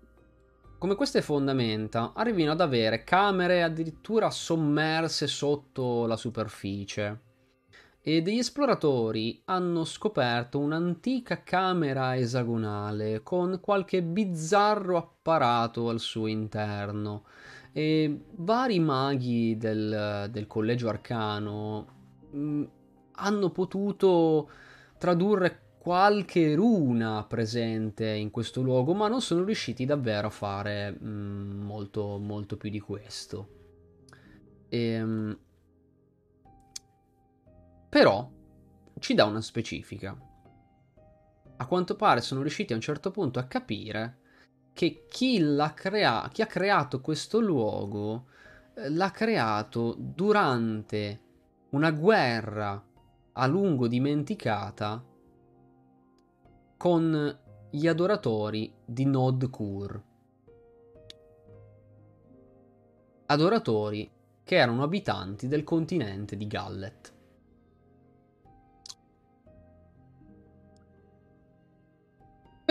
come 0.77 0.95
queste 0.95 1.21
fondamenta 1.21 2.11
arrivino 2.13 2.51
ad 2.51 2.59
avere 2.59 3.05
camere 3.05 3.63
addirittura 3.63 4.29
sommerse 4.29 5.27
sotto 5.27 6.05
la 6.05 6.17
superficie 6.17 7.22
e 8.05 8.21
degli 8.21 8.39
esploratori 8.39 9.41
hanno 9.45 9.85
scoperto 9.85 10.59
un'antica 10.59 11.41
camera 11.41 12.17
esagonale 12.17 13.23
con 13.23 13.59
qualche 13.61 14.03
bizzarro 14.03 14.97
apparato 14.97 15.87
al 15.87 16.01
suo 16.01 16.27
interno 16.27 17.23
e 17.71 18.25
vari 18.35 18.79
maghi 18.79 19.57
del, 19.57 20.27
del 20.29 20.47
collegio 20.47 20.89
arcano 20.89 21.87
mh, 22.31 22.37
mm, 22.37 22.63
hanno 23.13 23.49
potuto 23.51 24.49
tradurre 24.97 25.59
qualche 25.77 26.55
runa 26.55 27.25
presente 27.25 28.07
in 28.09 28.31
questo 28.31 28.61
luogo, 28.61 28.93
ma 28.93 29.07
non 29.07 29.21
sono 29.21 29.43
riusciti 29.43 29.85
davvero 29.85 30.27
a 30.27 30.29
fare 30.29 30.91
mh, 30.91 31.07
mm, 31.07 31.61
molto, 31.61 32.17
molto 32.17 32.57
più 32.57 32.69
di 32.69 32.79
questo. 32.79 33.47
E, 34.67 34.79
ehm, 34.79 35.37
però 37.93 38.27
ci 38.97 39.13
dà 39.13 39.25
una 39.25 39.39
specifica. 39.39 40.17
A 41.57 41.67
quanto 41.67 41.95
pare 41.95 42.21
sono 42.21 42.41
riusciti 42.41 42.73
a 42.73 42.75
un 42.75 42.81
certo 42.81 43.11
punto 43.11 43.37
a 43.37 43.43
capire 43.43 44.17
che 44.73 45.05
chi, 45.07 45.39
crea- 45.75 46.27
chi 46.31 46.41
ha 46.41 46.47
creato 46.47 47.01
questo 47.01 47.39
luogo 47.39 48.25
eh, 48.73 48.89
l'ha 48.89 49.11
creato 49.11 49.93
durante 49.95 51.21
una 51.69 51.91
guerra 51.91 52.83
a 53.33 53.45
lungo 53.45 53.87
dimenticata 53.87 55.05
con 56.75 57.39
gli 57.69 57.87
adoratori 57.87 58.73
di 58.83 59.05
Nod 59.05 59.51
Kur. 59.51 60.03
Adoratori 63.27 64.11
che 64.43 64.55
erano 64.55 64.81
abitanti 64.81 65.47
del 65.47 65.63
continente 65.63 66.35
di 66.35 66.47
Gallet. 66.47 67.12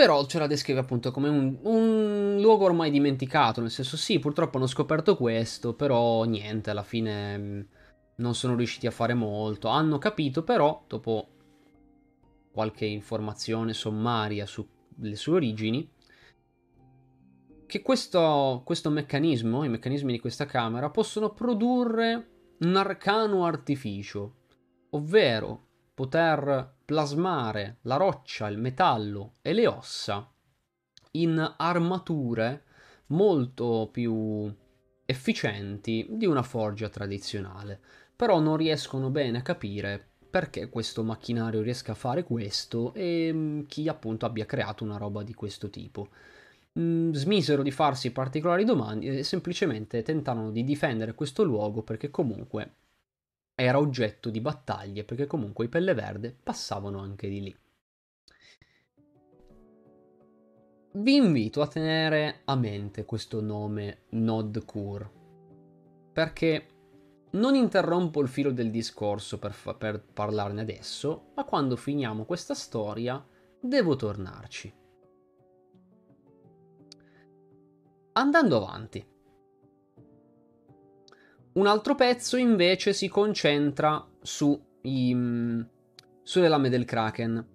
Però 0.03 0.25
ce 0.25 0.37
la 0.37 0.47
descrive 0.47 0.81
appunto 0.81 1.11
come 1.11 1.29
un, 1.29 1.59
un, 1.61 2.37
luogo 2.41 2.65
ormai 2.65 2.91
dimenticato, 2.91 3.61
nel 3.61 3.71
senso 3.71 3.95
sì, 3.95 4.19
purtroppo 4.19 4.57
hanno 4.57 4.67
scoperto 4.67 5.15
questo, 5.15 5.75
però 5.75 6.25
niente, 6.25 6.71
alla 6.71 6.83
fine 6.83 7.37
mm, 7.37 7.61
non 8.17 8.35
sono 8.35 8.57
riusciti 8.57 8.85
a 8.85 8.91
fare 8.91 9.13
molto. 9.13 9.69
Hanno 9.69 9.99
capito 9.99 10.43
però, 10.43 10.83
dopo 10.89 11.29
qualche 12.51 12.83
informazione 12.83 13.71
sommaria 13.71 14.45
sulle 14.45 15.15
sue 15.15 15.35
origini, 15.35 15.89
che 17.65 17.81
questo, 17.81 18.61
questo 18.65 18.89
meccanismo, 18.89 19.63
i 19.63 19.69
meccanismi 19.69 20.11
di 20.11 20.19
questa 20.19 20.45
camera, 20.45 20.89
possono 20.89 21.31
produrre 21.31 22.27
un 22.59 22.75
arcano 22.75 23.45
artificio, 23.45 24.35
ovvero 24.89 25.67
poter 25.93 26.75
plasmare 26.85 27.77
la 27.81 27.97
roccia, 27.97 28.47
il 28.47 28.57
metallo 28.57 29.33
e 29.41 29.53
le 29.53 29.67
ossa 29.67 30.27
in 31.11 31.53
armature 31.57 32.63
molto 33.07 33.89
più 33.91 34.51
efficienti 35.05 36.07
di 36.09 36.25
una 36.25 36.43
forgia 36.43 36.89
tradizionale. 36.89 37.79
Però 38.15 38.39
non 38.39 38.57
riescono 38.57 39.09
bene 39.09 39.39
a 39.39 39.41
capire 39.41 40.07
perché 40.29 40.69
questo 40.69 41.03
macchinario 41.03 41.61
riesca 41.61 41.91
a 41.91 41.95
fare 41.95 42.23
questo 42.23 42.93
e 42.95 43.29
mm, 43.31 43.61
chi 43.67 43.87
appunto 43.87 44.25
abbia 44.25 44.45
creato 44.45 44.83
una 44.83 44.97
roba 44.97 45.21
di 45.21 45.33
questo 45.33 45.69
tipo. 45.69 46.09
Mm, 46.79 47.11
smisero 47.11 47.61
di 47.61 47.69
farsi 47.69 48.11
particolari 48.11 48.65
domande 48.65 49.19
e 49.19 49.23
semplicemente 49.23 50.01
tentarono 50.01 50.49
di 50.49 50.63
difendere 50.63 51.13
questo 51.13 51.43
luogo 51.43 51.83
perché 51.83 52.09
comunque 52.09 52.71
era 53.55 53.79
oggetto 53.79 54.29
di 54.29 54.41
battaglie 54.41 55.03
perché 55.03 55.27
comunque 55.27 55.65
i 55.65 55.69
pelle 55.69 55.93
verde 55.93 56.35
passavano 56.41 56.99
anche 56.99 57.29
di 57.29 57.41
lì. 57.41 57.57
Vi 60.95 61.15
invito 61.15 61.61
a 61.61 61.67
tenere 61.67 62.41
a 62.45 62.55
mente 62.55 63.05
questo 63.05 63.41
nome 63.41 64.03
Nodkur 64.09 65.09
perché 66.13 66.67
non 67.31 67.55
interrompo 67.55 68.21
il 68.21 68.27
filo 68.27 68.51
del 68.51 68.69
discorso 68.69 69.39
per, 69.39 69.53
fa- 69.53 69.73
per 69.73 69.99
parlarne 69.99 70.61
adesso, 70.61 71.31
ma 71.35 71.43
quando 71.45 71.75
finiamo 71.75 72.25
questa 72.25 72.53
storia 72.53 73.23
devo 73.59 73.95
tornarci. 73.95 74.73
Andando 78.13 78.57
avanti. 78.57 79.12
Un 81.53 81.67
altro 81.67 81.93
pezzo 81.93 82.35
invece 82.35 82.93
si 82.93 83.07
concentra 83.07 84.03
su 84.23 84.59
i, 84.81 85.13
mm, 85.13 85.61
sulle 86.23 86.47
lame 86.47 86.69
del 86.69 86.83
Kraken. 86.83 87.47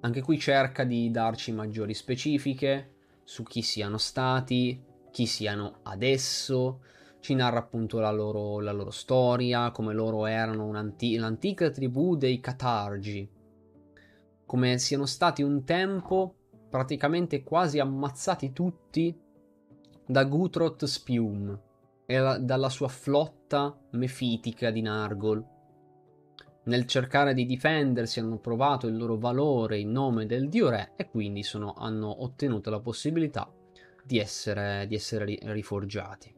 Anche 0.00 0.22
qui 0.22 0.40
cerca 0.40 0.82
di 0.82 1.08
darci 1.12 1.52
maggiori 1.52 1.94
specifiche 1.94 2.94
su 3.22 3.44
chi 3.44 3.62
siano 3.62 3.96
stati, 3.96 4.82
chi 5.12 5.26
siano 5.26 5.78
adesso, 5.84 6.80
ci 7.20 7.36
narra 7.36 7.58
appunto 7.60 8.00
la 8.00 8.10
loro, 8.10 8.58
la 8.58 8.72
loro 8.72 8.90
storia, 8.90 9.70
come 9.70 9.94
loro 9.94 10.26
erano 10.26 10.72
l'antica 10.72 11.70
tribù 11.70 12.16
dei 12.16 12.40
Catargi, 12.40 13.30
come 14.46 14.78
siano 14.78 15.06
stati 15.06 15.44
un 15.44 15.62
tempo 15.62 16.34
praticamente 16.68 17.44
quasi 17.44 17.78
ammazzati 17.78 18.52
tutti 18.52 19.16
da 20.04 20.24
Gutroth 20.24 20.86
Spium 20.86 21.66
e 22.10 22.18
la, 22.18 22.38
dalla 22.38 22.70
sua 22.70 22.88
flotta 22.88 23.78
mefitica 23.90 24.70
di 24.70 24.80
Nargol. 24.80 25.44
Nel 26.64 26.86
cercare 26.86 27.34
di 27.34 27.44
difendersi 27.44 28.18
hanno 28.18 28.38
provato 28.38 28.86
il 28.86 28.96
loro 28.96 29.18
valore 29.18 29.78
in 29.78 29.92
nome 29.92 30.24
del 30.24 30.48
dio 30.48 30.70
re 30.70 30.92
e 30.96 31.10
quindi 31.10 31.42
sono, 31.42 31.74
hanno 31.74 32.22
ottenuto 32.22 32.70
la 32.70 32.80
possibilità 32.80 33.52
di 34.02 34.18
essere, 34.18 34.86
di 34.88 34.94
essere 34.94 35.38
riforgiati. 35.42 36.34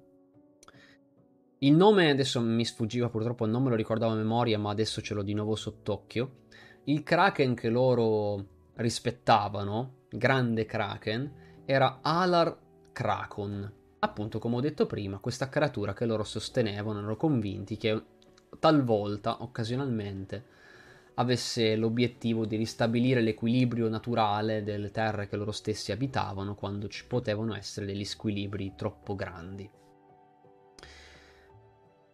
Il 1.58 1.74
nome 1.76 2.10
adesso 2.10 2.40
mi 2.40 2.64
sfuggiva 2.64 3.08
purtroppo, 3.08 3.46
non 3.46 3.62
me 3.62 3.70
lo 3.70 3.76
ricordavo 3.76 4.12
a 4.12 4.16
memoria, 4.16 4.58
ma 4.58 4.70
adesso 4.70 5.00
ce 5.00 5.14
l'ho 5.14 5.22
di 5.22 5.34
nuovo 5.34 5.54
sott'occhio. 5.54 6.38
Il 6.84 7.04
Kraken 7.04 7.54
che 7.54 7.68
loro 7.68 8.72
rispettavano, 8.74 10.06
grande 10.10 10.64
Kraken, 10.64 11.62
era 11.64 12.00
Alar 12.02 12.58
Krakon. 12.90 13.78
Appunto, 14.00 14.38
come 14.38 14.56
ho 14.56 14.60
detto 14.60 14.86
prima, 14.86 15.18
questa 15.18 15.48
creatura 15.48 15.92
che 15.92 16.06
loro 16.06 16.24
sostenevano, 16.24 16.98
erano 16.98 17.16
convinti 17.16 17.76
che 17.76 18.02
talvolta, 18.58 19.42
occasionalmente, 19.42 20.44
avesse 21.14 21.76
l'obiettivo 21.76 22.46
di 22.46 22.56
ristabilire 22.56 23.20
l'equilibrio 23.20 23.88
naturale 23.88 24.62
delle 24.62 24.90
terre 24.90 25.28
che 25.28 25.36
loro 25.36 25.52
stessi 25.52 25.92
abitavano 25.92 26.54
quando 26.54 26.88
ci 26.88 27.04
potevano 27.06 27.54
essere 27.54 27.84
degli 27.84 28.04
squilibri 28.04 28.72
troppo 28.74 29.14
grandi. 29.14 29.70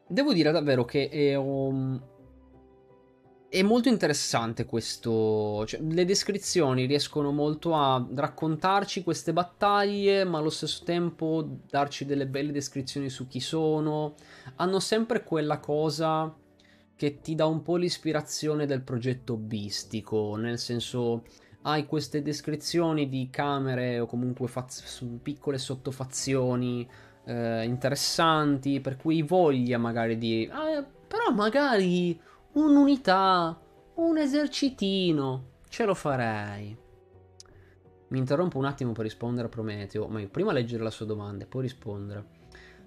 Devo 0.08 0.32
dire 0.32 0.50
davvero 0.50 0.84
che 0.84 1.08
è, 1.08 1.34
um, 1.36 2.00
è 3.48 3.62
molto 3.62 3.88
interessante 3.88 4.64
questo. 4.64 5.64
Cioè, 5.66 5.80
le 5.80 6.04
descrizioni 6.04 6.86
riescono 6.86 7.30
molto 7.30 7.74
a 7.74 8.04
raccontarci 8.14 9.02
queste 9.02 9.32
battaglie, 9.32 10.24
ma 10.24 10.38
allo 10.38 10.50
stesso 10.50 10.84
tempo 10.84 11.58
darci 11.68 12.04
delle 12.04 12.26
belle 12.26 12.52
descrizioni 12.52 13.08
su 13.08 13.26
chi 13.26 13.40
sono. 13.40 14.14
Hanno 14.56 14.80
sempre 14.80 15.22
quella 15.22 15.58
cosa 15.58 16.34
che 16.96 17.20
ti 17.20 17.34
dà 17.34 17.46
un 17.46 17.62
po' 17.62 17.76
l'ispirazione 17.76 18.66
del 18.66 18.82
progetto 18.82 19.34
hobbistico, 19.34 20.34
nel 20.36 20.58
senso 20.58 21.24
hai 21.62 21.84
queste 21.84 22.22
descrizioni 22.22 23.08
di 23.08 23.28
camere 23.30 23.98
o 23.98 24.06
comunque 24.06 24.48
faz- 24.48 25.04
piccole 25.20 25.58
sottofazioni 25.58 26.88
eh, 27.24 27.64
interessanti, 27.64 28.80
per 28.80 28.96
cui 28.96 29.22
voglia 29.22 29.76
magari 29.76 30.16
di... 30.16 30.48
Ah, 30.50 30.84
però 31.06 31.32
magari 31.32 32.18
un'unità, 32.56 33.60
un 33.96 34.16
esercitino, 34.16 35.50
ce 35.68 35.84
lo 35.84 35.92
farei. 35.94 36.74
Mi 38.08 38.18
interrompo 38.18 38.56
un 38.56 38.64
attimo 38.64 38.92
per 38.92 39.04
rispondere 39.04 39.46
a 39.46 39.50
Prometeo, 39.50 40.06
ma 40.08 40.24
prima 40.26 40.52
leggere 40.52 40.82
la 40.82 40.90
sua 40.90 41.04
domanda 41.04 41.44
e 41.44 41.46
poi 41.46 41.62
rispondere. 41.62 42.34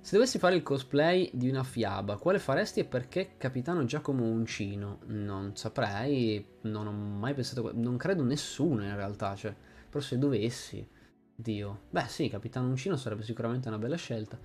Se 0.01 0.15
dovessi 0.15 0.39
fare 0.39 0.55
il 0.55 0.63
cosplay 0.63 1.29
di 1.33 1.49
una 1.49 1.63
fiaba, 1.63 2.17
quale 2.17 2.39
faresti 2.39 2.79
e 2.79 2.85
perché 2.85 3.35
Capitano 3.37 3.85
Giacomo 3.85 4.23
Uncino? 4.23 5.01
Non 5.07 5.55
saprei, 5.55 6.43
non 6.61 6.87
ho 6.87 6.91
mai 6.91 7.35
pensato, 7.35 7.71
non 7.75 7.97
credo 7.97 8.23
nessuno 8.23 8.83
in 8.83 8.95
realtà, 8.95 9.35
cioè, 9.35 9.55
però 9.87 9.99
se 9.99 10.17
dovessi, 10.17 10.87
Dio. 11.35 11.81
Beh 11.91 12.07
sì, 12.07 12.27
Capitano 12.27 12.69
Uncino 12.69 12.95
sarebbe 12.95 13.21
sicuramente 13.21 13.67
una 13.67 13.77
bella 13.77 13.97
scelta. 13.97 14.39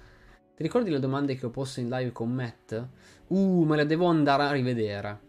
Ti 0.55 0.63
ricordi 0.63 0.91
le 0.91 1.01
domande 1.01 1.35
che 1.35 1.47
ho 1.47 1.51
posto 1.51 1.81
in 1.81 1.89
live 1.89 2.13
con 2.13 2.31
Matt? 2.31 2.89
Uh, 3.29 3.65
me 3.65 3.77
le 3.77 3.87
devo 3.87 4.07
andare 4.07 4.45
a 4.45 4.53
rivedere. 4.53 5.21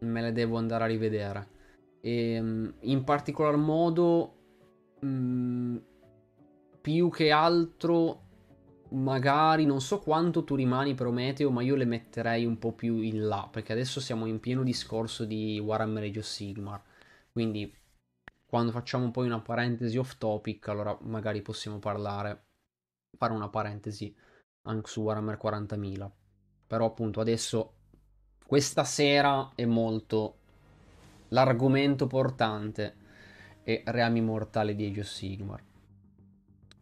Me 0.00 0.20
le 0.22 0.32
devo 0.32 0.56
andare 0.56 0.84
a 0.84 0.86
rivedere. 0.86 1.48
E, 2.00 2.32
ehm, 2.34 2.74
in 2.80 3.04
particolar 3.04 3.56
modo, 3.56 4.34
mh, 5.00 5.06
mm, 5.06 5.76
più 6.80 7.08
che 7.10 7.30
altro 7.30 8.22
magari 8.90 9.64
non 9.64 9.80
so 9.80 9.98
quanto 10.00 10.44
tu 10.44 10.54
rimani 10.54 10.94
Prometeo, 10.94 11.50
ma 11.50 11.62
io 11.62 11.74
le 11.74 11.84
metterei 11.84 12.44
un 12.44 12.58
po' 12.58 12.72
più 12.72 13.00
in 13.00 13.26
là, 13.26 13.48
perché 13.50 13.72
adesso 13.72 14.00
siamo 14.00 14.26
in 14.26 14.40
pieno 14.40 14.62
discorso 14.62 15.24
di 15.24 15.58
Warhammer 15.58 16.04
Age 16.04 16.18
of 16.20 16.24
Sigmar. 16.26 16.82
Quindi 17.32 17.72
quando 18.46 18.70
facciamo 18.70 19.10
poi 19.10 19.26
una 19.26 19.40
parentesi 19.40 19.96
off 19.96 20.16
topic, 20.18 20.68
allora 20.68 20.96
magari 21.02 21.42
possiamo 21.42 21.78
parlare, 21.78 22.44
fare 23.16 23.32
una 23.32 23.48
parentesi 23.48 24.14
anche 24.62 24.88
su 24.88 25.02
Warhammer 25.02 25.36
40.000. 25.36 26.12
Però 26.66 26.86
appunto 26.86 27.20
adesso 27.20 27.72
questa 28.46 28.84
sera 28.84 29.52
è 29.54 29.64
molto 29.64 30.36
l'argomento 31.28 32.06
portante 32.06 32.94
è 33.62 33.82
Reami 33.86 34.20
Mortale 34.20 34.74
di 34.74 34.86
Age 34.86 35.00
of 35.00 35.06
Sigmar. 35.06 35.62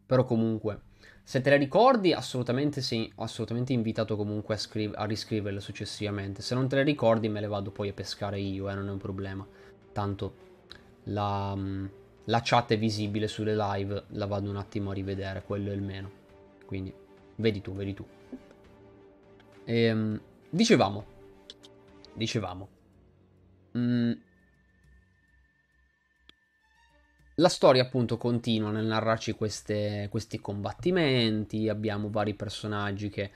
Però 0.05 0.25
comunque 0.25 0.81
se 1.25 1.39
te 1.39 1.51
le 1.51 1.57
ricordi, 1.57 2.11
assolutamente 2.11 2.81
sei 2.81 3.09
assolutamente 3.15 3.71
invitato 3.71 4.17
comunque 4.17 4.55
a, 4.55 4.57
scrive, 4.57 4.93
a 4.95 5.05
riscriverle 5.05 5.61
successivamente. 5.61 6.41
Se 6.41 6.53
non 6.53 6.67
te 6.67 6.75
le 6.75 6.83
ricordi, 6.83 7.29
me 7.29 7.39
le 7.39 7.47
vado 7.47 7.71
poi 7.71 7.87
a 7.87 7.93
pescare 7.93 8.39
io, 8.39 8.69
eh, 8.69 8.75
non 8.75 8.89
è 8.89 8.91
un 8.91 8.97
problema. 8.97 9.47
Tanto 9.93 10.35
la, 11.05 11.55
mm, 11.55 11.85
la 12.25 12.41
chat 12.43 12.73
è 12.73 12.77
visibile 12.77 13.29
sulle 13.29 13.55
live, 13.55 14.03
la 14.09 14.25
vado 14.25 14.49
un 14.49 14.57
attimo 14.57 14.91
a 14.91 14.93
rivedere, 14.93 15.43
quello 15.43 15.71
è 15.71 15.73
il 15.73 15.81
meno. 15.81 16.11
Quindi, 16.65 16.93
vedi 17.37 17.61
tu, 17.61 17.73
vedi 17.73 17.93
tu. 17.93 18.05
Ehm, 19.65 20.19
dicevamo, 20.49 21.05
dicevamo. 22.13 22.67
Mm, 23.77 24.11
La 27.37 27.49
storia 27.49 27.81
appunto 27.81 28.17
continua 28.17 28.69
nel 28.69 28.85
narrarci 28.85 29.31
queste, 29.33 30.07
questi 30.11 30.39
combattimenti, 30.39 31.67
abbiamo 31.67 32.09
vari 32.11 32.35
personaggi 32.35 33.09
che 33.09 33.31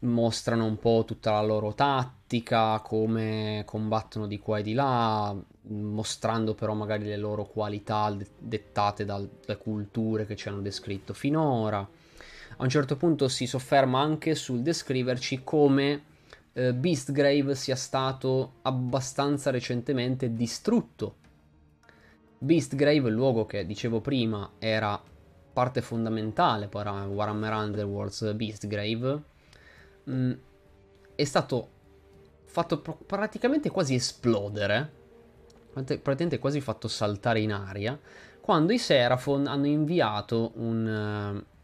mostrano 0.00 0.64
un 0.64 0.78
po' 0.78 1.04
tutta 1.06 1.30
la 1.30 1.42
loro 1.42 1.72
tattica, 1.72 2.80
come 2.80 3.62
combattono 3.64 4.26
di 4.26 4.38
qua 4.40 4.58
e 4.58 4.62
di 4.62 4.72
là, 4.74 5.34
mostrando 5.68 6.54
però 6.54 6.74
magari 6.74 7.04
le 7.04 7.16
loro 7.16 7.46
qualità 7.46 8.12
dettate 8.36 9.04
dalle 9.04 9.30
culture 9.60 10.26
che 10.26 10.34
ci 10.34 10.48
hanno 10.48 10.60
descritto 10.60 11.14
finora. 11.14 11.88
A 12.58 12.62
un 12.62 12.68
certo 12.70 12.96
punto 12.96 13.28
si 13.28 13.46
sofferma 13.46 14.00
anche 14.00 14.34
sul 14.34 14.62
descriverci 14.62 15.42
come 15.44 16.02
eh, 16.54 16.72
Beastgrave 16.72 17.54
sia 17.54 17.76
stato 17.76 18.54
abbastanza 18.62 19.50
recentemente 19.50 20.32
distrutto. 20.32 21.16
Beastgrave, 22.38 23.08
il 23.08 23.14
luogo 23.14 23.44
che 23.44 23.66
dicevo 23.66 24.00
prima 24.00 24.52
era 24.58 25.00
parte 25.52 25.82
fondamentale 25.82 26.68
per 26.68 26.86
Warhammer 26.86 27.52
Underworlds 27.52 28.32
Beastgrave, 28.32 29.22
mh, 30.04 30.12
mm, 30.12 30.32
è 31.14 31.24
stato 31.24 31.68
fatto 32.44 32.80
pr- 32.80 33.04
praticamente 33.04 33.68
quasi 33.70 33.94
esplodere, 33.94 34.92
praticamente 35.72 36.38
quasi 36.38 36.62
fatto 36.62 36.88
saltare 36.88 37.40
in 37.40 37.52
aria, 37.52 37.98
quando 38.40 38.72
i 38.72 38.78
Seraphon 38.78 39.46
hanno 39.46 39.66
inviato 39.66 40.52
un, 40.54 41.42
uh, 41.42 41.55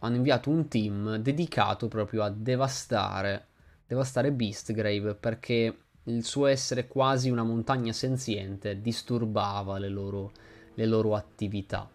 hanno 0.00 0.16
inviato 0.16 0.50
un 0.50 0.68
team 0.68 1.16
dedicato 1.16 1.88
proprio 1.88 2.22
a 2.22 2.30
devastare, 2.30 3.46
devastare 3.86 4.32
Beastgrave 4.32 5.14
perché 5.14 5.76
il 6.04 6.24
suo 6.24 6.46
essere 6.46 6.88
quasi 6.88 7.30
una 7.30 7.42
montagna 7.42 7.92
senziente 7.92 8.80
disturbava 8.80 9.78
le 9.78 9.88
loro, 9.88 10.32
le 10.74 10.86
loro 10.86 11.14
attività. 11.14 11.88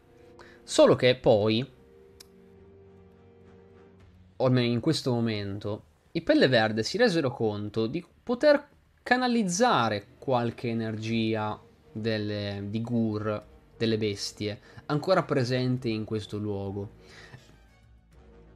Solo 0.63 0.95
che 0.95 1.15
poi, 1.15 1.67
o 4.37 4.45
almeno 4.45 4.71
in 4.71 4.79
questo 4.79 5.11
momento, 5.11 5.83
i 6.11 6.21
Pelle 6.21 6.47
Verde 6.47 6.83
si 6.83 6.97
resero 6.97 7.31
conto 7.31 7.87
di 7.87 8.05
poter 8.23 8.67
canalizzare 9.03 10.07
qualche 10.17 10.69
energia 10.69 11.59
delle, 11.91 12.63
di 12.69 12.81
Gur, 12.81 13.43
delle 13.77 13.97
bestie, 13.97 14.59
ancora 14.87 15.23
presente 15.23 15.89
in 15.89 16.05
questo 16.05 16.37
luogo. 16.37 17.03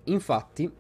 Infatti, 0.09 0.71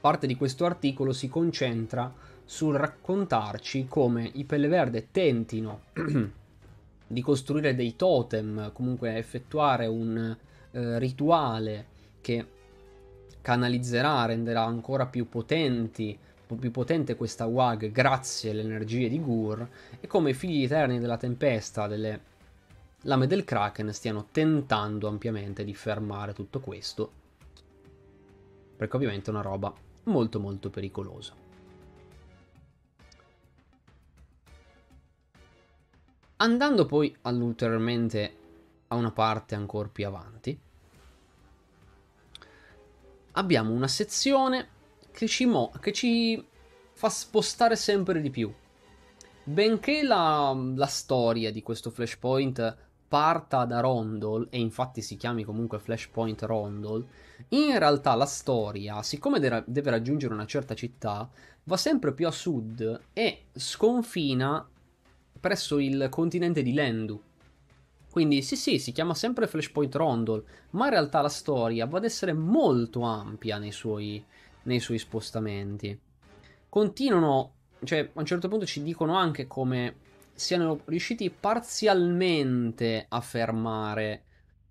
parte 0.00 0.26
di 0.26 0.36
questo 0.36 0.64
articolo 0.64 1.12
si 1.12 1.28
concentra 1.28 2.12
sul 2.44 2.74
raccontarci 2.74 3.86
come 3.88 4.30
i 4.34 4.44
Pelle 4.44 4.68
Verde 4.68 5.10
tentino 5.10 5.82
di 7.06 7.22
costruire 7.22 7.74
dei 7.74 7.96
totem, 7.96 8.72
comunque 8.72 9.16
effettuare 9.16 9.86
un 9.86 10.36
eh, 10.70 10.98
rituale 10.98 11.86
che 12.20 12.46
canalizzerà, 13.40 14.24
renderà 14.26 14.64
ancora 14.64 15.06
più 15.06 15.28
potenti 15.28 16.18
più 16.56 16.70
potente 16.70 17.16
questa 17.16 17.46
WAG 17.46 17.90
grazie 17.90 18.50
alle 18.50 18.60
energie 18.60 19.08
di 19.08 19.20
Gur 19.20 19.66
e 19.98 20.06
come 20.06 20.30
i 20.30 20.34
figli 20.34 20.62
eterni 20.62 21.00
della 21.00 21.16
tempesta, 21.16 21.88
delle 21.88 22.20
lame 23.02 23.26
del 23.26 23.44
Kraken 23.44 23.92
stiano 23.92 24.28
tentando 24.30 25.08
ampiamente 25.08 25.64
di 25.64 25.74
fermare 25.74 26.32
tutto 26.32 26.60
questo. 26.60 27.22
Perché 28.76 28.96
ovviamente 28.96 29.30
è 29.30 29.32
una 29.32 29.42
roba 29.42 29.72
molto 30.04 30.40
molto 30.40 30.70
pericolosa. 30.70 31.34
Andando 36.36 36.84
poi 36.84 37.16
ulteriormente 37.22 38.36
a 38.88 38.96
una 38.96 39.12
parte 39.12 39.54
ancora 39.54 39.88
più 39.88 40.06
avanti, 40.06 40.58
abbiamo 43.32 43.72
una 43.72 43.88
sezione 43.88 44.68
che 45.10 45.26
ci, 45.28 45.46
mo- 45.46 45.72
che 45.80 45.92
ci 45.92 46.44
fa 46.92 47.08
spostare 47.08 47.76
sempre 47.76 48.20
di 48.20 48.30
più. 48.30 48.52
Benché 49.44 50.02
la, 50.02 50.54
la 50.74 50.86
storia 50.86 51.52
di 51.52 51.62
questo 51.62 51.90
flashpoint 51.90 52.76
parta 53.06 53.64
da 53.64 53.80
Rondol, 53.80 54.48
e 54.50 54.58
infatti 54.58 55.00
si 55.00 55.16
chiami 55.16 55.44
comunque 55.44 55.78
Flashpoint 55.78 56.42
Rondol, 56.42 57.06
in 57.48 57.78
realtà 57.78 58.14
la 58.14 58.26
storia, 58.26 59.02
siccome 59.02 59.38
deve 59.38 59.90
raggiungere 59.90 60.34
una 60.34 60.46
certa 60.46 60.74
città, 60.74 61.28
va 61.64 61.76
sempre 61.76 62.12
più 62.12 62.26
a 62.26 62.30
sud 62.30 63.00
e 63.12 63.44
sconfina 63.54 64.66
presso 65.40 65.78
il 65.78 66.08
continente 66.10 66.62
di 66.62 66.72
Lendu. 66.72 67.20
Quindi 68.10 68.42
sì 68.42 68.56
sì, 68.56 68.78
si 68.78 68.92
chiama 68.92 69.14
sempre 69.14 69.46
Flashpoint 69.46 69.94
Rondol, 69.96 70.44
ma 70.70 70.84
in 70.84 70.90
realtà 70.92 71.20
la 71.20 71.28
storia 71.28 71.86
va 71.86 71.98
ad 71.98 72.04
essere 72.04 72.32
molto 72.32 73.02
ampia 73.02 73.58
nei 73.58 73.72
suoi, 73.72 74.24
nei 74.62 74.78
suoi 74.78 74.98
spostamenti. 74.98 75.98
Continuano, 76.68 77.52
cioè 77.82 78.10
a 78.12 78.20
un 78.20 78.24
certo 78.24 78.48
punto 78.48 78.66
ci 78.66 78.82
dicono 78.82 79.16
anche 79.16 79.46
come 79.46 79.96
siano 80.32 80.80
riusciti 80.84 81.28
parzialmente 81.30 83.06
a 83.08 83.20
fermare 83.20 84.22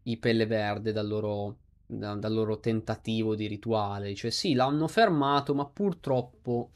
i 0.03 0.17
pelle 0.17 0.45
verde 0.45 0.91
dal 0.91 1.07
loro, 1.07 1.55
da, 1.97 2.15
dal 2.15 2.33
loro 2.33 2.59
tentativo 2.59 3.35
di 3.35 3.47
rituale. 3.47 4.15
Cioè 4.15 4.31
sì, 4.31 4.53
l'hanno 4.53 4.87
fermato, 4.87 5.53
ma 5.53 5.65
purtroppo 5.65 6.71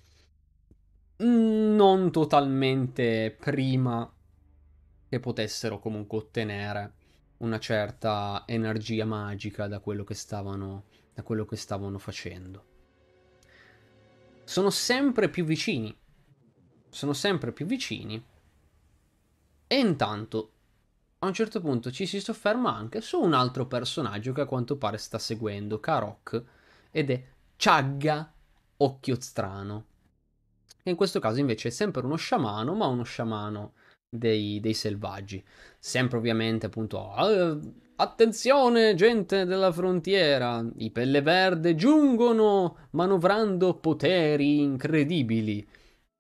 non 1.18 2.12
totalmente 2.12 3.36
prima 3.40 4.12
che 5.10 5.20
potessero 5.20 5.80
comunque 5.80 6.18
ottenere 6.18 6.94
una 7.38 7.60
certa 7.60 8.44
energia 8.46 9.06
magica 9.06 9.68
da 9.68 9.80
quello 9.80 10.04
che 10.04 10.14
stavano, 10.14 10.86
da 11.14 11.24
quello 11.24 11.46
che 11.46 11.56
stavano 11.56 11.98
facendo 11.98 12.76
sono 14.48 14.70
sempre 14.70 15.28
più 15.28 15.44
vicini. 15.44 15.94
Sono 16.88 17.12
sempre 17.12 17.52
più 17.52 17.66
vicini. 17.66 18.24
E 19.68 19.78
intanto, 19.78 20.52
a 21.20 21.28
un 21.28 21.34
certo 21.34 21.60
punto 21.62 21.92
ci 21.92 22.06
si 22.06 22.20
sofferma 22.20 22.76
anche 22.76 23.02
su 23.02 23.20
un 23.20 23.34
altro 23.34 23.66
personaggio 23.66 24.34
che 24.34 24.42
a 24.42 24.46
quanto 24.46 24.78
pare 24.78 24.98
sta 24.98 25.18
seguendo 25.18 25.80
Karok 25.80 26.44
ed 26.92 27.10
è 27.10 27.24
Chagga 27.56 28.32
Occhio 28.78 29.20
Strano. 29.20 29.86
Che 30.84 30.90
in 30.90 30.96
questo 30.96 31.20
caso 31.20 31.40
invece 31.40 31.70
è 31.70 31.72
sempre 31.72 32.06
uno 32.06 32.16
sciamano, 32.16 32.74
ma 32.76 32.86
uno 32.86 33.04
sciamano 33.04 33.74
dei, 34.08 34.60
dei 34.60 34.74
selvaggi. 34.74 35.44
Sempre 35.80 36.18
ovviamente 36.18 36.68
appunto 36.68 37.00
uh, 37.00 37.86
Attenzione, 38.00 38.94
gente 38.94 39.46
della 39.46 39.72
frontiera! 39.72 40.64
I 40.78 40.92
pelle 40.92 41.24
verde 41.24 41.74
giungono 41.74 42.90
manovrando 42.92 43.74
poteri 43.74 44.60
incredibili. 44.60 45.68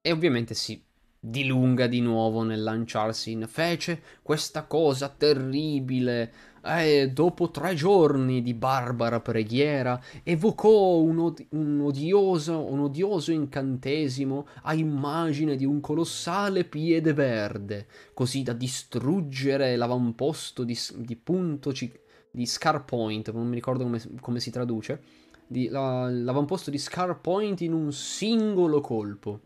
E 0.01 0.11
ovviamente 0.11 0.55
si 0.55 0.83
dilunga 1.19 1.87
di 1.87 2.01
nuovo 2.01 2.43
nel 2.43 2.63
lanciarsi 2.63 3.31
in 3.31 3.45
fece. 3.47 4.01
Questa 4.21 4.63
cosa 4.63 5.09
terribile 5.09 6.31
e 6.67 7.11
dopo 7.13 7.49
tre 7.49 7.75
giorni 7.75 8.41
di 8.41 8.53
barbara 8.53 9.21
preghiera 9.21 10.01
evocò 10.23 10.97
un, 10.97 11.19
od- 11.19 11.45
un, 11.51 11.79
odioso, 11.81 12.65
un 12.69 12.79
odioso 12.81 13.31
incantesimo 13.31 14.47
a 14.63 14.73
immagine 14.73 15.55
di 15.55 15.65
un 15.65 15.79
colossale 15.79 16.65
piede 16.65 17.13
verde, 17.13 17.87
così 18.13 18.43
da 18.43 18.53
distruggere 18.53 19.77
l'avamposto 19.77 20.63
di, 20.63 20.77
di 20.95 21.15
punto 21.15 21.71
ci- 21.71 21.91
di 22.29 22.45
Scar 22.45 22.83
non 23.31 23.47
mi 23.47 23.55
ricordo 23.55 23.83
come, 23.83 24.01
come 24.19 24.39
si 24.39 24.51
traduce, 24.51 25.01
di, 25.47 25.69
la, 25.69 26.09
l'avamposto 26.09 26.69
di 26.69 26.77
Scar 26.77 27.19
Point 27.21 27.61
in 27.61 27.73
un 27.73 27.91
singolo 27.93 28.81
colpo, 28.81 29.39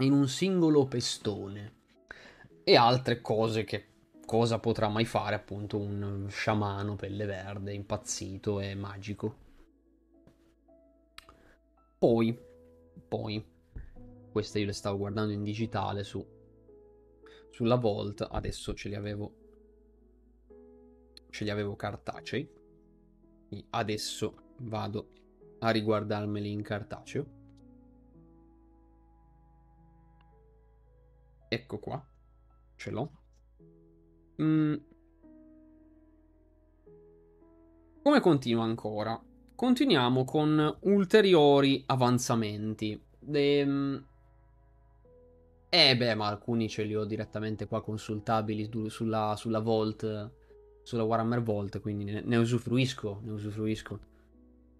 in 0.00 0.12
un 0.12 0.28
singolo 0.28 0.86
pestone 0.86 1.78
e 2.64 2.76
altre 2.76 3.20
cose 3.20 3.64
che 3.64 3.86
cosa 4.24 4.58
potrà 4.58 4.88
mai 4.88 5.04
fare 5.04 5.34
appunto 5.34 5.78
un 5.78 6.26
sciamano 6.28 6.94
pelle 6.96 7.26
verde 7.26 7.72
impazzito 7.72 8.60
e 8.60 8.74
magico. 8.74 9.48
Poi, 11.98 12.38
poi, 13.08 13.44
queste 14.30 14.60
io 14.60 14.66
le 14.66 14.72
stavo 14.72 14.98
guardando 14.98 15.32
in 15.32 15.42
digitale 15.42 16.04
su, 16.04 16.24
sulla 17.50 17.74
Vault, 17.74 18.26
adesso 18.30 18.72
ce 18.72 18.88
li 18.88 18.94
avevo, 18.94 19.34
ce 21.28 21.44
li 21.44 21.50
avevo 21.50 21.76
cartacei, 21.76 22.48
adesso 23.70 24.34
vado 24.58 25.08
a 25.58 25.70
riguardarmeli 25.70 26.50
in 26.50 26.62
cartaceo. 26.62 27.39
Ecco 31.52 31.78
qua, 31.80 32.00
ce 32.76 32.90
l'ho. 32.92 33.10
Mm. 34.40 34.74
Come 38.04 38.20
continua 38.20 38.62
ancora? 38.62 39.20
Continuiamo 39.56 40.22
con 40.22 40.78
ulteriori 40.82 41.82
avanzamenti. 41.86 43.02
Ehm... 43.32 44.06
Eh 45.68 45.96
beh, 45.96 46.14
ma 46.14 46.28
alcuni 46.28 46.68
ce 46.68 46.84
li 46.84 46.94
ho 46.94 47.04
direttamente 47.04 47.66
qua 47.66 47.82
consultabili 47.82 48.70
sulla, 48.88 49.34
sulla 49.36 49.58
Vault, 49.58 50.30
sulla 50.84 51.02
Warhammer 51.02 51.42
Vault, 51.42 51.80
quindi 51.80 52.04
ne, 52.04 52.20
ne 52.20 52.36
usufruisco, 52.36 53.22
ne 53.24 53.32
usufruisco. 53.32 53.98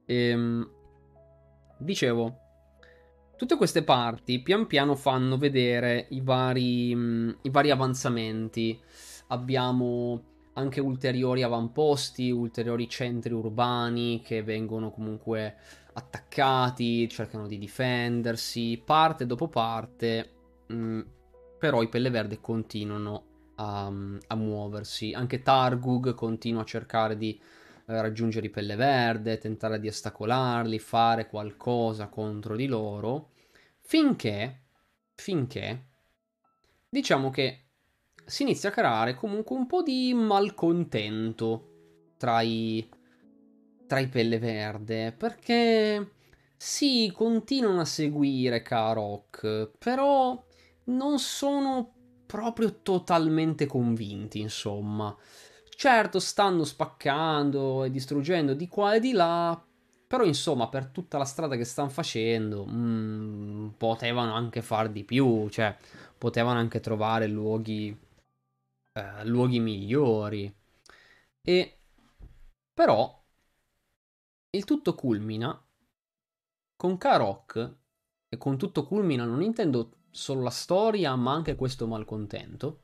Ehm... 0.05 0.71
Dicevo, 1.79 2.50
tutte 3.41 3.57
queste 3.57 3.83
parti 3.83 4.41
pian 4.41 4.67
piano 4.67 4.95
fanno 4.95 5.39
vedere 5.39 6.09
i 6.11 6.21
vari, 6.21 6.95
mm, 6.95 7.31
i 7.41 7.49
vari 7.49 7.71
avanzamenti 7.71 8.79
abbiamo 9.29 10.25
anche 10.53 10.83
ulteriori 10.83 11.43
avamposti, 11.43 12.31
ulteriori 12.31 12.87
centri 12.87 13.33
urbani 13.33 14.21
che 14.23 14.43
vengono 14.43 14.91
comunque 14.91 15.57
attaccati, 15.95 17.09
cercano 17.09 17.47
di 17.47 17.57
difendersi, 17.57 18.83
parte 18.85 19.25
dopo 19.25 19.49
parte, 19.49 20.33
mh, 20.67 20.75
mm, 20.75 21.01
però 21.59 21.81
i 21.81 21.89
pelle 21.89 22.11
verde 22.11 22.43
continuano 22.43 23.25
a, 23.55 23.87
a, 23.87 24.35
muoversi. 24.35 25.15
Anche 25.15 25.41
Targug 25.41 26.13
continua 26.13 26.61
a 26.61 26.67
cercare 26.67 27.17
di 27.17 27.41
raggiungere 28.01 28.47
i 28.47 28.51
pelle 28.51 28.77
verde, 28.77 29.39
tentare 29.39 29.81
di 29.81 29.89
ostacolarli, 29.89 30.79
fare 30.79 31.27
qualcosa 31.27 32.09
contro 32.09 32.57
di 32.57 32.67
loro, 32.67 33.31
finché, 33.81 34.61
finché, 35.15 35.87
diciamo 36.89 37.31
che 37.31 37.65
si 38.25 38.43
inizia 38.43 38.69
a 38.69 38.73
creare 38.73 39.15
comunque 39.15 39.57
un 39.57 39.67
po' 39.67 39.83
di 39.83 40.13
malcontento 40.15 41.67
tra 42.17 42.43
i, 42.43 42.89
tra 43.87 43.99
i 43.99 44.09
pelle 44.09 44.39
verde, 44.39 45.13
perché 45.13 46.13
sì, 46.57 47.11
continuano 47.15 47.81
a 47.81 47.87
seguire 47.87 48.63
Karok, 48.63 49.71
però 49.79 50.43
non 50.85 51.19
sono 51.19 51.93
proprio 52.27 52.81
totalmente 52.83 53.67
convinti, 53.67 54.41
insomma. 54.41 55.17
Certo, 55.81 56.19
stanno 56.21 56.65
spaccando 56.65 57.85
e 57.85 57.91
distruggendo 57.91 58.53
di 58.53 58.69
qua 58.69 58.97
e 58.97 59.01
di 59.01 59.13
là, 59.13 59.59
però 60.07 60.25
insomma, 60.25 60.69
per 60.69 60.85
tutta 60.89 61.17
la 61.17 61.25
strada 61.25 61.57
che 61.57 61.65
stanno 61.65 61.89
facendo, 61.89 62.67
mm, 62.69 63.69
potevano 63.79 64.35
anche 64.35 64.61
far 64.61 64.91
di 64.91 65.05
più, 65.05 65.49
cioè 65.49 65.75
potevano 66.19 66.59
anche 66.59 66.81
trovare 66.81 67.27
luoghi 67.29 67.97
eh, 68.93 69.25
luoghi 69.25 69.59
migliori. 69.61 70.55
E 71.43 71.79
però 72.75 73.19
il 74.51 74.65
tutto 74.65 74.95
culmina 74.95 75.61
con 76.77 76.99
Karok 76.99 77.75
e 78.29 78.37
con 78.37 78.59
tutto 78.59 78.85
culmina 78.85 79.25
non 79.25 79.41
intendo 79.43 79.93
solo 80.11 80.43
la 80.43 80.51
storia, 80.51 81.15
ma 81.15 81.33
anche 81.33 81.55
questo 81.55 81.87
malcontento. 81.87 82.81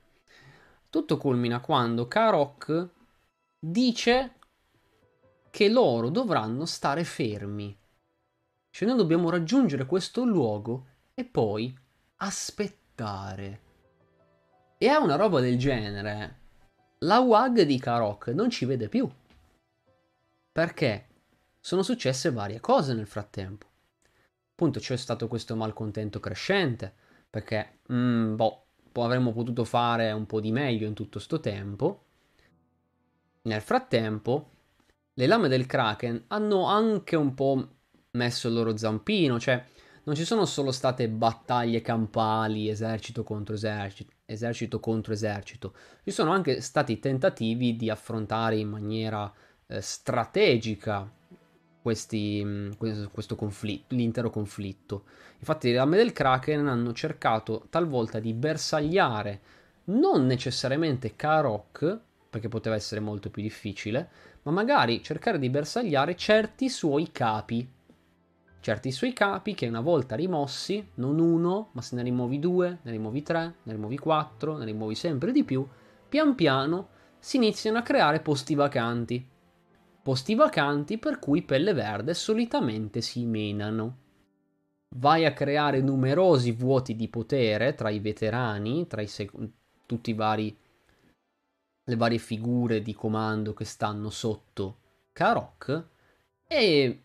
Tutto 0.97 1.18
culmina 1.18 1.61
quando 1.61 2.09
Karok 2.09 2.88
dice 3.59 4.32
che 5.51 5.68
loro 5.68 6.09
dovranno 6.09 6.64
stare 6.64 7.05
fermi. 7.05 7.78
Cioè 8.70 8.88
noi 8.88 8.97
dobbiamo 8.97 9.28
raggiungere 9.28 9.84
questo 9.84 10.24
luogo 10.24 10.86
e 11.12 11.26
poi 11.26 11.78
aspettare. 12.16 13.61
E 14.78 14.88
a 14.88 14.99
una 14.99 15.16
roba 15.16 15.40
del 15.40 15.59
genere, 15.59 16.38
la 17.01 17.18
WAG 17.18 17.61
di 17.61 17.78
Karok 17.78 18.28
non 18.28 18.49
ci 18.49 18.64
vede 18.64 18.88
più. 18.88 19.07
Perché 20.51 21.09
sono 21.61 21.82
successe 21.82 22.30
varie 22.30 22.61
cose 22.61 22.94
nel 22.94 23.07
frattempo. 23.07 23.66
Appunto 24.53 24.80
c'è 24.80 24.97
stato 24.97 25.28
questo 25.28 25.57
malcontento 25.57 26.20
crescente, 26.20 26.94
perché, 27.28 27.80
mm, 27.92 28.34
boh, 28.34 28.65
avremmo 29.03 29.32
potuto 29.32 29.64
fare 29.64 30.11
un 30.12 30.26
po' 30.26 30.40
di 30.40 30.53
meglio 30.53 30.86
in 30.86 30.94
tutto 30.94 31.18
sto 31.18 31.40
tempo. 31.40 32.05
Nel 33.42 33.61
frattempo, 33.61 34.51
le 35.14 35.26
lame 35.26 35.49
del 35.49 35.66
Kraken 35.66 36.24
hanno 36.28 36.66
anche 36.66 37.16
un 37.16 37.34
po' 37.34 37.68
messo 38.12 38.49
il 38.49 38.55
loro 38.55 38.76
zampino, 38.76 39.38
cioè 39.38 39.64
non 40.05 40.14
ci 40.14 40.24
sono 40.24 40.44
solo 40.44 40.72
state 40.72 41.09
battaglie 41.09 41.80
campali, 41.80 42.68
esercito 42.68 43.22
contro 43.24 43.55
esercito, 43.55 44.12
esercito 44.24 44.78
contro 44.78 45.12
esercito, 45.12 45.74
ci 46.05 46.11
sono 46.11 46.30
anche 46.30 46.61
stati 46.61 46.99
tentativi 46.99 47.76
di 47.76 47.90
affrontare 47.90 48.57
in 48.57 48.68
maniera 48.68 49.32
eh, 49.66 49.80
strategica 49.80 51.11
questi, 51.87 52.43
mm, 52.45 52.70
questo 53.12 53.37
conflitto, 53.37 53.95
l'intero 53.95 54.28
conflitto. 54.28 55.05
Infatti 55.39 55.68
le 55.68 55.76
lame 55.76 55.97
del 55.97 56.12
Kraken 56.12 56.66
hanno 56.66 56.93
cercato 56.93 57.68
talvolta 57.70 58.18
di 58.18 58.32
bersagliare 58.32 59.41
non 59.84 60.26
necessariamente 60.26 61.14
Karok, 61.14 62.01
perché 62.28 62.49
poteva 62.49 62.74
essere 62.74 63.01
molto 63.01 63.30
più 63.30 63.41
difficile, 63.41 64.09
ma 64.43 64.51
magari 64.51 65.01
cercare 65.01 65.39
di 65.39 65.49
bersagliare 65.49 66.16
certi 66.16 66.68
suoi 66.68 67.12
capi. 67.12 67.64
Certi 68.59 68.91
suoi 68.91 69.12
capi 69.12 69.55
che 69.55 69.68
una 69.68 69.80
volta 69.80 70.16
rimossi, 70.16 70.84
non 70.95 71.20
uno, 71.20 71.68
ma 71.70 71.82
se 71.82 71.95
ne 71.95 72.03
rimuovi 72.03 72.41
due, 72.41 72.78
ne 72.82 72.91
rimuovi 72.91 73.22
tre, 73.22 73.55
ne 73.62 73.72
rimuovi 73.72 73.97
quattro, 73.97 74.57
ne 74.57 74.64
rimuovi 74.64 74.97
sempre 74.97 75.30
di 75.30 75.45
più, 75.45 75.64
pian 76.09 76.34
piano 76.34 76.89
si 77.20 77.37
iniziano 77.37 77.78
a 77.78 77.82
creare 77.82 78.18
posti 78.18 78.57
vacanti 78.57 79.34
posti 80.07 80.36
vacanti 80.36 80.98
per 80.98 81.18
cui 81.18 81.42
Pelle 81.42 81.72
Verde 81.72 82.14
solitamente 82.14 83.00
si 83.00 83.24
menano. 83.24 83.96
Vai 84.98 85.24
a 85.24 85.32
creare 85.32 85.80
numerosi 85.80 86.52
vuoti 86.52 86.94
di 86.94 87.09
potere 87.09 87.74
tra 87.74 87.90
i 87.90 87.98
veterani, 87.98 88.86
tra 88.86 89.02
i 89.02 89.09
sec- 89.09 89.34
tutti 89.84 90.11
i 90.11 90.14
vari 90.14 90.57
le 91.88 91.96
varie 91.96 92.18
figure 92.18 92.82
di 92.82 92.94
comando 92.94 93.52
che 93.52 93.64
stanno 93.64 94.09
sotto 94.11 94.76
Karok 95.11 95.86
e 96.46 97.02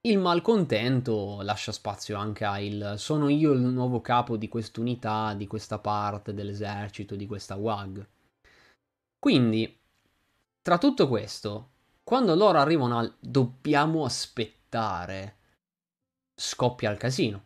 il 0.00 0.18
malcontento 0.18 1.42
lascia 1.42 1.72
spazio 1.72 2.16
anche 2.16 2.46
a 2.46 2.58
il 2.58 2.94
sono 2.96 3.28
io 3.28 3.52
il 3.52 3.60
nuovo 3.60 4.00
capo 4.00 4.38
di 4.38 4.48
quest'unità, 4.48 5.34
di 5.34 5.46
questa 5.46 5.78
parte 5.78 6.32
dell'esercito, 6.32 7.16
di 7.16 7.26
questa 7.26 7.56
WAG. 7.56 8.08
Quindi, 9.18 9.78
tra 10.62 10.78
tutto 10.78 11.06
questo, 11.06 11.72
quando 12.04 12.34
loro 12.34 12.58
arrivano 12.58 12.98
al 12.98 13.16
dobbiamo 13.18 14.04
aspettare, 14.04 15.36
scoppia 16.34 16.90
il 16.90 16.98
casino. 16.98 17.42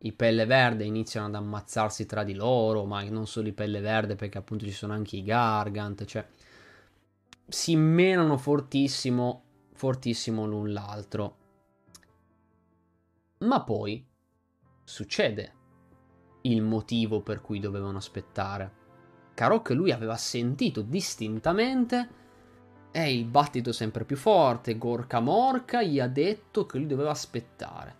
I 0.00 0.12
pelle 0.12 0.44
verde 0.44 0.84
iniziano 0.84 1.26
ad 1.26 1.34
ammazzarsi 1.34 2.04
tra 2.04 2.22
di 2.22 2.34
loro, 2.34 2.84
ma 2.84 3.02
non 3.04 3.26
solo 3.26 3.48
i 3.48 3.52
pelle 3.52 3.80
verde 3.80 4.14
perché 4.14 4.38
appunto 4.38 4.66
ci 4.66 4.72
sono 4.72 4.92
anche 4.92 5.16
i 5.16 5.24
Gargant, 5.24 6.04
cioè 6.04 6.24
si 7.48 7.74
menano 7.76 8.36
fortissimo, 8.36 9.42
fortissimo 9.72 10.46
l'un 10.46 10.70
l'altro. 10.70 11.36
Ma 13.38 13.62
poi 13.62 14.06
succede 14.84 15.54
il 16.42 16.60
motivo 16.60 17.22
per 17.22 17.40
cui 17.40 17.58
dovevano 17.58 17.96
aspettare. 17.96 18.76
Karok 19.32 19.70
lui 19.70 19.92
aveva 19.92 20.16
sentito 20.16 20.82
distintamente 20.82 22.26
e 22.90 23.14
il 23.14 23.24
battito 23.26 23.72
sempre 23.72 24.04
più 24.04 24.16
forte, 24.16 24.78
Gorka 24.78 25.20
Morka 25.20 25.82
gli 25.82 26.00
ha 26.00 26.08
detto 26.08 26.66
che 26.66 26.78
lui 26.78 26.86
doveva 26.86 27.10
aspettare. 27.10 27.96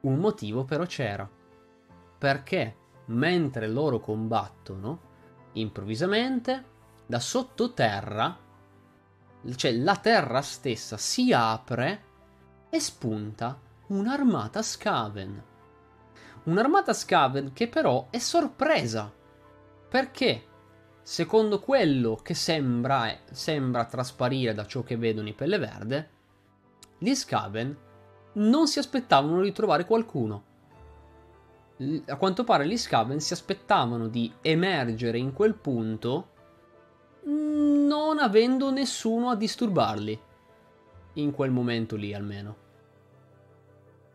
Un 0.00 0.18
motivo 0.18 0.64
però 0.64 0.84
c'era. 0.84 1.28
Perché 2.18 2.76
mentre 3.06 3.68
loro 3.68 4.00
combattono, 4.00 5.00
improvvisamente, 5.52 6.72
da 7.06 7.20
sottoterra, 7.20 8.38
cioè 9.56 9.72
la 9.72 9.96
terra 9.96 10.40
stessa 10.40 10.96
si 10.96 11.32
apre 11.32 12.04
e 12.70 12.80
spunta 12.80 13.60
un'armata 13.88 14.62
Skaven. 14.62 15.44
Un'armata 16.44 16.92
Skaven 16.92 17.52
che 17.52 17.68
però 17.68 18.08
è 18.10 18.18
sorpresa. 18.18 19.12
Perché? 19.88 20.46
Secondo 21.04 21.60
quello 21.60 22.18
che 22.22 22.32
sembra, 22.32 23.14
sembra 23.30 23.84
trasparire 23.84 24.54
da 24.54 24.66
ciò 24.66 24.82
che 24.82 24.96
vedono 24.96 25.28
i 25.28 25.34
pelle 25.34 25.58
verde, 25.58 26.08
gli 26.96 27.14
Skaven 27.14 27.76
non 28.32 28.66
si 28.66 28.78
aspettavano 28.78 29.42
di 29.42 29.52
trovare 29.52 29.84
qualcuno. 29.84 30.52
A 32.06 32.16
quanto 32.16 32.42
pare 32.42 32.66
gli 32.66 32.76
Skaven 32.76 33.20
si 33.20 33.34
aspettavano 33.34 34.08
di 34.08 34.32
emergere 34.40 35.18
in 35.18 35.34
quel 35.34 35.54
punto 35.54 36.30
non 37.24 38.18
avendo 38.18 38.70
nessuno 38.70 39.28
a 39.28 39.36
disturbarli. 39.36 40.18
In 41.14 41.32
quel 41.32 41.50
momento 41.50 41.96
lì 41.96 42.14
almeno. 42.14 42.63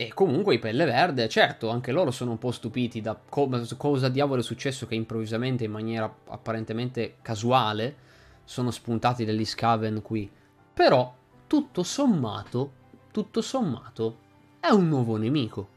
E 0.02 0.14
comunque 0.14 0.54
i 0.56 0.60
pelle 0.60 0.86
verde, 0.86 1.28
certo, 1.28 1.68
anche 1.68 1.92
loro 1.92 2.10
sono 2.12 2.32
un 2.32 2.38
po' 2.38 2.52
stupiti 2.52 3.02
da 3.02 3.20
co- 3.28 3.50
cosa 3.76 4.08
diavolo 4.08 4.40
è 4.40 4.44
successo 4.46 4.88
che 4.88 4.96
improvvisamente, 4.96 5.66
in 5.66 5.72
maniera 5.72 6.10
apparentemente 6.28 7.18
casuale, 7.22 7.98
sono 8.46 8.72
spuntati 8.72 9.26
degli 9.26 9.44
scaven 9.44 10.02
qui. 10.02 10.32
Però, 10.74 11.14
tutto 11.48 11.84
sommato, 11.84 12.72
tutto 13.12 13.42
sommato, 13.42 14.18
è 14.62 14.70
un 14.70 14.88
nuovo 14.88 15.18
nemico. 15.18 15.68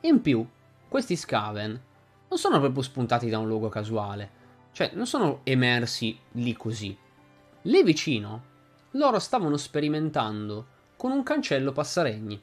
In 0.00 0.20
più, 0.20 0.46
questi 0.86 1.16
scaven 1.16 1.80
non 2.28 2.38
sono 2.38 2.60
proprio 2.60 2.82
spuntati 2.82 3.30
da 3.30 3.38
un 3.38 3.46
luogo 3.46 3.70
casuale, 3.70 4.30
cioè 4.72 4.90
non 4.92 5.06
sono 5.06 5.40
emersi 5.44 6.18
lì 6.32 6.52
così. 6.52 6.94
Lì 7.62 7.82
vicino, 7.82 8.42
loro 8.90 9.18
stavano 9.18 9.56
sperimentando 9.56 10.66
con 10.96 11.12
un 11.12 11.22
cancello 11.22 11.72
passaregni 11.72 12.42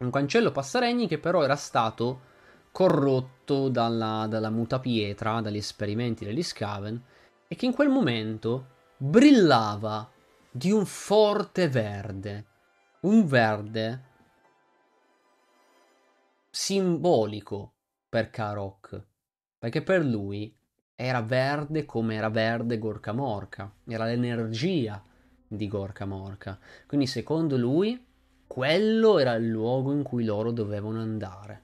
un 0.00 0.10
cancello 0.10 0.50
passaregni 0.50 1.06
che 1.06 1.18
però 1.18 1.42
era 1.42 1.56
stato 1.56 2.28
corrotto 2.72 3.68
dalla, 3.68 4.26
dalla 4.28 4.48
mutapietra, 4.48 5.40
dagli 5.40 5.58
esperimenti 5.58 6.24
degli 6.24 6.42
Scaven, 6.42 7.02
e 7.46 7.54
che 7.54 7.66
in 7.66 7.74
quel 7.74 7.88
momento 7.88 8.66
brillava 8.96 10.10
di 10.50 10.70
un 10.70 10.86
forte 10.86 11.68
verde. 11.68 12.46
Un 13.00 13.26
verde 13.26 14.04
simbolico 16.50 17.72
per 18.08 18.30
Karok, 18.30 19.04
perché 19.58 19.82
per 19.82 20.04
lui 20.04 20.54
era 20.94 21.20
verde 21.20 21.84
come 21.84 22.14
era 22.14 22.30
verde 22.30 22.78
Gorka 22.78 23.12
Morka, 23.12 23.70
era 23.86 24.04
l'energia 24.04 25.02
di 25.46 25.68
Gorka 25.68 26.06
Morka. 26.06 26.58
Quindi 26.86 27.06
secondo 27.06 27.56
lui 27.56 28.08
quello 28.50 29.20
era 29.20 29.34
il 29.34 29.46
luogo 29.46 29.92
in 29.92 30.02
cui 30.02 30.24
loro 30.24 30.50
dovevano 30.50 30.98
andare. 30.98 31.62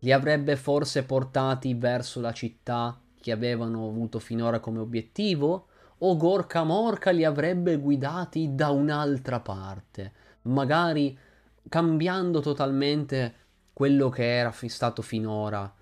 Li 0.00 0.12
avrebbe 0.12 0.54
forse 0.54 1.04
portati 1.04 1.72
verso 1.72 2.20
la 2.20 2.34
città 2.34 3.00
che 3.18 3.32
avevano 3.32 3.88
avuto 3.88 4.18
finora 4.18 4.60
come 4.60 4.80
obiettivo? 4.80 5.68
O 5.96 6.18
Gorka 6.18 6.62
Morka 6.62 7.10
li 7.10 7.24
avrebbe 7.24 7.78
guidati 7.78 8.54
da 8.54 8.68
un'altra 8.68 9.40
parte, 9.40 10.12
magari 10.42 11.18
cambiando 11.66 12.40
totalmente 12.40 13.34
quello 13.72 14.10
che 14.10 14.36
era 14.36 14.52
stato 14.66 15.00
finora 15.00 15.74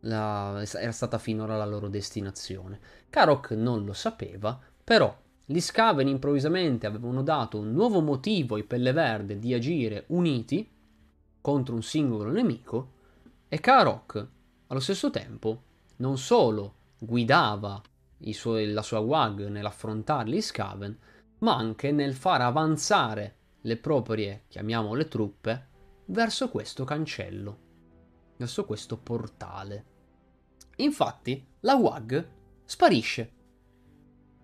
la, 0.00 0.62
era 0.74 0.92
stata 0.92 1.16
finora 1.16 1.56
la 1.56 1.64
loro 1.64 1.88
destinazione. 1.88 2.80
Karok 3.08 3.52
non 3.52 3.86
lo 3.86 3.94
sapeva, 3.94 4.60
però 4.84 5.24
gli 5.48 5.60
Skaven 5.60 6.08
improvvisamente 6.08 6.86
avevano 6.86 7.22
dato 7.22 7.58
un 7.58 7.72
nuovo 7.72 8.00
motivo 8.00 8.56
ai 8.56 8.64
Pelle 8.64 8.92
Verde 8.92 9.38
di 9.38 9.54
agire 9.54 10.04
uniti 10.08 10.68
contro 11.40 11.74
un 11.74 11.82
singolo 11.82 12.32
nemico 12.32 12.92
e 13.48 13.60
Karok 13.60 14.28
allo 14.66 14.80
stesso 14.80 15.10
tempo 15.10 15.62
non 15.98 16.18
solo 16.18 16.74
guidava 16.98 17.80
suoi, 18.32 18.72
la 18.72 18.82
sua 18.82 18.98
WAG 18.98 19.46
nell'affrontare 19.46 20.28
gli 20.28 20.40
Skaven, 20.40 20.98
ma 21.38 21.56
anche 21.56 21.92
nel 21.92 22.14
far 22.14 22.40
avanzare 22.40 23.36
le 23.60 23.76
proprie, 23.76 24.44
chiamiamole 24.48 25.06
truppe, 25.06 25.68
verso 26.06 26.48
questo 26.48 26.84
cancello, 26.84 27.58
verso 28.36 28.64
questo 28.64 28.96
portale. 28.96 29.84
Infatti, 30.76 31.46
la 31.60 31.76
WAG 31.76 32.28
sparisce. 32.64 33.32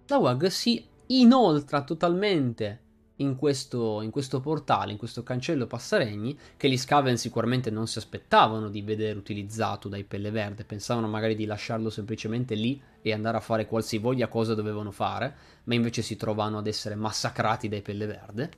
La 0.06 0.18
WAG 0.18 0.46
si 0.46 0.88
inoltra 1.06 1.82
totalmente 1.82 2.80
in 3.16 3.36
questo, 3.36 4.02
in 4.02 4.10
questo 4.10 4.40
portale, 4.40 4.92
in 4.92 4.98
questo 4.98 5.22
cancello 5.22 5.66
passaregni, 5.66 6.38
che 6.56 6.68
gli 6.68 6.76
Scaven 6.76 7.16
sicuramente 7.16 7.70
non 7.70 7.86
si 7.86 7.98
aspettavano 7.98 8.68
di 8.68 8.82
vedere 8.82 9.18
utilizzato 9.18 9.88
dai 9.88 10.04
Pelle 10.04 10.30
Verde, 10.30 10.64
pensavano 10.64 11.08
magari 11.08 11.34
di 11.34 11.44
lasciarlo 11.44 11.90
semplicemente 11.90 12.54
lì 12.54 12.80
e 13.00 13.12
andare 13.12 13.36
a 13.36 13.40
fare 13.40 13.66
qualsivoglia 13.66 14.28
cosa 14.28 14.54
dovevano 14.54 14.90
fare, 14.90 15.34
ma 15.64 15.74
invece 15.74 16.02
si 16.02 16.16
trovano 16.16 16.58
ad 16.58 16.66
essere 16.66 16.94
massacrati 16.94 17.68
dai 17.68 17.82
Pelle 17.82 18.06
Verde. 18.06 18.50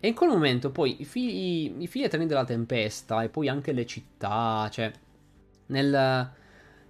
E 0.00 0.08
in 0.08 0.14
quel 0.14 0.30
momento 0.30 0.70
poi 0.70 1.00
i 1.00 1.04
figli, 1.04 1.82
i 1.82 1.86
figli 1.86 2.04
eterni 2.04 2.26
della 2.26 2.44
tempesta 2.44 3.22
e 3.22 3.28
poi 3.28 3.48
anche 3.48 3.72
le 3.72 3.84
città, 3.84 4.66
cioè 4.72 4.90
nel, 5.66 6.30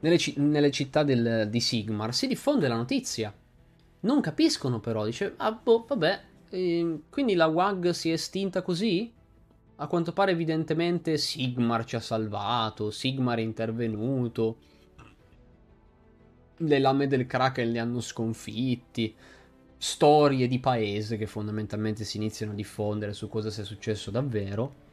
nelle, 0.00 0.18
nelle, 0.36 0.70
città 0.70 1.02
del, 1.02 1.48
di 1.50 1.60
Sigmar 1.60 2.14
si 2.14 2.28
diffonde 2.28 2.68
la 2.68 2.76
notizia. 2.76 3.34
Non 4.00 4.20
capiscono 4.20 4.80
però, 4.80 5.04
dice, 5.04 5.34
ah 5.36 5.52
boh, 5.52 5.84
vabbè, 5.86 6.22
eh, 6.50 7.00
quindi 7.10 7.34
la 7.34 7.46
WAG 7.46 7.90
si 7.90 8.10
è 8.10 8.14
estinta 8.14 8.62
così? 8.62 9.12
A 9.76 9.86
quanto 9.86 10.12
pare 10.12 10.32
evidentemente 10.32 11.16
Sigmar 11.16 11.84
ci 11.84 11.96
ha 11.96 12.00
salvato, 12.00 12.90
Sigmar 12.90 13.38
è 13.38 13.42
intervenuto, 13.42 14.56
le 16.56 16.78
lame 16.78 17.06
del 17.06 17.26
Kraken 17.26 17.70
li 17.70 17.78
hanno 17.78 18.00
sconfitti, 18.00 19.14
storie 19.76 20.46
di 20.46 20.58
paese 20.58 21.16
che 21.16 21.26
fondamentalmente 21.26 22.04
si 22.04 22.18
iniziano 22.18 22.52
a 22.52 22.54
diffondere 22.54 23.14
su 23.14 23.28
cosa 23.28 23.50
sia 23.50 23.64
successo 23.64 24.10
davvero. 24.10 24.88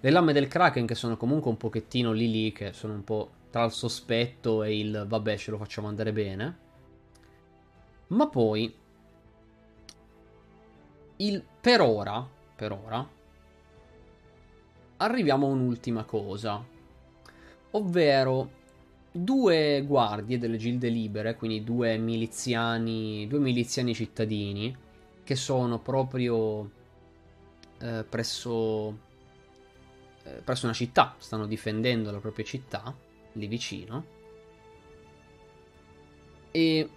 Le 0.00 0.10
lame 0.10 0.34
del 0.34 0.48
Kraken 0.48 0.86
che 0.86 0.94
sono 0.94 1.16
comunque 1.16 1.50
un 1.50 1.56
pochettino 1.56 2.12
lì 2.12 2.30
lì, 2.30 2.52
che 2.52 2.72
sono 2.72 2.92
un 2.92 3.04
po' 3.04 3.30
tra 3.50 3.64
il 3.64 3.72
sospetto 3.72 4.62
e 4.62 4.78
il 4.78 5.04
vabbè 5.08 5.38
ce 5.38 5.50
lo 5.50 5.56
facciamo 5.56 5.88
andare 5.88 6.12
bene. 6.12 6.64
Ma 8.08 8.28
poi, 8.28 8.72
il, 11.16 11.44
per 11.60 11.80
ora, 11.80 12.26
per 12.54 12.72
ora, 12.72 13.08
arriviamo 14.98 15.46
a 15.46 15.50
un'ultima 15.50 16.04
cosa, 16.04 16.64
ovvero 17.72 18.50
due 19.10 19.82
guardie 19.86 20.38
delle 20.38 20.56
gilde 20.56 20.88
libere, 20.88 21.36
quindi 21.36 21.64
due 21.64 21.96
miliziani, 21.96 23.26
due 23.26 23.38
miliziani 23.38 23.94
cittadini, 23.94 24.76
che 25.24 25.34
sono 25.34 25.80
proprio 25.80 26.70
eh, 27.78 28.04
presso, 28.08 28.98
eh, 30.22 30.40
presso 30.44 30.66
una 30.66 30.74
città, 30.74 31.16
stanno 31.18 31.46
difendendo 31.46 32.12
la 32.12 32.20
propria 32.20 32.44
città, 32.44 32.94
lì 33.32 33.46
vicino. 33.46 34.14
E 36.52 36.88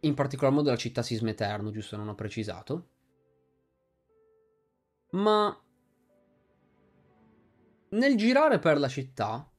in 0.00 0.14
particolar 0.14 0.52
modo 0.52 0.70
la 0.70 0.76
città 0.76 1.02
Sisme 1.02 1.30
Eterno, 1.30 1.70
giusto 1.70 1.96
non 1.96 2.08
ho 2.08 2.14
precisato. 2.14 2.88
Ma 5.10 5.60
nel 7.90 8.16
girare 8.16 8.58
per 8.58 8.78
la 8.78 8.88
città, 8.88 9.50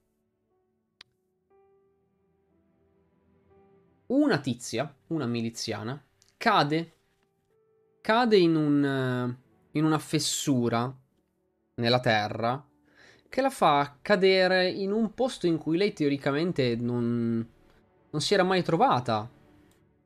una 4.08 4.40
tizia, 4.40 4.94
una 5.08 5.26
miliziana, 5.26 6.02
cade, 6.38 6.94
cade 8.02 8.38
in, 8.38 8.56
un, 8.56 9.36
in 9.72 9.84
una 9.84 10.00
fessura 10.00 10.94
nella 11.76 12.00
terra 12.00 12.66
che 13.30 13.42
la 13.42 13.50
fa 13.50 13.98
cadere 14.02 14.70
in 14.70 14.92
un 14.92 15.14
posto 15.14 15.48
in 15.48 15.58
cui 15.58 15.78
lei 15.78 15.94
teoricamente 15.94 16.76
non, 16.76 17.48
non 18.10 18.22
si 18.22 18.34
era 18.34 18.44
mai 18.44 18.62
trovata. 18.62 19.30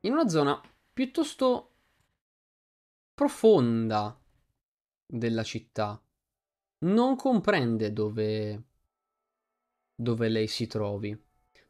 In 0.00 0.12
una 0.12 0.28
zona 0.28 0.60
piuttosto 0.92 1.70
profonda 3.14 4.18
della 5.06 5.42
città 5.42 6.00
non 6.78 7.16
comprende 7.16 7.92
dove, 7.92 8.64
dove 9.94 10.28
lei 10.28 10.46
si 10.46 10.66
trovi. 10.66 11.18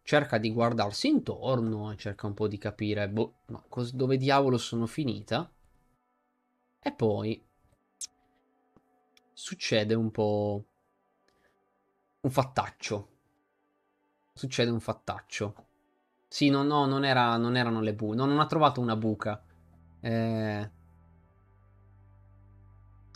Cerca 0.03 0.39
di 0.39 0.53
guardarsi 0.53 1.09
intorno 1.09 1.91
e 1.91 1.97
cerca 1.97 2.27
un 2.27 2.35
po' 2.35 2.49
di 2.49 2.59
capire 2.59 3.09
boh, 3.09 3.39
ma 3.47 3.65
cos- 3.69 3.93
dove 3.93 4.17
diavolo 4.17 4.59
sono 4.59 4.87
finita. 4.87 5.53
E 6.81 6.93
poi 6.93 7.45
succede 9.33 9.95
un 9.95 10.11
po' 10.11 10.65
un 12.21 12.31
fattaccio. 12.31 13.09
Succede 14.33 14.71
un 14.71 14.81
fattaccio. 14.81 15.66
Sì, 16.29 16.51
no, 16.51 16.63
no, 16.63 16.87
non, 16.87 17.05
era, 17.05 17.37
non 17.37 17.57
erano 17.57 17.81
le 17.81 17.95
buche. 17.95 18.17
No, 18.17 18.25
non 18.27 18.39
ha 18.41 18.47
trovato 18.47 18.81
una 18.81 18.97
buca. 18.97 19.43
Eh, 20.01 20.71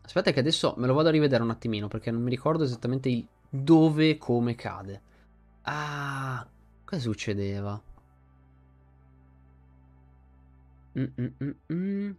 Aspetta 0.02 0.32
che 0.32 0.40
adesso 0.40 0.74
me 0.78 0.86
lo 0.86 0.94
vado 0.94 1.08
a 1.08 1.12
rivedere 1.12 1.42
un 1.42 1.50
attimino 1.50 1.86
perché 1.88 2.10
non 2.10 2.22
mi 2.22 2.30
ricordo 2.30 2.64
esattamente 2.64 3.08
il 3.08 3.26
dove 3.48 4.10
e 4.10 4.18
come 4.18 4.54
cade. 4.56 5.02
Ah, 5.62 6.46
cosa 6.84 7.00
succedeva? 7.00 7.80
Mm-mm-mm. 10.96 12.16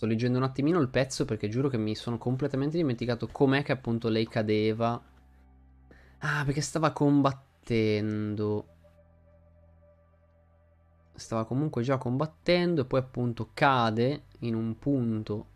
Sto 0.00 0.08
leggendo 0.08 0.38
un 0.38 0.44
attimino 0.44 0.80
il 0.80 0.88
pezzo 0.88 1.26
perché 1.26 1.50
giuro 1.50 1.68
che 1.68 1.76
mi 1.76 1.94
sono 1.94 2.16
completamente 2.16 2.78
dimenticato 2.78 3.28
com'è 3.30 3.62
che 3.62 3.72
appunto 3.72 4.08
lei 4.08 4.26
cadeva. 4.26 4.98
Ah, 6.20 6.42
perché 6.42 6.62
stava 6.62 6.90
combattendo. 6.92 8.66
Stava 11.14 11.44
comunque 11.44 11.82
già 11.82 11.98
combattendo 11.98 12.80
e 12.80 12.84
poi 12.86 13.00
appunto 13.00 13.50
cade 13.52 14.22
in 14.38 14.54
un 14.54 14.78
punto. 14.78 15.46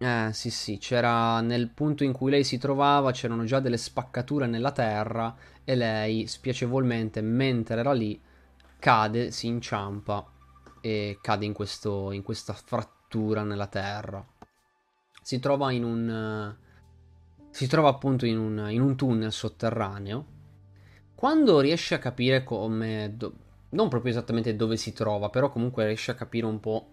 Eh 0.00 0.30
sì 0.32 0.50
sì, 0.50 0.78
c'era 0.78 1.40
nel 1.40 1.68
punto 1.70 2.04
in 2.04 2.12
cui 2.12 2.30
lei 2.30 2.44
si 2.44 2.58
trovava, 2.58 3.10
c'erano 3.10 3.42
già 3.44 3.58
delle 3.58 3.76
spaccature 3.76 4.46
nella 4.46 4.70
terra 4.70 5.34
e 5.64 5.74
lei 5.74 6.28
spiacevolmente 6.28 7.20
mentre 7.20 7.80
era 7.80 7.92
lì 7.92 8.20
cade, 8.78 9.30
si 9.30 9.46
inciampa 9.46 10.26
e 10.80 11.18
cade 11.20 11.44
in, 11.44 11.52
questo, 11.52 12.12
in 12.12 12.22
questa 12.22 12.52
frattura 12.52 13.42
nella 13.42 13.66
terra. 13.66 14.24
Si 15.22 15.38
trova 15.38 15.70
in 15.72 15.84
un 15.84 16.56
si 17.50 17.66
trova 17.66 17.88
appunto 17.88 18.24
in 18.24 18.38
un, 18.38 18.70
in 18.70 18.80
un 18.80 18.94
tunnel 18.94 19.32
sotterraneo. 19.32 20.26
Quando 21.14 21.60
riesce 21.60 21.94
a 21.94 21.98
capire 21.98 22.44
come... 22.44 23.14
Do- 23.16 23.46
non 23.70 23.88
proprio 23.88 24.12
esattamente 24.12 24.56
dove 24.56 24.76
si 24.76 24.92
trova, 24.92 25.28
però 25.28 25.50
comunque 25.50 25.84
riesce 25.84 26.10
a 26.10 26.14
capire 26.14 26.46
un 26.46 26.60
po', 26.60 26.88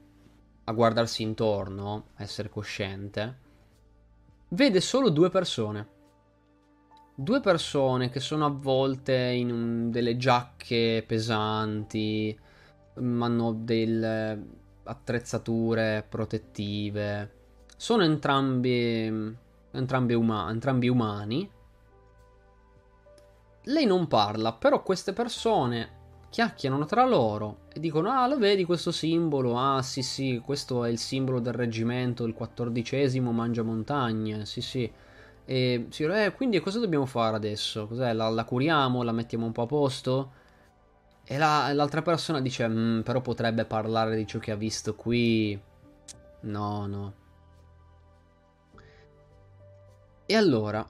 a 0.66 0.72
guardarsi 0.74 1.22
intorno, 1.24 2.07
a 2.16 2.24
essere 2.24 2.49
cosciente, 2.49 3.38
vede 4.49 4.82
solo 4.82 5.10
due 5.10 5.30
persone. 5.30 5.88
Due 7.18 7.40
persone 7.40 8.10
che 8.10 8.20
sono 8.20 8.46
avvolte 8.46 9.14
in 9.14 9.50
un, 9.50 9.90
delle 9.90 10.18
giacche 10.18 11.04
pesanti, 11.08 12.38
mm, 13.00 13.22
hanno 13.22 13.54
delle 13.54 14.46
attrezzature 14.84 16.06
protettive. 16.08 17.32
Sono 17.78 18.04
entrambi 18.04 19.44
entrambi, 19.72 20.14
uma- 20.14 20.50
entrambi 20.50 20.88
umani. 20.90 21.50
Lei 23.68 23.86
non 23.86 24.08
parla, 24.08 24.54
però 24.54 24.84
queste 24.84 25.14
persone 25.14 26.04
chiacchierano 26.30 26.86
tra 26.86 27.06
loro 27.06 27.60
e 27.74 27.80
dicono: 27.80 28.10
Ah, 28.12 28.28
lo 28.28 28.38
vedi 28.38 28.64
questo 28.66 28.92
simbolo? 28.92 29.58
Ah, 29.58 29.82
sì, 29.82 30.02
sì, 30.02 30.42
questo 30.44 30.84
è 30.84 30.90
il 30.90 31.00
simbolo 31.00 31.40
del 31.40 31.54
reggimento, 31.54 32.26
il 32.26 32.34
quattordicesimo 32.34 33.32
mangia 33.32 33.64
montagne. 33.64 34.46
Sì, 34.46 34.62
sì. 34.62 34.92
E 35.46 35.88
si 35.92 36.04
eh, 36.04 36.34
quindi 36.36 36.60
cosa 36.60 36.80
dobbiamo 36.80 37.06
fare 37.06 37.36
adesso? 37.36 37.88
Cos'è? 37.88 38.14
La, 38.14 38.30
la 38.30 38.44
curiamo? 38.44 39.04
La 39.04 39.12
mettiamo 39.12 39.46
un 39.46 39.52
po' 39.52 39.64
a 39.64 39.68
posto? 39.68 40.32
E 41.24 41.38
la, 41.38 41.72
l'altra 41.74 42.02
persona 42.02 42.42
dice: 42.42 42.68
mm, 42.68 43.02
Però 43.02 43.22
potrebbe 43.22 43.66
parlare 43.66 44.16
di 44.16 44.26
ciò 44.26 44.40
che 44.40 44.52
ha 44.52 44.56
visto 44.56 44.96
qui. 44.96 45.60
No, 46.42 46.86
no. 46.88 47.14
E 50.26 50.36
allora, 50.36 50.86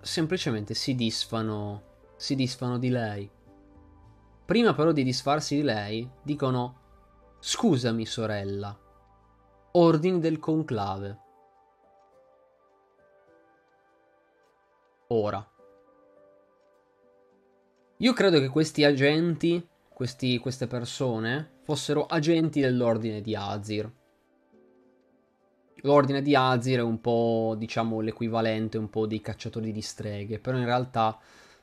semplicemente 0.00 0.72
si 0.72 0.94
disfano, 0.94 1.82
si 2.16 2.34
disfano 2.34 2.78
di 2.78 2.88
lei. 2.88 3.30
Prima 4.46 4.74
però 4.74 4.92
di 4.92 5.04
disfarsi 5.04 5.56
di 5.56 5.62
lei, 5.62 6.08
dicono, 6.22 6.80
scusami 7.38 8.06
sorella, 8.06 8.78
ordini 9.72 10.20
del 10.20 10.38
conclave. 10.38 11.23
Ora. 15.14 15.48
Io 17.98 18.12
credo 18.12 18.40
che 18.40 18.48
questi 18.48 18.82
agenti, 18.82 19.64
questi, 19.88 20.38
queste 20.38 20.66
persone, 20.66 21.60
fossero 21.62 22.06
agenti 22.06 22.60
dell'ordine 22.60 23.20
di 23.20 23.36
Azir 23.36 23.90
l'ordine 25.84 26.22
di 26.22 26.34
Azir 26.34 26.78
è 26.78 26.82
un 26.82 27.00
po', 27.00 27.54
diciamo, 27.56 28.00
l'equivalente 28.00 28.78
un 28.78 28.90
po' 28.90 29.06
dei 29.06 29.20
cacciatori 29.20 29.70
di 29.70 29.82
streghe, 29.82 30.38
però 30.38 30.56
in 30.56 30.64
realtà 30.64 31.18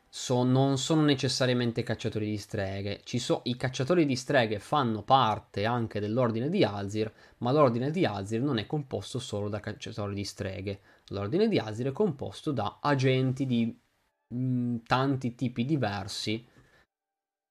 so, 0.07 0.43
non 0.43 0.77
sono 0.77 1.01
necessariamente 1.01 1.83
cacciatori 1.83 2.29
di 2.29 2.37
streghe. 2.37 3.01
So, 3.03 3.41
I 3.45 3.55
cacciatori 3.57 4.05
di 4.05 4.15
streghe 4.15 4.59
fanno 4.59 5.01
parte 5.03 5.65
anche 5.65 5.99
dell'ordine 5.99 6.49
di 6.49 6.63
Azir, 6.63 7.11
ma 7.39 7.51
l'ordine 7.51 7.91
di 7.91 8.05
Azir 8.05 8.41
non 8.41 8.59
è 8.59 8.65
composto 8.65 9.19
solo 9.19 9.49
da 9.49 9.59
cacciatori 9.59 10.13
di 10.13 10.23
streghe. 10.23 10.79
L'ordine 11.11 11.47
di 11.47 11.59
Azir 11.59 11.87
è 11.87 11.91
composto 11.91 12.51
da 12.51 12.79
agenti 12.81 13.45
di 13.45 13.65
mh, 13.65 14.35
mm, 14.35 14.77
tanti 14.85 15.35
tipi 15.35 15.65
diversi 15.65 16.45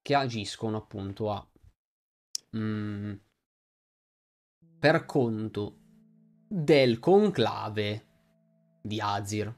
che 0.03 0.15
agiscono 0.15 0.78
appunto 0.78 1.31
a 1.31 1.47
mh, 2.51 2.59
mm, 2.59 3.12
per 4.78 5.05
conto 5.05 5.77
del 6.49 6.99
conclave 6.99 8.07
di 8.81 8.99
Azir. 8.99 9.55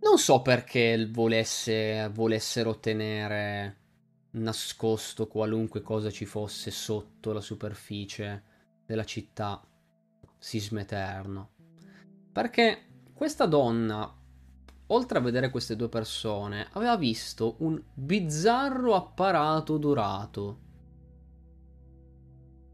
Non 0.00 0.16
so 0.16 0.40
perché 0.40 1.06
volesse, 1.10 2.08
volessero 2.08 2.78
tenere 2.78 3.76
nascosto 4.30 5.26
qualunque 5.26 5.82
cosa 5.82 6.10
ci 6.10 6.24
fosse 6.24 6.70
sotto 6.70 7.32
la 7.32 7.42
superficie 7.42 8.42
della 8.86 9.04
città 9.04 9.67
Sismeterno. 10.38 11.50
Perché 12.32 12.86
questa 13.12 13.46
donna, 13.46 14.14
oltre 14.86 15.18
a 15.18 15.22
vedere 15.22 15.50
queste 15.50 15.76
due 15.76 15.88
persone, 15.88 16.68
aveva 16.72 16.96
visto 16.96 17.56
un 17.58 17.82
bizzarro 17.92 18.94
apparato 18.94 19.76
dorato 19.76 20.66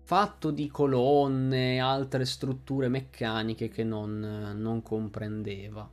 fatto 0.04 0.50
di 0.50 0.68
colonne 0.68 1.74
e 1.74 1.78
altre 1.78 2.26
strutture 2.26 2.88
meccaniche 2.88 3.68
che 3.68 3.84
non, 3.84 4.52
non 4.54 4.82
comprendeva. 4.82 5.90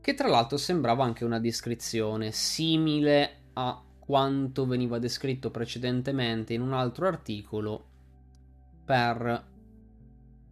Che 0.00 0.14
tra 0.14 0.28
l'altro 0.28 0.56
sembrava 0.56 1.04
anche 1.04 1.26
una 1.26 1.38
descrizione 1.38 2.32
simile 2.32 3.50
a 3.52 3.82
quanto 3.98 4.66
veniva 4.66 4.98
descritto 4.98 5.50
precedentemente 5.50 6.54
in 6.54 6.62
un 6.62 6.72
altro 6.72 7.06
articolo 7.06 7.89
per 8.90 9.46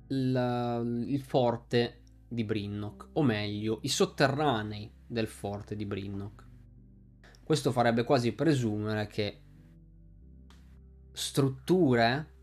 il, 0.07 1.05
il 1.09 1.21
forte 1.23 2.03
di 2.29 2.45
Brinnock, 2.45 3.09
o 3.15 3.25
meglio, 3.25 3.81
i 3.83 3.89
sotterranei 3.89 4.89
del 5.05 5.27
forte 5.27 5.75
di 5.75 5.85
Brinnock. 5.85 6.47
Questo 7.43 7.73
farebbe 7.73 8.05
quasi 8.05 8.31
presumere 8.35 9.09
che 9.09 9.41
strutture, 11.11 12.35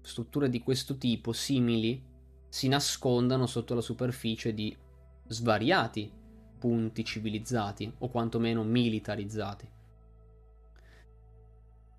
strutture 0.00 0.48
di 0.48 0.62
questo 0.62 0.96
tipo, 0.96 1.34
simili, 1.34 2.02
si 2.48 2.68
nascondano 2.68 3.44
sotto 3.44 3.74
la 3.74 3.82
superficie 3.82 4.54
di 4.54 4.74
svariati 5.26 6.10
punti 6.58 7.04
civilizzati, 7.04 7.92
o 7.98 8.08
quantomeno 8.08 8.64
militarizzati. 8.64 9.68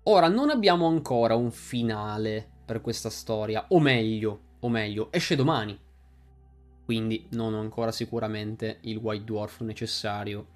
Ora, 0.02 0.26
non 0.26 0.50
abbiamo 0.50 0.88
ancora 0.88 1.36
un 1.36 1.52
finale 1.52 2.58
per 2.70 2.80
questa 2.82 3.10
storia, 3.10 3.64
o 3.70 3.80
meglio, 3.80 4.42
o 4.60 4.68
meglio, 4.68 5.08
esce 5.10 5.34
domani. 5.34 5.76
Quindi 6.84 7.26
non 7.30 7.52
ho 7.52 7.58
ancora 7.58 7.90
sicuramente 7.90 8.78
il 8.82 8.98
White 8.98 9.24
Dwarf 9.24 9.62
necessario 9.62 10.46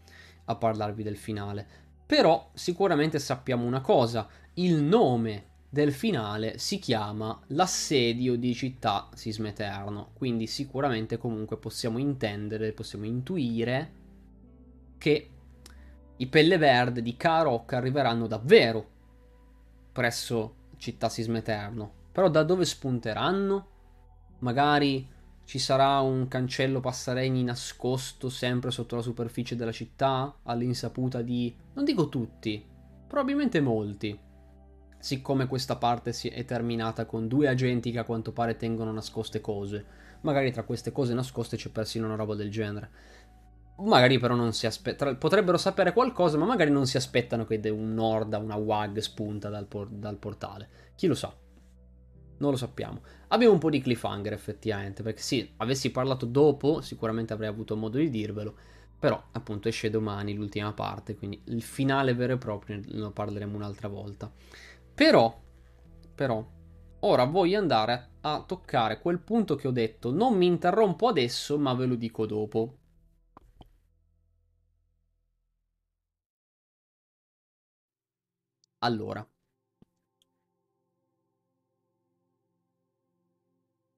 a 0.44 0.54
parlarvi 0.54 1.02
del 1.02 1.16
finale. 1.16 1.66
Però 2.06 2.50
sicuramente 2.54 3.18
sappiamo 3.18 3.64
una 3.64 3.80
cosa, 3.80 4.28
il 4.54 4.80
nome 4.80 5.46
del 5.68 5.92
finale 5.92 6.56
si 6.56 6.78
chiama 6.78 7.36
L'assedio 7.48 8.36
di 8.36 8.54
città 8.54 9.08
Sismeterno, 9.12 10.10
quindi 10.14 10.46
sicuramente 10.46 11.18
comunque 11.18 11.56
possiamo 11.56 11.98
intendere, 11.98 12.70
possiamo 12.70 13.06
intuire 13.06 13.92
che 14.98 15.30
i 16.18 16.26
pelle 16.28 16.58
verde 16.58 17.02
di 17.02 17.16
Karok 17.16 17.72
arriveranno 17.72 18.28
davvero 18.28 18.88
presso 19.90 20.54
città 20.76 21.08
Sismeterno. 21.08 22.02
Però 22.14 22.30
da 22.30 22.44
dove 22.44 22.64
spunteranno? 22.64 23.66
Magari 24.38 25.10
ci 25.44 25.58
sarà 25.58 25.98
un 25.98 26.28
cancello 26.28 26.78
passaregni 26.78 27.42
nascosto 27.42 28.28
sempre 28.28 28.70
sotto 28.70 28.94
la 28.94 29.02
superficie 29.02 29.56
della 29.56 29.72
città, 29.72 30.38
all'insaputa 30.44 31.22
di... 31.22 31.52
non 31.72 31.84
dico 31.84 32.08
tutti, 32.08 32.64
probabilmente 33.08 33.60
molti 33.60 34.18
siccome 35.04 35.46
questa 35.46 35.76
parte 35.76 36.12
è 36.30 36.44
terminata 36.46 37.04
con 37.04 37.28
due 37.28 37.46
agenti 37.46 37.90
che 37.90 37.98
a 37.98 38.04
quanto 38.04 38.32
pare 38.32 38.56
tengono 38.56 38.90
nascoste 38.90 39.42
cose. 39.42 39.84
Magari 40.22 40.50
tra 40.50 40.62
queste 40.62 40.92
cose 40.92 41.12
nascoste 41.12 41.58
c'è 41.58 41.68
persino 41.68 42.06
una 42.06 42.14
roba 42.14 42.34
del 42.34 42.50
genere. 42.50 42.90
Magari 43.80 44.18
però 44.18 44.34
non 44.34 44.54
si 44.54 44.64
aspettano. 44.64 45.14
Potrebbero 45.18 45.58
sapere 45.58 45.92
qualcosa, 45.92 46.38
ma 46.38 46.46
magari 46.46 46.70
non 46.70 46.86
si 46.86 46.96
aspettano 46.96 47.44
che 47.44 47.60
un 47.68 47.92
Norda, 47.92 48.38
una 48.38 48.56
WAG 48.56 49.00
spunta 49.00 49.50
dal, 49.50 49.66
por- 49.66 49.90
dal 49.90 50.16
portale. 50.16 50.68
Chi 50.94 51.06
lo 51.06 51.14
sa? 51.14 51.43
Non 52.38 52.50
lo 52.50 52.56
sappiamo. 52.56 53.02
Abbiamo 53.28 53.52
un 53.54 53.58
po' 53.58 53.70
di 53.70 53.80
cliffhanger 53.80 54.32
effettivamente, 54.32 55.02
perché 55.02 55.20
sì, 55.22 55.52
avessi 55.58 55.90
parlato 55.90 56.26
dopo, 56.26 56.80
sicuramente 56.80 57.32
avrei 57.32 57.48
avuto 57.48 57.76
modo 57.76 57.98
di 57.98 58.10
dirvelo. 58.10 58.54
Però 58.98 59.22
appunto 59.32 59.68
esce 59.68 59.90
domani 59.90 60.34
l'ultima 60.34 60.72
parte, 60.72 61.14
quindi 61.16 61.40
il 61.46 61.62
finale 61.62 62.14
vero 62.14 62.34
e 62.34 62.38
proprio 62.38 62.80
lo 62.86 63.10
parleremo 63.10 63.54
un'altra 63.56 63.88
volta. 63.88 64.30
Però, 64.94 65.38
però, 66.14 66.44
ora 67.00 67.24
voglio 67.24 67.58
andare 67.58 67.92
a, 68.22 68.34
a 68.34 68.42
toccare 68.42 69.00
quel 69.00 69.18
punto 69.18 69.56
che 69.56 69.68
ho 69.68 69.72
detto. 69.72 70.10
Non 70.12 70.36
mi 70.36 70.46
interrompo 70.46 71.08
adesso, 71.08 71.58
ma 71.58 71.74
ve 71.74 71.86
lo 71.86 71.94
dico 71.96 72.26
dopo. 72.26 72.76
Allora. 78.78 79.28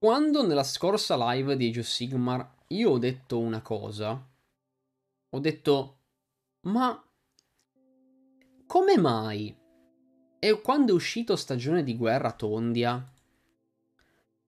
Quando 0.07 0.47
nella 0.47 0.63
scorsa 0.63 1.17
live 1.33 1.57
di 1.57 1.67
Age 1.67 1.81
of 1.81 1.87
Sigmar 1.87 2.59
io 2.69 2.91
ho 2.91 2.99
detto 2.99 3.41
una 3.41 3.61
cosa, 3.61 4.25
ho 5.31 5.39
detto, 5.41 5.99
ma 6.61 7.05
come 8.69 8.99
mai 8.99 9.53
e 10.39 10.61
quando 10.61 10.93
è 10.93 10.95
uscito 10.95 11.35
Stagione 11.35 11.83
di 11.83 11.97
guerra 11.97 12.31
Tondia, 12.31 13.05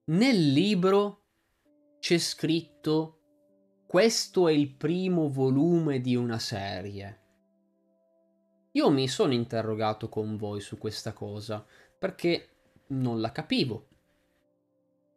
nel 0.05 0.53
libro 0.53 1.23
c'è 1.99 2.17
scritto 2.19 3.19
questo 3.85 4.47
è 4.47 4.53
il 4.53 4.69
primo 4.69 5.27
volume 5.27 5.99
di 5.99 6.15
una 6.15 6.39
serie. 6.39 7.21
Io 8.71 8.89
mi 8.89 9.09
sono 9.09 9.33
interrogato 9.33 10.07
con 10.07 10.37
voi 10.37 10.61
su 10.61 10.77
questa 10.77 11.11
cosa 11.11 11.65
perché 11.99 12.47
non 12.91 13.19
la 13.19 13.33
capivo. 13.33 13.88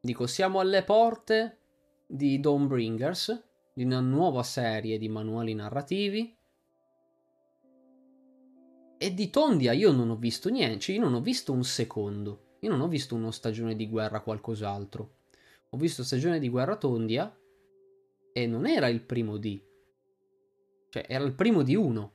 Dico, 0.04 0.26
siamo 0.26 0.58
alle 0.58 0.82
porte 0.82 1.58
di 2.04 2.40
Dawnbringers, 2.40 3.44
di 3.72 3.84
una 3.84 4.00
nuova 4.00 4.42
serie 4.42 4.98
di 4.98 5.08
manuali 5.08 5.54
narrativi 5.54 6.36
e 8.98 9.14
di 9.14 9.30
Tondia 9.30 9.70
io 9.70 9.92
non 9.92 10.10
ho 10.10 10.16
visto 10.16 10.48
niente, 10.48 10.80
cioè 10.80 10.96
io 10.96 11.02
non 11.02 11.14
ho 11.14 11.20
visto 11.20 11.52
un 11.52 11.62
secondo. 11.62 12.56
Io 12.62 12.70
non 12.70 12.80
ho 12.80 12.88
visto 12.88 13.14
uno 13.14 13.30
stagione 13.30 13.76
di 13.76 13.88
guerra 13.88 14.22
qualcos'altro. 14.22 15.18
Ho 15.70 15.76
visto 15.76 16.02
stagione 16.02 16.40
di 16.40 16.48
guerra 16.48 16.74
Tondia 16.74 17.32
e 18.32 18.46
non 18.48 18.66
era 18.66 18.88
il 18.88 19.02
primo 19.02 19.36
D. 19.36 19.60
Cioè, 20.88 21.04
era 21.08 21.22
il 21.22 21.34
primo 21.34 21.62
di 21.62 21.76
uno. 21.76 22.12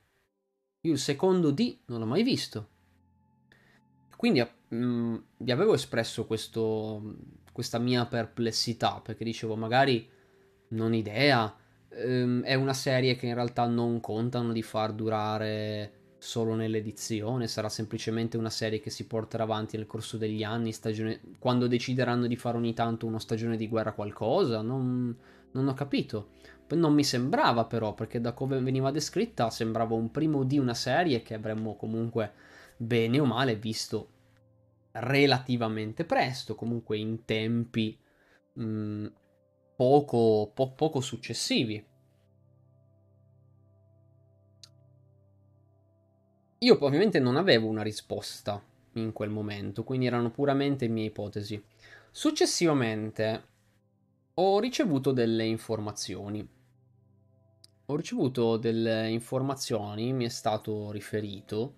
Io 0.82 0.92
il 0.92 1.00
secondo 1.00 1.52
D 1.52 1.80
non 1.86 2.00
l'ho 2.00 2.06
mai 2.06 2.24
visto. 2.24 2.70
Quindi 4.18 4.42
mh, 4.42 4.76
mm, 4.76 5.16
vi 5.38 5.52
avevo 5.52 5.74
espresso 5.74 6.26
questo, 6.26 7.16
questa 7.58 7.80
mia 7.80 8.06
perplessità, 8.06 9.02
perché 9.04 9.24
dicevo, 9.24 9.56
magari 9.56 10.08
non 10.74 10.94
idea, 10.94 11.52
ehm, 11.90 12.44
è 12.44 12.54
una 12.54 12.76
serie 12.76 13.16
che 13.16 13.26
in 13.26 13.34
realtà 13.34 13.66
non 13.66 14.00
contano 14.00 14.54
di 14.54 14.62
far 14.62 14.94
durare 14.94 15.94
solo 16.20 16.54
nell'edizione, 16.54 17.48
sarà 17.48 17.68
semplicemente 17.68 18.38
una 18.38 18.52
serie 18.52 18.80
che 18.80 18.92
si 18.92 19.08
porterà 19.08 19.42
avanti 19.42 19.76
nel 19.76 19.88
corso 19.88 20.18
degli 20.18 20.44
anni, 20.44 20.72
stagione... 20.72 21.20
quando 21.40 21.66
decideranno 21.66 22.28
di 22.28 22.36
fare 22.36 22.58
ogni 22.58 22.76
tanto 22.76 23.08
una 23.08 23.20
stagione 23.20 23.58
di 23.58 23.68
guerra 23.68 23.94
qualcosa, 23.94 24.62
non, 24.62 25.18
non 25.54 25.68
ho 25.68 25.74
capito. 25.74 26.34
Non 26.76 26.94
mi 26.94 27.04
sembrava 27.04 27.66
però, 27.66 27.96
perché 27.96 28.22
da 28.22 28.34
come 28.34 28.60
veniva 28.60 28.92
descritta 28.92 29.50
sembrava 29.50 29.96
un 29.96 30.12
primo 30.12 30.44
di 30.44 30.60
una 30.60 30.76
serie 30.76 31.24
che 31.24 31.34
avremmo 31.34 31.76
comunque 31.76 32.34
bene 32.78 33.20
o 33.20 33.26
male 33.26 33.56
visto 33.56 34.10
relativamente 35.00 36.06
presto, 36.06 36.56
comunque 36.56 36.98
in 36.98 37.26
tempi 37.26 37.98
mh, 38.54 38.64
mm, 38.64 39.06
poco, 39.76 40.52
po- 40.54 40.72
poco 40.74 41.02
successivi. 41.02 41.86
Io 46.60 46.78
ovviamente 46.84 47.20
non 47.20 47.36
avevo 47.36 47.68
una 47.68 47.84
risposta 47.84 48.62
in 48.94 49.14
quel 49.14 49.30
momento, 49.30 49.84
quindi 49.84 50.08
erano 50.08 50.32
puramente 50.32 50.88
mie 50.88 51.06
ipotesi. 51.06 51.64
Successivamente 52.10 53.44
ho 54.34 54.60
ricevuto 54.60 55.12
delle 55.12 55.46
informazioni. 55.46 56.48
Ho 57.86 57.96
ricevuto 57.96 58.58
delle 58.58 59.08
informazioni, 59.10 60.12
mi 60.14 60.26
è 60.26 60.30
stato 60.30 60.92
riferito, 60.92 61.74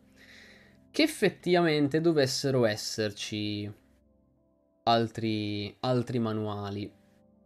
che 0.92 1.04
effettivamente 1.04 2.02
dovessero 2.02 2.66
esserci 2.66 3.72
altri, 4.84 5.76
altri 5.82 6.20
manuali, 6.20 6.92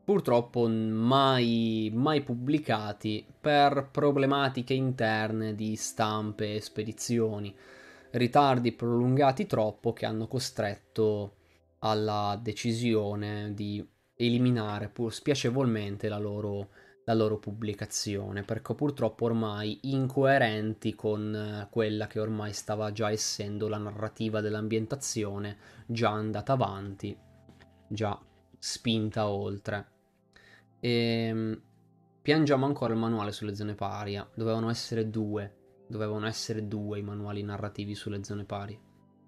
purtroppo 0.03 0.67
mai, 0.67 1.91
mai 1.93 2.21
pubblicati 2.21 3.25
per 3.39 3.89
problematiche 3.91 4.73
interne 4.73 5.55
di 5.55 5.75
stampe 5.75 6.55
e 6.55 6.61
spedizioni, 6.61 7.55
ritardi 8.11 8.71
prolungati 8.71 9.45
troppo 9.45 9.93
che 9.93 10.05
hanno 10.05 10.27
costretto 10.27 11.35
alla 11.79 12.39
decisione 12.41 13.53
di 13.53 13.85
eliminare 14.15 14.89
pur 14.89 15.13
spiacevolmente 15.13 16.07
la 16.07 16.17
loro, 16.17 16.69
la 17.05 17.13
loro 17.13 17.37
pubblicazione, 17.37 18.43
perché 18.43 18.73
purtroppo 18.75 19.25
ormai 19.25 19.79
incoerenti 19.83 20.95
con 20.95 21.67
quella 21.69 22.07
che 22.07 22.19
ormai 22.19 22.53
stava 22.53 22.91
già 22.91 23.11
essendo 23.11 23.67
la 23.67 23.77
narrativa 23.77 24.41
dell'ambientazione, 24.41 25.57
già 25.85 26.11
andata 26.11 26.53
avanti, 26.53 27.17
già 27.87 28.19
spinta 28.57 29.27
oltre. 29.27 29.87
E 30.79 30.89
ehm, 30.89 31.61
piangiamo 32.21 32.65
ancora 32.65 32.93
il 32.93 32.99
manuale 32.99 33.31
sulle 33.33 33.55
zone 33.55 33.75
paria, 33.75 34.29
dovevano 34.33 34.69
essere 34.69 35.09
due, 35.09 35.85
dovevano 35.87 36.25
essere 36.25 36.67
due 36.67 36.99
i 36.99 37.03
manuali 37.03 37.43
narrativi 37.43 37.95
sulle 37.95 38.23
zone 38.23 38.45
parie. 38.45 38.79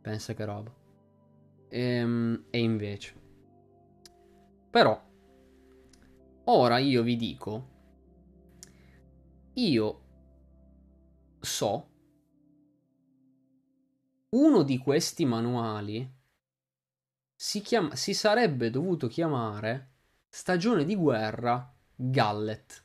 Pensa 0.01 0.33
che 0.33 0.45
roba. 0.45 0.73
E, 1.67 1.81
ehm, 1.81 2.45
e 2.49 2.59
invece. 2.59 3.23
Però, 4.69 5.04
ora 6.45 6.77
io 6.77 7.03
vi 7.03 7.15
dico, 7.15 7.73
io 9.53 10.01
so 11.39 11.89
uno 14.29 14.63
di 14.63 14.77
questi 14.77 15.25
manuali 15.25 16.13
si, 17.33 17.61
chiama, 17.61 17.95
si 17.95 18.13
sarebbe 18.13 18.69
dovuto 18.69 19.07
chiamare 19.07 19.91
Stagione 20.27 20.83
di 20.83 20.95
guerra 20.95 21.73
Gallet. 21.95 22.83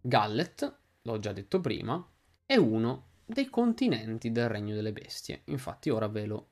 Gallet, 0.00 0.78
l'ho 1.02 1.18
già 1.20 1.32
detto 1.32 1.60
prima, 1.60 2.04
è 2.44 2.56
uno 2.56 3.10
dei 3.24 3.48
continenti 3.48 4.32
del 4.32 4.48
Regno 4.48 4.74
delle 4.74 4.92
Bestie. 4.92 5.42
Infatti 5.44 5.90
ora 5.90 6.08
ve 6.08 6.26
lo, 6.26 6.48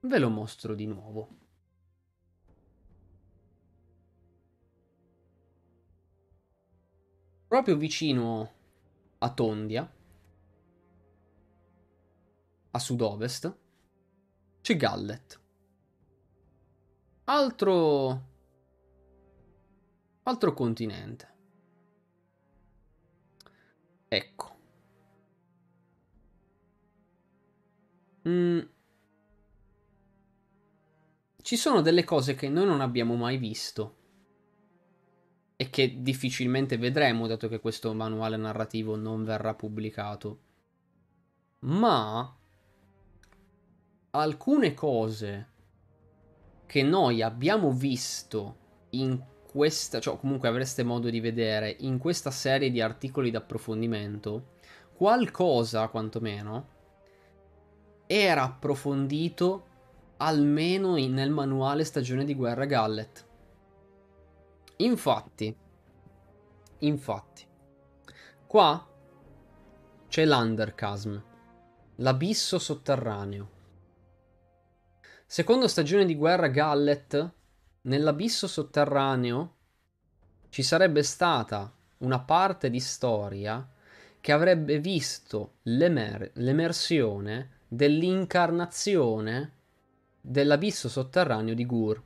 ve 0.00 0.18
lo 0.18 0.28
mostro 0.28 0.74
di 0.74 0.86
nuovo. 0.86 1.47
Proprio 7.48 7.78
vicino 7.78 8.52
a 9.18 9.32
Tondia, 9.32 9.90
a 12.70 12.78
sud-ovest, 12.78 13.58
c'è 14.60 14.76
Gallet. 14.76 15.40
Altro... 17.24 18.26
Altro 20.24 20.52
continente. 20.52 21.34
Ecco. 24.08 24.56
Mm. 28.28 28.60
Ci 31.40 31.56
sono 31.56 31.80
delle 31.80 32.04
cose 32.04 32.34
che 32.34 32.50
noi 32.50 32.66
non 32.66 32.82
abbiamo 32.82 33.14
mai 33.14 33.38
visto 33.38 33.97
e 35.60 35.70
che 35.70 36.02
difficilmente 36.02 36.76
vedremo 36.78 37.26
dato 37.26 37.48
che 37.48 37.58
questo 37.58 37.92
manuale 37.92 38.36
narrativo 38.36 38.94
non 38.94 39.24
verrà 39.24 39.54
pubblicato. 39.54 40.38
Ma 41.60 42.32
alcune 44.10 44.74
cose 44.74 45.48
che 46.64 46.82
noi 46.84 47.22
abbiamo 47.22 47.72
visto 47.72 48.56
in 48.90 49.20
questa, 49.50 49.98
cioè 49.98 50.16
comunque 50.16 50.46
avreste 50.46 50.84
modo 50.84 51.10
di 51.10 51.18
vedere 51.18 51.74
in 51.80 51.98
questa 51.98 52.30
serie 52.30 52.70
di 52.70 52.80
articoli 52.80 53.32
d'approfondimento, 53.32 54.50
qualcosa 54.94 55.88
quantomeno 55.88 56.76
era 58.06 58.44
approfondito 58.44 59.66
almeno 60.18 60.94
nel 60.94 61.30
manuale 61.30 61.82
Stagione 61.82 62.24
di 62.24 62.36
Guerra 62.36 62.64
Gallet. 62.64 63.27
Infatti, 64.78 65.56
infatti, 66.78 67.46
qua 68.46 68.86
c'è 70.08 70.24
l'Underchasm, 70.24 71.16
l'abisso 71.96 72.58
sotterraneo 72.58 73.56
Secondo 75.30 75.68
stagione 75.68 76.06
di 76.06 76.16
guerra 76.16 76.48
Gallet, 76.48 77.32
nell'abisso 77.82 78.46
sotterraneo 78.46 79.56
ci 80.48 80.62
sarebbe 80.62 81.02
stata 81.02 81.70
una 81.98 82.18
parte 82.20 82.70
di 82.70 82.80
storia 82.80 83.68
che 84.20 84.32
avrebbe 84.32 84.78
visto 84.78 85.56
l'emer- 85.64 86.30
l'emersione 86.36 87.58
dell'incarnazione 87.68 89.52
dell'abisso 90.18 90.88
sotterraneo 90.88 91.52
di 91.52 91.66
Gur. 91.66 92.02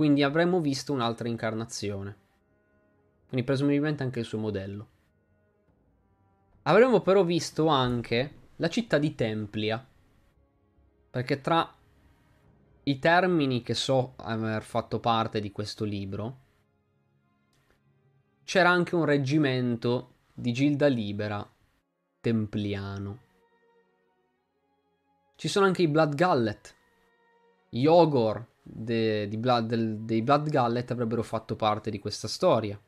Quindi 0.00 0.22
avremmo 0.22 0.60
visto 0.60 0.94
un'altra 0.94 1.28
incarnazione. 1.28 2.16
Quindi 3.28 3.44
presumibilmente 3.44 4.02
anche 4.02 4.20
il 4.20 4.24
suo 4.24 4.38
modello. 4.38 4.88
Avremmo 6.62 7.02
però 7.02 7.22
visto 7.22 7.66
anche 7.66 8.34
la 8.56 8.70
città 8.70 8.96
di 8.96 9.14
Templia 9.14 9.86
perché 11.10 11.42
tra 11.42 11.70
i 12.84 12.98
termini 12.98 13.60
che 13.60 13.74
so 13.74 14.14
aver 14.16 14.62
fatto 14.62 15.00
parte 15.00 15.38
di 15.38 15.52
questo 15.52 15.84
libro 15.84 16.38
c'era 18.44 18.70
anche 18.70 18.94
un 18.94 19.04
reggimento 19.04 20.14
di 20.32 20.54
Gilda 20.54 20.86
Libera 20.86 21.46
templiano. 22.22 23.18
Ci 25.36 25.48
sono 25.48 25.66
anche 25.66 25.82
i 25.82 25.88
Blood 25.88 26.14
Gallet. 26.14 26.74
Gli 27.68 27.84
Ogor 27.84 28.49
de, 28.72 29.28
Blood, 29.38 29.66
del, 29.66 29.98
dei 30.00 30.22
Blood 30.22 30.48
Gallet 30.48 30.90
avrebbero 30.90 31.22
fatto 31.22 31.56
parte 31.56 31.90
di 31.90 31.98
questa 31.98 32.28
storia. 32.28 32.80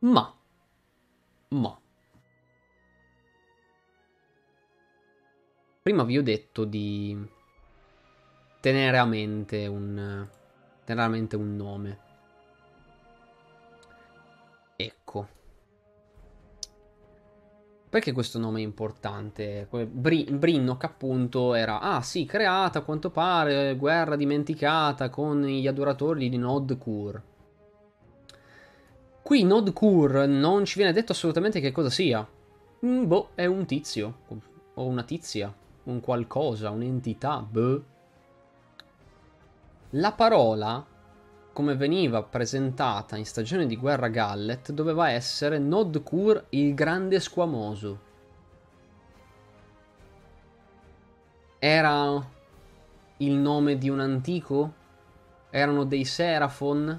Ma, 0.00 0.34
ma, 1.48 1.80
Prima 5.82 6.04
vi 6.04 6.18
ho 6.18 6.22
detto 6.22 6.64
di 6.64 7.18
tenere 8.60 8.98
a 8.98 9.06
mente 9.06 9.66
un, 9.66 10.28
tenere 10.84 11.06
a 11.06 11.08
mente 11.08 11.36
un 11.36 11.56
nome. 11.56 11.98
Ecco. 14.76 15.39
Perché 17.90 18.12
questo 18.12 18.38
nome 18.38 18.60
è 18.60 18.62
importante? 18.62 19.66
Br- 19.68 20.30
Brinnock 20.30 20.84
appunto 20.84 21.54
era, 21.54 21.80
ah 21.80 22.02
sì, 22.02 22.24
creata 22.24 22.78
a 22.78 22.82
quanto 22.82 23.10
pare, 23.10 23.76
guerra 23.76 24.14
dimenticata 24.14 25.10
con 25.10 25.42
gli 25.42 25.66
adoratori 25.66 26.28
di 26.28 26.38
Nod 26.38 26.78
Kur. 26.78 27.20
Qui 29.22 29.42
Nod 29.42 29.72
Kur 29.72 30.26
non 30.28 30.64
ci 30.64 30.78
viene 30.78 30.92
detto 30.92 31.12
assolutamente 31.12 31.60
che 31.60 31.72
cosa 31.72 31.90
sia. 31.90 32.26
Mm, 32.86 33.06
boh, 33.06 33.30
è 33.34 33.46
un 33.46 33.66
tizio 33.66 34.18
o 34.74 34.86
una 34.86 35.02
tizia 35.02 35.52
un 35.90 36.00
qualcosa, 36.00 36.70
un'entità, 36.70 37.46
beh. 37.48 37.82
La 39.94 40.12
parola, 40.12 40.84
come 41.60 41.76
veniva 41.76 42.22
presentata 42.22 43.18
in 43.18 43.26
stagione 43.26 43.66
di 43.66 43.76
guerra 43.76 44.08
Gallet, 44.08 44.72
doveva 44.72 45.10
essere 45.10 45.58
Nodkur 45.58 46.46
il 46.48 46.72
grande 46.72 47.20
squamoso. 47.20 48.00
Era 51.58 52.26
il 53.18 53.32
nome 53.34 53.76
di 53.76 53.90
un 53.90 54.00
antico? 54.00 54.72
Erano 55.50 55.84
dei 55.84 56.06
Serafon? 56.06 56.98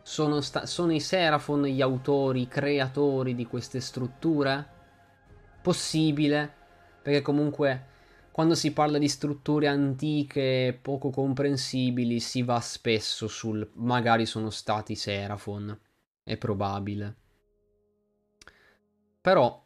Sono, 0.00 0.40
sta- 0.40 0.64
sono 0.64 0.92
i 0.92 1.00
Serafon 1.00 1.64
gli 1.64 1.82
autori, 1.82 2.40
i 2.40 2.48
creatori 2.48 3.34
di 3.34 3.46
queste 3.46 3.80
strutture? 3.80 4.66
Possibile? 5.60 6.62
perché 7.04 7.20
comunque 7.20 7.84
quando 8.34 8.56
si 8.56 8.72
parla 8.72 8.98
di 8.98 9.06
strutture 9.06 9.68
antiche 9.68 10.76
poco 10.82 11.10
comprensibili 11.10 12.18
si 12.18 12.42
va 12.42 12.58
spesso 12.58 13.28
sul 13.28 13.70
magari 13.74 14.26
sono 14.26 14.50
stati 14.50 14.96
Serafon, 14.96 15.78
è 16.24 16.36
probabile. 16.36 17.16
Però 19.20 19.64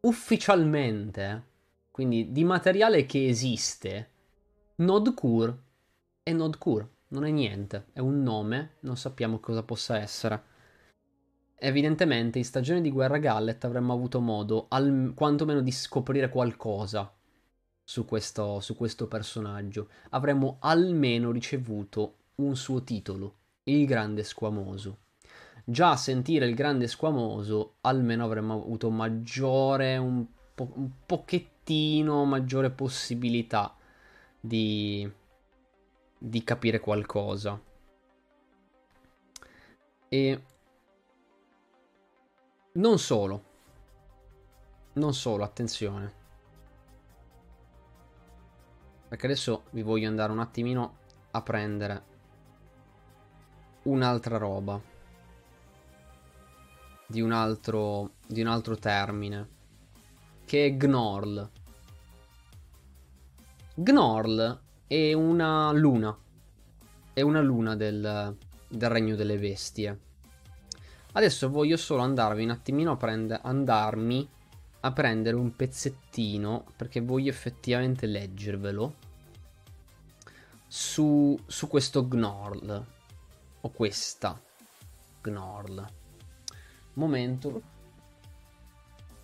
ufficialmente, 0.00 1.44
quindi 1.90 2.32
di 2.32 2.44
materiale 2.44 3.06
che 3.06 3.28
esiste, 3.28 4.10
Nodkur 4.74 5.58
è 6.22 6.32
Nodkur, 6.34 6.86
non 7.08 7.24
è 7.24 7.30
niente, 7.30 7.86
è 7.94 8.00
un 8.00 8.22
nome, 8.22 8.72
non 8.80 8.98
sappiamo 8.98 9.40
cosa 9.40 9.62
possa 9.62 9.96
essere. 9.96 10.42
Evidentemente 11.54 12.36
in 12.36 12.44
stagione 12.44 12.82
di 12.82 12.90
Guerra 12.90 13.16
Gallet 13.16 13.64
avremmo 13.64 13.94
avuto 13.94 14.20
modo, 14.20 14.66
al, 14.68 15.14
quantomeno, 15.14 15.62
di 15.62 15.72
scoprire 15.72 16.28
qualcosa 16.28 17.15
su 17.88 18.04
questo, 18.04 18.58
su 18.58 18.74
questo 18.74 19.06
personaggio. 19.06 19.88
Avremmo 20.10 20.56
almeno 20.58 21.30
ricevuto 21.30 22.16
un 22.36 22.56
suo 22.56 22.82
titolo, 22.82 23.36
il 23.64 23.86
Grande 23.86 24.24
Squamoso. 24.24 24.98
Già 25.64 25.92
a 25.92 25.96
sentire 25.96 26.46
il 26.46 26.56
Grande 26.56 26.88
Squamoso, 26.88 27.76
almeno 27.82 28.24
avremmo 28.24 28.54
avuto 28.54 28.90
maggiore, 28.90 29.96
un, 29.98 30.26
po- 30.52 30.72
un 30.74 30.90
pochettino 31.06 32.24
maggiore 32.24 32.70
possibilità 32.70 33.76
di, 34.40 35.08
di 36.18 36.42
capire 36.42 36.80
qualcosa. 36.80 37.60
E 40.08 40.42
non 42.72 42.98
solo. 42.98 43.44
Non 44.94 45.14
solo, 45.14 45.44
attenzione. 45.44 46.25
Perché 49.08 49.26
adesso 49.26 49.64
vi 49.70 49.82
voglio 49.82 50.08
andare 50.08 50.32
un 50.32 50.40
attimino 50.40 50.96
a 51.30 51.42
prendere 51.42 52.02
un'altra 53.82 54.36
roba. 54.36 54.80
Di 57.06 57.20
un 57.20 57.30
altro, 57.30 58.14
di 58.26 58.40
un 58.40 58.48
altro 58.48 58.76
termine. 58.76 59.48
Che 60.44 60.66
è 60.66 60.76
Gnorl. 60.76 61.50
Gnorl 63.74 64.60
è 64.86 65.12
una 65.12 65.70
luna. 65.72 66.16
È 67.12 67.20
una 67.20 67.40
luna 67.40 67.76
del, 67.76 68.36
del 68.68 68.88
regno 68.90 69.14
delle 69.14 69.38
bestie. 69.38 70.00
Adesso 71.12 71.48
voglio 71.48 71.76
solo 71.76 72.02
andarvi 72.02 72.44
un 72.44 72.50
attimino 72.50 72.92
a 72.92 72.96
prendere, 72.96 73.40
andarmi 73.42 74.28
a 74.86 74.92
prendere 74.92 75.36
un 75.36 75.54
pezzettino 75.54 76.64
perché 76.76 77.00
voglio 77.00 77.30
effettivamente 77.30 78.06
leggervelo 78.06 78.94
su, 80.66 81.38
su 81.46 81.68
questo 81.68 82.06
Gnorl 82.06 82.86
o 83.60 83.70
questa 83.70 84.40
Gnorl. 85.20 85.86
Momento. 86.94 87.62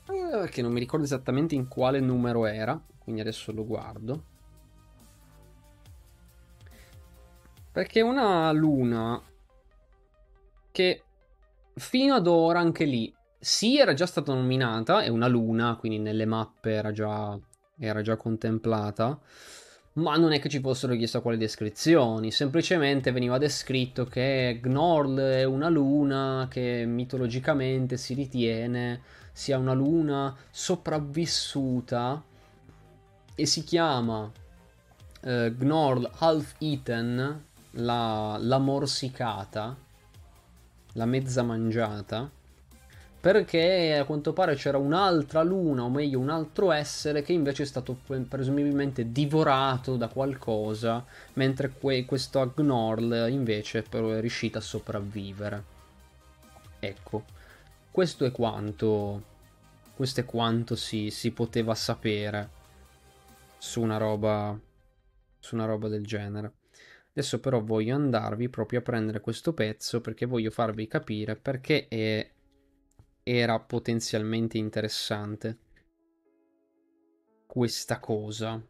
Eh, 0.09 0.29
perché 0.31 0.63
non 0.63 0.73
mi 0.73 0.81
ricordo 0.81 1.05
esattamente 1.05 1.55
in 1.55 1.69
quale 1.69 2.01
numero 2.01 2.47
era, 2.47 2.81
quindi 2.99 3.21
adesso 3.21 3.53
lo 3.53 3.65
guardo. 3.65 4.25
Perché 7.71 8.03
una 8.03 8.51
luna 8.53 9.21
che 10.71 11.05
fino 11.75 12.15
ad 12.15 12.27
ora 12.27 12.59
anche 12.59 12.85
lì 12.85 13.15
sì 13.43 13.79
era 13.79 13.93
già 13.93 14.07
stata 14.07 14.33
nominata, 14.33 15.03
è 15.03 15.09
una 15.09 15.27
luna, 15.27 15.77
quindi 15.77 15.99
nelle 15.99 16.25
mappe 16.27 16.73
era 16.73 16.93
già, 16.93 17.37
era 17.79 18.01
già 18.03 18.17
contemplata, 18.17 19.19
ma 19.95 20.17
non 20.17 20.33
è 20.33 20.39
che 20.39 20.49
ci 20.49 20.61
fossero 20.61 20.95
chiesto 20.95 21.21
quali 21.21 21.37
descrizioni, 21.37 22.31
semplicemente 22.31 23.11
veniva 23.11 23.39
descritto 23.39 24.05
che 24.05 24.61
Gnorl 24.63 25.19
è 25.19 25.45
una 25.45 25.69
luna 25.69 26.47
che 26.49 26.85
mitologicamente 26.87 27.97
si 27.97 28.15
ritiene 28.15 29.03
sia 29.33 29.59
una 29.59 29.73
luna 29.73 30.35
sopravvissuta 30.51 32.23
e 33.35 33.47
si 33.47 33.65
chiama 33.65 34.31
eh, 35.23 35.53
Gnorl 35.57 36.11
Half 36.19 36.55
Eaten, 36.59 37.45
la, 37.73 38.37
la 38.39 38.59
morsicata 38.59 39.77
la 40.95 41.07
mezza 41.07 41.43
mangiata, 41.43 42.31
perché 43.23 43.97
a 43.97 44.05
quanto 44.05 44.33
pare 44.33 44.57
c'era 44.57 44.79
un'altra 44.79 45.45
luna, 45.45 45.85
o 45.85 45.89
meglio 45.89 46.19
un 46.19 46.29
altro 46.29 46.73
essere 46.73 47.23
che 47.23 47.33
invece 47.33 47.63
è 47.63 47.67
stato 47.67 47.97
presumibilmente 48.29 49.13
divorato 49.13 49.97
da 49.97 50.09
qualcosa, 50.09 51.07
mentre 51.35 51.71
que- 51.71 52.05
questo 52.05 52.41
Agnorl 52.41 53.29
invece 53.31 53.83
però 53.83 54.11
è 54.11 54.19
riuscito 54.19 54.59
a 54.59 54.61
sopravvivere. 54.61 55.63
Ecco, 56.81 57.23
questo 57.93 58.25
è 58.25 58.33
quanto, 58.33 59.23
questo 59.95 60.19
è 60.19 60.25
quanto 60.25 60.75
si, 60.75 61.11
si 61.11 61.31
poteva 61.31 61.77
sapere 61.77 62.49
su 63.57 63.81
una 63.83 63.99
roba, 63.99 64.59
su 65.39 65.55
una 65.55 65.67
roba 65.67 65.87
del 65.87 66.05
genere. 66.05 66.55
Adesso 67.13 67.39
però 67.39 67.63
voglio 67.63 67.95
andarvi 67.95 68.49
proprio 68.49 68.81
a 68.81 68.83
prendere 68.83 69.21
questo 69.21 69.53
pezzo 69.53 70.01
perché 70.01 70.27
voglio 70.27 70.51
farvi 70.51 70.89
capire 70.89 71.37
perché 71.37 71.87
è... 71.87 72.29
era 73.23 73.59
potenzialmente 73.61 74.59
interessante 74.59 75.59
questa 77.47 78.01
cosa. 78.01 78.61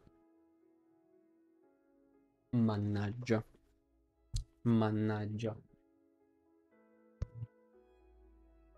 Mannaggia. 2.51 3.43
Mannaggia. 4.63 5.57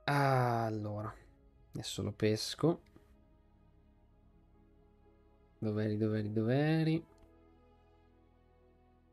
Allora, 0.05 1.13
adesso 1.71 2.03
lo 2.03 2.11
pesco. 2.11 2.81
Dov'eri, 5.57 5.97
dov'eri, 5.97 6.31
dov'eri? 6.31 7.05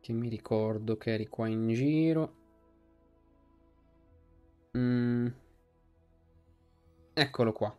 Che 0.00 0.12
mi 0.12 0.28
ricordo 0.28 0.96
che 0.96 1.12
eri 1.14 1.28
qua 1.28 1.48
in 1.48 1.68
giro. 1.72 2.34
Mm. 4.76 5.41
Eccolo 7.14 7.52
qua. 7.52 7.76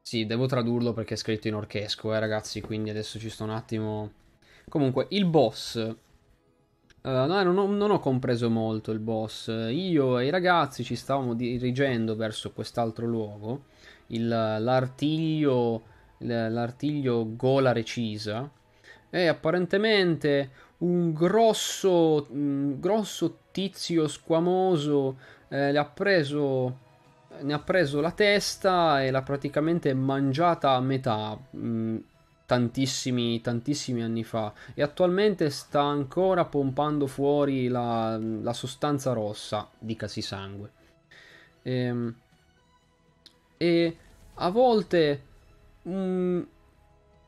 Sì, 0.00 0.24
devo 0.24 0.46
tradurlo 0.46 0.92
perché 0.92 1.14
è 1.14 1.16
scritto 1.16 1.48
in 1.48 1.54
orchesco, 1.54 2.14
eh 2.14 2.20
ragazzi, 2.20 2.60
quindi 2.60 2.90
adesso 2.90 3.18
ci 3.18 3.28
sto 3.28 3.42
un 3.44 3.50
attimo... 3.50 4.12
Comunque, 4.68 5.06
il 5.10 5.26
boss 5.26 5.96
Uh, 7.06 7.24
no, 7.24 7.40
non 7.44 7.56
ho, 7.56 7.66
non 7.68 7.92
ho, 7.92 8.00
compreso 8.00 8.50
molto 8.50 8.90
il 8.90 8.98
boss. 8.98 9.46
Io 9.46 10.18
e 10.18 10.26
i 10.26 10.30
ragazzi 10.30 10.82
ci 10.82 10.96
stavamo 10.96 11.34
dirigendo 11.34 12.16
verso 12.16 12.50
quest'altro 12.50 13.06
luogo, 13.06 13.66
il, 14.08 14.26
l'artiglio, 14.26 15.84
l'artiglio 16.18 17.36
Gola 17.36 17.70
Recisa, 17.70 18.50
e 19.10 19.26
apparentemente 19.26 20.50
un 20.78 21.12
grosso, 21.12 22.26
un 22.30 22.78
grosso 22.78 23.38
tizio 23.50 24.08
squamoso 24.08 25.18
eh, 25.48 25.72
le 25.72 25.78
ha 25.78 25.86
preso, 25.86 26.78
ne 27.40 27.52
ha 27.52 27.58
preso 27.60 28.00
la 28.00 28.10
testa 28.10 29.02
e 29.02 29.10
l'ha 29.10 29.22
praticamente 29.22 29.94
mangiata 29.94 30.72
a 30.72 30.80
metà. 30.80 31.38
Mh, 31.50 31.66
mm, 31.66 31.96
tantissimi, 32.46 33.40
tantissimi 33.40 34.02
anni 34.02 34.22
fa 34.22 34.54
e 34.72 34.80
attualmente 34.80 35.50
sta 35.50 35.82
ancora 35.82 36.44
pompando 36.44 37.08
fuori 37.08 37.66
la, 37.66 38.16
la 38.18 38.52
sostanza 38.52 39.12
rossa, 39.12 39.68
dicasi 39.78 40.22
sangue. 40.22 40.70
E, 41.62 41.72
ehm, 41.72 42.14
e 43.58 43.96
a 44.34 44.50
volte 44.50 45.22
um, 45.82 46.46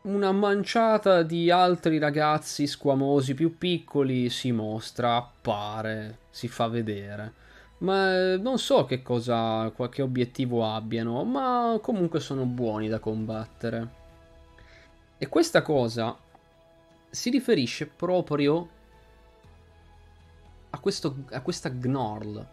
una 0.02 0.32
manciata 0.32 1.22
di 1.22 1.50
altri 1.50 1.98
ragazzi 1.98 2.66
squamosi 2.66 3.34
più 3.34 3.58
piccoli 3.58 4.30
si 4.30 4.52
mostra, 4.52 5.16
appare, 5.16 6.18
si 6.30 6.48
fa 6.48 6.68
vedere. 6.68 7.46
Ma 7.78 8.14
eh, 8.14 8.36
non 8.38 8.58
so 8.58 8.84
che 8.84 9.02
cosa, 9.02 9.70
qualche 9.70 10.02
obiettivo 10.02 10.64
abbiano, 10.64 11.24
ma 11.24 11.78
comunque 11.82 12.20
sono 12.20 12.44
buoni 12.44 12.88
da 12.88 12.98
combattere. 12.98 13.96
E 15.18 15.28
questa 15.28 15.62
cosa 15.62 16.16
si 17.10 17.30
riferisce 17.30 17.86
proprio 17.86 18.68
a, 20.70 20.78
questo, 20.78 21.24
a 21.30 21.40
questa 21.40 21.68
Gnorl. 21.68 22.46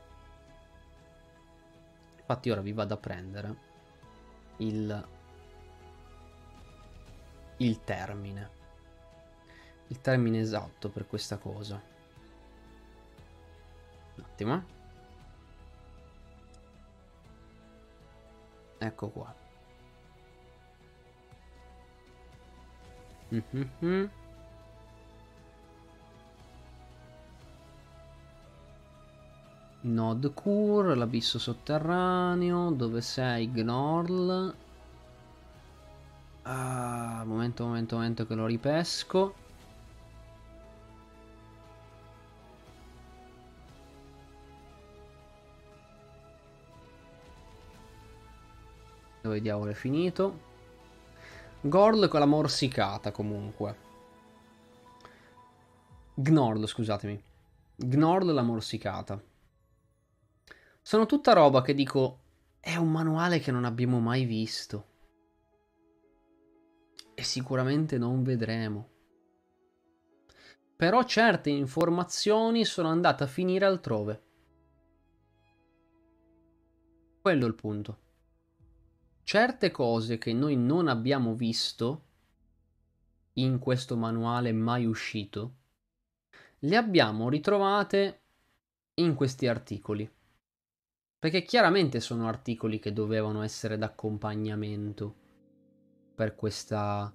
Infatti 2.17 2.49
ora 2.49 2.61
vi 2.61 2.73
vado 2.73 2.93
a 2.95 2.97
prendere 2.97 3.55
il, 4.57 5.07
il 7.57 7.83
termine. 7.83 8.49
Il 9.87 10.01
termine 10.01 10.39
esatto 10.39 10.89
per 10.89 11.07
questa 11.07 11.37
cosa. 11.37 11.81
Un 14.15 14.23
attimo. 14.23 14.63
Ecco 18.77 19.09
qua. 19.09 19.33
Mm-hmm. 23.33 24.05
Nod 29.81 30.33
Kur, 30.33 30.97
l'abisso 30.97 31.37
sotterraneo, 31.37 32.71
dove 32.71 33.01
sei 33.01 33.51
Gnorl? 33.51 34.55
Ah, 36.47 37.23
momento, 37.25 37.65
momento, 37.65 37.95
momento 37.95 38.27
che 38.27 38.35
lo 38.35 38.45
ripesco. 38.45 39.33
Dove 49.21 49.41
diavolo 49.41 49.71
è 49.71 49.73
finito? 49.73 50.39
Gorl 51.61 52.07
con 52.07 52.19
la 52.19 52.27
morsicata 52.27 53.11
comunque. 53.11 53.75
Gnorl, 56.13 56.67
scusatemi. 56.67 57.19
Gnorl 57.75 58.31
la 58.31 58.43
morsicata. 58.43 59.19
Sono 60.79 61.07
tutta 61.07 61.33
roba 61.33 61.63
che 61.63 61.73
dico 61.73 62.19
è 62.59 62.75
un 62.75 62.91
manuale 62.91 63.39
che 63.39 63.49
non 63.51 63.65
abbiamo 63.65 63.99
mai 63.99 64.25
visto. 64.25 64.93
E 67.15 67.23
sicuramente 67.23 67.97
non 67.97 68.21
vedremo. 68.21 68.89
Però 70.75 71.03
certe 71.03 71.49
informazioni 71.49 72.65
sono 72.65 72.89
andate 72.89 73.23
a 73.23 73.27
finire 73.27 73.65
altrove. 73.65 74.23
Quello 77.21 77.45
è 77.45 77.47
il 77.47 77.55
punto 77.55 78.03
certe 79.25 79.71
cose 79.71 80.19
che 80.19 80.33
noi 80.33 80.55
non 80.55 80.87
abbiamo 80.87 81.33
visto 81.33 82.03
in 83.33 83.57
questo 83.57 83.97
manuale 83.97 84.53
mai 84.53 84.85
uscito, 84.85 85.55
le 86.59 86.75
abbiamo 86.75 87.27
ritrovate 87.27 88.21
in 88.99 89.15
questi 89.15 89.47
articoli. 89.47 90.09
Perché 91.17 91.41
chiaramente 91.41 91.99
sono 92.01 92.27
articoli 92.27 92.77
che 92.77 92.93
dovevano 92.93 93.41
essere 93.41 93.79
d'accompagnamento 93.79 95.15
per, 96.15 96.35
questa, 96.35 97.13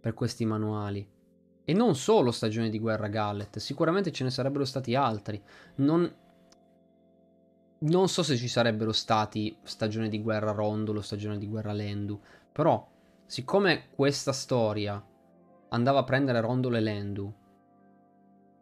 per 0.00 0.14
questi 0.14 0.44
manuali. 0.44 1.06
E 1.64 1.72
non 1.72 1.96
solo 1.96 2.30
Stagione 2.30 2.70
di 2.70 2.78
Guerra 2.78 3.08
Gallet, 3.08 3.58
sicuramente 3.58 4.12
ce 4.12 4.22
ne 4.22 4.30
sarebbero 4.30 4.64
stati 4.64 4.94
altri. 4.94 5.42
Non, 5.76 6.10
non 7.78 8.08
so 8.08 8.22
se 8.22 8.36
ci 8.36 8.48
sarebbero 8.48 8.92
stati 8.92 9.56
stagione 9.64 10.08
di 10.08 10.22
guerra 10.22 10.52
Rondolo, 10.52 11.02
stagione 11.02 11.38
di 11.38 11.48
guerra 11.48 11.72
Lendu, 11.72 12.20
però 12.52 12.88
siccome 13.26 13.88
questa 13.94 14.32
storia 14.32 15.04
andava 15.70 15.98
a 15.98 16.04
prendere 16.04 16.40
Rondolo 16.40 16.76
e 16.76 16.80
Lendu, 16.80 17.34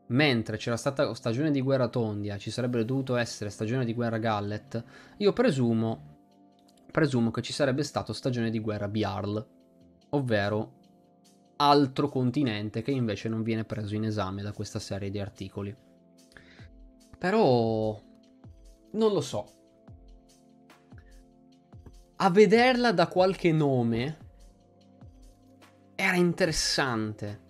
mentre 0.06 0.56
c'era 0.56 0.76
stata 0.76 1.12
stagione 1.14 1.50
di 1.50 1.60
guerra 1.60 1.88
Tondia, 1.88 2.38
ci 2.38 2.50
sarebbe 2.50 2.84
dovuto 2.84 3.16
essere 3.16 3.50
stagione 3.50 3.84
di 3.84 3.94
guerra 3.94 4.18
Gallet, 4.18 4.82
io 5.18 5.32
presumo 5.32 6.13
presumo 6.94 7.32
che 7.32 7.42
ci 7.42 7.52
sarebbe 7.52 7.82
stato 7.82 8.12
stagione 8.12 8.50
di 8.50 8.60
guerra 8.60 8.86
Biarl, 8.86 9.44
ovvero 10.10 10.74
altro 11.56 12.08
continente 12.08 12.82
che 12.82 12.92
invece 12.92 13.28
non 13.28 13.42
viene 13.42 13.64
preso 13.64 13.96
in 13.96 14.04
esame 14.04 14.42
da 14.42 14.52
questa 14.52 14.78
serie 14.78 15.10
di 15.10 15.18
articoli. 15.18 15.76
Però 17.18 18.00
non 18.92 19.12
lo 19.12 19.20
so. 19.20 19.44
A 22.14 22.30
vederla 22.30 22.92
da 22.92 23.08
qualche 23.08 23.50
nome 23.50 24.18
era 25.96 26.14
interessante. 26.14 27.42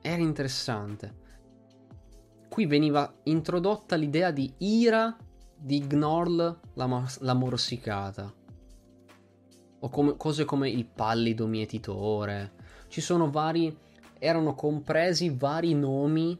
Era 0.00 0.22
interessante. 0.22 1.14
Qui 2.48 2.66
veniva 2.66 3.12
introdotta 3.24 3.96
l'idea 3.96 4.30
di 4.30 4.54
ira 4.58 5.16
di 5.56 5.86
Gnorl 5.86 6.58
la, 6.74 7.08
la 7.20 7.34
morsicata. 7.34 8.32
O 9.78 9.88
come, 9.88 10.16
cose 10.16 10.44
come 10.44 10.68
il 10.68 10.84
pallido 10.84 11.46
mietitore. 11.46 12.52
Ci 12.88 13.00
sono 13.00 13.30
vari. 13.30 13.76
Erano 14.18 14.54
compresi 14.54 15.28
vari 15.30 15.74
nomi 15.74 16.38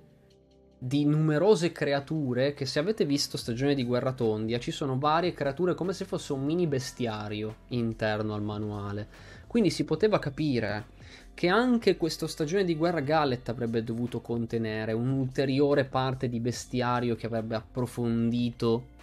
di 0.79 1.05
numerose 1.05 1.73
creature 1.73 2.53
che 2.53 2.67
se 2.67 2.79
avete 2.79 3.05
visto 3.05 3.37
Stagione 3.37 3.75
di 3.75 3.85
Guerra 3.85 4.13
Tondia 4.13 4.59
ci 4.59 4.71
sono 4.71 4.99
varie 4.99 5.33
creature 5.33 5.75
come 5.75 5.93
se 5.93 6.05
fosse 6.05 6.33
un 6.33 6.45
mini 6.45 6.67
bestiario 6.67 7.57
interno 7.69 8.35
al 8.35 8.43
manuale. 8.43 9.09
Quindi 9.47 9.71
si 9.71 9.85
poteva 9.85 10.19
capire 10.19 10.95
che 11.35 11.49
anche 11.49 11.97
questa 11.97 12.27
stagione 12.27 12.65
di 12.65 12.75
guerra 12.75 13.01
Gallet 13.01 13.49
avrebbe 13.49 13.85
dovuto 13.85 14.21
contenere 14.21 14.93
un'ulteriore 14.93 15.85
parte 15.85 16.29
di 16.29 16.41
bestiario 16.41 17.15
che 17.15 17.27
avrebbe 17.27 17.57
approfondito 17.57 18.95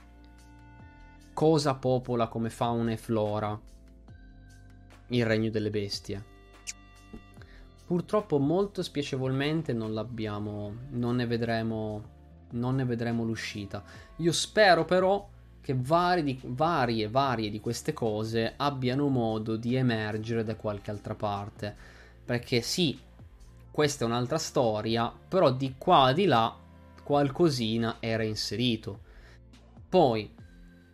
cosa 1.34 1.74
popola 1.76 2.28
come 2.28 2.50
fauna 2.50 2.92
e 2.92 2.98
flora 2.98 3.60
il 5.08 5.26
regno 5.26 5.50
delle 5.50 5.70
bestie. 5.70 6.32
Purtroppo 7.86 8.40
molto 8.40 8.82
spiacevolmente 8.82 9.74
non 9.74 9.94
l'abbiamo, 9.94 10.74
non 10.92 11.18
ne 11.18 11.26
vedremo, 11.26 12.04
non 12.52 12.76
ne 12.76 12.86
vedremo 12.86 13.24
l'uscita. 13.24 13.84
Io 14.18 14.32
spero 14.32 14.86
però 14.86 15.30
che 15.62 15.76
varie, 15.78 16.24
di, 16.24 16.40
varie, 16.44 17.08
varie 17.10 17.50
di 17.50 17.60
queste 17.60 17.94
cose 17.94 18.54
abbiano 18.58 19.08
modo 19.10 19.56
di 19.56 19.76
emergere 19.76 20.44
da 20.44 20.56
qualche 20.56 20.92
altra 20.92 21.16
parte. 21.16 21.76
Perché 22.26 22.62
sì, 22.62 22.98
questa 23.70 24.06
è 24.06 24.08
un'altra 24.08 24.38
storia, 24.38 25.12
però 25.28 25.52
di 25.52 25.76
qua 25.78 26.14
di 26.14 26.26
là 26.26 26.56
qualcosina 27.04 27.98
era 28.00 28.24
inserito. 28.24 29.00
Poi, 29.90 30.34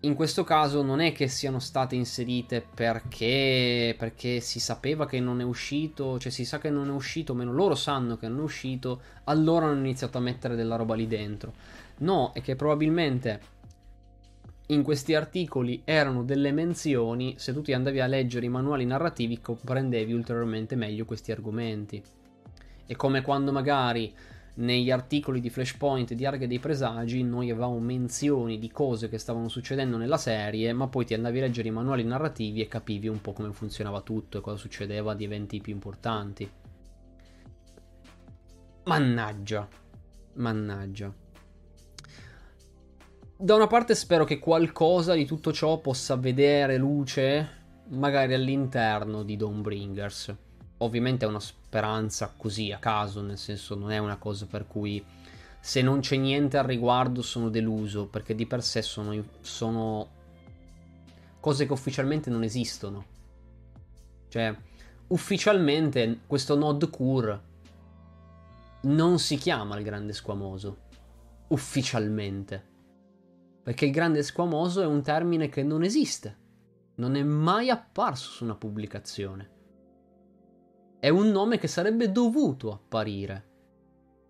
in 0.01 0.13
questo 0.13 0.45
caso 0.45 0.81
non 0.81 1.01
è 1.01 1.11
che 1.11 1.27
siano 1.27 1.59
state 1.59 1.95
inserite 1.95 2.65
perché, 2.73 3.93
perché 3.97 4.39
si 4.39 4.59
sapeva 4.59 5.05
che 5.05 5.19
non 5.19 5.41
è 5.41 5.43
uscito, 5.43 6.17
cioè 6.19 6.31
si 6.31 6.45
sa 6.45 6.57
che 6.57 6.69
non 6.69 6.87
è 6.87 6.91
uscito, 6.91 7.33
meno 7.33 7.51
loro 7.51 7.75
sanno 7.75 8.17
che 8.17 8.29
non 8.29 8.39
è 8.39 8.43
uscito, 8.43 9.01
allora 9.25 9.65
hanno 9.65 9.79
iniziato 9.79 10.17
a 10.17 10.21
mettere 10.21 10.55
della 10.55 10.77
roba 10.77 10.95
lì 10.95 11.05
dentro. 11.05 11.53
No, 11.97 12.31
è 12.33 12.41
che 12.41 12.55
probabilmente 12.55 13.57
in 14.67 14.83
questi 14.83 15.15
articoli 15.15 15.81
erano 15.83 16.23
delle 16.23 16.53
menzioni, 16.53 17.35
se 17.37 17.51
tu 17.51 17.61
ti 17.61 17.73
andavi 17.73 17.99
a 17.99 18.07
leggere 18.07 18.45
i 18.45 18.49
manuali 18.49 18.85
narrativi 18.85 19.41
comprendevi 19.41 20.13
ulteriormente 20.13 20.75
meglio 20.77 21.03
questi 21.03 21.33
argomenti. 21.33 22.01
È 22.85 22.95
come 22.95 23.21
quando 23.21 23.51
magari 23.51 24.13
negli 24.55 24.91
articoli 24.91 25.39
di 25.39 25.49
Flashpoint 25.49 26.13
di 26.13 26.25
Arga 26.25 26.47
dei 26.47 26.59
Presagi 26.59 27.23
noi 27.23 27.49
avevamo 27.49 27.79
menzioni 27.79 28.59
di 28.59 28.69
cose 28.69 29.09
che 29.09 29.17
stavano 29.17 29.47
succedendo 29.47 29.97
nella 29.97 30.17
serie, 30.17 30.73
ma 30.73 30.87
poi 30.87 31.05
ti 31.05 31.13
andavi 31.13 31.37
a 31.39 31.41
leggere 31.41 31.67
i 31.67 31.71
manuali 31.71 32.03
narrativi 32.03 32.61
e 32.61 32.67
capivi 32.67 33.07
un 33.07 33.21
po' 33.21 33.33
come 33.33 33.51
funzionava 33.53 34.01
tutto 34.01 34.37
e 34.37 34.41
cosa 34.41 34.57
succedeva 34.57 35.13
di 35.13 35.23
eventi 35.23 35.61
più 35.61 35.73
importanti. 35.73 36.49
Mannaggia. 38.83 39.67
Mannaggia. 40.33 41.13
Da 43.37 43.55
una 43.55 43.67
parte 43.67 43.95
spero 43.95 44.25
che 44.25 44.39
qualcosa 44.39 45.13
di 45.13 45.25
tutto 45.25 45.53
ciò 45.53 45.79
possa 45.79 46.17
vedere 46.17 46.77
luce 46.77 47.57
magari 47.89 48.33
all'interno 48.33 49.23
di 49.23 49.37
Dawnbringers 49.37 50.35
ovviamente 50.79 51.25
è 51.25 51.27
una 51.27 51.39
speranza 51.39 52.33
così 52.35 52.71
a 52.71 52.77
caso, 52.77 53.21
nel 53.21 53.37
senso 53.37 53.75
non 53.75 53.91
è 53.91 53.97
una 53.97 54.17
cosa 54.17 54.45
per 54.45 54.67
cui 54.67 55.03
se 55.59 55.81
non 55.81 55.99
c'è 55.99 56.15
niente 56.15 56.57
al 56.57 56.65
riguardo 56.65 57.21
sono 57.21 57.49
deluso, 57.49 58.07
perché 58.07 58.35
di 58.35 58.45
per 58.45 58.63
sé 58.63 58.81
sono, 58.81 59.23
sono 59.41 60.07
cose 61.39 61.65
che 61.65 61.73
ufficialmente 61.73 62.29
non 62.29 62.43
esistono. 62.43 63.05
Cioè, 64.29 64.55
ufficialmente 65.07 66.19
questo 66.27 66.55
Nod 66.55 66.89
Kur 66.89 67.41
non 68.81 69.19
si 69.19 69.35
chiama 69.35 69.77
il 69.77 69.83
grande 69.83 70.13
squamoso. 70.13 70.87
Ufficialmente. 71.49 72.67
Perché 73.63 73.85
il 73.85 73.91
grande 73.91 74.23
squamoso 74.23 74.81
è 74.81 74.85
un 74.85 75.01
termine 75.01 75.49
che 75.49 75.63
non 75.63 75.83
esiste. 75.83 76.37
Non 76.95 77.15
è 77.15 77.23
mai 77.23 77.69
apparso 77.69 78.29
su 78.29 78.43
una 78.43 78.55
pubblicazione. 78.55 79.57
È 80.99 81.07
un 81.07 81.29
nome 81.29 81.57
che 81.57 81.67
sarebbe 81.67 82.11
dovuto 82.11 82.73
apparire 82.73 83.47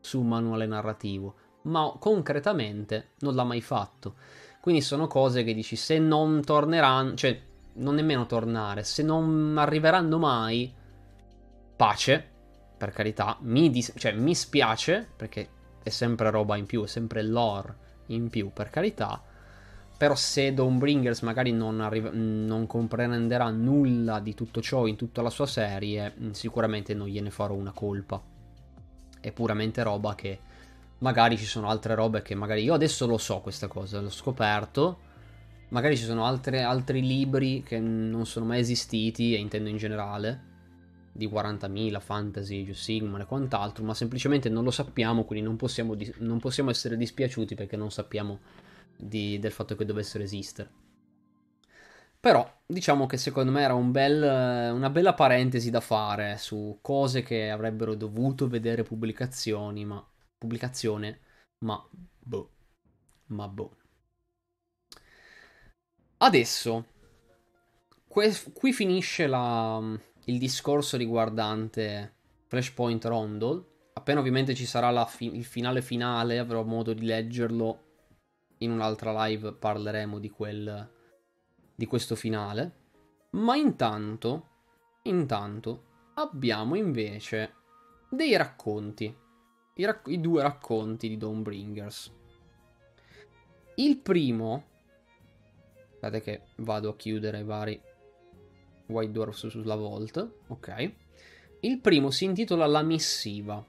su 0.02 0.20
un 0.20 0.28
manuale 0.28 0.68
narrativo, 0.68 1.36
ma 1.64 1.96
concretamente 2.00 3.14
non 3.20 3.34
l'ha 3.34 3.44
mai 3.44 3.62
fatto. 3.62 4.16
Quindi 4.62 4.82
sono 4.82 5.08
cose 5.08 5.44
che 5.44 5.56
dici 5.56 5.76
se 5.76 5.98
non 5.98 6.44
torneranno, 6.44 7.16
cioè 7.16 7.42
non 7.74 7.96
nemmeno 7.96 8.28
tornare, 8.28 8.84
se 8.84 9.02
non 9.02 9.56
arriveranno 9.58 10.20
mai, 10.20 10.72
pace, 11.76 12.30
per 12.78 12.92
carità, 12.92 13.38
mi, 13.42 13.70
dis- 13.72 13.94
cioè, 13.98 14.14
mi 14.14 14.36
spiace 14.36 15.08
perché 15.16 15.50
è 15.82 15.90
sempre 15.90 16.30
roba 16.30 16.56
in 16.56 16.66
più, 16.66 16.84
è 16.84 16.88
sempre 16.88 17.24
lore 17.24 17.88
in 18.08 18.30
più, 18.30 18.52
per 18.54 18.70
carità, 18.70 19.24
però 20.00 20.16
se 20.16 20.54
Dawnbringers 20.54 21.24
magari 21.24 21.52
non, 21.52 21.82
arriva, 21.82 22.10
non, 22.14 22.66
comprenderà 22.68 23.50
nulla 23.50 24.22
di 24.22 24.34
tutto 24.34 24.62
ciò 24.62 24.88
in 24.88 24.96
tutta 24.96 25.22
la 25.22 25.30
sua 25.30 25.46
serie, 25.46 26.14
mm, 26.18 26.32
sicuramente 26.32 26.94
non 26.94 27.08
gliene 27.08 27.30
farò 27.30 27.54
una 27.54 27.74
colpa. 27.74 28.24
È 29.20 29.32
puramente 29.34 29.84
roba 29.84 30.16
che 30.16 30.40
magari 31.00 31.38
ci 31.38 31.44
sono 31.44 31.68
altre 31.68 31.96
robe 31.96 32.22
che 32.22 32.34
magari 32.34 32.64
io 32.64 32.74
adesso 32.74 33.06
lo 33.08 33.18
so 33.18 33.42
questa 33.42 33.68
cosa, 33.68 34.00
l'ho 34.00 34.10
scoperto. 34.10 35.00
Magari 35.68 35.98
ci 35.98 36.06
sono 36.06 36.24
altre, 36.24 36.62
altri 36.62 37.06
libri 37.06 37.62
che 37.62 37.78
non 37.80 38.26
sono 38.26 38.46
mai 38.46 38.62
esistiti, 38.62 39.36
e 39.36 39.38
intendo 39.38 39.68
in 39.68 39.76
generale, 39.76 40.44
di 41.12 41.28
40.000, 41.28 42.00
fantasy, 42.00 42.62
Age 42.62 42.74
Sigmar 42.74 43.20
e 43.20 43.26
quant'altro, 43.26 43.84
ma 43.84 43.94
semplicemente 43.94 44.48
non 44.48 44.64
lo 44.64 44.72
sappiamo, 44.72 45.26
quindi 45.26 45.46
non 45.46 45.58
possiamo, 45.58 45.94
non 46.20 46.40
possiamo 46.40 46.70
essere 46.70 46.96
dispiaciuti 46.96 47.54
perché 47.54 47.76
non 47.76 47.92
sappiamo 47.92 48.40
di, 49.00 49.40
del 49.40 49.52
fatto 49.52 49.76
che 49.76 49.86
dovessero 49.86 50.24
esistere. 50.24 50.70
Però 52.20 52.62
diciamo 52.66 53.06
che 53.06 53.16
secondo 53.18 53.52
me 53.52 53.62
era 53.62 53.74
un 53.74 53.92
bel, 53.92 54.22
una 54.74 54.90
bella 54.90 55.14
parentesi 55.14 55.70
da 55.70 55.80
fare 55.80 56.38
su 56.38 56.80
cose 56.82 57.24
che 57.24 57.50
avrebbero 57.50 57.96
dovuto 57.96 58.48
vedere 58.50 58.84
pubblicazioni, 58.84 59.86
ma 59.86 60.06
pubblicazione, 60.38 61.20
ma 61.60 61.82
boh, 62.20 62.50
ma 63.28 63.48
boh. 63.48 63.78
Adesso, 66.18 66.86
que- 68.08 68.52
qui 68.54 68.74
finisce 68.74 69.28
la, 69.28 69.82
il 70.26 70.38
discorso 70.38 70.98
riguardante 70.98 72.14
Flashpoint 72.48 73.06
Rondol. 73.06 73.66
Appena 73.94 74.20
ovviamente 74.20 74.56
ci 74.56 74.66
sarà 74.66 75.06
fi- 75.06 75.36
il 75.36 75.46
finale 75.46 75.82
finale, 75.82 76.40
avrò 76.40 76.64
modo 76.64 76.94
di 76.94 77.06
leggerlo. 77.06 77.84
In 78.60 78.72
un'altra 78.72 79.26
live 79.26 79.54
parleremo 79.54 80.20
di, 80.20 80.30
quel, 80.30 80.90
di 81.76 81.86
questo 81.86 82.16
finale. 82.16 82.78
Ma 83.32 83.56
intanto, 83.56 84.48
intanto, 85.04 85.84
abbiamo 86.16 86.76
invece 86.76 87.54
dei 88.10 88.36
racconti. 88.36 89.16
I, 89.76 89.86
rac- 89.86 90.08
i 90.08 90.20
due 90.20 90.42
racconti 90.42 91.08
di 91.08 91.18
Dawnbringers. 91.18 92.14
Il 93.76 93.98
primo 93.98 94.70
Aspettate 96.00 96.22
che 96.22 96.42
vado 96.58 96.92
a 96.92 96.96
chiudere 96.96 97.40
i 97.40 97.44
vari 97.44 97.80
White 98.86 99.12
Dwarfs 99.12 99.48
sulla 99.48 99.76
Vault. 99.76 100.32
Ok. 100.48 100.92
Il 101.60 101.80
primo 101.80 102.10
si 102.10 102.24
intitola 102.24 102.66
La 102.68 102.82
missiva. 102.82 103.64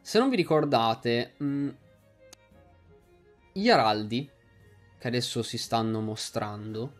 Se 0.00 0.18
non 0.20 0.30
vi 0.30 0.36
ricordate, 0.36 1.34
mh, 1.36 1.44
mm, 1.44 1.68
gli 3.58 3.70
araldi 3.70 4.28
che 4.98 5.08
adesso 5.08 5.42
si 5.42 5.58
stanno 5.58 6.00
mostrando 6.00 6.92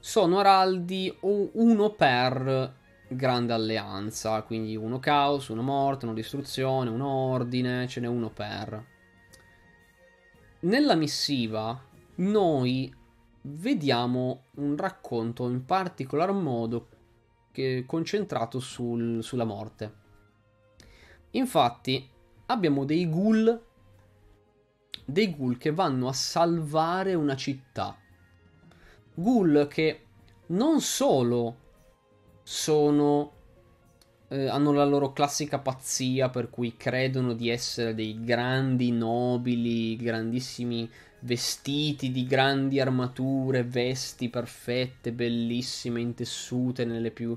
sono 0.00 0.38
araldi 0.38 1.14
uno 1.20 1.90
per 1.90 2.74
grande 3.08 3.52
alleanza, 3.52 4.40
quindi 4.42 4.76
uno 4.76 4.98
caos, 4.98 5.48
uno 5.48 5.62
morte, 5.62 6.06
uno 6.06 6.14
distruzione, 6.14 6.90
un 6.90 7.00
ordine, 7.00 7.86
ce 7.88 8.00
n'è 8.00 8.06
uno 8.06 8.30
per. 8.30 8.84
Nella 10.60 10.94
missiva 10.94 11.78
noi 12.16 12.94
vediamo 13.42 14.44
un 14.54 14.76
racconto 14.76 15.48
in 15.48 15.64
particolar 15.64 16.32
modo 16.32 16.88
concentrato 17.86 18.60
sul, 18.60 19.22
sulla 19.22 19.44
morte. 19.44 19.94
Infatti 21.32 22.08
abbiamo 22.46 22.84
dei 22.84 23.08
ghoul 23.08 23.60
dei 25.04 25.36
ghoul 25.36 25.58
che 25.58 25.72
vanno 25.72 26.08
a 26.08 26.12
salvare 26.12 27.14
una 27.14 27.36
città. 27.36 27.96
Ghoul 29.14 29.66
che 29.68 30.00
non 30.48 30.80
solo 30.80 31.64
sono 32.42 33.32
eh, 34.28 34.48
hanno 34.48 34.72
la 34.72 34.84
loro 34.84 35.12
classica 35.12 35.58
pazzia 35.58 36.28
per 36.28 36.50
cui 36.50 36.76
credono 36.76 37.32
di 37.32 37.48
essere 37.48 37.94
dei 37.94 38.22
grandi 38.22 38.90
nobili, 38.90 39.96
grandissimi 39.96 40.90
vestiti 41.20 42.10
di 42.10 42.26
grandi 42.26 42.80
armature, 42.80 43.64
vesti 43.64 44.28
perfette, 44.28 45.12
bellissime, 45.12 46.00
intessute 46.00 46.84
nelle 46.84 47.10
più, 47.10 47.36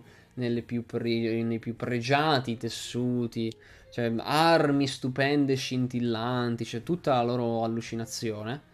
più 0.64 0.86
pre, 0.86 1.44
nei 1.44 1.60
più 1.60 1.76
pregiati 1.76 2.58
tessuti, 2.58 3.52
cioè 3.92 4.14
armi 4.18 4.88
stupende, 4.88 5.56
scintillanti, 5.56 6.66
cioè 6.66 6.84
tutta 6.84 7.16
la 7.16 7.24
loro 7.24 7.64
allucinazione. 7.64 8.68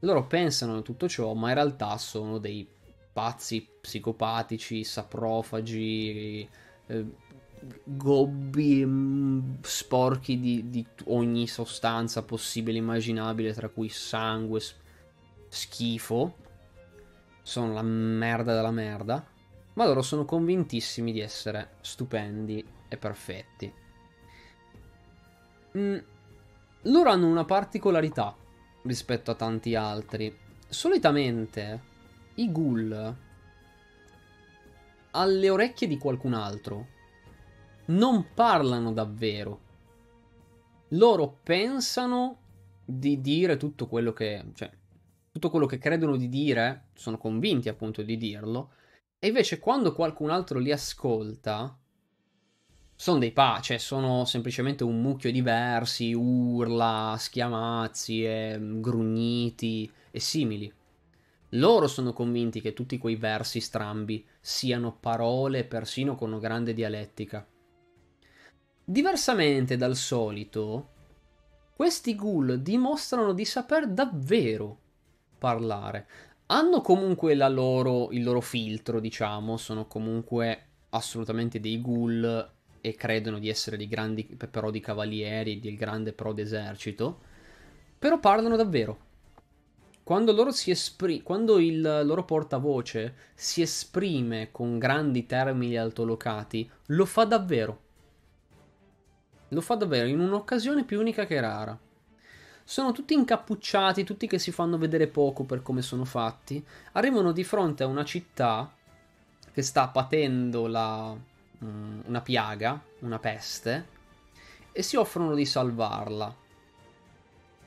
Loro 0.00 0.26
pensano 0.26 0.76
a 0.76 0.82
tutto 0.82 1.08
ciò, 1.08 1.34
ma 1.34 1.48
in 1.48 1.54
realtà 1.54 1.96
sono 1.98 2.38
dei 2.38 2.66
pazzi 3.12 3.66
psicopatici, 3.80 4.84
saprofagi, 4.84 6.48
eh, 6.86 7.04
gobbi 7.82 8.84
mm, 8.84 9.54
sporchi 9.62 10.38
di, 10.38 10.68
di, 10.68 10.86
ogni 11.06 11.46
sostanza 11.48 12.22
possibile 12.22 12.78
e 12.78 12.80
immaginabile, 12.80 13.52
tra 13.52 13.68
cui 13.68 13.88
sangue, 13.88 14.60
schifo. 15.48 16.36
Sono 17.42 17.72
la 17.72 17.82
merda 17.82 18.54
della 18.54 18.70
merda. 18.70 19.26
Ma 19.78 19.86
loro 19.86 20.02
sono 20.02 20.24
convintissimi 20.24 21.12
di 21.12 21.20
essere 21.20 21.76
stupendi 21.82 22.66
e 22.88 22.96
perfetti. 22.96 23.72
Mm, 25.78 25.98
loro 26.82 27.10
hanno 27.10 27.28
una 27.28 27.44
particolarità 27.44 28.34
rispetto 28.82 29.30
a 29.30 29.36
tanti 29.36 29.76
altri. 29.76 30.36
Solitamente 30.68 31.80
i 32.34 32.50
ghoul 32.50 33.16
alle 35.12 35.48
orecchie 35.48 35.86
di 35.86 35.96
qualcun 35.96 36.34
altro 36.34 36.86
non 37.86 38.34
parlano 38.34 38.92
davvero. 38.92 39.60
Loro 40.88 41.38
pensano 41.40 42.38
di 42.84 43.20
dire 43.20 43.56
tutto 43.56 43.86
quello 43.86 44.12
che. 44.12 44.44
cioè, 44.54 44.72
tutto 45.30 45.50
quello 45.50 45.66
che 45.66 45.78
credono 45.78 46.16
di 46.16 46.28
dire, 46.28 46.86
sono 46.94 47.16
convinti 47.16 47.68
appunto 47.68 48.02
di 48.02 48.16
dirlo, 48.16 48.70
e 49.18 49.26
invece 49.26 49.58
quando 49.58 49.92
qualcun 49.92 50.30
altro 50.30 50.58
li 50.58 50.70
ascolta, 50.70 51.76
sono 52.94 53.18
dei 53.18 53.32
pa, 53.32 53.60
cioè 53.62 53.78
sono 53.78 54.24
semplicemente 54.24 54.82
un 54.82 55.00
mucchio 55.00 55.30
di 55.30 55.40
versi, 55.40 56.12
urla, 56.12 57.14
schiamazzi, 57.16 58.24
e 58.24 58.58
grugniti 58.60 59.90
e 60.10 60.18
simili. 60.18 60.72
Loro 61.52 61.86
sono 61.86 62.12
convinti 62.12 62.60
che 62.60 62.72
tutti 62.72 62.98
quei 62.98 63.16
versi 63.16 63.60
strambi 63.60 64.26
siano 64.40 64.96
parole 64.98 65.64
persino 65.64 66.14
con 66.14 66.30
una 66.30 66.40
grande 66.40 66.74
dialettica. 66.74 67.46
Diversamente 68.84 69.76
dal 69.76 69.96
solito, 69.96 70.88
questi 71.74 72.14
ghoul 72.14 72.60
dimostrano 72.60 73.32
di 73.32 73.44
saper 73.44 73.88
davvero 73.88 74.78
parlare. 75.38 76.08
Hanno 76.50 76.80
comunque 76.80 77.34
loro, 77.34 78.10
il 78.10 78.22
loro 78.22 78.40
filtro, 78.40 79.00
diciamo, 79.00 79.58
sono 79.58 79.86
comunque 79.86 80.62
assolutamente 80.90 81.60
dei 81.60 81.78
ghoul 81.78 82.50
e 82.80 82.94
credono 82.94 83.38
di 83.38 83.50
essere 83.50 83.76
dei 83.76 83.86
grandi 83.86 84.24
però 84.24 84.70
di 84.70 84.80
cavalieri, 84.80 85.60
del 85.60 85.76
grande 85.76 86.14
pro 86.14 86.32
d'esercito, 86.32 87.20
però 87.98 88.18
parlano 88.18 88.56
davvero. 88.56 89.06
Quando, 90.02 90.32
loro 90.32 90.50
si 90.50 90.70
espri- 90.70 91.22
quando 91.22 91.58
il 91.58 91.82
loro 91.82 92.24
portavoce 92.24 93.14
si 93.34 93.60
esprime 93.60 94.48
con 94.50 94.78
grandi 94.78 95.26
termini 95.26 95.76
altolocati, 95.76 96.70
lo 96.86 97.04
fa 97.04 97.24
davvero. 97.24 97.80
Lo 99.48 99.60
fa 99.60 99.74
davvero 99.74 100.06
in 100.06 100.20
un'occasione 100.20 100.84
più 100.84 100.98
unica 100.98 101.26
che 101.26 101.40
rara. 101.40 101.78
Sono 102.68 102.92
tutti 102.92 103.14
incappucciati, 103.14 104.04
tutti 104.04 104.26
che 104.26 104.38
si 104.38 104.52
fanno 104.52 104.76
vedere 104.76 105.06
poco 105.06 105.44
per 105.44 105.62
come 105.62 105.80
sono 105.80 106.04
fatti. 106.04 106.62
Arrivano 106.92 107.32
di 107.32 107.42
fronte 107.42 107.82
a 107.82 107.86
una 107.86 108.04
città 108.04 108.70
che 109.50 109.62
sta 109.62 109.88
patendo 109.88 110.66
la, 110.66 111.16
um, 111.60 112.02
una 112.04 112.20
piaga, 112.20 112.78
una 112.98 113.18
peste, 113.18 113.88
e 114.70 114.82
si 114.82 114.96
offrono 114.96 115.34
di 115.34 115.46
salvarla. 115.46 116.36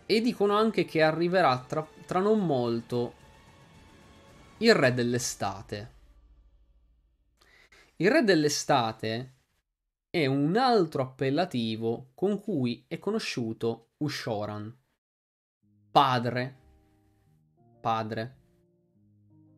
E 0.05 0.21
dicono 0.21 0.55
anche 0.55 0.85
che 0.85 1.01
arriverà 1.01 1.57
tra, 1.67 1.83
tra 2.05 2.19
non 2.19 2.45
molto 2.45 3.13
il 4.57 4.75
re 4.75 4.93
dell'estate. 4.93 5.93
Il 7.95 8.11
re 8.11 8.23
dell'estate 8.23 9.33
è 10.11 10.27
un 10.27 10.55
altro 10.57 11.01
appellativo 11.01 12.11
con 12.13 12.39
cui 12.39 12.85
è 12.87 12.99
conosciuto 12.99 13.93
Ushoran, 13.97 14.77
padre, 15.91 16.55
padre 17.81 18.35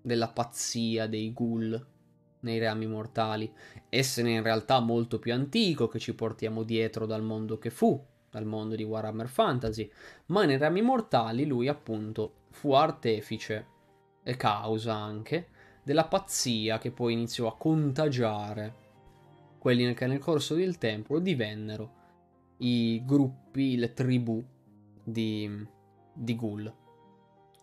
della 0.02 0.30
pazzia 0.30 1.08
dei 1.08 1.32
ghoul 1.32 1.88
nei 2.42 2.60
reami 2.60 2.88
mortali, 2.88 3.52
essere 3.88 4.32
in 4.32 4.44
realtà 4.44 4.80
molto 4.80 5.20
più 5.20 5.34
antico 5.34 5.88
che 5.88 6.00
ci 6.00 6.14
portiamo 6.14 6.64
dietro 6.64 7.06
dal 7.06 7.24
mondo 7.24 7.58
che 7.58 7.70
fu, 7.70 8.04
dal 8.30 8.46
mondo 8.46 8.76
di 8.76 8.84
Warhammer 8.84 9.28
Fantasy, 9.28 9.90
ma 10.28 10.44
nei 10.44 10.58
reami 10.58 10.82
mortali 10.82 11.46
lui 11.46 11.68
appunto 11.68 12.48
fu 12.50 12.74
artefice 12.74 13.68
e 14.24 14.36
causa 14.36 14.94
anche 14.94 15.50
della 15.84 16.06
pazzia 16.06 16.80
che 16.80 16.92
poi 16.92 17.14
iniziò 17.14 17.48
a 17.48 17.58
contagiare 17.58 18.82
quelli 19.60 19.94
che 19.94 20.08
nel 20.08 20.20
corso 20.20 20.56
del 20.56 20.78
tempo 20.78 21.20
divennero 21.20 22.02
i 22.58 23.04
gruppi, 23.06 23.78
le 23.78 23.94
tribù 23.94 24.44
di, 25.04 25.68
di 26.14 26.36
ghoul. 26.36 26.74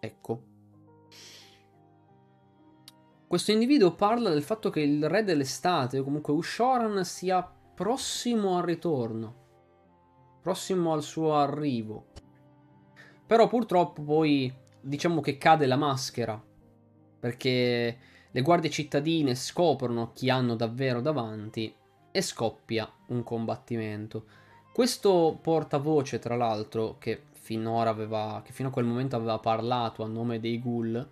Ecco. 0.00 0.42
Questo 3.26 3.52
individuo 3.52 3.94
parla 3.94 4.30
del 4.30 4.42
fatto 4.42 4.70
che 4.70 4.80
il 4.80 5.08
re 5.08 5.22
dell'estate, 5.22 5.98
o 5.98 6.04
comunque 6.04 6.32
Ushoran, 6.32 7.04
sia 7.04 7.42
prossimo 7.74 8.56
al 8.56 8.64
ritorno, 8.64 9.34
prossimo 10.42 10.92
al 10.92 11.02
suo 11.02 11.36
arrivo. 11.36 12.06
Però 13.26 13.46
purtroppo 13.46 14.02
poi 14.02 14.52
diciamo 14.80 15.20
che 15.20 15.38
cade 15.38 15.66
la 15.66 15.76
maschera, 15.76 16.42
perché 17.20 17.98
le 18.30 18.42
guardie 18.42 18.70
cittadine 18.70 19.34
scoprono 19.34 20.10
chi 20.12 20.28
hanno 20.28 20.56
davvero 20.56 21.00
davanti 21.00 21.72
e 22.10 22.22
scoppia 22.22 22.90
un 23.08 23.22
combattimento. 23.22 24.24
Questo 24.72 25.38
portavoce, 25.40 26.18
tra 26.18 26.34
l'altro, 26.34 26.96
che 26.98 27.26
finora 27.50 27.90
aveva, 27.90 28.42
che 28.44 28.52
fino 28.52 28.68
a 28.68 28.70
quel 28.70 28.84
momento 28.84 29.16
aveva 29.16 29.40
parlato 29.40 30.04
a 30.04 30.06
nome 30.06 30.38
dei 30.38 30.60
ghoul, 30.60 31.10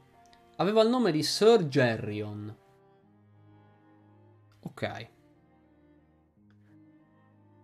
aveva 0.59 0.83
il 0.83 0.89
nome 0.89 1.11
di 1.11 1.25
Sir 1.25 1.67
Gerrion. 1.67 2.57
Ok. 4.61 5.09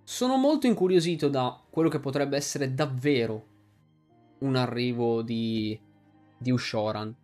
Sono 0.03 0.37
molto 0.37 0.67
incuriosito 0.67 1.29
da 1.29 1.63
quello 1.71 1.89
che 1.89 2.01
potrebbe 2.01 2.37
essere 2.37 2.75
davvero 2.75 3.47
un 4.41 4.57
arrivo 4.57 5.23
di, 5.23 5.81
di 6.37 6.51
Ushoran. 6.51 7.15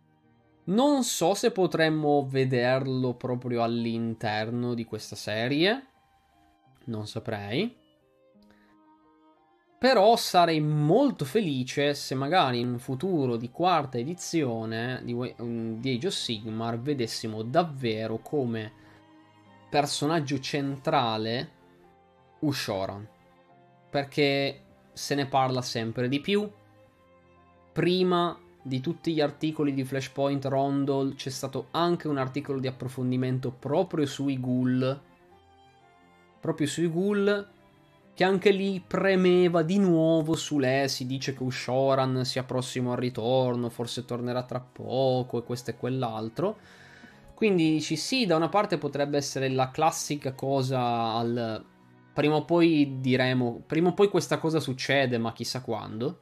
Non 0.63 1.03
so 1.03 1.33
se 1.33 1.51
potremmo 1.51 2.25
vederlo 2.25 3.15
proprio 3.15 3.61
all'interno 3.61 4.73
di 4.73 4.85
questa 4.85 5.17
serie. 5.17 5.87
Non 6.85 7.07
saprei. 7.07 7.80
Però 9.81 10.15
sarei 10.15 10.61
molto 10.61 11.25
felice 11.25 11.95
se 11.95 12.13
magari 12.13 12.59
in 12.59 12.67
un 12.67 12.77
futuro 12.77 13.35
di 13.35 13.49
quarta 13.49 13.97
edizione 13.97 15.01
di, 15.03 15.11
um, 15.11 15.79
di 15.79 15.95
Age 15.95 16.05
of 16.05 16.13
Sigmar 16.13 16.79
vedessimo 16.79 17.41
davvero 17.41 18.19
come 18.19 18.71
personaggio 19.71 20.39
centrale 20.39 21.51
Ushoran. 22.41 23.07
Perché 23.89 24.61
se 24.93 25.15
ne 25.15 25.25
parla 25.25 25.63
sempre 25.63 26.07
di 26.07 26.19
più. 26.19 26.47
Prima 27.73 28.39
di 28.61 28.81
tutti 28.81 29.15
gli 29.15 29.19
articoli 29.19 29.73
di 29.73 29.83
Flashpoint 29.83 30.45
Rondol 30.45 31.15
c'è 31.15 31.31
stato 31.31 31.69
anche 31.71 32.07
un 32.07 32.19
articolo 32.19 32.59
di 32.59 32.67
approfondimento 32.67 33.49
proprio 33.49 34.05
sui 34.05 34.39
ghoul. 34.39 35.01
Proprio 36.39 36.67
sui 36.67 36.87
ghoul 36.87 37.59
che 38.13 38.23
anche 38.23 38.51
lì 38.51 38.83
premeva 38.85 39.63
di 39.63 39.77
nuovo 39.77 40.35
su 40.35 40.59
lei, 40.59 40.89
si 40.89 41.05
dice 41.05 41.33
che 41.33 41.43
Ushoran 41.43 42.25
sia 42.25 42.43
prossimo 42.43 42.91
al 42.91 42.97
ritorno, 42.97 43.69
forse 43.69 44.05
tornerà 44.05 44.43
tra 44.43 44.59
poco 44.59 45.39
e 45.39 45.43
questo 45.43 45.71
e 45.71 45.77
quell'altro. 45.77 46.57
Quindi 47.33 47.71
dici 47.71 47.95
sì, 47.95 48.25
da 48.25 48.35
una 48.35 48.49
parte 48.49 48.77
potrebbe 48.77 49.17
essere 49.17 49.49
la 49.49 49.71
classica 49.71 50.33
cosa 50.33 51.13
al... 51.13 51.65
Prima 52.13 52.35
o 52.35 52.45
poi 52.45 52.97
diremo, 52.99 53.63
prima 53.65 53.89
o 53.89 53.93
poi 53.93 54.09
questa 54.09 54.37
cosa 54.37 54.59
succede, 54.59 55.17
ma 55.17 55.31
chissà 55.31 55.61
quando. 55.61 56.19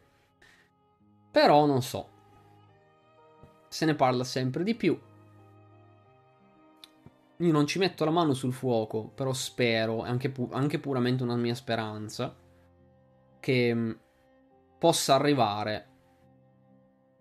Però 1.32 1.66
non 1.66 1.82
so. 1.82 2.08
Se 3.68 3.86
ne 3.86 3.96
parla 3.96 4.24
sempre 4.24 4.64
di 4.64 4.76
più. 4.76 4.98
Io 7.42 7.52
non 7.54 7.68
ci 7.68 7.80
metto 7.80 8.04
la 8.04 8.12
mano 8.12 8.34
sul 8.34 8.52
fuoco, 8.52 9.12
però 9.16 9.32
spero, 9.32 10.04
è 10.04 10.10
anche, 10.10 10.30
pu- 10.30 10.50
anche 10.52 10.78
puramente 10.78 11.24
una 11.24 11.38
mia 11.38 11.56
speranza, 11.56 12.36
che 13.40 13.74
mm, 13.74 13.92
possa 14.78 15.16
arrivare, 15.16 15.88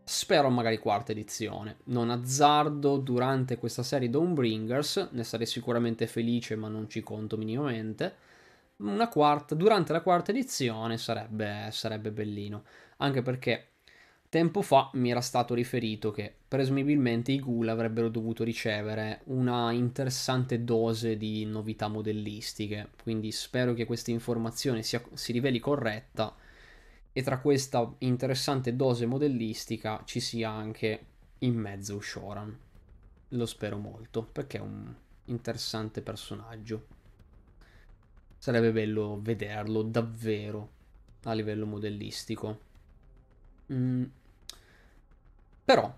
spero 0.02 0.50
magari 0.50 0.78
quarta 0.78 1.12
edizione. 1.12 1.78
Non 1.84 2.10
azzardo 2.10 2.96
durante 2.96 3.58
questa 3.58 3.84
serie 3.84 4.10
Dawnbringers, 4.10 5.10
ne 5.12 5.22
sarei 5.22 5.46
sicuramente 5.46 6.08
felice, 6.08 6.56
ma 6.56 6.66
non 6.66 6.88
ci 6.88 7.00
conto 7.00 7.36
minimamente. 7.36 8.16
Una 8.78 9.08
quarta, 9.08 9.54
durante 9.54 9.92
la 9.92 10.00
quarta 10.00 10.32
edizione 10.32 10.98
sarebbe, 10.98 11.68
sarebbe 11.70 12.10
bellino, 12.10 12.64
anche 12.96 13.22
perché 13.22 13.68
Tempo 14.30 14.60
fa 14.60 14.90
mi 14.92 15.10
era 15.10 15.22
stato 15.22 15.54
riferito 15.54 16.10
che 16.10 16.34
presumibilmente 16.46 17.32
i 17.32 17.40
ghoul 17.40 17.66
avrebbero 17.68 18.10
dovuto 18.10 18.44
ricevere 18.44 19.22
una 19.24 19.72
interessante 19.72 20.64
dose 20.64 21.16
di 21.16 21.46
novità 21.46 21.88
modellistiche, 21.88 22.90
quindi 23.02 23.32
spero 23.32 23.72
che 23.72 23.86
questa 23.86 24.10
informazione 24.10 24.82
sia, 24.82 25.02
si 25.14 25.32
riveli 25.32 25.58
corretta 25.58 26.36
e 27.10 27.22
tra 27.22 27.40
questa 27.40 27.90
interessante 28.00 28.76
dose 28.76 29.06
modellistica 29.06 30.02
ci 30.04 30.20
sia 30.20 30.50
anche 30.50 31.06
in 31.38 31.54
mezzo 31.54 31.98
Shoran. 31.98 32.54
Lo 33.28 33.46
spero 33.46 33.78
molto 33.78 34.24
perché 34.24 34.58
è 34.58 34.60
un 34.60 34.94
interessante 35.24 36.02
personaggio. 36.02 36.86
Sarebbe 38.36 38.72
bello 38.72 39.18
vederlo 39.22 39.80
davvero 39.80 40.70
a 41.22 41.32
livello 41.32 41.64
modellistico. 41.64 42.66
Mm. 43.72 44.04
Però 45.68 45.94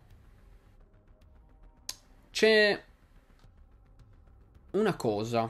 c'è 2.32 2.84
una 4.72 4.96
cosa 4.96 5.48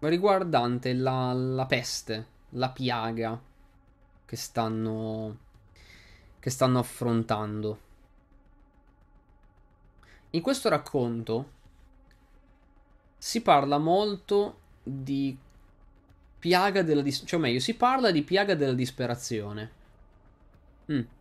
riguardante 0.00 0.92
la, 0.92 1.32
la 1.32 1.64
peste, 1.64 2.26
la 2.50 2.68
piaga 2.68 3.40
che 4.26 4.36
stanno, 4.36 5.38
che 6.38 6.50
stanno 6.50 6.78
affrontando. 6.78 7.80
In 10.32 10.42
questo 10.42 10.68
racconto 10.68 11.50
si 13.16 13.40
parla 13.40 13.78
molto 13.78 14.58
di 14.82 15.34
piaga 16.38 16.82
della 16.82 17.00
disperazione, 17.00 17.30
cioè 17.30 17.40
meglio, 17.40 17.60
si 17.60 17.74
parla 17.76 18.10
di 18.10 18.20
piaga 18.20 18.54
della 18.54 18.74
disperazione. 18.74 19.70
Mm. 20.92 21.14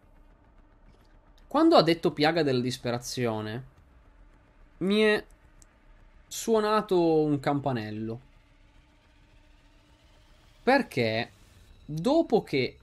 Quando 1.55 1.77
ha 1.77 1.83
detto 1.83 2.11
piaga 2.11 2.43
della 2.43 2.59
disperazione, 2.59 3.63
mi 4.79 4.99
è 4.99 5.23
suonato 6.27 7.21
un 7.21 7.39
campanello. 7.39 8.19
Perché 10.63 11.31
dopo 11.85 12.43
che 12.43 12.77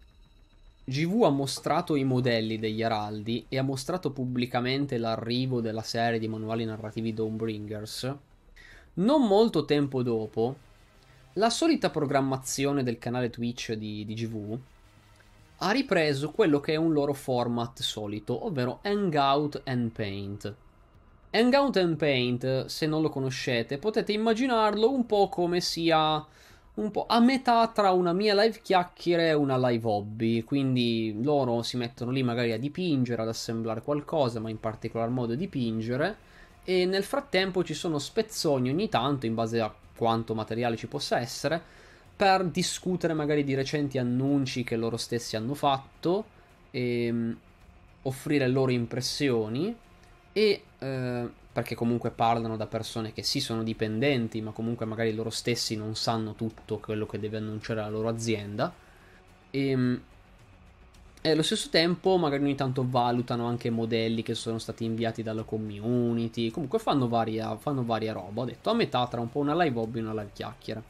GV 0.85 1.25
ha 1.25 1.29
mostrato 1.29 1.97
i 1.97 2.05
modelli 2.05 2.59
degli 2.59 2.83
araldi 2.83 3.45
e 3.51 3.59
ha 3.59 3.63
mostrato 3.63 4.11
pubblicamente 4.11 4.97
l'arrivo 4.97 5.61
della 5.61 5.83
serie 5.83 6.19
di 6.19 6.27
manuali 6.27 6.65
narrativi 6.65 7.13
Dawnbringers, 7.13 8.17
non 8.95 9.27
molto 9.27 9.67
tempo 9.67 10.03
dopo, 10.03 10.57
la 11.35 11.51
solita 11.51 11.91
programmazione 11.91 12.83
del 12.83 12.97
canale 12.97 13.29
Twitch 13.29 13.75
di, 13.75 14.07
di 14.07 14.15
GV 14.15 14.59
ha 15.65 15.71
ripreso 15.71 16.31
quello 16.31 16.59
che 16.59 16.73
è 16.73 16.77
un 16.77 16.93
loro 16.93 17.13
format 17.13 17.81
solito, 17.83 18.47
ovvero 18.47 18.81
Hangout 18.83 19.63
and 19.65 19.91
Paint. 19.93 20.55
Hangout 21.31 21.77
and 21.77 21.97
Paint, 21.97 22.67
se 22.67 22.87
non 22.87 23.01
lo 23.01 23.09
conoscete, 23.09 23.79
potete 23.79 24.13
immaginarlo 24.13 24.91
un 24.91 25.07
po' 25.07 25.29
come 25.29 25.61
sia 25.61 26.25
un 26.75 26.91
po' 26.91 27.07
a 27.07 27.21
metà 27.21 27.69
tra 27.69 27.93
una 27.93 28.13
mia 28.13 28.35
live 28.35 28.61
chiacchiere 28.61 29.29
e 29.29 29.35
una 29.35 29.57
live 29.69 29.87
hobby. 29.87 30.43
Quindi 30.43 31.17
loro 31.23 31.63
si 31.63 31.77
mettono 31.77 32.11
lì 32.11 32.25
magari 32.25 32.51
a 32.51 32.59
dipingere, 32.59 33.23
ad 33.23 33.29
assemblare 33.29 33.83
qualcosa, 33.83 34.41
ma 34.41 34.51
in 34.51 34.59
particolar 34.59 35.11
modo 35.11 35.37
dipingere. 35.37 36.31
E 36.65 36.87
nel 36.87 37.05
frattempo 37.05 37.63
ci 37.63 37.75
sono 37.75 38.01
spezzoni 38.01 38.69
ogni 38.69 38.89
tanto, 38.89 39.27
in 39.27 39.35
base 39.35 39.61
a 39.61 39.73
quanto 39.97 40.35
materiale 40.35 40.77
ci 40.77 40.89
possa 40.89 41.21
essere, 41.21 41.63
per 42.17 42.45
discutere 42.45 43.15
magari 43.15 43.45
di 43.45 43.55
recenti 43.55 43.99
annunci 43.99 44.65
che 44.65 44.77
loro 44.77 44.97
stessi 44.97 45.37
hanno 45.37 45.55
fatto 45.55 46.25
e 46.71 47.11
um, 47.11 47.37
offrire 48.03 48.49
loro 48.49 48.71
impressioni 48.71 49.75
e 50.33 50.63
eh, 50.79 51.29
perché 51.53 51.75
comunque 51.75 52.11
parlano 52.11 52.57
da 52.57 52.67
persone 52.67 53.13
che 53.13 53.23
sì 53.23 53.41
sono 53.41 53.63
dipendenti 53.63 54.41
ma 54.41 54.53
comunque 54.53 54.87
magari 54.87 55.15
loro 55.15 55.31
stessi 55.31 55.77
non 55.77 55.95
sanno 55.95 56.35
tutto 56.35 56.79
quello 56.79 57.07
che 57.07 57.19
deve 57.19 57.37
annunciare 57.37 57.81
la 57.81 57.89
loro 57.89 58.09
azienda. 58.09 58.73
E, 59.51 59.75
um, 59.75 60.01
e 61.25 61.31
allo 61.31 61.43
stesso 61.43 61.69
tempo 61.69 62.17
magari 62.17 62.43
ogni 62.43 62.57
tanto 62.57 62.85
valutano 62.89 63.47
anche 63.47 63.71
modelli 63.71 64.23
che 64.23 64.35
sono 64.35 64.59
stati 64.59 64.85
inviati 64.85 65.23
dalla 65.23 65.45
community 65.45 66.51
comunque 66.51 66.81
fanno 66.81 67.07
varia, 67.07 67.57
fanno 67.59 67.85
varia 67.85 68.13
roba 68.13 68.43
ho 68.43 68.45
detto 68.45 68.71
a 68.71 68.75
metà 68.75 69.07
tra 69.07 69.21
un 69.21 69.31
po' 69.31 69.39
una 69.39 69.55
live 69.63 69.79
hobby 69.79 69.99
e 69.99 70.03
una 70.03 70.15
live 70.15 70.31
chiacchiera 70.33 70.83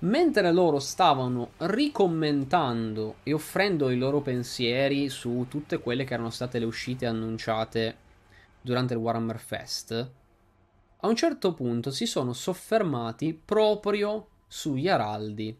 Mentre 0.00 0.52
loro 0.52 0.78
stavano 0.78 1.52
ricommentando 1.58 3.16
e 3.22 3.32
offrendo 3.32 3.90
i 3.90 3.96
loro 3.96 4.20
pensieri 4.20 5.08
su 5.08 5.46
tutte 5.48 5.78
quelle 5.78 6.04
che 6.04 6.12
erano 6.14 6.30
state 6.30 6.58
le 6.58 6.66
uscite 6.66 7.06
annunciate 7.06 7.96
durante 8.60 8.92
il 8.92 9.00
Warhammer 9.00 9.38
Fest, 9.38 10.10
a 10.98 11.08
un 11.08 11.16
certo 11.16 11.54
punto 11.54 11.90
si 11.90 12.04
sono 12.04 12.32
soffermati 12.32 13.32
proprio 13.32 14.28
sugli 14.46 14.88
araldi. 14.88 15.58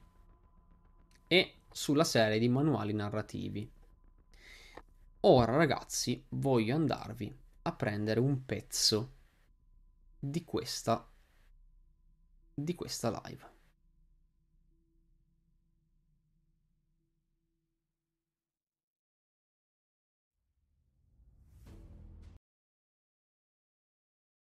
e 1.28 1.54
sulla 1.70 2.04
serie 2.04 2.38
di 2.38 2.48
manuali 2.48 2.92
narrativi. 2.92 3.68
Ora 5.20 5.56
ragazzi 5.56 6.24
voglio 6.30 6.74
andarvi 6.76 7.36
a 7.62 7.72
prendere 7.72 8.20
un 8.20 8.44
pezzo 8.44 9.10
di 10.18 10.44
questa 10.44 11.06
di 12.54 12.74
questa 12.74 13.20
live. 13.24 13.55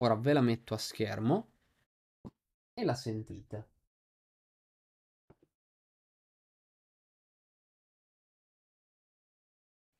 Ora 0.03 0.17
ve 0.17 0.33
la 0.33 0.41
metto 0.41 0.75
a 0.75 0.79
schermo 0.79 1.47
e 2.75 2.85
la 2.85 2.95
sentite. 2.95 3.69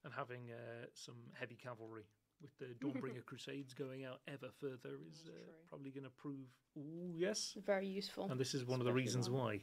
And 0.03 0.13
having 0.13 0.51
uh, 0.51 0.87
some 0.93 1.15
heavy 1.35 1.55
cavalry 1.55 2.03
with 2.41 2.51
the 2.59 2.75
Dawnbringer 2.85 3.25
Crusades 3.27 3.75
going 3.75 4.05
out 4.05 4.19
ever 4.27 4.49
further 4.61 4.99
is 5.09 5.29
uh, 5.29 5.39
probably 5.69 5.93
going 5.93 6.03
to 6.03 6.11
prove, 6.11 6.49
ooh, 6.77 7.15
yes, 7.15 7.57
very 7.65 7.87
useful. 7.87 8.29
And 8.29 8.41
this 8.41 8.55
is 8.55 8.65
one 8.65 8.81
of 8.81 8.87
the 8.87 8.93
reasons 8.93 9.31
why. 9.31 9.61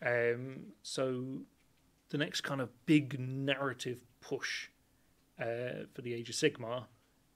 Um, 0.00 0.72
so 0.82 1.42
the 2.08 2.16
next 2.16 2.40
kind 2.40 2.62
of 2.62 2.70
big 2.86 3.20
narrative 3.20 4.00
push 4.22 4.70
uh, 5.38 5.84
for 5.92 6.00
the 6.00 6.14
Age 6.14 6.30
of 6.30 6.36
Sigmar 6.36 6.86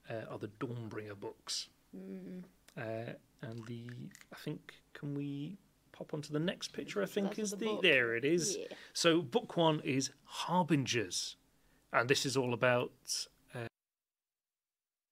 uh, 0.09 0.31
are 0.31 0.39
the 0.39 0.49
Dawnbringer 0.59 1.19
books. 1.19 1.69
Mm. 1.95 2.43
Uh, 2.77 3.13
and 3.41 3.65
the, 3.67 3.85
I 4.31 4.37
think, 4.37 4.73
can 4.93 5.15
we 5.15 5.57
pop 5.91 6.13
onto 6.13 6.31
the 6.31 6.39
next 6.39 6.73
picture? 6.73 7.03
I 7.03 7.05
think 7.05 7.35
That's 7.35 7.39
is 7.39 7.51
the 7.51 7.65
the, 7.65 7.79
there 7.81 8.15
it 8.15 8.25
is. 8.25 8.57
Yeah. 8.57 8.75
So 8.93 9.21
book 9.21 9.55
one 9.57 9.81
is 9.83 10.11
Harbingers, 10.23 11.35
and 11.91 12.09
this 12.09 12.25
is 12.25 12.35
all 12.35 12.53
about 12.53 12.91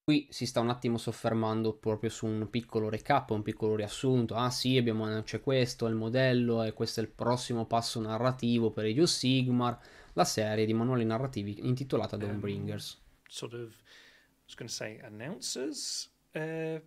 Qui 0.03 0.27
si 0.31 0.47
sta 0.47 0.59
un 0.59 0.69
attimo 0.69 0.97
soffermando 0.97 1.73
proprio 1.73 2.09
su 2.09 2.25
un 2.25 2.49
piccolo 2.49 2.89
recap, 2.89 3.29
un 3.29 3.43
piccolo 3.43 3.75
riassunto. 3.75 4.33
Ah 4.33 4.49
sì, 4.49 4.75
abbiamo, 4.75 5.21
c'è 5.21 5.39
questo, 5.39 5.85
è 5.85 5.89
il 5.89 5.95
modello 5.95 6.63
e 6.63 6.73
questo 6.73 6.99
è 6.99 7.03
il 7.03 7.09
prossimo 7.09 7.67
passo 7.67 8.01
narrativo 8.01 8.71
per 8.71 8.85
Age 8.85 9.01
of 9.03 9.09
Sigmar, 9.09 9.79
la 10.13 10.25
serie 10.25 10.65
di 10.65 10.73
manuali 10.73 11.05
narrativi 11.05 11.67
intitolata 11.67 12.17
Dawnbringers. 12.17 12.99
sort 13.31 13.53
of, 13.53 13.69
I 13.71 14.10
was 14.51 14.55
going 14.55 14.67
to 14.67 14.73
say 14.73 14.99
announcers, 15.05 16.09
uh, 16.35 16.79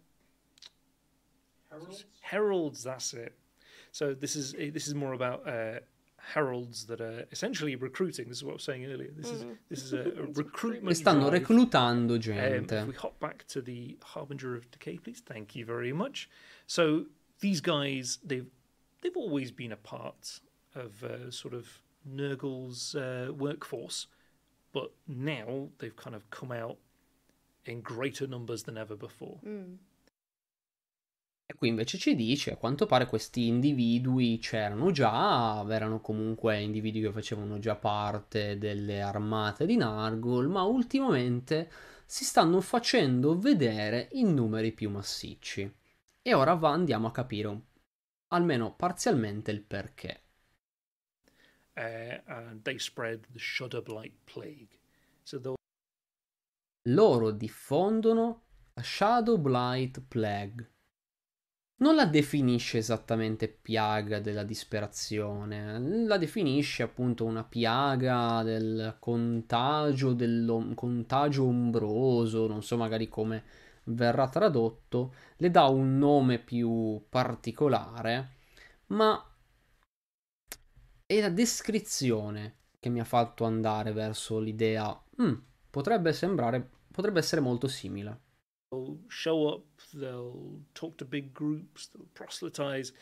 heralds. 1.70 2.04
Heralds, 2.20 2.84
that's 2.84 3.14
it. 3.14 3.34
So 3.92 4.12
this 4.12 4.36
is 4.36 4.52
this 4.52 4.86
is 4.86 4.94
more 4.94 5.12
about 5.12 5.48
uh, 5.48 5.80
heralds 6.18 6.86
that 6.86 7.00
are 7.00 7.24
essentially 7.32 7.76
recruiting. 7.76 8.28
This 8.28 8.38
is 8.38 8.44
what 8.44 8.52
I 8.52 8.54
was 8.54 8.64
saying 8.64 8.84
earlier. 8.86 9.10
This 9.16 9.30
is 9.30 9.44
this 9.70 9.82
is 9.82 9.92
a, 9.92 10.00
a 10.00 10.26
recruitment. 10.34 10.96
Stanno 10.96 11.30
drive. 11.30 11.42
reclutando 11.42 12.20
Um, 12.72 12.78
if 12.80 12.88
we 12.88 12.94
hop 12.94 13.18
back 13.20 13.46
to 13.48 13.62
the 13.62 13.96
Harbinger 14.02 14.56
of 14.56 14.70
Decay, 14.70 14.98
please. 14.98 15.22
Thank 15.24 15.56
you 15.56 15.64
very 15.64 15.92
much. 15.92 16.28
So 16.66 17.06
these 17.40 17.60
guys, 17.60 18.18
they've 18.22 18.50
they've 19.00 19.16
always 19.16 19.50
been 19.50 19.72
a 19.72 19.76
part 19.76 20.40
of 20.74 21.02
uh, 21.02 21.30
sort 21.30 21.54
of 21.54 21.80
Nurgle's 22.04 22.94
uh, 22.94 23.30
workforce, 23.36 24.08
but 24.72 24.90
now 25.08 25.68
they've 25.78 25.96
kind 25.96 26.14
of 26.14 26.28
come 26.30 26.52
out 26.52 26.76
in 27.70 27.80
greater 27.80 28.28
numbers 28.28 28.62
than 28.62 28.76
ever 28.76 28.96
before. 28.96 29.38
Mm. 29.46 29.74
E 31.46 31.54
qui 31.54 31.68
invece 31.68 31.98
ci 31.98 32.14
dice, 32.14 32.52
a 32.52 32.56
quanto 32.56 32.86
pare 32.86 33.06
questi 33.06 33.46
individui 33.46 34.38
c'erano 34.38 34.90
già, 34.92 35.62
erano 35.68 36.00
comunque 36.00 36.58
individui 36.60 37.02
che 37.02 37.12
facevano 37.12 37.58
già 37.58 37.76
parte 37.76 38.56
delle 38.56 39.02
armate 39.02 39.66
di 39.66 39.76
Nargol, 39.76 40.48
ma 40.48 40.62
ultimamente 40.62 41.70
si 42.06 42.24
stanno 42.24 42.62
facendo 42.62 43.38
vedere 43.38 44.08
in 44.12 44.32
numeri 44.32 44.72
piu 44.72 44.88
massicci. 44.88 45.70
E 46.22 46.32
ora 46.32 46.54
va, 46.54 46.70
andiamo 46.70 47.08
a 47.08 47.12
capire 47.12 47.60
almeno 48.28 48.74
parzialmente 48.74 49.50
il 49.50 49.60
perché. 49.60 50.22
Uh, 51.76 52.20
and 52.26 52.62
they 52.62 52.78
spread 52.78 53.26
the 53.32 53.38
Shudder-Blight 53.38 54.14
plague. 54.24 54.78
So 55.24 55.38
Loro 56.88 57.30
diffondono 57.30 58.42
la 58.74 58.82
Shadow 58.82 59.38
Blight 59.38 60.02
Plague. 60.06 60.72
Non 61.76 61.94
la 61.94 62.04
definisce 62.04 62.78
esattamente 62.78 63.48
piaga 63.48 64.20
della 64.20 64.44
disperazione, 64.44 65.78
la 66.06 66.18
definisce 66.18 66.82
appunto 66.82 67.24
una 67.24 67.42
piaga 67.42 68.42
del 68.42 68.96
contagio, 69.00 70.12
dello 70.12 70.72
contagio 70.74 71.44
ombroso, 71.46 72.46
non 72.46 72.62
so 72.62 72.76
magari 72.76 73.08
come 73.08 73.44
verrà 73.84 74.28
tradotto, 74.28 75.14
le 75.38 75.50
dà 75.50 75.64
un 75.64 75.96
nome 75.96 76.38
più 76.38 77.02
particolare, 77.08 78.32
ma 78.88 79.26
è 81.06 81.20
la 81.20 81.30
descrizione 81.30 82.58
che 82.78 82.90
mi 82.90 83.00
ha 83.00 83.04
fatto 83.04 83.44
andare 83.44 83.92
verso 83.92 84.38
l'idea, 84.38 85.02
"Mm, 85.22 85.34
potrebbe 85.74 86.12
sembrare, 86.12 86.64
potrebbe 86.92 87.18
essere 87.18 87.40
molto 87.40 87.66
simile. 87.66 88.20
they'll 88.70 88.98
show 89.08 89.48
up, 89.48 89.64
they'll 89.92 90.60
talk 90.74 90.96
to 90.98 91.04
big 91.04 91.32
groups, 91.34 91.88
they'll 91.88 92.06
proselytize, 92.14 92.92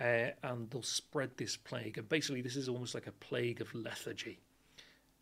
uh, 0.00 0.30
and 0.42 0.70
they'll 0.70 0.82
spread 0.82 1.30
this 1.36 1.56
plague. 1.56 1.98
And 1.98 2.08
basically, 2.08 2.42
this 2.42 2.56
is 2.56 2.68
almost 2.68 2.94
like 2.94 3.06
a 3.06 3.12
plague 3.12 3.60
of 3.60 3.74
lethargy. 3.74 4.40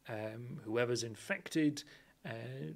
Um, 0.09 0.61
whoever's 0.65 1.03
infected, 1.03 1.83
uh, 2.27 2.73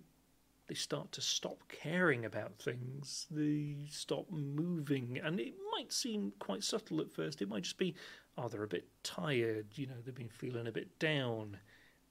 they 0.66 0.74
start 0.74 1.12
to 1.12 1.20
stop 1.20 1.62
caring 1.68 2.24
about 2.24 2.58
things, 2.58 3.26
they 3.30 3.86
stop 3.90 4.26
moving, 4.30 5.18
and 5.22 5.40
it 5.40 5.54
might 5.72 5.92
seem 5.92 6.32
quite 6.38 6.62
subtle 6.62 7.00
at 7.00 7.10
first. 7.10 7.42
It 7.42 7.48
might 7.48 7.64
just 7.64 7.78
be, 7.78 7.94
oh, 8.36 8.48
they're 8.48 8.62
a 8.62 8.68
bit 8.68 8.88
tired, 9.02 9.66
you 9.74 9.86
know, 9.86 9.94
they've 10.04 10.14
been 10.14 10.28
feeling 10.28 10.66
a 10.66 10.72
bit 10.72 10.98
down, 10.98 11.58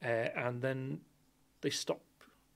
uh, 0.03 0.29
and 0.35 0.61
then 0.61 1.01
they 1.61 1.69
stop 1.69 2.01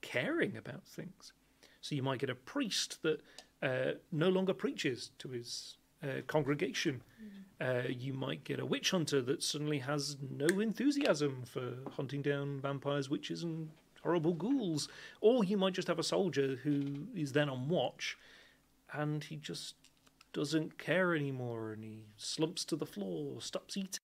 caring 0.02 0.56
about 0.56 0.86
things. 0.86 1.32
So 1.80 1.94
you 1.94 2.02
might 2.02 2.20
get 2.20 2.30
a 2.30 2.34
priest 2.34 3.02
that 3.02 3.20
uh, 3.62 3.92
no 4.10 4.28
longer 4.28 4.52
preaches 4.52 5.10
to 5.18 5.30
his 5.30 5.76
uh, 6.02 6.20
congregation. 6.26 7.02
Uh, 7.60 7.82
you 7.88 8.12
might 8.12 8.44
get 8.44 8.60
a 8.60 8.66
witch 8.66 8.90
hunter 8.90 9.22
that 9.22 9.42
suddenly 9.42 9.78
has 9.78 10.16
no 10.30 10.60
enthusiasm 10.60 11.44
for 11.44 11.74
hunting 11.92 12.22
down 12.22 12.60
vampires, 12.60 13.08
witches, 13.08 13.42
and 13.42 13.70
horrible 14.02 14.34
ghouls. 14.34 14.88
Or 15.20 15.44
you 15.44 15.56
might 15.56 15.74
just 15.74 15.88
have 15.88 15.98
a 15.98 16.04
soldier 16.04 16.56
who 16.62 17.06
is 17.14 17.32
then 17.32 17.48
on 17.48 17.68
watch 17.68 18.18
and 18.92 19.24
he 19.24 19.36
just 19.36 19.74
doesn't 20.32 20.78
care 20.78 21.14
anymore 21.14 21.72
and 21.72 21.84
he 21.84 22.04
slumps 22.16 22.64
to 22.66 22.76
the 22.76 22.86
floor, 22.86 23.40
stops 23.40 23.76
eating. 23.76 24.00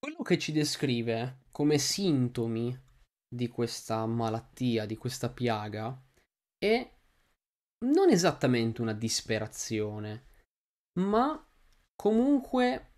Quello 0.00 0.22
che 0.22 0.36
ci 0.36 0.52
descrive 0.52 1.38
come 1.50 1.78
sintomi 1.78 2.76
di 3.34 3.48
questa 3.48 4.06
malattia, 4.06 4.86
di 4.86 4.96
questa 4.96 5.28
piaga, 5.28 6.00
è 6.56 6.88
non 7.86 8.08
esattamente 8.10 8.80
una 8.80 8.92
disperazione, 8.92 10.26
ma 11.00 11.44
comunque 11.96 12.92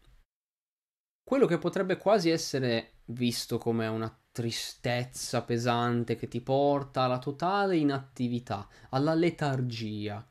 quello 1.25 1.47
che 1.47 1.59
potrebbe 1.59 1.97
quasi 1.97 2.29
essere 2.29 2.99
visto 3.07 3.57
come 3.57 3.87
una 3.87 4.15
tristezza 4.31 5.43
pesante 5.43 6.17
che 6.17 6.29
ti 6.29 6.43
porta 6.43 7.03
alla 7.03 7.19
totale 7.19 7.79
inattività, 7.79 8.69
alla 8.91 9.15
letargia. 9.15 10.25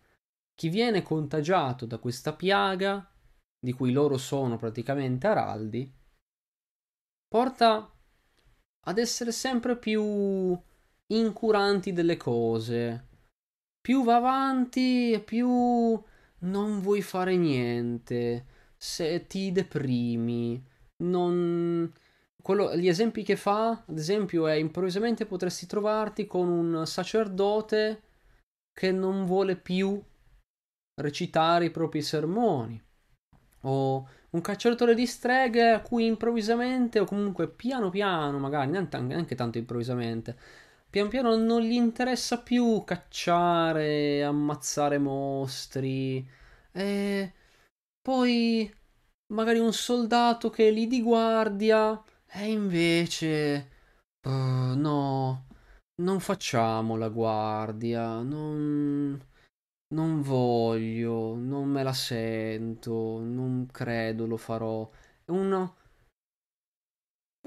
Chi 0.53 0.69
viene 0.69 1.01
contagiato 1.01 1.87
da 1.87 1.97
questa 1.97 2.33
piaga, 2.33 3.11
di 3.59 3.73
cui 3.73 3.91
loro 3.91 4.17
sono 4.17 4.57
praticamente 4.57 5.25
araldi, 5.25 5.91
porta 7.27 7.94
ad 8.87 8.97
essere 8.97 9.31
sempre 9.31 9.77
più 9.77 10.57
incuranti 11.07 11.93
delle 11.93 12.17
cose. 12.17 13.07
Più 13.79 14.03
va 14.03 14.15
avanti 14.15 15.11
e 15.11 15.19
più 15.19 15.47
non 16.39 16.79
vuoi 16.79 17.01
fare 17.01 17.35
niente. 17.35 18.45
Se 18.77 19.27
ti 19.27 19.51
deprimi, 19.51 20.63
non... 21.03 21.91
Quello, 22.41 22.75
gli 22.75 22.87
esempi 22.87 23.23
che 23.23 23.35
fa, 23.35 23.83
ad 23.87 23.97
esempio, 23.97 24.45
è 24.47 24.53
improvvisamente 24.53 25.25
potresti 25.25 25.65
trovarti 25.65 26.27
con 26.27 26.47
un 26.47 26.85
sacerdote 26.85 28.01
che 28.71 28.91
non 28.91 29.25
vuole 29.25 29.55
più 29.55 29.99
recitare 31.01 31.65
i 31.65 31.71
propri 31.71 32.03
sermoni. 32.03 32.79
O 33.61 34.07
un 34.35 34.41
cacciatore 34.41 34.93
di 34.93 35.07
streghe 35.07 35.71
a 35.71 35.81
cui 35.81 36.05
improvvisamente, 36.05 36.99
o 36.99 37.05
comunque 37.05 37.47
piano 37.49 37.89
piano, 37.89 38.37
magari 38.37 38.69
neanche, 38.69 39.35
tanto 39.35 39.57
improvvisamente, 39.57 40.37
pian 40.89 41.07
piano 41.07 41.35
non 41.37 41.61
gli 41.61 41.73
interessa 41.73 42.41
più 42.41 42.83
cacciare, 42.85 44.23
ammazzare 44.23 44.97
mostri. 44.97 46.27
E 46.71 47.33
poi 48.01 48.71
magari 49.33 49.59
un 49.59 49.73
soldato 49.73 50.49
che 50.49 50.67
è 50.67 50.71
lì 50.71 50.87
di 50.87 51.01
guardia 51.01 52.01
e 52.27 52.51
invece 52.51 53.69
uh, 54.27 54.29
no, 54.29 55.47
non 56.01 56.19
facciamo 56.19 56.97
la 56.97 57.09
guardia, 57.09 58.21
non 58.21 59.17
non 59.93 60.21
voglio, 60.21 61.35
non 61.35 61.69
me 61.69 61.83
la 61.83 61.93
sento, 61.93 63.19
non 63.19 63.67
credo 63.71 64.25
lo 64.25 64.37
farò. 64.37 64.89
Uno 65.25 65.75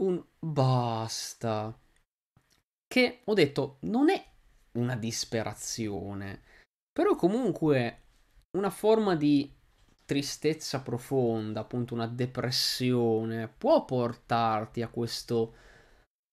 un 0.01 0.23
basta. 0.39 1.77
Che 2.87 3.21
ho 3.25 3.35
detto 3.35 3.79
non 3.83 4.09
è 4.11 4.25
una 4.73 4.97
disperazione, 4.97 6.43
però 6.91 7.15
comunque 7.17 8.03
una 8.57 8.71
forma 8.71 9.15
di 9.15 9.55
tristezza 10.05 10.81
profonda, 10.81 11.61
appunto 11.61 11.95
una 11.95 12.07
depressione, 12.07 13.49
può 13.49 13.85
portarti 13.85 14.83
a 14.83 14.89
questo 14.89 15.55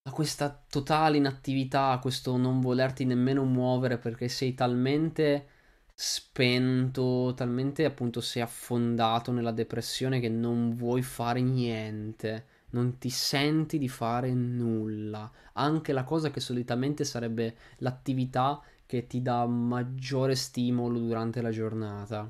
a 0.07 0.11
questa 0.11 0.49
totale 0.69 1.17
inattività, 1.17 1.89
a 1.89 1.99
questo 1.99 2.37
non 2.37 2.61
volerti 2.61 3.05
nemmeno 3.05 3.43
muovere 3.43 3.97
perché 3.97 4.27
sei 4.27 4.53
talmente 4.53 5.49
spento, 5.97 7.33
talmente 7.35 7.85
appunto 7.85 8.19
sei 8.19 8.41
affondato 8.41 9.31
nella 9.31 9.51
depressione 9.51 10.19
che 10.19 10.27
non 10.29 10.75
vuoi 10.75 11.01
fare 11.01 11.41
niente, 11.41 12.47
non 12.71 12.97
ti 12.97 13.09
senti 13.09 13.77
di 13.77 13.87
fare 13.87 14.33
nulla. 14.33 15.31
Anche 15.53 15.93
la 15.93 16.03
cosa 16.03 16.29
che 16.31 16.41
solitamente 16.41 17.05
sarebbe 17.05 17.55
l'attività 17.77 18.61
che 18.85 19.07
ti 19.07 19.21
dà 19.21 19.45
maggiore 19.45 20.35
stimolo 20.35 20.99
durante 20.99 21.41
la 21.41 21.49
giornata. 21.51 22.29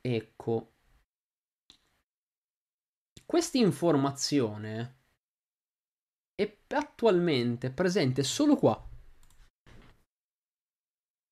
Ecco. 0.00 0.72
Questa 3.26 3.58
informazione 3.58 4.96
è 6.34 6.56
attualmente 6.68 7.70
presente 7.70 8.22
solo 8.22 8.56
qua. 8.56 8.87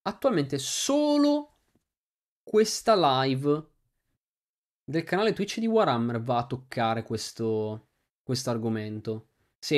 Attualmente 0.06 0.56
solo 0.56 1.56
questa 2.42 2.94
live 2.96 3.66
del 4.84 5.04
canale 5.04 5.32
Twitch 5.32 5.58
di 5.58 5.66
Warhammer 5.66 6.20
va 6.22 6.38
a 6.38 6.46
toccare 6.46 7.02
questo, 7.02 7.88
argomento. 8.50 9.28
Sì, 9.58 9.76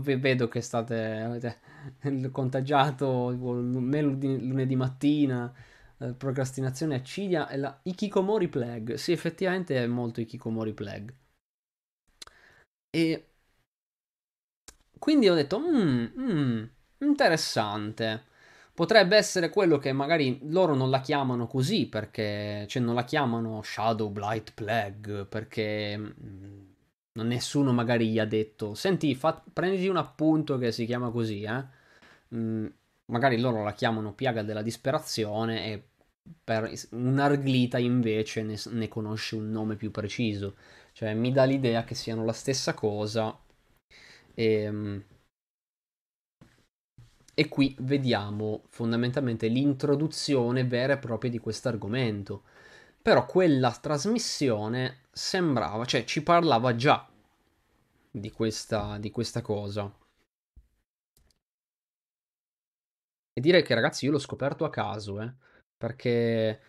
vedo 0.00 0.48
che 0.48 0.60
state 0.62 0.94
avete 1.20 1.60
contagiato 2.32 3.34
me 3.36 4.00
lunedì 4.02 4.76
mattina, 4.76 5.52
eh, 5.98 6.12
procrastinazione 6.14 6.94
accidia 6.96 7.48
e 7.48 7.56
la 7.58 7.78
Ikikomori 7.82 8.48
Plague. 8.48 8.96
Sì, 8.98 9.12
effettivamente 9.12 9.76
è 9.82 9.86
molto 9.86 10.20
Ikikomori 10.20 10.72
Plague. 10.72 11.14
E 12.92 13.26
quindi 14.98 15.28
ho 15.28 15.34
detto, 15.34 15.58
mm, 15.60 16.06
mm, 16.18 16.64
interessante. 17.00 18.24
Potrebbe 18.76 19.16
essere 19.16 19.48
quello 19.48 19.78
che 19.78 19.90
magari 19.94 20.38
loro 20.50 20.74
non 20.74 20.90
la 20.90 21.00
chiamano 21.00 21.46
così 21.46 21.86
perché, 21.86 22.66
cioè 22.68 22.82
non 22.82 22.94
la 22.94 23.04
chiamano 23.04 23.62
Shadow 23.62 24.10
Blight 24.10 24.52
Plague 24.52 25.24
perché 25.24 25.96
mm, 25.96 26.60
nessuno 27.22 27.72
magari 27.72 28.10
gli 28.10 28.18
ha 28.18 28.26
detto, 28.26 28.74
senti, 28.74 29.14
fa, 29.14 29.42
prenditi 29.50 29.88
un 29.88 29.96
appunto 29.96 30.58
che 30.58 30.72
si 30.72 30.84
chiama 30.84 31.08
così, 31.08 31.40
eh. 31.40 31.64
Mm, 32.34 32.66
magari 33.06 33.40
loro 33.40 33.64
la 33.64 33.72
chiamano 33.72 34.12
piaga 34.12 34.42
della 34.42 34.60
disperazione 34.60 35.72
e 35.72 35.82
per 36.44 36.70
un'arglita 36.90 37.78
invece 37.78 38.42
ne, 38.42 38.56
ne 38.72 38.88
conosce 38.88 39.36
un 39.36 39.50
nome 39.50 39.76
più 39.76 39.90
preciso. 39.90 40.54
Cioè 40.92 41.14
mi 41.14 41.32
dà 41.32 41.44
l'idea 41.44 41.84
che 41.84 41.94
siano 41.94 42.26
la 42.26 42.34
stessa 42.34 42.74
cosa 42.74 43.34
e, 44.34 44.44
ehm, 44.44 45.04
e 47.38 47.48
qui 47.48 47.76
vediamo 47.80 48.62
fondamentalmente 48.70 49.48
l'introduzione 49.48 50.64
vera 50.64 50.94
e 50.94 50.98
propria 50.98 51.30
di 51.30 51.38
questo 51.38 51.68
argomento. 51.68 52.44
Però 53.02 53.26
quella 53.26 53.72
trasmissione 53.72 55.02
sembrava, 55.12 55.84
cioè 55.84 56.04
ci 56.04 56.22
parlava 56.22 56.74
già 56.76 57.06
di 58.10 58.30
questa, 58.30 58.96
di 58.96 59.10
questa 59.10 59.42
cosa. 59.42 59.94
E 63.34 63.40
direi 63.42 63.62
che 63.62 63.74
ragazzi 63.74 64.06
io 64.06 64.12
l'ho 64.12 64.18
scoperto 64.18 64.64
a 64.64 64.70
caso, 64.70 65.20
eh, 65.20 65.30
perché 65.76 66.60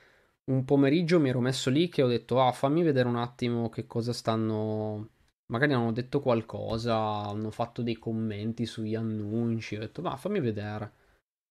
un 0.52 0.66
pomeriggio 0.66 1.18
mi 1.22 1.30
ero 1.30 1.40
messo 1.40 1.70
lì 1.70 1.88
che 1.88 2.04
ho 2.04 2.08
detto, 2.08 2.42
ah 2.42 2.52
fammi 2.52 2.84
vedere 2.84 3.08
un 3.08 3.16
attimo 3.16 3.70
che 3.70 3.86
cosa 3.86 4.12
stanno 4.12 5.12
magari 5.48 5.74
hanno 5.74 5.92
detto 5.92 6.22
qualcosa, 6.22 6.96
hanno 6.98 7.52
fatto 7.52 7.82
dei 7.82 7.96
commenti 7.98 8.66
sugli 8.66 8.96
annunci, 8.96 9.76
ho 9.76 9.80
detto, 9.80 10.02
ma 10.02 10.16
fammi 10.18 10.40
vedere. 10.40 10.92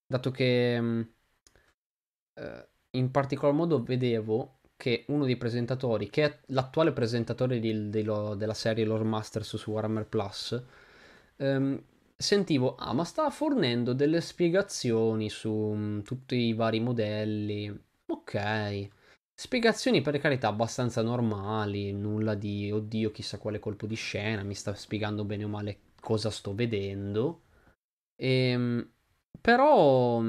Dato 0.07 0.31
che 0.31 0.81
mm, 0.81 1.03
eh, 2.35 2.69
in 2.91 3.11
particolar 3.11 3.55
modo 3.55 3.83
vedevo 3.83 4.61
che 4.77 5.05
uno 5.09 5.25
dei 5.25 5.37
presentatori, 5.37 6.11
che 6.11 6.25
è 6.25 6.39
l'attuale 6.47 6.93
presentatore 6.93 7.59
di, 7.61 7.89
di 7.91 8.03
lo, 8.03 8.35
della 8.35 8.55
serie 8.55 8.85
Lore 8.85 9.05
Masters 9.05 9.57
su 9.57 9.71
Warhammer 9.71 10.07
Plus, 10.07 10.63
ehm, 11.37 11.83
sentivo, 12.17 12.75
ah, 12.77 12.93
ma 12.93 13.05
sta 13.05 13.31
fornendo 13.31 13.93
delle 13.95 14.21
spiegazioni 14.21 15.31
su 15.31 15.51
um, 15.51 16.03
tutti 16.03 16.37
i 16.37 16.53
vari 16.55 16.81
modelli. 16.81 17.75
Ok. 18.07 18.89
Spiegazioni 19.39 20.01
per 20.01 20.19
carità 20.19 20.49
abbastanza 20.49 21.03
normali, 21.03 21.93
nulla 21.93 22.35
di 22.35 22.73
oddio 22.73 23.11
chissà 23.11 23.37
quale 23.37 23.59
colpo 23.59 23.87
di 23.87 23.95
scena, 23.95 24.43
mi 24.43 24.55
sta 24.55 24.75
spiegando 24.75 25.25
bene 25.27 25.45
o 25.45 25.49
male 25.49 25.81
cosa 26.01 26.31
sto 26.31 26.55
vedendo. 26.55 27.43
Ehm, 28.17 28.91
però, 29.39 30.23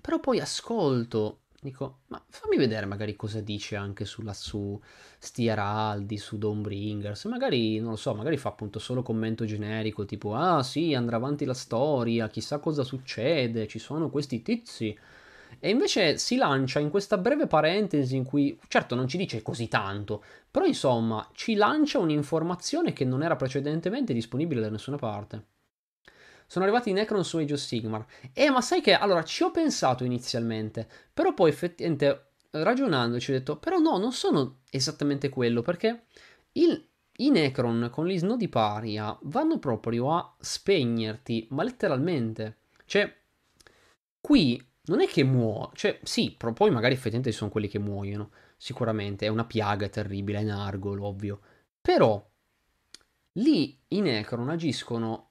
però 0.00 0.20
poi 0.20 0.40
ascolto, 0.40 1.42
dico, 1.60 2.00
ma 2.06 2.24
fammi 2.26 2.56
vedere 2.56 2.86
magari 2.86 3.14
cosa 3.14 3.42
dice 3.42 3.76
anche 3.76 4.06
sulla, 4.06 4.32
su 4.32 4.80
sti 5.18 5.50
Araldi, 5.50 6.16
su 6.16 6.38
Dawnbringers, 6.38 7.26
magari, 7.26 7.78
non 7.78 7.90
lo 7.90 7.96
so, 7.96 8.14
magari 8.14 8.38
fa 8.38 8.48
appunto 8.48 8.78
solo 8.78 9.02
commento 9.02 9.44
generico, 9.44 10.06
tipo, 10.06 10.34
ah 10.34 10.62
sì, 10.62 10.94
andrà 10.94 11.16
avanti 11.16 11.44
la 11.44 11.52
storia, 11.52 12.28
chissà 12.28 12.58
cosa 12.58 12.84
succede, 12.84 13.66
ci 13.66 13.78
sono 13.78 14.08
questi 14.08 14.40
tizi 14.40 14.96
e 15.60 15.70
invece 15.70 16.18
si 16.18 16.36
lancia 16.36 16.78
in 16.78 16.90
questa 16.90 17.18
breve 17.18 17.46
parentesi 17.46 18.16
in 18.16 18.24
cui, 18.24 18.58
certo 18.68 18.94
non 18.94 19.08
ci 19.08 19.16
dice 19.16 19.42
così 19.42 19.68
tanto, 19.68 20.22
però 20.50 20.64
insomma 20.64 21.28
ci 21.32 21.54
lancia 21.54 21.98
un'informazione 21.98 22.92
che 22.92 23.04
non 23.04 23.22
era 23.22 23.36
precedentemente 23.36 24.12
disponibile 24.12 24.60
da 24.60 24.70
nessuna 24.70 24.96
parte. 24.96 25.44
Sono 26.46 26.64
arrivati 26.64 26.90
i 26.90 26.92
Necron 26.92 27.24
su 27.24 27.38
Age 27.38 27.54
of 27.54 27.60
Sigmar. 27.60 28.06
Eh, 28.32 28.50
ma 28.50 28.60
sai 28.60 28.80
che, 28.80 28.94
allora, 28.94 29.24
ci 29.24 29.42
ho 29.42 29.50
pensato 29.50 30.04
inizialmente, 30.04 30.88
però 31.12 31.34
poi 31.34 31.50
effettivamente, 31.50 32.28
ragionandoci, 32.50 33.30
ho 33.30 33.34
detto, 33.34 33.56
però 33.56 33.78
no, 33.78 33.98
non 33.98 34.12
sono 34.12 34.58
esattamente 34.70 35.28
quello, 35.28 35.62
perché 35.62 36.04
il, 36.52 36.88
i 37.16 37.30
Necron 37.30 37.88
con 37.90 38.06
gli 38.06 38.16
snodi 38.16 38.48
paria 38.48 39.16
vanno 39.22 39.58
proprio 39.58 40.14
a 40.14 40.36
spegnerti, 40.38 41.48
ma 41.50 41.64
letteralmente. 41.64 42.58
Cioè, 42.84 43.12
qui 44.20 44.64
non 44.86 45.00
è 45.00 45.06
che 45.06 45.24
muoiono, 45.24 45.72
cioè 45.74 45.98
sì, 46.02 46.34
però 46.36 46.52
poi 46.52 46.70
magari 46.70 46.94
effettivamente 46.94 47.32
sono 47.32 47.50
quelli 47.50 47.68
che 47.68 47.78
muoiono, 47.78 48.30
sicuramente, 48.56 49.26
è 49.26 49.28
una 49.28 49.44
piaga 49.44 49.88
terribile, 49.88 50.38
è 50.40 50.42
Nargol, 50.42 51.00
ovvio, 51.00 51.40
però 51.80 52.24
lì 53.32 53.78
i 53.88 54.00
Necron 54.00 54.48
agiscono 54.48 55.30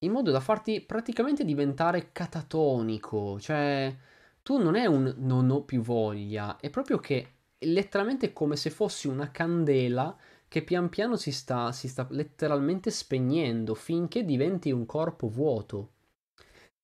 in 0.00 0.12
modo 0.12 0.30
da 0.30 0.40
farti 0.40 0.80
praticamente 0.80 1.44
diventare 1.44 2.10
catatonico, 2.12 3.38
cioè 3.40 3.94
tu 4.42 4.58
non 4.58 4.74
è 4.74 4.86
un 4.86 5.14
non 5.18 5.50
ho 5.50 5.62
più 5.62 5.80
voglia, 5.80 6.56
è 6.58 6.70
proprio 6.70 6.98
che 6.98 7.34
letteralmente 7.58 8.32
come 8.32 8.56
se 8.56 8.70
fossi 8.70 9.06
una 9.06 9.30
candela 9.30 10.16
che 10.48 10.62
pian 10.62 10.88
piano 10.88 11.16
si 11.16 11.32
sta, 11.32 11.72
si 11.72 11.88
sta 11.88 12.06
letteralmente 12.10 12.90
spegnendo 12.90 13.74
finché 13.74 14.24
diventi 14.24 14.70
un 14.70 14.84
corpo 14.86 15.28
vuoto. 15.28 15.92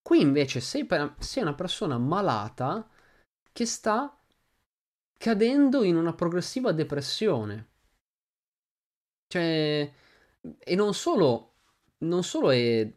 Qui 0.09 0.23
invece 0.23 0.61
sei, 0.61 0.87
per, 0.87 1.17
sei 1.19 1.43
una 1.43 1.53
persona 1.53 1.99
malata 1.99 2.89
che 3.53 3.67
sta 3.67 4.19
cadendo 5.19 5.83
in 5.83 5.97
una 5.97 6.15
progressiva 6.15 6.73
depressione. 6.73 7.69
Cioè, 9.27 9.93
e 10.61 10.75
non 10.75 10.95
solo, 10.95 11.57
non 11.99 12.25
solo 12.25 12.49
è, 12.49 12.91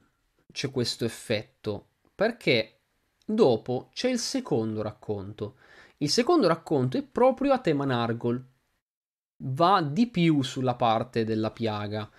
c'è 0.53 0.71
questo 0.71 1.03
effetto, 1.03 1.95
perché 2.15 2.79
dopo 3.25 3.89
c'è 3.91 4.07
il 4.07 4.19
secondo 4.19 4.81
racconto. 4.81 5.57
Il 5.97 6.09
secondo 6.09 6.47
racconto 6.47 6.95
è 6.95 7.03
proprio 7.03 7.51
a 7.51 7.59
tema 7.59 7.83
Nargol. 7.83 8.41
Va 9.43 9.81
di 9.81 10.07
più 10.07 10.43
sulla 10.43 10.75
parte 10.75 11.25
della 11.25 11.51
piaga. 11.51 12.09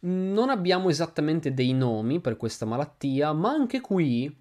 Non 0.00 0.50
abbiamo 0.50 0.88
esattamente 0.88 1.54
dei 1.54 1.72
nomi 1.72 2.18
per 2.18 2.36
questa 2.36 2.66
malattia, 2.66 3.32
ma 3.32 3.50
anche 3.50 3.80
qui 3.80 4.38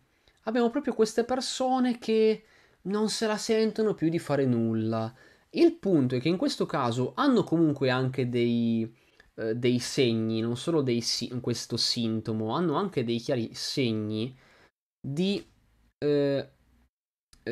abbiamo 0.49 0.69
proprio 0.69 0.93
queste 0.93 1.23
persone 1.23 1.97
che 1.97 2.43
non 2.83 3.09
se 3.09 3.27
la 3.27 3.37
sentono 3.37 3.93
più 3.93 4.09
di 4.09 4.19
fare 4.19 4.45
nulla. 4.45 5.13
Il 5.51 5.75
punto 5.75 6.15
è 6.15 6.19
che 6.19 6.27
in 6.27 6.37
questo 6.37 6.65
caso 6.65 7.13
hanno 7.15 7.43
comunque 7.43 7.89
anche 7.89 8.29
dei, 8.29 8.91
eh, 9.35 9.55
dei 9.55 9.79
segni, 9.79 10.41
non 10.41 10.57
solo 10.57 10.81
dei, 10.81 11.03
questo 11.41 11.77
sintomo, 11.77 12.53
hanno 12.53 12.75
anche 12.75 13.03
dei 13.03 13.19
chiari 13.19 13.53
segni 13.53 14.35
di, 14.99 15.43
eh, 15.97 16.49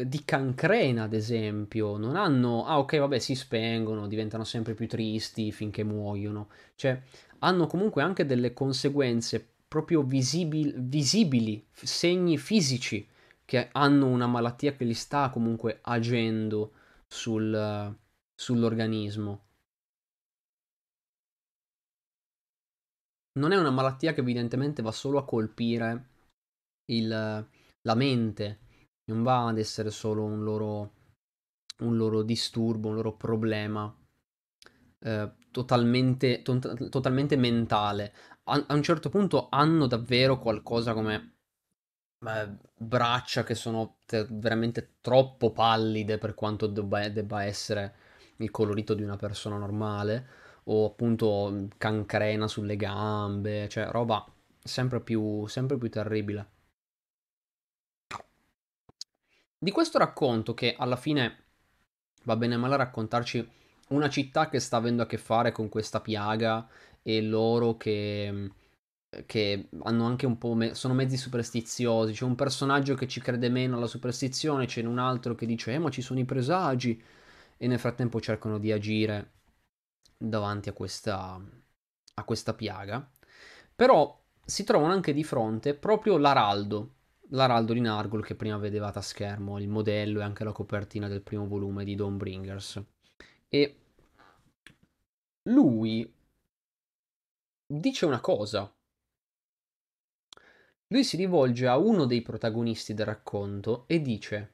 di 0.03 0.25
cancrena, 0.25 1.03
ad 1.03 1.13
esempio. 1.13 1.97
Non 1.97 2.15
hanno, 2.15 2.65
ah 2.65 2.79
ok, 2.79 2.97
vabbè, 2.97 3.19
si 3.19 3.35
spengono, 3.35 4.07
diventano 4.07 4.43
sempre 4.43 4.73
più 4.73 4.87
tristi 4.87 5.51
finché 5.51 5.83
muoiono. 5.83 6.49
Cioè, 6.75 7.01
hanno 7.39 7.67
comunque 7.67 8.01
anche 8.01 8.25
delle 8.25 8.53
conseguenze 8.53 9.56
proprio 9.67 10.01
visibili, 10.03 10.73
visibili 10.77 11.65
segni 11.73 12.37
fisici 12.37 13.07
che 13.45 13.69
hanno 13.71 14.07
una 14.07 14.27
malattia 14.27 14.73
che 14.73 14.83
li 14.85 14.93
sta 14.93 15.29
comunque 15.29 15.79
agendo 15.81 16.73
sul, 17.07 17.95
sull'organismo. 18.35 19.45
Non 23.39 23.51
è 23.51 23.57
una 23.57 23.69
malattia 23.71 24.13
che 24.13 24.21
evidentemente 24.21 24.81
va 24.81 24.91
solo 24.91 25.19
a 25.19 25.25
colpire 25.25 26.09
il, 26.85 27.07
la 27.07 27.95
mente, 27.95 28.59
non 29.05 29.21
va 29.23 29.47
ad 29.47 29.59
essere 29.59 29.91
solo 29.91 30.23
un 30.23 30.43
loro, 30.43 30.93
un 31.81 31.95
loro 31.95 32.23
disturbo, 32.23 32.89
un 32.89 32.95
loro 32.95 33.15
problema 33.15 33.95
eh, 34.99 35.31
totalmente, 35.51 36.41
to- 36.41 36.59
totalmente 36.89 37.35
mentale. 37.35 38.13
A-, 38.49 38.65
un 38.69 38.83
certo 38.83 39.09
punto 39.09 39.47
hanno 39.49 39.87
davvero 39.87 40.39
qualcosa 40.39 40.93
come 40.93 41.33
braccia 42.75 43.43
che 43.43 43.53
sono 43.55 43.99
te- 44.05 44.27
veramente 44.29 44.95
troppo 45.01 45.51
pallide 45.51 46.17
per 46.17 46.33
quanto 46.33 46.67
debba, 46.67 47.07
debba 47.09 47.43
essere 47.43 47.95
il 48.37 48.51
colorito 48.51 48.93
di 48.93 49.03
una 49.03 49.17
persona 49.17 49.57
normale, 49.57 50.27
o 50.65 50.85
appunto 50.87 51.67
cancrena 51.77 52.47
sulle 52.47 52.75
gambe, 52.75 53.69
cioè 53.69 53.89
roba 53.89 54.25
sempre 54.63 54.99
più, 55.01 55.45
sempre 55.47 55.77
più 55.77 55.89
terribile. 55.89 56.49
Di 59.59 59.71
questo 59.71 59.97
racconto, 59.97 60.53
che 60.53 60.75
alla 60.77 60.95
fine 60.95 61.45
va 62.23 62.35
bene 62.35 62.55
o 62.55 62.59
male 62.59 62.77
raccontarci 62.77 63.49
una 63.89 64.09
città 64.09 64.49
che 64.49 64.59
sta 64.59 64.77
avendo 64.77 65.03
a 65.03 65.07
che 65.07 65.17
fare 65.17 65.51
con 65.51 65.69
questa 65.69 66.01
piaga 66.01 66.67
e 67.07 67.21
loro 67.21 67.77
che 67.77 68.51
che 69.25 69.69
hanno 69.83 70.05
anche 70.05 70.25
un 70.25 70.37
po' 70.37 70.53
me- 70.53 70.73
sono 70.75 70.93
mezzi 70.93 71.15
superstiziosi. 71.17 72.11
C'è 72.13 72.25
un 72.25 72.35
personaggio 72.35 72.93
che 72.95 73.07
ci 73.07 73.21
crede 73.21 73.49
meno 73.49 73.77
alla 73.77 73.87
superstizione, 73.87 74.65
c'è 74.65 74.83
un 74.83 74.99
altro 74.99 75.33
che 75.35 75.45
dice 75.45 75.73
"Eh, 75.73 75.79
ma 75.79 75.89
ci 75.89 76.01
sono 76.01 76.19
i 76.19 76.25
presagi" 76.25 77.01
e 77.57 77.67
nel 77.67 77.79
frattempo 77.79 78.19
cercano 78.19 78.57
di 78.59 78.71
agire 78.71 79.31
davanti 80.17 80.69
a 80.69 80.73
questa 80.73 81.39
a 82.15 82.23
questa 82.23 82.53
piaga. 82.53 83.09
Però 83.75 84.19
si 84.45 84.63
trovano 84.63 84.91
anche 84.93 85.13
di 85.13 85.23
fronte 85.23 85.75
proprio 85.75 86.17
l'araldo, 86.17 86.95
l'araldo 87.29 87.73
di 87.73 87.79
Nargol 87.81 88.25
che 88.25 88.35
prima 88.35 88.57
vedevate 88.57 88.99
a 88.99 89.01
schermo, 89.01 89.59
il 89.59 89.67
modello 89.69 90.19
e 90.19 90.23
anche 90.23 90.43
la 90.43 90.51
copertina 90.51 91.07
del 91.07 91.21
primo 91.21 91.47
volume 91.47 91.83
di 91.85 91.95
Dawnbringers. 91.95 92.83
E 93.49 93.75
lui 95.49 96.13
dice 97.67 98.05
una 98.05 98.21
cosa 98.21 98.71
lui 100.89 101.03
si 101.03 101.17
rivolge 101.17 101.67
a 101.67 101.77
uno 101.77 102.05
dei 102.05 102.21
protagonisti 102.21 102.93
del 102.93 103.07
racconto 103.07 103.83
e 103.87 104.01
dice: 104.01 104.53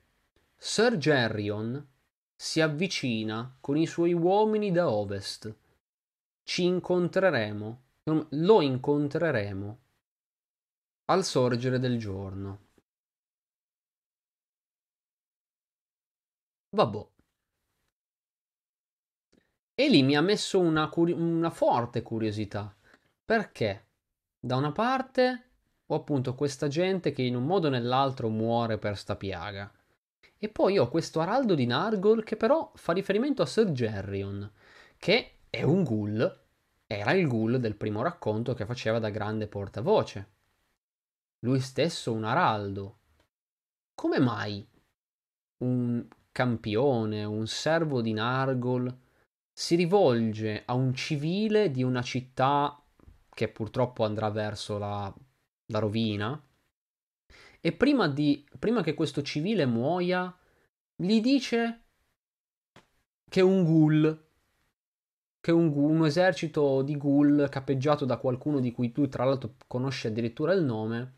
Sir 0.56 0.98
Gerrion 0.98 1.88
si 2.36 2.60
avvicina 2.60 3.56
con 3.62 3.78
i 3.78 3.86
suoi 3.86 4.14
uomini 4.14 4.72
da 4.72 4.90
ovest. 4.90 5.56
Ci 6.44 6.64
incontreremo, 6.64 7.84
lo 8.30 8.62
incontreremo 8.62 9.80
al 11.06 11.24
sorgere 11.24 11.78
del 11.78 12.00
giorno. 12.00 12.68
Vabbè. 16.76 17.08
E 19.76 19.90
lì 19.90 20.02
mi 20.02 20.16
ha 20.16 20.22
messo 20.22 20.60
una, 20.60 20.90
curi- 20.90 21.14
una 21.14 21.52
forte 21.52 22.02
curiosità. 22.02 22.76
Perché? 23.34 23.88
Da 24.40 24.58
una 24.58 24.72
parte 24.72 25.44
ho 25.88 25.96
appunto 25.96 26.36
questa 26.36 26.68
gente 26.68 27.12
che 27.12 27.24
in 27.24 27.36
un 27.36 27.46
modo 27.46 27.66
o 27.66 27.72
nell'altro 27.72 28.30
muore 28.30 28.78
per 28.78 28.96
sta 28.96 29.16
piaga. 29.16 29.74
E 30.38 30.50
poi 30.50 30.78
ho 30.78 30.88
questo 30.88 31.20
araldo 31.20 31.56
di 31.56 31.66
Nargol 31.66 32.24
che 32.24 32.38
però 32.38 32.72
fa 32.76 32.94
riferimento 32.94 33.42
a 33.42 33.48
Sir 33.48 33.72
Gerrion, 33.72 34.52
che 34.98 35.38
è 35.50 35.64
un 35.64 35.82
ghoul, 35.84 36.42
era 36.86 37.14
il 37.14 37.28
ghoul 37.28 37.60
del 37.60 37.74
primo 37.76 38.04
racconto 38.04 38.54
che 38.54 38.68
faceva 38.68 39.00
da 39.00 39.10
grande 39.10 39.48
portavoce. 39.48 40.28
Lui 41.40 41.60
stesso 41.60 42.14
un 42.14 42.26
araldo. 42.26 42.98
Come 43.96 44.20
mai 44.20 44.64
un 45.58 46.06
campione, 46.32 47.24
un 47.24 47.48
servo 47.48 48.00
di 48.00 48.14
Nargol, 48.14 48.96
si 49.52 49.74
rivolge 49.74 50.62
a 50.68 50.76
un 50.76 50.94
civile 50.94 51.72
di 51.72 51.82
una 51.82 52.04
città 52.04 52.78
che 53.34 53.48
purtroppo 53.50 54.06
andrà 54.06 54.30
verso 54.30 54.78
la 54.78 55.14
la 55.68 55.80
rovina. 55.80 56.42
E 57.60 57.72
prima, 57.72 58.08
di, 58.08 58.46
prima 58.60 58.84
che 58.84 58.94
questo 58.94 59.22
civile 59.22 59.66
muoia, 59.66 60.36
gli 60.96 61.22
dice 61.22 61.82
che 63.30 63.42
un 63.42 63.64
ghoul, 63.64 64.26
che 65.40 65.52
un, 65.52 65.72
un 65.76 66.06
esercito 66.06 66.82
di 66.82 66.98
ghoul 66.98 67.48
capeggiato 67.50 68.06
da 68.06 68.18
qualcuno 68.18 68.60
di 68.60 68.72
cui 68.72 68.92
tu 68.92 69.08
tra 69.08 69.24
l'altro 69.24 69.56
conosci 69.68 70.08
addirittura 70.08 70.54
il 70.54 70.64
nome, 70.64 71.14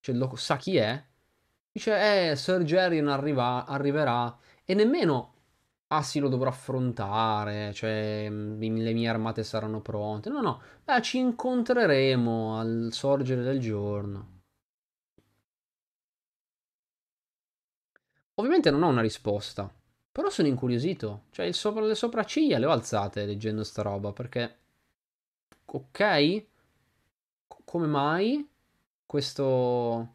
cioè 0.00 0.14
lo 0.14 0.34
sa 0.36 0.56
chi 0.56 0.76
è, 0.76 1.02
dice 1.70 2.30
eh 2.30 2.36
Sir 2.36 2.64
Gerrion 2.64 3.08
arriva, 3.08 3.64
arriverà 3.64 4.36
e 4.64 4.74
nemmeno 4.74 5.34
ah 5.88 6.02
sì 6.02 6.18
lo 6.20 6.28
dovrò 6.28 6.48
affrontare, 6.48 7.72
cioè 7.72 8.28
mm, 8.30 8.60
le 8.78 8.92
mie 8.92 9.08
armate 9.08 9.42
saranno 9.44 9.80
pronte. 9.80 10.30
No, 10.30 10.40
no, 10.40 10.60
beh, 10.84 11.02
ci 11.02 11.18
incontreremo 11.18 12.58
al 12.58 12.88
sorgere 12.92 13.42
del 13.42 13.58
giorno. 13.60 14.34
Ovviamente 18.34 18.70
non 18.70 18.82
ho 18.84 18.88
una 18.88 19.00
risposta, 19.02 19.68
però 20.12 20.30
sono 20.30 20.48
incuriosito. 20.48 21.24
Cioè, 21.30 21.50
sopra, 21.52 21.84
le 21.84 21.94
sopracciglia 21.94 22.56
le 22.58 22.66
ho 22.66 22.70
alzate 22.70 23.26
leggendo 23.26 23.64
sta 23.64 23.82
roba, 23.82 24.12
perché... 24.12 24.58
Ok? 25.66 26.00
come 27.64 27.86
mai 27.86 28.48
questo... 29.04 30.14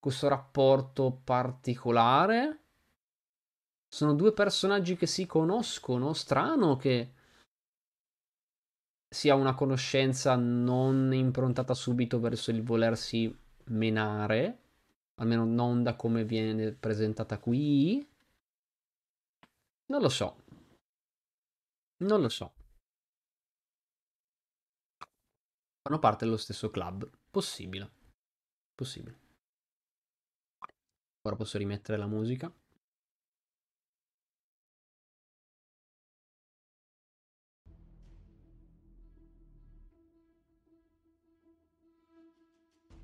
questo 0.00 0.26
rapporto 0.28 1.12
particolare? 1.24 2.59
Sono 3.92 4.14
due 4.14 4.32
personaggi 4.32 4.96
che 4.96 5.06
si 5.06 5.26
conoscono. 5.26 6.12
Strano 6.12 6.76
che 6.76 7.12
sia 9.12 9.34
una 9.34 9.54
conoscenza 9.54 10.36
non 10.36 11.12
improntata 11.12 11.74
subito 11.74 12.20
verso 12.20 12.52
il 12.52 12.62
volersi 12.62 13.36
menare. 13.64 14.58
Almeno 15.16 15.44
non 15.44 15.82
da 15.82 15.96
come 15.96 16.24
viene 16.24 16.72
presentata 16.72 17.38
qui. 17.38 18.06
Non 19.86 20.00
lo 20.00 20.08
so. 20.08 20.36
Non 22.04 22.20
lo 22.20 22.28
so. 22.28 22.52
Fanno 25.82 25.98
parte 25.98 26.24
dello 26.24 26.36
stesso 26.36 26.70
club. 26.70 27.10
Possibile. 27.28 27.90
Possibile. 28.72 29.18
Ora 31.22 31.34
posso 31.36 31.58
rimettere 31.58 31.98
la 31.98 32.06
musica. 32.06 32.50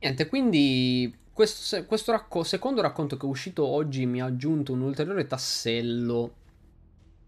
Niente, 0.06 0.28
quindi 0.28 1.12
questo, 1.32 1.84
questo 1.84 2.12
racco- 2.12 2.44
secondo 2.44 2.80
racconto 2.80 3.16
che 3.16 3.26
è 3.26 3.28
uscito 3.28 3.66
oggi 3.66 4.06
mi 4.06 4.20
ha 4.20 4.26
aggiunto 4.26 4.72
un 4.72 4.82
ulteriore 4.82 5.26
tassello. 5.26 6.32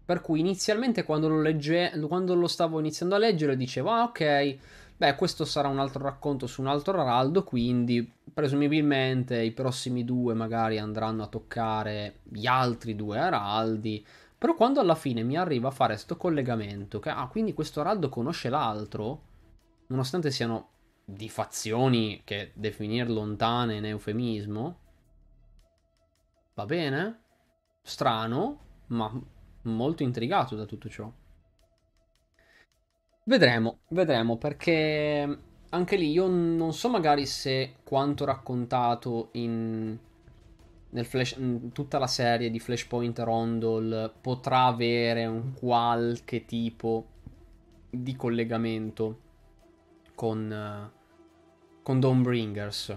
Per 0.05 0.21
cui 0.21 0.39
inizialmente 0.39 1.03
quando 1.03 1.27
lo, 1.27 1.41
legge- 1.41 1.91
quando 2.07 2.35
lo 2.35 2.47
stavo 2.47 2.79
iniziando 2.79 3.15
a 3.15 3.17
leggere 3.17 3.57
dicevo, 3.57 3.91
ah 3.91 4.03
ok, 4.03 4.57
beh 4.95 5.15
questo 5.15 5.43
sarà 5.43 5.67
un 5.67 5.77
altro 5.77 6.03
racconto 6.03 6.47
su 6.47 6.61
un 6.61 6.67
altro 6.67 7.01
araldo, 7.01 7.43
quindi 7.43 8.09
presumibilmente 8.33 9.41
i 9.41 9.51
prossimi 9.51 10.05
due 10.05 10.33
magari 10.33 10.79
andranno 10.79 11.23
a 11.23 11.27
toccare 11.27 12.19
gli 12.23 12.47
altri 12.47 12.95
due 12.95 13.19
araldi. 13.19 14.05
Però 14.37 14.55
quando 14.55 14.79
alla 14.79 14.95
fine 14.95 15.21
mi 15.23 15.35
arriva 15.35 15.67
a 15.67 15.71
fare 15.71 15.95
questo 15.95 16.15
collegamento, 16.15 16.99
che 16.99 17.09
ah, 17.09 17.27
quindi 17.27 17.53
questo 17.53 17.81
araldo 17.81 18.07
conosce 18.07 18.47
l'altro, 18.47 19.21
nonostante 19.87 20.31
siano 20.31 20.69
di 21.13 21.29
fazioni 21.29 22.21
che 22.23 22.51
definire 22.53 23.09
lontane 23.09 23.77
un 23.77 23.85
eufemismo. 23.85 24.79
Va 26.53 26.65
bene? 26.65 27.21
Strano, 27.81 28.59
ma 28.87 29.11
molto 29.63 30.03
intrigato 30.03 30.55
da 30.55 30.65
tutto 30.65 30.89
ciò. 30.89 31.11
Vedremo, 33.23 33.79
vedremo 33.89 34.37
perché 34.37 35.39
anche 35.69 35.95
lì 35.97 36.11
io 36.11 36.27
non 36.27 36.73
so 36.73 36.89
magari 36.89 37.25
se 37.25 37.75
quanto 37.83 38.25
raccontato 38.25 39.29
in, 39.33 39.97
flash, 41.03 41.35
in 41.37 41.71
tutta 41.71 41.99
la 41.99 42.07
serie 42.07 42.49
di 42.49 42.59
Flashpoint 42.59 43.19
Rondol 43.19 44.13
potrà 44.19 44.65
avere 44.65 45.25
un 45.25 45.53
qualche 45.53 46.45
tipo 46.45 47.05
di 47.89 48.15
collegamento 48.15 49.27
con, 50.15 50.91
uh, 50.91 50.98
con 51.89 51.99
Dawnbringers. 51.99 52.95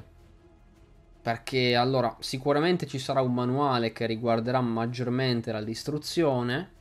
Perché 1.22 1.74
allora 1.74 2.14
sicuramente 2.20 2.86
ci 2.86 2.98
sarà 2.98 3.22
un 3.22 3.32
manuale 3.32 3.90
che 3.90 4.04
riguarderà 4.04 4.60
maggiormente 4.60 5.50
la 5.50 5.62
distruzione 5.62 6.80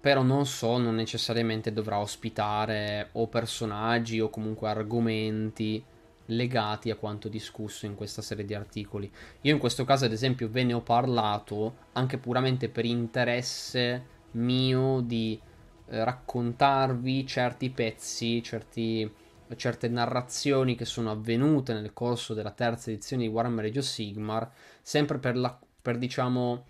però 0.00 0.22
non 0.22 0.46
so, 0.46 0.78
non 0.78 0.96
necessariamente 0.96 1.72
dovrà 1.72 2.00
ospitare 2.00 3.10
o 3.12 3.28
personaggi 3.28 4.20
o 4.20 4.30
comunque 4.30 4.68
argomenti 4.68 5.82
legati 6.26 6.90
a 6.90 6.96
quanto 6.96 7.28
discusso 7.28 7.86
in 7.86 7.94
questa 7.94 8.20
serie 8.20 8.44
di 8.44 8.52
articoli. 8.52 9.10
Io 9.42 9.54
in 9.54 9.60
questo 9.60 9.84
caso, 9.84 10.04
ad 10.06 10.12
esempio, 10.12 10.50
ve 10.50 10.64
ne 10.64 10.74
ho 10.74 10.82
parlato 10.82 11.76
anche 11.92 12.18
puramente 12.18 12.68
per 12.68 12.84
interesse 12.84 14.06
mio 14.32 15.00
di 15.00 15.40
eh, 15.86 16.04
raccontarvi 16.04 17.26
certi 17.26 17.70
pezzi, 17.70 18.42
certi, 18.42 19.10
certe 19.56 19.88
narrazioni 19.88 20.74
che 20.74 20.84
sono 20.84 21.10
avvenute 21.10 21.72
nel 21.72 21.92
corso 21.92 22.34
della 22.34 22.50
terza 22.50 22.90
edizione 22.90 23.24
di 23.24 23.28
Warhammer 23.28 23.66
Age 23.66 23.78
of 23.78 23.84
Sigmar, 23.84 24.50
sempre 24.82 25.18
per, 25.18 25.36
la, 25.36 25.58
per 25.80 25.98
diciamo 25.98 26.64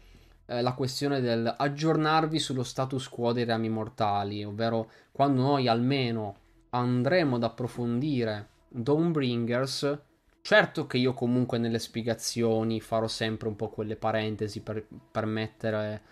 eh, 0.47 0.61
la 0.61 0.73
questione 0.73 1.21
del 1.21 1.53
aggiornarvi 1.57 2.39
sullo 2.39 2.63
status 2.63 3.09
quo 3.09 3.33
dei 3.33 3.45
rami 3.45 3.69
mortali, 3.69 4.45
ovvero 4.45 4.91
quando 5.13 5.43
noi 5.43 5.69
almeno 5.69 6.37
andremo 6.71 7.37
ad 7.37 7.45
approfondire 7.45 8.49
Dawnbringers, 8.69 9.99
certo 10.41 10.87
che 10.87 10.99
io 10.99 11.15
comunque 11.15 11.59
nelle 11.59 11.79
spiegazioni 11.79 12.81
farò 12.81 13.07
sempre 13.07 13.49
un 13.49 13.57
po' 13.57 13.71
quelle 13.71 13.97
parentesi 13.97 14.61
per, 14.61 14.85
per 15.11 15.27
mettere 15.27 16.03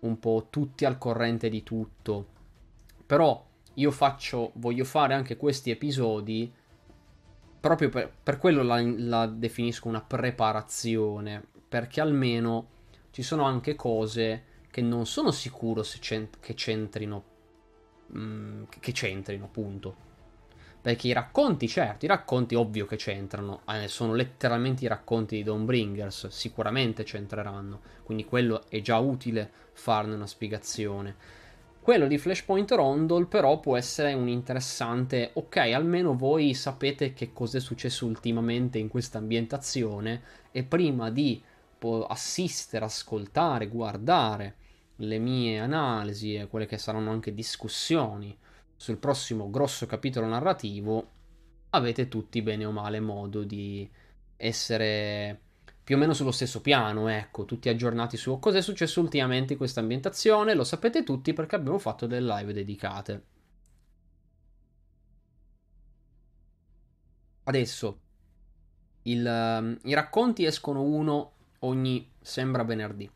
un 0.00 0.18
po' 0.18 0.46
tutti 0.48 0.84
al 0.84 0.98
corrente 0.98 1.48
di 1.48 1.62
tutto, 1.62 2.26
però 3.04 3.50
io 3.74 3.90
faccio, 3.90 4.52
voglio 4.54 4.84
fare 4.84 5.14
anche 5.14 5.36
questi 5.36 5.70
episodi 5.70 6.52
proprio 7.62 7.90
per, 7.90 8.12
per 8.22 8.38
quello 8.38 8.62
la, 8.64 8.82
la 8.82 9.26
definisco 9.26 9.86
una 9.86 10.00
preparazione, 10.00 11.42
perché 11.68 12.00
almeno 12.00 12.66
ci 13.12 13.22
sono 13.22 13.44
anche 13.44 13.76
cose 13.76 14.44
che 14.68 14.80
non 14.80 15.06
sono 15.06 15.30
sicuro 15.30 15.84
cent- 15.84 16.38
che 16.40 16.54
c'entrino. 16.54 17.24
Mm, 18.16 18.64
che 18.80 18.90
c'entrino, 18.90 19.48
punto. 19.48 20.10
Perché 20.80 21.06
i 21.06 21.12
racconti, 21.12 21.68
certo, 21.68 22.04
i 22.04 22.08
racconti 22.08 22.56
ovvio 22.56 22.86
che 22.86 22.96
c'entrano. 22.96 23.62
Eh, 23.68 23.86
sono 23.86 24.14
letteralmente 24.14 24.84
i 24.84 24.88
racconti 24.88 25.36
di 25.36 25.44
Dawnbringers. 25.44 26.26
Sicuramente 26.28 27.04
c'entreranno. 27.04 27.80
Quindi 28.02 28.24
quello 28.24 28.68
è 28.68 28.80
già 28.80 28.98
utile 28.98 29.48
farne 29.74 30.14
una 30.14 30.26
spiegazione. 30.26 31.14
Quello 31.82 32.06
di 32.06 32.16
Flashpoint 32.16 32.70
Rondol 32.70 33.26
però 33.26 33.58
può 33.58 33.76
essere 33.76 34.12
un 34.12 34.28
interessante, 34.28 35.30
ok, 35.32 35.56
almeno 35.56 36.16
voi 36.16 36.54
sapete 36.54 37.12
che 37.12 37.32
cosa 37.32 37.58
è 37.58 37.60
successo 37.60 38.06
ultimamente 38.06 38.78
in 38.78 38.86
questa 38.86 39.18
ambientazione 39.18 40.22
e 40.52 40.62
prima 40.62 41.10
di 41.10 41.42
assistere, 42.06 42.84
ascoltare, 42.84 43.66
guardare 43.66 44.54
le 44.98 45.18
mie 45.18 45.58
analisi 45.58 46.36
e 46.36 46.46
quelle 46.46 46.66
che 46.66 46.78
saranno 46.78 47.10
anche 47.10 47.34
discussioni 47.34 48.38
sul 48.76 48.98
prossimo 48.98 49.50
grosso 49.50 49.84
capitolo 49.86 50.28
narrativo, 50.28 51.08
avete 51.70 52.06
tutti 52.06 52.42
bene 52.42 52.64
o 52.64 52.70
male 52.70 53.00
modo 53.00 53.42
di 53.42 53.90
essere 54.36 55.40
più 55.84 55.96
o 55.96 55.98
meno 55.98 56.14
sullo 56.14 56.30
stesso 56.30 56.60
piano, 56.60 57.08
ecco, 57.08 57.44
tutti 57.44 57.68
aggiornati 57.68 58.16
su 58.16 58.38
cosa 58.38 58.58
è 58.58 58.62
successo 58.62 59.00
ultimamente 59.00 59.54
in 59.54 59.58
questa 59.58 59.80
ambientazione, 59.80 60.54
lo 60.54 60.64
sapete 60.64 61.02
tutti 61.02 61.32
perché 61.32 61.56
abbiamo 61.56 61.78
fatto 61.78 62.06
delle 62.06 62.32
live 62.34 62.52
dedicate. 62.52 63.24
Adesso 67.44 68.00
il, 69.02 69.26
um, 69.26 69.78
i 69.82 69.94
racconti 69.94 70.44
escono 70.44 70.82
uno 70.82 71.32
ogni 71.60 72.12
sembra 72.20 72.62
venerdì. 72.62 73.10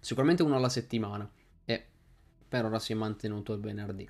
Sicuramente 0.00 0.42
uno 0.42 0.56
alla 0.56 0.70
settimana 0.70 1.30
e 1.66 1.86
per 2.48 2.64
ora 2.64 2.78
si 2.78 2.92
è 2.92 2.94
mantenuto 2.94 3.52
il 3.52 3.60
venerdì. 3.60 4.08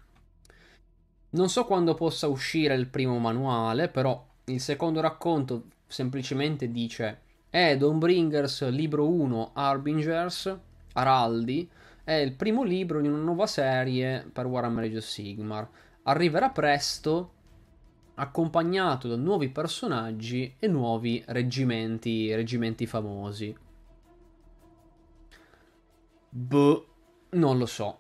Non 1.31 1.49
so 1.49 1.65
quando 1.65 1.95
possa 1.95 2.29
uscire 2.29 2.75
il 2.75 2.87
primo 2.87 3.19
manuale, 3.19 3.89
però 3.89 4.25
il 4.45 4.61
secondo 4.61 5.01
racconto 5.01 5.67
semplicemente 5.89 6.71
dice 6.71 7.23
è 7.55 7.77
Dawnbringers 7.77 8.69
libro 8.71 9.09
1 9.09 9.53
Harbingers 9.53 10.59
Araldi 10.95 11.71
è 12.03 12.15
il 12.15 12.35
primo 12.35 12.65
libro 12.65 13.01
di 13.01 13.07
una 13.07 13.19
nuova 13.19 13.47
serie 13.47 14.29
per 14.33 14.47
Warhammer 14.47 14.83
Age 14.83 14.97
of 14.97 15.05
Sigmar. 15.05 15.71
Arriverà 16.03 16.51
presto 16.51 17.33
accompagnato 18.15 19.07
da 19.07 19.15
nuovi 19.15 19.51
personaggi 19.51 20.57
e 20.59 20.67
nuovi 20.67 21.23
reggimenti, 21.29 22.35
reggimenti 22.35 22.87
famosi. 22.89 23.57
Boh, 26.31 26.87
non 27.31 27.57
lo 27.57 27.67
so. 27.67 27.99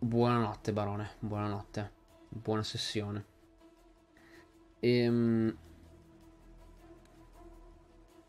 Buonanotte, 0.00 0.74
barone. 0.74 1.12
Buonanotte. 1.20 1.92
Buona 2.28 2.62
sessione. 2.62 3.24
Ehm... 4.80 5.56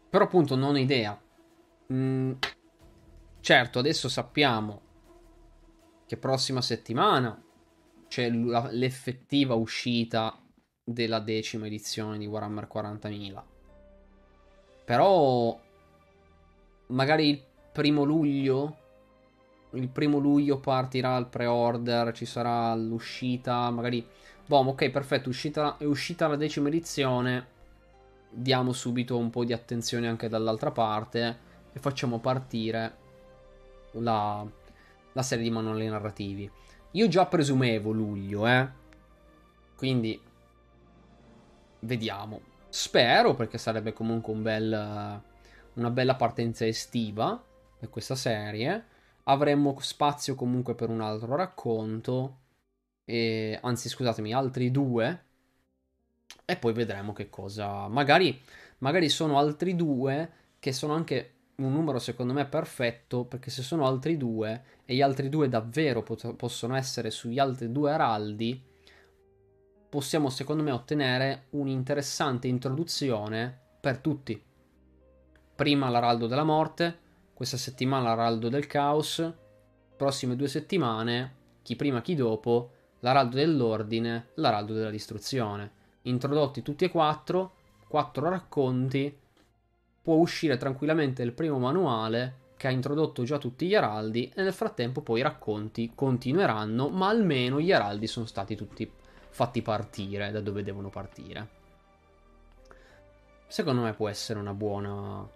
Però 0.10 0.24
appunto 0.24 0.56
non 0.56 0.76
ho 0.76 0.78
idea. 0.78 1.20
Mm, 1.94 2.34
certo, 3.40 3.80
adesso 3.80 4.10
sappiamo 4.10 4.82
che 6.06 6.18
prossima 6.18 6.62
settimana 6.62 7.42
c'è 8.08 8.30
l'effettiva 8.30 9.54
uscita 9.54 10.42
della 10.84 11.20
decima 11.20 11.68
edizione 11.68 12.18
di 12.18 12.26
Warhammer 12.26 12.68
40.000. 12.72 13.44
Però 14.86 15.60
magari 16.88 17.30
il 17.30 17.44
primo 17.72 18.04
luglio 18.04 18.80
il 19.72 19.88
primo 19.90 20.18
luglio 20.18 20.60
partirà 20.60 21.18
il 21.18 21.28
pre-order, 21.28 22.12
ci 22.14 22.26
sarà 22.26 22.74
l'uscita, 22.76 23.70
magari 23.70 24.06
boh, 24.46 24.60
ok, 24.60 24.90
perfetto, 24.90 25.30
uscita, 25.30 25.78
è 25.78 25.84
uscita 25.84 26.28
la 26.28 26.36
decima 26.36 26.70
edizione. 26.70 27.58
Diamo 28.30 28.74
subito 28.74 29.18
un 29.18 29.30
po' 29.30 29.44
di 29.44 29.54
attenzione 29.54 30.08
anche 30.08 30.30
dall'altra 30.30 30.72
parte 30.72 31.40
e 31.74 31.80
facciamo 31.80 32.20
partire 32.20 32.98
la, 33.94 34.46
la 35.14 35.22
serie 35.22 35.44
di 35.44 35.50
manuali 35.50 35.88
narrativi. 35.88 36.50
Io 36.92 37.08
già 37.08 37.26
presumevo 37.26 37.92
luglio, 37.92 38.48
eh. 38.48 38.68
Quindi 39.76 40.20
Vediamo. 41.82 42.42
Spero 42.68 43.36
perché 43.36 43.58
sarebbe 43.58 43.94
comunque 43.94 44.34
un 44.34 44.42
bel, 44.42 45.22
una 45.74 45.90
bella 45.90 46.16
partenza 46.16 46.66
estiva 46.66 47.42
per 47.78 47.90
questa 47.90 48.16
serie. 48.16 48.86
Avremmo 49.24 49.78
spazio 49.80 50.36
comunque 50.36 50.76
per 50.76 50.90
un 50.90 51.02
altro 51.02 51.36
racconto. 51.36 52.38
E, 53.06 53.58
anzi, 53.62 53.90
scusatemi, 53.90 54.34
altri 54.34 54.72
due. 54.72 55.26
E 56.50 56.56
poi 56.56 56.74
vedremo 56.74 57.14
che 57.14 57.30
cosa. 57.30 57.88
Magari, 57.88 58.42
magari 58.80 59.08
sono 59.08 59.38
altri 59.38 59.76
due 59.76 60.32
che 60.58 60.74
sono 60.74 60.94
anche 60.94 61.34
un 61.58 61.72
numero 61.72 62.00
secondo 62.00 62.34
me 62.34 62.46
perfetto 62.48 63.26
perché 63.26 63.52
se 63.52 63.62
sono 63.62 63.86
altri 63.86 64.18
due 64.18 64.64
e 64.84 64.96
gli 64.96 65.02
altri 65.02 65.30
due 65.30 65.48
davvero 65.48 66.02
pot- 66.02 66.34
possono 66.34 66.76
essere 66.76 67.12
sugli 67.12 67.38
altri 67.38 67.72
due 67.72 67.92
araldi 67.92 68.64
possiamo 69.90 70.30
secondo 70.30 70.64
me 70.64 70.72
ottenere 70.72 71.46
un'interessante 71.52 72.48
introduzione 72.48 73.56
per 73.80 74.00
tutti. 74.00 74.42
Prima 75.56 75.90
l'Araldo 75.90 76.26
della 76.26 76.44
Morte, 76.44 76.98
questa 77.34 77.58
settimana 77.58 78.10
l'Araldo 78.10 78.50
del 78.50 78.66
Caos, 78.66 79.32
prossime 79.96 80.36
due 80.36 80.48
settimane, 80.48 81.36
chi 81.62 81.76
prima 81.76 82.02
chi 82.02 82.16
dopo, 82.16 82.72
l'Araldo 83.02 83.36
dell'Ordine, 83.36 84.30
l'Araldo 84.36 84.74
della 84.74 84.90
Distruzione. 84.90 85.78
Introdotti 86.04 86.62
tutti 86.62 86.86
e 86.86 86.90
quattro, 86.90 87.54
quattro 87.88 88.30
racconti, 88.30 89.16
può 90.02 90.16
uscire 90.16 90.58
tranquillamente 90.58 91.22
il 91.24 91.34
primo 91.34 91.60
manuale 91.60 92.48
che 92.58 92.68
ha 92.68 92.72
introdotto 92.72 93.24
già 93.24 93.38
tutti 93.38 93.68
gli 93.68 93.76
araldi 93.76 94.32
e 94.36 94.42
nel 94.42 94.54
frattempo 94.54 95.02
poi 95.02 95.20
i 95.20 95.24
racconti 95.24 95.92
continueranno, 95.96 96.90
ma 96.90 97.08
almeno 97.08 97.60
gli 97.60 97.72
araldi 97.72 98.08
sono 98.08 98.26
stati 98.26 98.56
tutti 98.56 98.92
fatti 99.30 99.62
partire 99.62 100.32
da 100.32 100.42
dove 100.42 100.64
devono 100.64 100.90
partire. 100.90 101.48
Secondo 103.48 103.82
me 103.82 103.94
può 103.94 104.10
essere 104.10 104.40
una 104.40 104.54
buona 104.54 105.28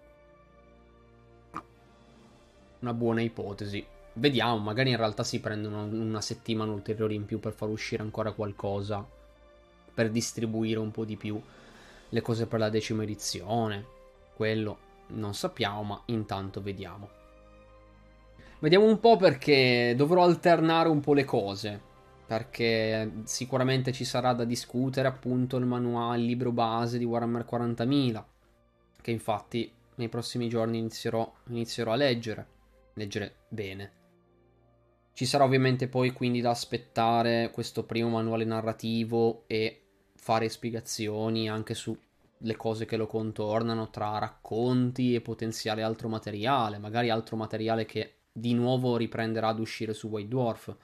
una 2.79 2.93
buona 2.93 3.21
ipotesi. 3.21 3.85
Vediamo, 4.13 4.57
magari 4.57 4.91
in 4.91 4.97
realtà 4.97 5.23
si 5.23 5.39
prendono 5.39 5.83
una 5.83 6.21
settimana 6.21 6.71
ulteriore 6.71 7.13
in 7.13 7.25
più 7.25 7.39
per 7.39 7.53
far 7.53 7.69
uscire 7.69 8.03
ancora 8.03 8.33
qualcosa, 8.33 9.03
per 9.93 10.09
distribuire 10.09 10.79
un 10.79 10.91
po' 10.91 11.05
di 11.05 11.15
più 11.15 11.41
le 12.09 12.21
cose 12.21 12.47
per 12.47 12.59
la 12.59 12.69
decima 12.69 13.03
edizione. 13.03 13.85
Quello 14.35 14.77
non 15.07 15.33
sappiamo, 15.33 15.83
ma 15.83 16.01
intanto 16.05 16.61
vediamo. 16.61 17.09
Vediamo 18.59 18.85
un 18.85 18.99
po' 18.99 19.17
perché 19.17 19.93
dovrò 19.97 20.23
alternare 20.23 20.89
un 20.89 21.01
po' 21.01 21.13
le 21.13 21.25
cose. 21.25 21.91
Perché 22.25 23.11
sicuramente 23.25 23.91
ci 23.91 24.05
sarà 24.05 24.33
da 24.33 24.45
discutere 24.45 25.07
appunto 25.07 25.57
il 25.57 25.65
manuale, 25.65 26.19
il 26.19 26.25
libro 26.25 26.51
base 26.51 26.97
di 26.97 27.03
Warhammer 27.03 27.45
40.000. 27.49 28.23
Che 29.01 29.11
infatti 29.11 29.71
nei 29.95 30.07
prossimi 30.07 30.47
giorni 30.47 30.77
inizierò, 30.77 31.31
inizierò 31.49 31.91
a 31.91 31.95
leggere. 31.95 32.47
Leggere 32.93 33.35
bene. 33.49 33.91
Ci 35.13 35.25
sarà 35.25 35.43
ovviamente 35.43 35.87
poi 35.87 36.11
quindi 36.11 36.41
da 36.41 36.51
aspettare 36.51 37.51
questo 37.51 37.83
primo 37.83 38.09
manuale 38.09 38.45
narrativo 38.45 39.43
e 39.45 39.82
fare 40.23 40.47
spiegazioni 40.47 41.49
anche 41.49 41.73
sulle 41.73 42.55
cose 42.55 42.85
che 42.85 42.95
lo 42.95 43.07
contornano 43.07 43.89
tra 43.89 44.19
racconti 44.19 45.13
e 45.13 45.19
potenziale 45.19 45.83
altro 45.83 46.07
materiale, 46.07 46.77
magari 46.77 47.09
altro 47.09 47.35
materiale 47.35 47.85
che 47.85 48.19
di 48.31 48.53
nuovo 48.53 48.95
riprenderà 48.95 49.49
ad 49.49 49.59
uscire 49.59 49.93
su 49.93 50.07
White 50.07 50.29
Dwarf. 50.29 50.77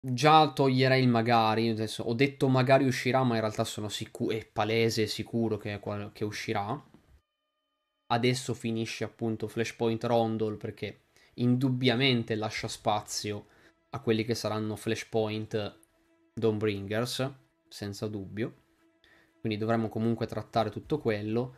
Già 0.00 0.52
toglierei 0.52 1.02
il 1.02 1.08
magari, 1.08 1.68
adesso 1.68 2.04
ho 2.04 2.14
detto 2.14 2.46
magari 2.46 2.86
uscirà, 2.86 3.24
ma 3.24 3.34
in 3.34 3.40
realtà 3.40 3.64
sono 3.64 3.88
sicuro, 3.88 4.36
è 4.36 4.46
palese 4.46 5.02
e 5.02 5.06
sicuro 5.08 5.56
che, 5.56 5.80
che 6.12 6.24
uscirà. 6.24 6.80
Adesso 8.06 8.54
finisce 8.54 9.02
appunto 9.02 9.48
Flashpoint 9.48 10.04
Rondol 10.04 10.58
perché 10.58 11.06
indubbiamente 11.34 12.36
lascia 12.36 12.68
spazio 12.68 13.46
a 13.90 14.00
quelli 14.00 14.24
che 14.24 14.36
saranno 14.36 14.76
Flashpoint 14.76 15.80
Dawnbringers, 16.34 17.43
senza 17.74 18.06
dubbio. 18.06 18.54
Quindi 19.40 19.58
dovremmo 19.58 19.88
comunque 19.88 20.26
trattare 20.26 20.70
tutto 20.70 20.98
quello. 20.98 21.56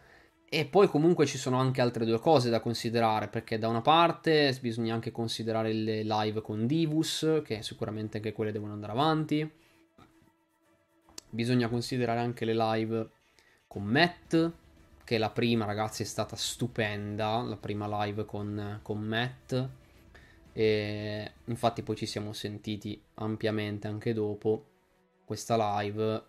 E 0.49 0.65
poi 0.65 0.89
comunque 0.89 1.27
ci 1.27 1.37
sono 1.37 1.59
anche 1.59 1.83
altre 1.83 2.07
due 2.07 2.19
cose 2.19 2.49
da 2.49 2.61
considerare, 2.61 3.29
perché 3.29 3.59
da 3.59 3.69
una 3.69 3.83
parte 3.83 4.57
bisogna 4.63 4.95
anche 4.95 5.11
considerare 5.11 5.73
le 5.75 6.03
live 6.05 6.41
con 6.41 6.67
Divus, 6.67 7.43
che 7.45 7.63
sicuramente 7.63 8.17
anche 8.17 8.33
quelle 8.33 8.53
devono 8.53 8.73
andare 8.73 8.93
avanti. 8.93 9.51
Bisogna 11.29 11.69
considerare 11.69 12.21
anche 12.21 12.47
le 12.47 12.55
live 12.55 13.11
con 13.67 13.85
Matt, 13.85 14.51
che 15.05 15.19
la 15.19 15.31
prima 15.31 15.67
ragazzi 15.67 16.03
è 16.03 16.07
stata 16.07 16.35
stupenda, 16.35 17.43
la 17.43 17.57
prima 17.57 18.05
live 18.05 18.25
con, 18.25 18.79
con 18.83 19.01
Matt 19.03 19.69
e 20.59 21.33
infatti 21.45 21.83
poi 21.83 21.97
ci 21.97 22.07
siamo 22.07 22.33
sentiti 22.33 22.99
ampiamente 23.17 23.89
anche 23.89 24.15
dopo 24.15 24.76
questa 25.27 25.81
live, 25.81 26.25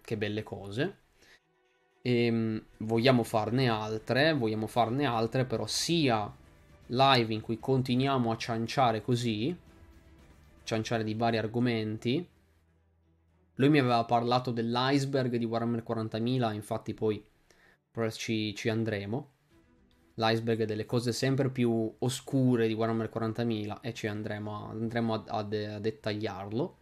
che 0.00 0.16
belle 0.16 0.42
cose. 0.42 0.96
E 2.02 2.24
ehm, 2.24 2.64
vogliamo 2.78 3.22
farne 3.22 3.68
altre, 3.68 4.32
vogliamo 4.32 4.66
farne 4.66 5.04
altre 5.04 5.44
però 5.44 5.66
sia 5.66 6.34
live 6.86 7.32
in 7.32 7.40
cui 7.40 7.60
continuiamo 7.60 8.32
a 8.32 8.36
cianciare 8.36 9.02
così, 9.02 9.56
cianciare 10.64 11.04
di 11.04 11.14
vari 11.14 11.36
argomenti. 11.36 12.26
Lui 13.56 13.68
mi 13.68 13.78
aveva 13.78 14.04
parlato 14.04 14.50
dell'iceberg 14.50 15.36
di 15.36 15.44
Warhammer 15.44 15.84
40.000, 15.86 16.54
infatti 16.54 16.94
poi 16.94 17.24
ci, 18.12 18.54
ci 18.54 18.68
andremo. 18.68 19.30
L'iceberg 20.14 20.64
delle 20.64 20.86
cose 20.86 21.12
sempre 21.12 21.50
più 21.50 21.94
oscure 21.98 22.66
di 22.66 22.74
Warhammer 22.74 23.10
40.000 23.12 23.78
e 23.80 23.94
ci 23.94 24.06
andremo, 24.06 24.70
andremo 24.70 25.14
a, 25.14 25.24
a, 25.26 25.38
a 25.38 25.78
dettagliarlo. 25.78 26.76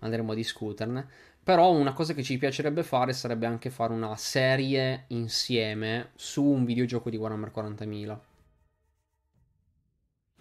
Andremo 0.00 0.32
a 0.32 0.34
discuterne. 0.34 1.06
Però 1.42 1.70
una 1.70 1.92
cosa 1.92 2.14
che 2.14 2.22
ci 2.22 2.38
piacerebbe 2.38 2.82
fare 2.82 3.12
sarebbe 3.12 3.46
anche 3.46 3.70
fare 3.70 3.92
una 3.92 4.16
serie 4.16 5.04
insieme 5.08 6.10
su 6.14 6.44
un 6.44 6.64
videogioco 6.64 7.10
di 7.10 7.16
Warhammer 7.16 7.52
40.000. 7.54 8.18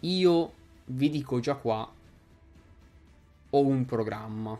Io 0.01 0.53
vi 0.85 1.09
dico 1.09 1.39
già 1.39 1.55
qua, 1.55 1.89
ho 3.49 3.59
un 3.65 3.85
programma. 3.85 4.59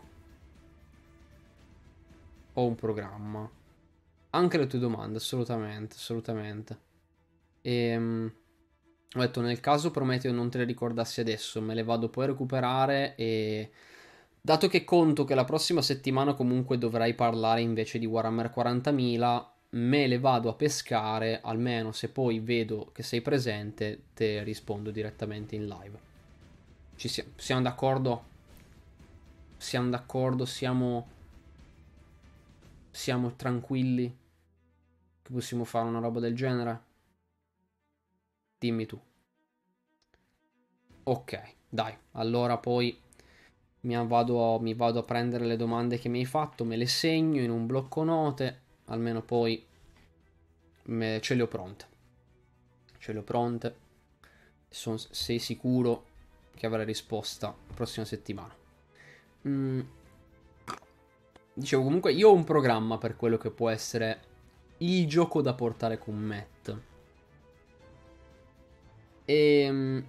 Ho 2.54 2.66
un 2.66 2.74
programma 2.74 3.50
anche 4.30 4.58
le 4.58 4.66
tue 4.66 4.78
domande, 4.78 5.18
assolutamente, 5.18 5.94
assolutamente. 5.96 6.78
Ehm, 7.62 8.32
ho 9.14 9.20
detto, 9.20 9.40
nel 9.40 9.60
caso 9.60 9.90
Prometeo 9.90 10.32
non 10.32 10.50
te 10.50 10.58
le 10.58 10.64
ricordassi 10.64 11.20
adesso, 11.20 11.60
me 11.60 11.74
le 11.74 11.82
vado 11.82 12.08
poi 12.08 12.24
a 12.24 12.28
recuperare 12.28 13.14
e... 13.16 13.70
Dato 14.48 14.66
che 14.66 14.82
conto 14.82 15.24
che 15.24 15.34
la 15.34 15.44
prossima 15.44 15.82
settimana 15.82 16.32
comunque 16.32 16.78
dovrai 16.78 17.12
parlare 17.12 17.60
invece 17.60 17.98
di 17.98 18.06
Warhammer 18.06 18.50
40.000, 18.50 19.46
me 19.72 20.06
le 20.06 20.18
vado 20.18 20.48
a 20.48 20.54
pescare, 20.54 21.42
almeno 21.42 21.92
se 21.92 22.08
poi 22.08 22.38
vedo 22.38 22.88
che 22.94 23.02
sei 23.02 23.20
presente, 23.20 24.04
te 24.14 24.42
rispondo 24.42 24.90
direttamente 24.90 25.54
in 25.54 25.66
live. 25.66 25.98
Ci 26.96 27.08
siamo, 27.08 27.28
siamo 27.36 27.60
d'accordo? 27.60 28.24
Siamo 29.58 29.90
d'accordo, 29.90 30.46
siamo 30.46 31.08
siamo 32.90 33.36
tranquilli 33.36 34.16
che 35.20 35.30
possiamo 35.30 35.64
fare 35.64 35.86
una 35.86 36.00
roba 36.00 36.20
del 36.20 36.34
genere? 36.34 36.82
Dimmi 38.56 38.86
tu. 38.86 38.98
Ok, 41.02 41.54
dai, 41.68 41.94
allora 42.12 42.56
poi 42.56 42.98
mi 43.80 44.06
vado, 44.06 44.58
mi 44.60 44.74
vado 44.74 45.00
a 45.00 45.02
prendere 45.02 45.44
le 45.44 45.56
domande 45.56 45.98
che 45.98 46.08
mi 46.08 46.18
hai 46.20 46.24
fatto, 46.24 46.64
me 46.64 46.76
le 46.76 46.86
segno 46.86 47.40
in 47.40 47.50
un 47.50 47.66
blocco 47.66 48.02
note, 48.04 48.60
almeno 48.86 49.22
poi 49.22 49.64
me, 50.84 51.20
ce 51.20 51.34
le 51.34 51.42
ho 51.42 51.48
pronte. 51.48 51.86
Ce 52.98 53.12
le 53.12 53.18
ho 53.18 53.22
pronte. 53.22 53.86
Son, 54.68 54.98
sei 54.98 55.38
sicuro 55.38 56.04
che 56.54 56.66
avrai 56.66 56.84
risposta 56.84 57.46
la 57.46 57.74
prossima 57.74 58.04
settimana. 58.04 58.54
Mm, 59.46 59.80
Dicevo, 61.58 61.82
comunque, 61.82 62.12
io 62.12 62.28
ho 62.28 62.34
un 62.34 62.44
programma 62.44 62.98
per 62.98 63.16
quello 63.16 63.36
che 63.36 63.50
può 63.50 63.68
essere 63.68 64.20
il 64.78 65.08
gioco 65.08 65.42
da 65.42 65.54
portare 65.54 65.98
con 65.98 66.14
Matt. 66.14 66.76
E 69.24 69.60
ehm, 69.62 70.08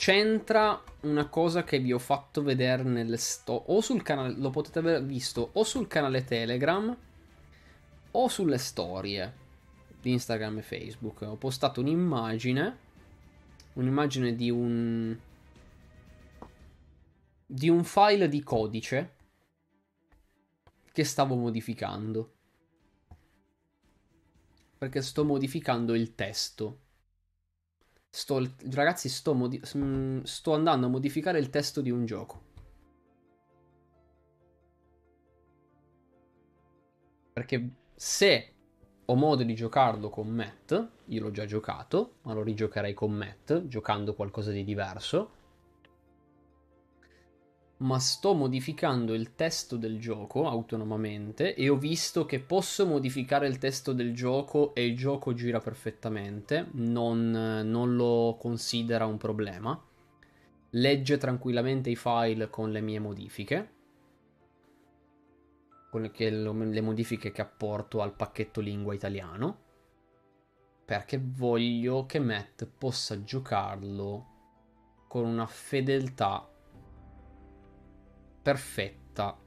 c'entra 0.00 0.82
una 1.02 1.26
cosa 1.26 1.62
che 1.62 1.78
vi 1.78 1.92
ho 1.92 1.98
fatto 1.98 2.42
vedere 2.42 2.82
nelle 2.84 3.18
storie. 3.18 3.64
O 3.66 3.82
sul 3.82 4.02
canale, 4.02 4.34
lo 4.34 4.48
potete 4.48 4.78
aver 4.78 5.04
visto 5.04 5.50
o 5.52 5.62
sul 5.62 5.88
canale 5.88 6.24
Telegram 6.24 6.96
o 8.12 8.28
sulle 8.28 8.56
storie 8.56 9.34
di 10.00 10.12
Instagram 10.12 10.56
e 10.56 10.62
Facebook. 10.62 11.20
Ho 11.20 11.36
postato 11.36 11.82
un'immagine. 11.82 12.78
Un'immagine 13.74 14.34
di 14.34 14.50
un. 14.50 15.18
di 17.44 17.68
un 17.68 17.84
file 17.84 18.30
di 18.30 18.42
codice 18.42 19.14
che 20.92 21.04
stavo 21.04 21.34
modificando. 21.34 22.32
Perché 24.78 25.02
sto 25.02 25.26
modificando 25.26 25.94
il 25.94 26.14
testo. 26.14 26.78
Sto, 28.12 28.44
ragazzi, 28.72 29.08
sto, 29.08 29.34
modi- 29.34 29.60
mm, 29.76 30.22
sto 30.22 30.52
andando 30.52 30.86
a 30.86 30.88
modificare 30.90 31.38
il 31.38 31.48
testo 31.48 31.80
di 31.80 31.90
un 31.90 32.04
gioco. 32.04 32.42
Perché 37.32 37.70
se 37.94 38.52
ho 39.04 39.14
modo 39.14 39.42
di 39.44 39.54
giocarlo 39.54 40.10
con 40.10 40.28
Matt, 40.28 40.88
io 41.06 41.22
l'ho 41.22 41.30
già 41.30 41.44
giocato, 41.46 42.16
ma 42.22 42.32
lo 42.34 42.42
rigiocherei 42.42 42.94
con 42.94 43.12
Matt, 43.12 43.66
giocando 43.66 44.14
qualcosa 44.14 44.50
di 44.50 44.64
diverso 44.64 45.38
ma 47.80 47.98
sto 47.98 48.34
modificando 48.34 49.14
il 49.14 49.34
testo 49.34 49.76
del 49.76 49.98
gioco 49.98 50.46
autonomamente 50.46 51.54
e 51.54 51.68
ho 51.70 51.76
visto 51.76 52.26
che 52.26 52.40
posso 52.40 52.86
modificare 52.86 53.46
il 53.46 53.58
testo 53.58 53.92
del 53.92 54.14
gioco 54.14 54.74
e 54.74 54.84
il 54.84 54.96
gioco 54.96 55.32
gira 55.32 55.60
perfettamente, 55.60 56.68
non, 56.72 57.30
non 57.30 57.96
lo 57.96 58.36
considera 58.38 59.06
un 59.06 59.16
problema, 59.16 59.82
legge 60.70 61.16
tranquillamente 61.16 61.88
i 61.88 61.96
file 61.96 62.50
con 62.50 62.70
le 62.70 62.82
mie 62.82 62.98
modifiche, 62.98 63.72
con 65.90 66.02
le, 66.02 66.30
le 66.30 66.80
modifiche 66.82 67.32
che 67.32 67.40
apporto 67.40 68.02
al 68.02 68.14
pacchetto 68.14 68.60
lingua 68.60 68.92
italiano, 68.92 69.68
perché 70.84 71.18
voglio 71.22 72.04
che 72.04 72.18
Matt 72.18 72.66
possa 72.66 73.24
giocarlo 73.24 74.26
con 75.08 75.24
una 75.24 75.46
fedeltà 75.46 76.49
perfetta, 78.42 79.38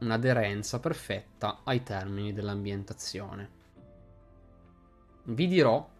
un'aderenza 0.00 0.80
perfetta 0.80 1.60
ai 1.64 1.82
termini 1.82 2.32
dell'ambientazione. 2.32 3.50
Vi 5.24 5.46
dirò 5.48 5.94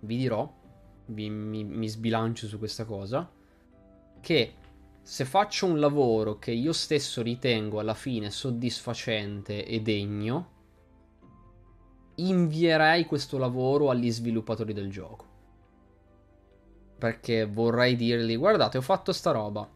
vi 0.00 0.16
dirò, 0.16 0.50
vi, 1.06 1.28
mi, 1.28 1.64
mi 1.64 1.88
sbilancio 1.88 2.46
su 2.46 2.58
questa 2.58 2.84
cosa, 2.84 3.28
che 4.20 4.54
se 5.02 5.24
faccio 5.24 5.66
un 5.66 5.78
lavoro 5.78 6.38
che 6.38 6.52
io 6.52 6.72
stesso 6.72 7.22
ritengo 7.22 7.80
alla 7.80 7.94
fine 7.94 8.30
soddisfacente 8.30 9.64
e 9.64 9.80
degno, 9.80 10.58
invierei 12.16 13.06
questo 13.06 13.38
lavoro 13.38 13.90
agli 13.90 14.10
sviluppatori 14.10 14.72
del 14.72 14.90
gioco. 14.90 15.28
Perché 16.98 17.46
vorrei 17.46 17.96
dirgli, 17.96 18.36
guardate, 18.36 18.78
ho 18.78 18.82
fatto 18.82 19.12
sta 19.12 19.30
roba. 19.30 19.68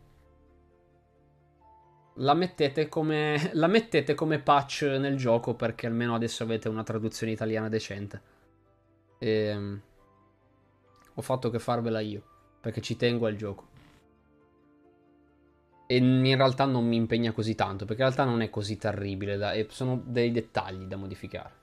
La 2.18 2.34
mettete, 2.34 2.88
come, 2.88 3.50
la 3.54 3.66
mettete 3.66 4.14
come 4.14 4.38
patch 4.38 4.82
nel 4.98 5.16
gioco 5.16 5.54
perché 5.54 5.86
almeno 5.86 6.14
adesso 6.14 6.42
avete 6.42 6.68
una 6.68 6.82
traduzione 6.82 7.32
italiana 7.32 7.68
decente. 7.68 8.22
E, 9.18 9.28
ehm, 9.28 9.80
ho 11.14 11.22
fatto 11.22 11.50
che 11.50 11.58
farvela 11.58 12.00
io, 12.00 12.22
perché 12.60 12.80
ci 12.80 12.96
tengo 12.96 13.26
al 13.26 13.36
gioco. 13.36 13.72
E 15.86 15.96
in 15.96 16.36
realtà 16.36 16.64
non 16.64 16.86
mi 16.86 16.96
impegna 16.96 17.32
così 17.32 17.54
tanto, 17.54 17.84
perché 17.84 18.02
in 18.02 18.08
realtà 18.08 18.24
non 18.24 18.40
è 18.40 18.50
così 18.50 18.76
terribile, 18.78 19.36
da, 19.36 19.52
sono 19.68 20.00
dei 20.04 20.30
dettagli 20.30 20.84
da 20.84 20.96
modificare. 20.96 21.62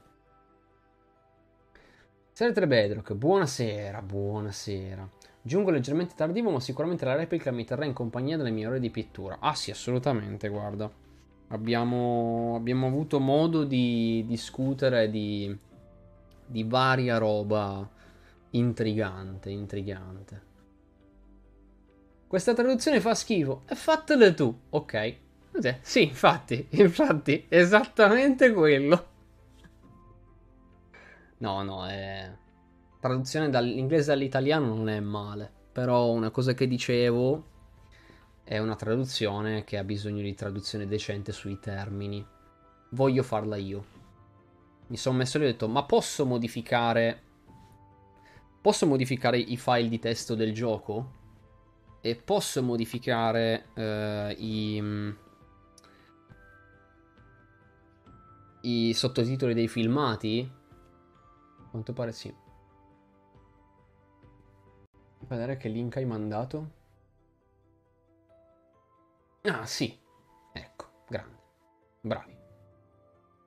Serie 2.31 2.53
3 2.53 2.67
Bedrock, 2.67 3.13
buonasera, 3.13 4.01
buonasera. 4.01 5.09
Giungo 5.43 5.71
leggermente 5.71 6.13
tardivo, 6.15 6.51
ma 6.51 6.59
sicuramente 6.59 7.03
la 7.03 7.15
replica 7.15 7.51
mi 7.51 7.65
terrà 7.65 7.85
in 7.85 7.93
compagnia 7.93 8.37
delle 8.37 8.51
mie 8.51 8.67
ore 8.67 8.79
di 8.79 8.91
pittura. 8.91 9.37
Ah 9.39 9.55
sì, 9.55 9.71
assolutamente, 9.71 10.49
guarda. 10.49 10.89
Abbiamo, 11.47 12.53
abbiamo 12.55 12.87
avuto 12.87 13.19
modo 13.19 13.63
di 13.63 14.23
discutere 14.27 15.09
di, 15.09 15.55
di 16.45 16.63
varia 16.63 17.17
roba 17.17 17.89
intrigante, 18.51 19.49
intrigante. 19.49 20.49
Questa 22.27 22.53
traduzione 22.53 23.01
fa 23.01 23.15
schifo. 23.15 23.63
E 23.67 23.75
fatele 23.75 24.33
tu, 24.33 24.57
ok? 24.69 25.15
Sì, 25.81 26.03
infatti, 26.03 26.67
infatti, 26.77 27.45
esattamente 27.49 28.53
quello. 28.53 29.07
No, 31.39 31.63
no, 31.63 31.87
è... 31.87 32.31
Traduzione 33.01 33.49
dall'inglese 33.49 34.11
all'italiano 34.11 34.67
non 34.67 34.87
è 34.87 34.99
male, 34.99 35.51
però 35.71 36.11
una 36.11 36.29
cosa 36.29 36.53
che 36.53 36.67
dicevo 36.67 37.45
è 38.43 38.59
una 38.59 38.75
traduzione 38.75 39.63
che 39.63 39.79
ha 39.79 39.83
bisogno 39.83 40.21
di 40.21 40.35
traduzione 40.35 40.85
decente 40.85 41.31
sui 41.31 41.59
termini. 41.59 42.23
Voglio 42.91 43.23
farla 43.23 43.55
io. 43.55 43.85
Mi 44.85 44.97
sono 44.97 45.17
messo 45.17 45.39
lì 45.39 45.45
e 45.45 45.47
ho 45.47 45.51
detto, 45.51 45.67
ma 45.67 45.83
posso 45.83 46.27
modificare... 46.27 47.23
Posso 48.61 48.85
modificare 48.85 49.39
i 49.39 49.57
file 49.57 49.89
di 49.89 49.97
testo 49.97 50.35
del 50.35 50.53
gioco? 50.53 51.11
E 52.01 52.15
posso 52.15 52.61
modificare 52.61 53.69
eh, 53.73 54.35
i... 54.37 55.15
i 58.61 58.93
sottotitoli 58.93 59.55
dei 59.55 59.67
filmati? 59.67 60.59
quanto 61.71 61.93
pare 61.93 62.11
sì. 62.11 62.31
Vedere 65.31 65.55
che 65.55 65.69
link 65.69 65.95
hai 65.95 66.03
mandato. 66.03 66.71
Ah, 69.43 69.65
sì. 69.65 69.97
Ecco, 70.51 70.87
grande. 71.07 71.37
Bravi. 72.01 72.35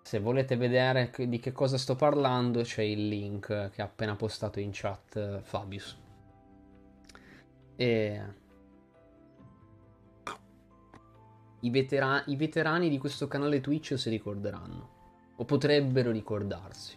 Se 0.00 0.18
volete 0.18 0.56
vedere 0.56 1.12
di 1.14 1.38
che 1.38 1.52
cosa 1.52 1.76
sto 1.76 1.94
parlando, 1.94 2.62
c'è 2.62 2.80
il 2.80 3.06
link 3.08 3.68
che 3.68 3.82
ha 3.82 3.84
appena 3.84 4.16
postato 4.16 4.60
in 4.60 4.70
chat 4.72 5.16
eh, 5.16 5.40
Fabius. 5.42 5.98
E... 7.76 8.22
I, 11.60 11.68
vetera- 11.68 12.24
I 12.24 12.36
veterani 12.36 12.88
di 12.88 12.96
questo 12.96 13.28
canale 13.28 13.60
Twitch 13.60 13.98
si 13.98 14.08
ricorderanno. 14.08 15.34
O 15.36 15.44
potrebbero 15.44 16.10
ricordarsi. 16.10 16.96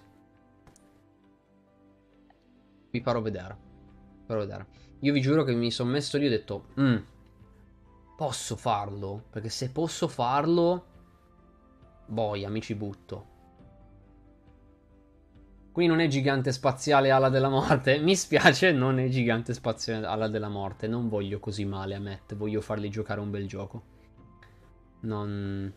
Vi 2.89 3.01
farò 3.01 3.21
vedere. 3.21 3.66
Vedere. 4.27 4.65
Io 4.99 5.13
vi 5.13 5.21
giuro 5.21 5.43
che 5.43 5.53
mi 5.53 5.71
sono 5.71 5.91
messo 5.91 6.17
lì 6.17 6.25
e 6.25 6.27
ho 6.27 6.31
detto, 6.31 6.65
mm, 6.79 6.97
posso 8.15 8.55
farlo? 8.55 9.23
Perché 9.29 9.49
se 9.49 9.69
posso 9.69 10.07
farlo, 10.07 10.85
boia, 12.05 12.49
mi 12.49 12.61
ci 12.61 12.75
butto. 12.75 13.35
Qui 15.71 15.85
non 15.85 15.99
è 15.99 16.07
gigante 16.07 16.51
spaziale 16.51 17.11
ala 17.11 17.29
della 17.29 17.49
morte. 17.49 17.99
Mi 18.01 18.15
spiace, 18.15 18.71
non 18.71 18.97
è 18.97 19.09
gigante 19.09 19.53
spaziale 19.53 20.07
ala 20.07 20.27
della 20.27 20.49
morte. 20.49 20.87
Non 20.87 21.07
voglio 21.07 21.39
così 21.39 21.65
male 21.65 21.93
a 21.93 21.99
Matt. 21.99 22.33
Voglio 22.33 22.61
fargli 22.61 22.89
giocare 22.89 23.19
un 23.19 23.29
bel 23.29 23.47
gioco. 23.47 23.83
Non. 25.01 25.71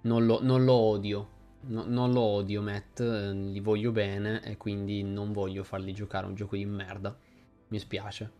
Non 0.00 0.24
lo, 0.24 0.38
non 0.40 0.64
lo 0.64 0.72
odio. 0.72 1.28
No, 1.62 1.84
non 1.86 2.12
lo 2.12 2.20
odio 2.20 2.62
Matt, 2.62 3.00
li 3.00 3.60
voglio 3.60 3.92
bene 3.92 4.42
e 4.42 4.56
quindi 4.56 5.02
non 5.02 5.32
voglio 5.32 5.62
farli 5.62 5.92
giocare 5.92 6.26
un 6.26 6.34
gioco 6.34 6.56
di 6.56 6.64
merda. 6.64 7.16
Mi 7.68 7.78
spiace. 7.78 8.38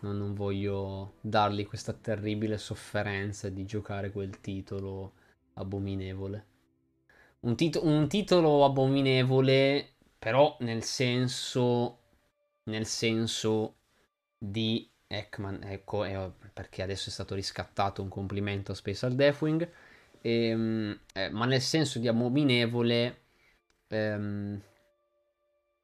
No, 0.00 0.12
non 0.12 0.34
voglio 0.34 1.14
dargli 1.20 1.66
questa 1.66 1.92
terribile 1.92 2.58
sofferenza 2.58 3.48
di 3.48 3.64
giocare 3.64 4.10
quel 4.10 4.40
titolo 4.40 5.12
abominevole. 5.54 6.46
Un, 7.40 7.56
tit- 7.56 7.80
un 7.82 8.08
titolo 8.08 8.64
abominevole, 8.64 9.94
però 10.18 10.56
nel 10.60 10.82
senso... 10.82 11.98
Nel 12.64 12.86
senso 12.86 13.74
di 14.38 14.88
Ekman, 15.08 15.64
ecco, 15.64 16.04
eh, 16.04 16.30
perché 16.52 16.82
adesso 16.82 17.08
è 17.08 17.12
stato 17.12 17.34
riscattato 17.34 18.02
un 18.02 18.08
complimento 18.08 18.70
a 18.70 18.76
Special 18.76 19.14
Deathwing 19.14 19.68
ehm, 20.22 20.98
eh, 21.14 21.28
ma 21.30 21.44
nel 21.46 21.60
senso 21.60 21.98
di 21.98 22.08
abominevole 22.08 23.22
ehm, 23.88 24.62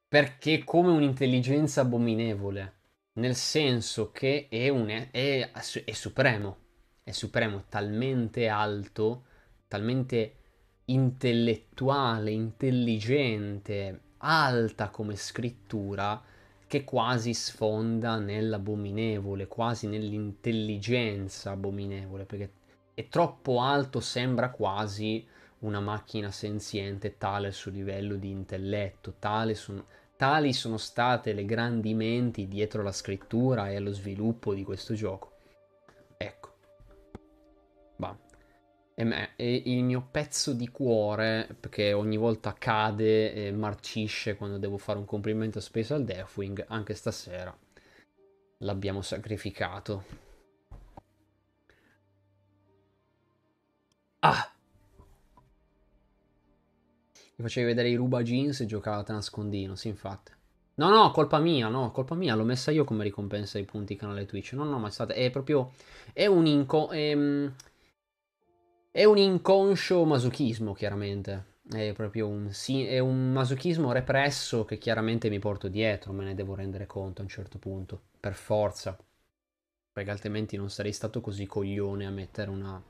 perché 0.08 0.64
come 0.64 0.90
un'intelligenza 0.90 1.82
abominevole, 1.82 2.72
nel 3.14 3.34
senso 3.34 4.10
che 4.10 4.46
è, 4.48 4.68
un, 4.70 4.88
è, 4.88 5.10
è, 5.10 5.50
è 5.50 5.92
supremo, 5.92 6.56
è 7.04 7.10
supremo, 7.10 7.64
talmente 7.68 8.48
alto, 8.48 9.24
talmente 9.68 10.36
intellettuale, 10.86 12.30
intelligente, 12.30 14.00
alta 14.18 14.88
come 14.88 15.14
scrittura, 15.14 16.22
che 16.66 16.84
quasi 16.84 17.34
sfonda 17.34 18.18
nell'abominevole, 18.18 19.46
quasi 19.46 19.88
nell'intelligenza 19.88 21.50
abominevole, 21.50 22.24
perché 22.24 22.50
è 22.98 23.06
troppo 23.06 23.60
alto, 23.60 24.00
sembra 24.00 24.50
quasi 24.50 25.24
una 25.60 25.78
macchina 25.78 26.32
senziente, 26.32 27.16
tale 27.16 27.46
il 27.46 27.54
suo 27.54 27.70
livello 27.70 28.16
di 28.16 28.28
intelletto, 28.28 29.14
sono, 29.54 29.86
tali 30.16 30.52
sono 30.52 30.78
state 30.78 31.32
le 31.32 31.44
grandi 31.44 31.94
menti 31.94 32.48
dietro 32.48 32.82
la 32.82 32.90
scrittura 32.90 33.70
e 33.70 33.76
allo 33.76 33.92
sviluppo 33.92 34.52
di 34.52 34.64
questo 34.64 34.94
gioco. 34.94 35.36
Ecco. 36.16 36.54
Va. 37.98 38.18
E 38.96 39.04
me, 39.04 39.36
è 39.36 39.44
il 39.44 39.84
mio 39.84 40.08
pezzo 40.10 40.52
di 40.52 40.66
cuore, 40.66 41.56
perché 41.60 41.92
ogni 41.92 42.16
volta 42.16 42.52
cade 42.52 43.32
e 43.32 43.52
marcisce 43.52 44.34
quando 44.34 44.58
devo 44.58 44.76
fare 44.76 44.98
un 44.98 45.04
complimento 45.04 45.58
a 45.58 45.60
Special 45.60 46.02
Deathwing, 46.02 46.64
anche 46.66 46.94
stasera 46.94 47.56
l'abbiamo 48.58 49.02
sacrificato. 49.02 50.26
Ah! 54.22 54.52
Mi 57.36 57.44
facevi 57.44 57.66
vedere 57.66 57.88
i 57.88 57.94
ruba 57.94 58.22
jeans 58.22 58.60
e 58.60 58.66
giocavate 58.66 59.12
a 59.12 59.14
nascondino, 59.14 59.76
sì, 59.76 59.88
infatti. 59.88 60.32
No, 60.74 60.88
no, 60.90 61.10
colpa 61.10 61.38
mia, 61.38 61.68
no, 61.68 61.90
colpa 61.92 62.14
mia, 62.14 62.34
l'ho 62.34 62.44
messa 62.44 62.70
io 62.70 62.84
come 62.84 63.04
ricompensa 63.04 63.58
ai 63.58 63.64
punti 63.64 63.96
canale 63.96 64.26
Twitch. 64.26 64.52
No, 64.52 64.64
no, 64.64 64.78
ma 64.78 64.88
è 64.88 64.90
stata, 64.90 65.12
è 65.12 65.30
proprio, 65.30 65.72
è 66.12 66.26
un 66.26 66.46
inco, 66.46 66.88
è, 66.90 67.16
è 68.90 69.04
un 69.04 69.16
inconscio 69.16 70.04
masochismo, 70.04 70.72
chiaramente. 70.72 71.56
È 71.70 71.92
proprio 71.92 72.26
un, 72.26 72.50
è 72.86 72.98
un 72.98 73.32
masochismo 73.32 73.92
represso 73.92 74.64
che 74.64 74.78
chiaramente 74.78 75.28
mi 75.28 75.38
porto 75.38 75.68
dietro, 75.68 76.12
me 76.12 76.24
ne 76.24 76.34
devo 76.34 76.54
rendere 76.54 76.86
conto 76.86 77.20
a 77.20 77.24
un 77.24 77.30
certo 77.30 77.58
punto, 77.58 78.02
per 78.18 78.34
forza. 78.34 78.96
Perché 79.92 80.10
altrimenti 80.10 80.56
non 80.56 80.70
sarei 80.70 80.92
stato 80.92 81.20
così 81.20 81.46
coglione 81.46 82.06
a 82.06 82.10
mettere 82.10 82.50
una, 82.50 82.82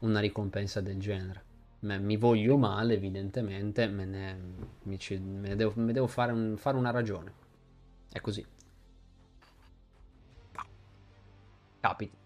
una 0.00 0.20
ricompensa 0.20 0.80
del 0.80 0.98
genere. 0.98 1.44
Me, 1.80 1.98
mi 1.98 2.16
voglio 2.16 2.56
male, 2.56 2.94
evidentemente, 2.94 3.86
me 3.86 4.04
ne, 4.04 4.98
ci, 4.98 5.16
me 5.18 5.48
ne 5.48 5.56
devo, 5.56 5.72
me 5.76 5.92
devo 5.92 6.06
fare, 6.06 6.32
un, 6.32 6.56
fare 6.56 6.76
una 6.76 6.90
ragione. 6.90 7.32
È 8.10 8.20
così. 8.20 8.44
Capita. 11.80 12.16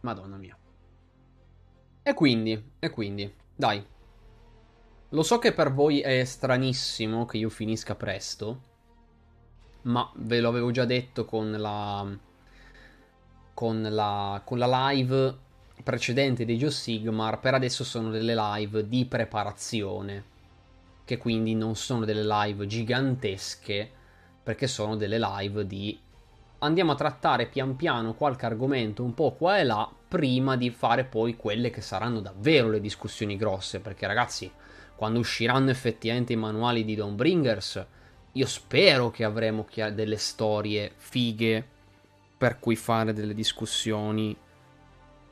Madonna 0.00 0.36
mia. 0.36 0.56
E 2.02 2.14
quindi, 2.14 2.72
e 2.78 2.90
quindi, 2.90 3.32
dai. 3.54 3.84
Lo 5.10 5.22
so 5.22 5.38
che 5.38 5.52
per 5.52 5.72
voi 5.72 6.00
è 6.00 6.24
stranissimo 6.24 7.24
che 7.24 7.38
io 7.38 7.48
finisca 7.48 7.94
presto, 7.94 8.62
ma 9.82 10.10
ve 10.16 10.40
lo 10.40 10.48
avevo 10.48 10.70
già 10.70 10.84
detto 10.84 11.24
con 11.24 11.50
la, 11.50 12.18
con 13.58 13.82
la, 13.82 14.40
con 14.44 14.56
la 14.56 14.90
live 14.92 15.36
precedente 15.82 16.44
dei 16.44 16.56
Joe 16.56 16.70
Sigmar. 16.70 17.40
Per 17.40 17.54
adesso 17.54 17.82
sono 17.82 18.08
delle 18.08 18.36
live 18.36 18.86
di 18.86 19.04
preparazione, 19.04 20.22
che 21.04 21.16
quindi 21.16 21.56
non 21.56 21.74
sono 21.74 22.04
delle 22.04 22.24
live 22.24 22.68
gigantesche, 22.68 23.90
perché 24.44 24.68
sono 24.68 24.94
delle 24.94 25.18
live 25.18 25.66
di 25.66 25.98
andiamo 26.58 26.92
a 26.92 26.94
trattare 26.94 27.46
pian 27.46 27.74
piano 27.74 28.14
qualche 28.14 28.46
argomento 28.46 29.02
un 29.02 29.14
po' 29.14 29.32
qua 29.32 29.58
e 29.58 29.64
là 29.64 29.90
prima 30.06 30.56
di 30.56 30.70
fare 30.70 31.02
poi 31.02 31.36
quelle 31.36 31.70
che 31.70 31.80
saranno 31.80 32.20
davvero 32.20 32.70
le 32.70 32.80
discussioni 32.80 33.36
grosse 33.36 33.78
perché 33.78 34.08
ragazzi 34.08 34.50
quando 34.96 35.20
usciranno 35.20 35.70
effettivamente 35.70 36.32
i 36.32 36.36
manuali 36.36 36.84
di 36.84 36.96
Dawnbringers 36.96 37.86
io 38.32 38.46
spero 38.46 39.10
che 39.12 39.22
avremo 39.22 39.66
delle 39.92 40.16
storie 40.16 40.90
fighe 40.96 41.76
per 42.38 42.58
cui 42.60 42.76
fare 42.76 43.12
delle 43.12 43.34
discussioni 43.34 44.36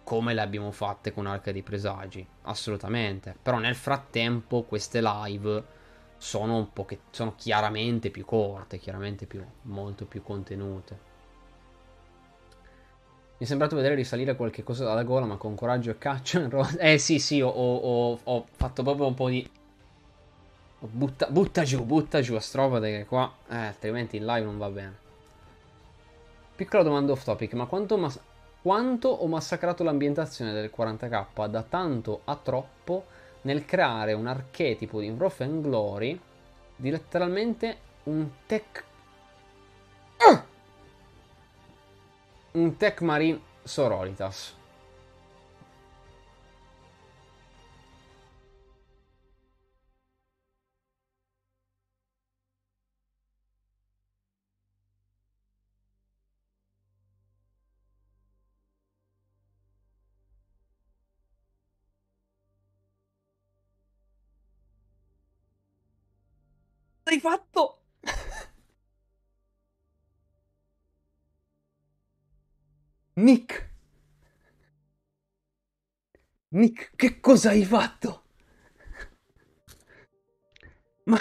come 0.02 0.34
le 0.34 0.40
abbiamo 0.40 0.72
fatte 0.72 1.12
con 1.12 1.26
Arca 1.26 1.52
dei 1.52 1.62
Presagi 1.62 2.26
assolutamente 2.42 3.36
però 3.40 3.58
nel 3.58 3.76
frattempo 3.76 4.64
queste 4.64 5.00
live 5.00 5.74
sono 6.18 6.56
un 6.56 6.72
po' 6.72 6.84
che 6.84 7.00
sono 7.10 7.34
chiaramente 7.36 8.10
più 8.10 8.24
corte 8.24 8.78
chiaramente 8.78 9.26
più 9.26 9.44
molto 9.62 10.04
più 10.04 10.22
contenute 10.22 11.14
mi 13.38 13.44
è 13.44 13.48
sembrato 13.48 13.76
vedere 13.76 13.94
risalire 13.94 14.34
qualche 14.34 14.62
cosa 14.62 14.84
dalla 14.84 15.02
gola, 15.02 15.26
ma 15.26 15.36
con 15.36 15.54
coraggio 15.54 15.90
e 15.90 15.98
caccia. 15.98 16.48
Eh 16.78 16.96
sì, 16.96 17.18
sì, 17.18 17.42
ho, 17.42 17.50
ho, 17.50 18.18
ho 18.22 18.46
fatto 18.50 18.82
proprio 18.82 19.06
un 19.06 19.14
po' 19.14 19.28
di. 19.28 19.46
Butta, 20.78 21.26
butta 21.28 21.62
giù, 21.62 21.84
butta 21.84 22.22
giù 22.22 22.34
Astropode 22.34 22.90
che 22.90 23.04
qua. 23.04 23.30
Eh, 23.50 23.56
altrimenti 23.56 24.16
in 24.16 24.24
live 24.24 24.44
non 24.44 24.56
va 24.56 24.70
bene. 24.70 25.04
Piccola 26.56 26.82
domanda 26.82 27.12
off 27.12 27.22
topic, 27.22 27.52
ma 27.52 27.66
quanto, 27.66 27.96
mas- 27.98 28.18
quanto 28.62 29.08
ho 29.08 29.26
massacrato 29.26 29.84
l'ambientazione 29.84 30.52
del 30.52 30.72
40k 30.74 31.46
da 31.48 31.62
tanto 31.62 32.22
a 32.24 32.34
troppo 32.36 33.04
nel 33.42 33.64
creare 33.64 34.14
un 34.14 34.26
archetipo 34.26 35.00
di 35.00 35.10
Wrath 35.10 35.42
and 35.42 35.62
Glory 35.62 36.18
di 36.74 36.90
letteralmente 36.90 37.78
un 38.04 38.28
tech 38.46 38.84
un 42.56 42.76
Tech 42.76 43.00
Marine 43.02 43.40
Sororitas. 43.62 44.54
Hai 67.08 67.20
fatto? 67.20 67.82
Nick! 73.14 73.70
Nick, 76.48 76.96
che 76.96 77.20
cosa 77.20 77.50
hai 77.50 77.64
fatto? 77.64 78.24
Ma 81.04 81.18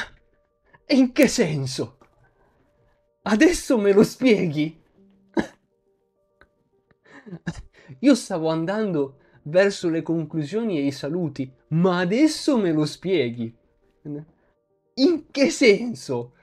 in 0.87 1.11
che 1.11 1.27
senso? 1.27 1.99
Adesso 3.21 3.77
me 3.77 3.93
lo 3.93 4.03
spieghi? 4.03 4.81
Io 7.99 8.15
stavo 8.15 8.49
andando 8.49 9.19
verso 9.43 9.89
le 9.89 10.01
conclusioni 10.01 10.79
e 10.79 10.87
i 10.87 10.91
saluti, 10.91 11.53
ma 11.69 11.99
adesso 11.99 12.57
me 12.57 12.71
lo 12.71 12.85
spieghi? 12.85 13.55
In 14.97 15.29
che 15.29 15.49
senso? 15.49 16.33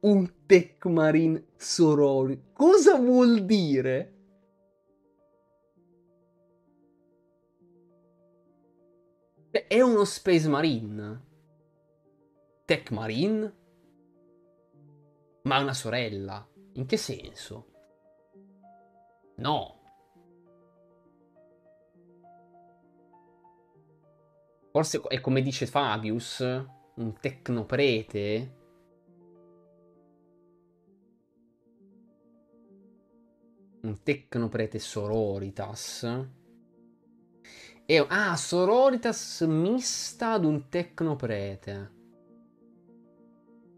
Un 0.00 0.46
Tech 0.46 0.86
Marine 0.86 1.48
Sorori? 1.56 2.42
Cosa 2.54 2.96
vuol 2.96 3.44
dire? 3.44 4.14
È 9.50 9.80
uno 9.82 10.04
Space 10.04 10.48
Marine. 10.48 11.26
Tech 12.64 12.90
Marine? 12.92 13.56
Ma 15.42 15.58
una 15.60 15.74
sorella. 15.74 16.48
In 16.74 16.86
che 16.86 16.96
senso? 16.96 17.66
No. 19.36 19.80
Forse 24.70 25.02
è 25.08 25.20
come 25.20 25.42
dice 25.42 25.66
Fabius, 25.66 26.42
un 26.94 27.14
tecnoprete. 27.18 28.56
Un 33.82 34.02
tecnoprete 34.02 34.78
sororitas. 34.78 36.24
È, 37.84 38.06
ah, 38.08 38.36
sororitas 38.36 39.40
mista 39.42 40.32
ad 40.32 40.44
un 40.44 40.68
tecnoprete. 40.68 41.92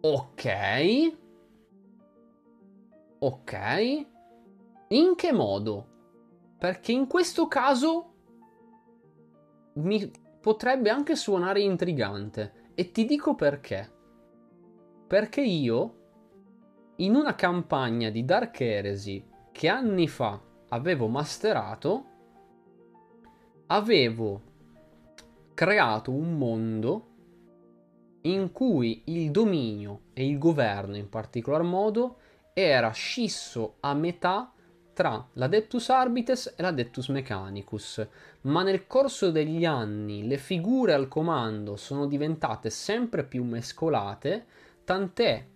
Ok. 0.00 1.16
Ok. 3.20 4.06
In 4.88 5.14
che 5.14 5.32
modo? 5.32 5.92
Perché 6.58 6.92
in 6.92 7.06
questo 7.06 7.48
caso 7.48 8.12
mi 9.74 10.10
potrebbe 10.40 10.90
anche 10.90 11.16
suonare 11.16 11.62
intrigante. 11.62 12.63
E 12.74 12.90
ti 12.90 13.04
dico 13.04 13.34
perché. 13.34 13.92
Perché 15.06 15.42
io, 15.42 15.94
in 16.96 17.14
una 17.14 17.34
campagna 17.34 18.10
di 18.10 18.24
Dark 18.24 18.60
Heresy 18.60 19.24
che 19.52 19.68
anni 19.68 20.08
fa 20.08 20.40
avevo 20.70 21.06
masterato, 21.06 22.04
avevo 23.66 24.42
creato 25.54 26.10
un 26.10 26.36
mondo 26.36 27.08
in 28.22 28.50
cui 28.50 29.02
il 29.06 29.30
dominio 29.30 30.06
e 30.12 30.26
il 30.26 30.38
governo 30.38 30.96
in 30.96 31.08
particolar 31.08 31.62
modo 31.62 32.16
era 32.54 32.90
scisso 32.90 33.76
a 33.80 33.94
metà 33.94 34.53
tra 34.94 35.28
l'Adeptus 35.34 35.90
Arbites 35.90 36.54
e 36.56 36.62
l'Adeptus 36.62 37.08
Mechanicus, 37.08 38.06
ma 38.42 38.62
nel 38.62 38.86
corso 38.86 39.30
degli 39.30 39.66
anni 39.66 40.26
le 40.26 40.38
figure 40.38 40.94
al 40.94 41.08
comando 41.08 41.76
sono 41.76 42.06
diventate 42.06 42.70
sempre 42.70 43.24
più 43.24 43.44
mescolate, 43.44 44.46
tant'è 44.84 45.46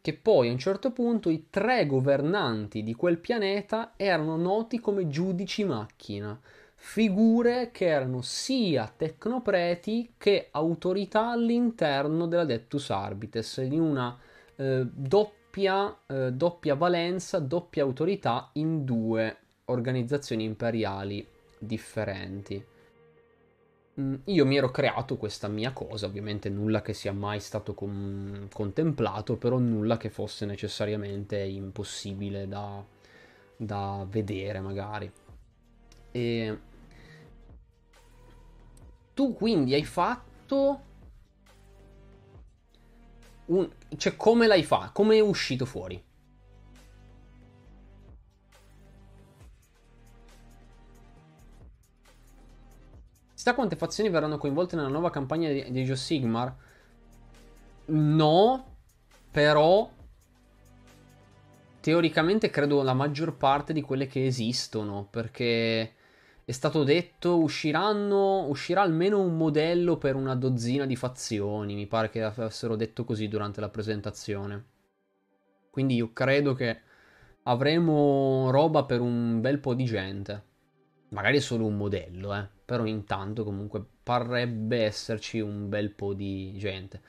che 0.00 0.14
poi 0.14 0.48
a 0.48 0.52
un 0.52 0.58
certo 0.58 0.92
punto 0.92 1.30
i 1.30 1.46
tre 1.50 1.86
governanti 1.86 2.82
di 2.82 2.94
quel 2.94 3.18
pianeta 3.18 3.94
erano 3.96 4.36
noti 4.36 4.78
come 4.78 5.08
giudici 5.08 5.64
macchina, 5.64 6.38
figure 6.74 7.70
che 7.72 7.86
erano 7.86 8.20
sia 8.20 8.92
tecnopreti 8.94 10.14
che 10.18 10.48
autorità 10.50 11.30
all'interno 11.30 12.26
della 12.26 12.44
Deptus 12.44 12.90
Arbites, 12.90 13.56
in 13.56 13.80
una 13.80 14.16
eh, 14.56 14.86
doppia, 14.92 15.43
eh, 15.56 16.32
doppia 16.32 16.74
valenza, 16.74 17.38
doppia 17.38 17.82
autorità 17.82 18.50
in 18.54 18.84
due 18.84 19.36
organizzazioni 19.66 20.44
imperiali 20.44 21.26
differenti. 21.58 22.64
Mm, 24.00 24.14
io 24.24 24.44
mi 24.44 24.56
ero 24.56 24.70
creato 24.70 25.16
questa 25.16 25.46
mia 25.46 25.72
cosa, 25.72 26.06
ovviamente 26.06 26.48
nulla 26.48 26.82
che 26.82 26.92
sia 26.92 27.12
mai 27.12 27.38
stato 27.38 27.74
com- 27.74 28.48
contemplato, 28.52 29.36
però 29.36 29.58
nulla 29.58 29.96
che 29.96 30.10
fosse 30.10 30.46
necessariamente 30.46 31.38
impossibile 31.38 32.48
da, 32.48 32.84
da 33.56 34.04
vedere 34.08 34.60
magari. 34.60 35.10
E 36.10 36.58
tu 39.14 39.34
quindi 39.34 39.74
hai 39.74 39.84
fatto... 39.84 40.92
Un... 43.46 43.70
Cioè, 43.96 44.16
come 44.16 44.46
l'hai 44.46 44.64
fatto? 44.64 44.92
Come 44.92 45.16
è 45.16 45.20
uscito 45.20 45.64
fuori? 45.64 46.02
Sa 53.34 53.54
quante 53.54 53.76
fazioni 53.76 54.08
verranno 54.08 54.38
coinvolte 54.38 54.74
nella 54.74 54.88
nuova 54.88 55.10
campagna 55.10 55.50
di, 55.50 55.70
di 55.70 55.84
Joe 55.84 55.96
Sigmar? 55.96 56.56
No, 57.86 58.76
però 59.30 59.90
teoricamente 61.80 62.48
credo 62.48 62.82
la 62.82 62.94
maggior 62.94 63.36
parte 63.36 63.74
di 63.74 63.82
quelle 63.82 64.06
che 64.06 64.24
esistono, 64.24 65.06
perché 65.10 65.92
è 66.46 66.52
stato 66.52 66.84
detto 66.84 67.38
usciranno, 67.38 68.46
uscirà 68.48 68.82
almeno 68.82 69.18
un 69.18 69.36
modello 69.36 69.96
per 69.96 70.14
una 70.14 70.34
dozzina 70.34 70.84
di 70.84 70.94
fazioni. 70.94 71.74
Mi 71.74 71.86
pare 71.86 72.10
che 72.10 72.22
avessero 72.22 72.76
detto 72.76 73.04
così 73.04 73.28
durante 73.28 73.60
la 73.60 73.70
presentazione. 73.70 74.64
Quindi 75.70 75.94
io 75.94 76.12
credo 76.12 76.52
che 76.52 76.80
avremo 77.44 78.50
roba 78.50 78.84
per 78.84 79.00
un 79.00 79.40
bel 79.40 79.58
po' 79.58 79.72
di 79.72 79.84
gente. 79.84 80.52
Magari 81.08 81.40
solo 81.40 81.64
un 81.64 81.76
modello, 81.76 82.34
eh. 82.34 82.46
Però 82.64 82.84
intanto 82.84 83.42
comunque 83.42 83.82
parrebbe 84.02 84.84
esserci 84.84 85.40
un 85.40 85.68
bel 85.70 85.90
po' 85.92 86.12
di 86.12 86.54
gente. 86.58 87.00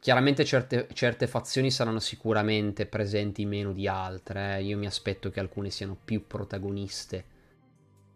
Chiaramente 0.00 0.44
certe, 0.44 0.88
certe 0.92 1.26
fazioni 1.28 1.70
saranno 1.70 2.00
sicuramente 2.00 2.86
presenti 2.86 3.44
meno 3.44 3.72
di 3.72 3.86
altre. 3.86 4.56
Eh. 4.56 4.62
Io 4.64 4.76
mi 4.76 4.86
aspetto 4.86 5.30
che 5.30 5.38
alcune 5.38 5.70
siano 5.70 5.96
più 6.04 6.26
protagoniste. 6.26 7.29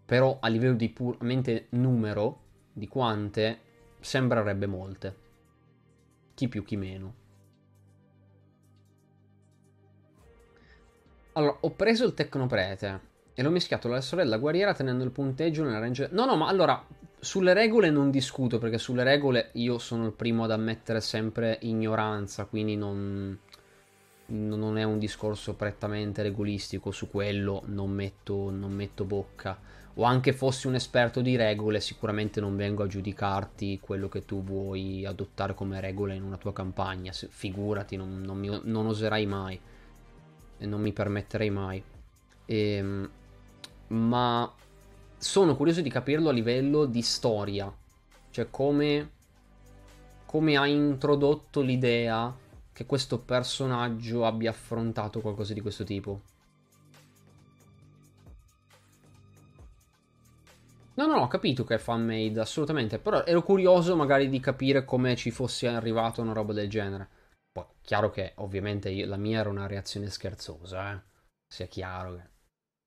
Però 0.05 0.39
a 0.41 0.49
livello 0.49 0.75
di 0.75 0.89
puramente 0.91 1.67
numero, 1.71 2.41
di 2.73 2.89
quante, 2.89 3.59
sembrerebbe 4.01 4.67
molte. 4.67 5.17
Chi 6.35 6.49
più, 6.49 6.65
chi 6.65 6.77
meno. 6.77 7.15
Allora, 11.33 11.57
ho 11.61 11.71
preso 11.71 12.05
il 12.05 12.15
Tecnoprete 12.15 13.13
e 13.35 13.43
l'ho 13.43 13.51
mischiato 13.51 13.89
alla 13.89 14.01
sorella 14.01 14.39
guerriera 14.39 14.75
tenendo 14.75 15.05
il 15.05 15.11
punteggio 15.11 15.65
nella 15.65 15.79
range... 15.79 16.09
No, 16.13 16.27
no, 16.27 16.37
ma 16.37 16.49
allora, 16.49 16.85
sulle 17.19 17.55
regole 17.55 17.91
non 17.91 18.11
discuto, 18.11 18.59
perché 18.59 18.79
sulle 18.79 19.03
regole 19.03 19.51
io 19.55 19.79
sono 19.79 20.07
il 20.07 20.13
primo 20.13 20.45
ad 20.45 20.53
ammettere 20.53 21.01
sempre 21.01 21.59
ignoranza, 21.63 22.45
quindi 22.45 22.77
non... 22.77 23.39
Non 24.27 24.79
è 24.79 24.85
un 24.85 24.99
discorso 24.99 25.55
prettamente 25.55 26.23
regolistico, 26.23 26.91
su 26.91 27.11
quello 27.11 27.63
non 27.67 27.91
metto, 27.91 28.49
non 28.51 28.73
metto 28.73 29.05
bocca. 29.05 29.59
O 29.97 30.03
anche 30.03 30.33
fossi 30.33 30.67
un 30.67 30.75
esperto 30.75 31.21
di 31.21 31.37
regole, 31.37 31.81
sicuramente 31.81 32.41
non 32.41 32.57
vengo 32.57 32.83
a 32.83 32.89
giudicarti 32.89 33.79
quello 33.81 34.09
che 34.09 34.25
tu 34.25 34.43
vuoi 34.43 35.07
adottare 35.07 35.55
come 35.55 35.81
regole 35.81 36.17
in 36.17 36.23
una 36.25 36.37
tua 36.37 36.53
campagna. 36.53 37.13
Figurati, 37.13 37.97
non, 37.97 38.21
non, 38.21 38.37
mi, 38.37 38.61
non 38.65 38.87
oserai 38.87 39.25
mai 39.27 39.61
e 40.59 40.67
non 40.67 40.81
mi 40.81 40.93
permetterei 40.93 41.51
mai. 41.51 41.83
E, 42.45 42.57
ehm, 42.57 43.11
ma 43.89 44.53
sono 45.17 45.57
curioso 45.57 45.81
di 45.81 45.91
capirlo 45.91 46.29
a 46.29 46.33
livello 46.33 46.87
di 46.87 47.03
storia, 47.03 47.73
cioè 48.31 48.49
come, 48.51 49.11
come 50.27 50.57
ha 50.57 50.67
introdotto 50.67 51.61
l'idea 51.61 52.35
che 52.73 52.87
questo 52.87 53.19
personaggio 53.21 54.27
abbia 54.27 54.51
affrontato 54.51 55.21
qualcosa 55.21 55.55
di 55.55 55.61
questo 55.61 55.85
tipo. 55.85 56.21
No, 60.97 61.07
no, 61.07 61.17
ho 61.23 61.27
capito 61.27 61.65
che 61.65 61.75
è 61.75 61.79
fan-made, 61.79 62.39
assolutamente, 62.41 62.99
però 63.01 63.25
ero 63.25 63.43
curioso 63.43 63.97
magari 63.97 64.29
di 64.29 64.39
capire 64.39 64.85
come 64.85 65.17
ci 65.17 65.31
fosse 65.33 65.67
arrivato 65.67 66.21
una 66.23 66.33
roba 66.33 66.53
del 66.53 66.69
genere. 66.71 67.09
Poi, 67.51 67.65
chiaro 67.83 68.11
che 68.11 68.33
ovviamente 68.37 68.91
io, 68.91 69.07
la 69.07 69.17
mia 69.17 69.41
era 69.41 69.49
una 69.51 69.67
reazione 69.67 70.09
scherzosa, 70.09 70.93
eh. 70.93 71.01
Sia 71.49 71.67
chiaro 71.67 72.15
che 72.17 72.23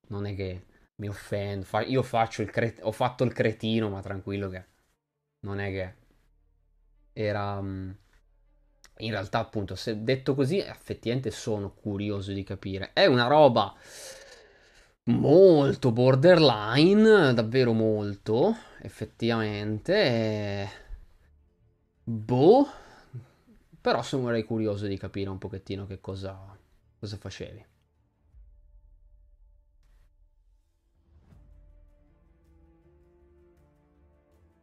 non 0.09 0.25
è 0.25 0.35
che 0.35 0.65
mi 0.95 1.09
offendo. 1.09 1.65
Fa, 1.65 1.81
io 1.81 2.01
faccio 2.03 2.41
il 2.41 2.49
cret- 2.49 2.79
ho 2.83 2.91
fatto 2.91 3.23
il 3.25 3.33
cretino, 3.33 3.89
ma 3.89 4.01
tranquillo 4.01 4.49
che 4.49 4.65
non 5.41 5.59
è 5.59 5.69
che 5.71 5.95
era. 7.13 7.61
Mm, 7.61 7.91
in 8.99 9.11
realtà, 9.11 9.39
appunto, 9.39 9.75
se 9.75 10.03
detto 10.03 10.33
così, 10.33 10.57
effettivamente 10.59 11.29
sono 11.31 11.71
curioso 11.73 12.31
di 12.31 12.43
capire. 12.43 12.91
È 12.93 13.05
una 13.05 13.27
roba 13.27 13.73
molto 15.07 15.91
borderline, 15.91 17.33
davvero 17.33 17.73
molto, 17.73 18.55
effettivamente. 18.81 20.69
Boh 22.03 22.67
però 23.87 24.01
sono 24.01 24.23
curioso 24.43 24.85
di 24.85 24.97
capire 24.97 25.29
un 25.29 25.37
pochettino 25.37 25.85
che 25.85 26.01
cosa, 26.01 26.37
cosa 26.99 27.15
facevi. 27.15 27.65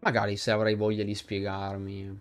Magari 0.00 0.36
se 0.36 0.50
avrai 0.50 0.74
voglia 0.74 1.04
di 1.04 1.14
spiegarmi. 1.14 2.20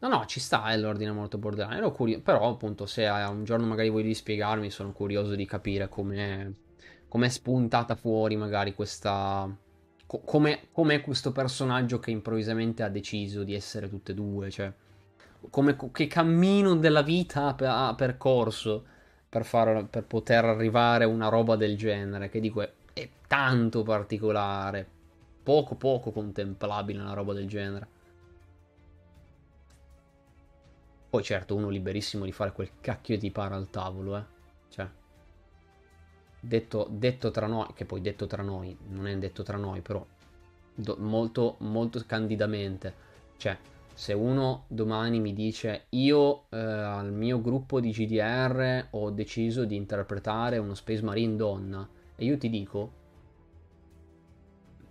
No, 0.00 0.08
no, 0.08 0.26
ci 0.26 0.40
sta, 0.40 0.72
eh, 0.72 0.78
l'ordine 0.78 1.12
molto 1.12 1.38
borderline. 1.38 2.20
Però 2.20 2.48
appunto 2.48 2.86
se 2.86 3.06
un 3.28 3.44
giorno 3.44 3.66
magari 3.66 3.90
vuoi 3.90 4.02
spiegarmi, 4.12 4.70
sono 4.70 4.90
curioso 4.90 5.36
di 5.36 5.46
capire 5.46 5.88
come 5.88 6.54
è 7.26 7.28
spuntata 7.28 7.94
fuori 7.94 8.36
magari 8.36 8.74
questa... 8.74 9.48
Co- 10.06 10.22
come 10.72 11.00
questo 11.02 11.32
personaggio 11.32 11.98
che 11.98 12.10
improvvisamente 12.10 12.82
ha 12.82 12.88
deciso 12.88 13.44
di 13.44 13.54
essere 13.54 13.88
tutte 13.88 14.12
e 14.12 14.14
due, 14.14 14.50
cioè 14.50 14.72
come, 15.48 15.76
che 15.92 16.06
cammino 16.06 16.76
della 16.76 17.02
vita 17.02 17.54
ha 17.56 17.94
percorso 17.94 18.84
per, 19.28 19.44
far, 19.44 19.86
per 19.86 20.04
poter 20.04 20.44
arrivare 20.44 21.04
a 21.04 21.08
una 21.08 21.28
roba 21.28 21.56
del 21.56 21.76
genere, 21.76 22.28
che 22.28 22.40
dico 22.40 22.60
è, 22.60 22.70
è 22.92 23.08
tanto 23.26 23.82
particolare, 23.82 24.86
poco 25.42 25.76
poco 25.76 26.10
contemplabile 26.10 27.00
una 27.00 27.14
roba 27.14 27.32
del 27.32 27.48
genere. 27.48 27.98
Poi 31.08 31.22
certo, 31.22 31.56
uno 31.56 31.68
liberissimo 31.68 32.24
di 32.24 32.32
fare 32.32 32.52
quel 32.52 32.70
cacchio 32.80 33.18
di 33.18 33.30
para 33.30 33.56
al 33.56 33.68
tavolo, 33.70 34.16
eh. 34.16 34.24
Cioè, 34.68 34.88
detto, 36.40 36.86
detto 36.90 37.30
tra 37.30 37.46
noi, 37.46 37.68
che 37.74 37.84
poi 37.84 38.00
detto 38.00 38.26
tra 38.26 38.42
noi, 38.42 38.76
non 38.88 39.06
è 39.06 39.16
detto 39.18 39.42
tra 39.42 39.56
noi, 39.56 39.80
però 39.80 40.04
do, 40.74 40.96
molto, 40.98 41.56
molto 41.58 42.02
candidamente. 42.06 43.08
Cioè, 43.36 43.56
se 43.92 44.12
uno 44.12 44.64
domani 44.68 45.20
mi 45.20 45.32
dice 45.32 45.86
io 45.90 46.44
eh, 46.48 46.56
al 46.56 47.12
mio 47.12 47.40
gruppo 47.40 47.80
di 47.80 47.90
GDR 47.90 48.86
ho 48.90 49.10
deciso 49.10 49.64
di 49.64 49.76
interpretare 49.76 50.58
uno 50.58 50.74
Space 50.74 51.02
Marine 51.02 51.36
donna 51.36 51.86
e 52.16 52.24
io 52.24 52.38
ti 52.38 52.48
dico 52.48 52.92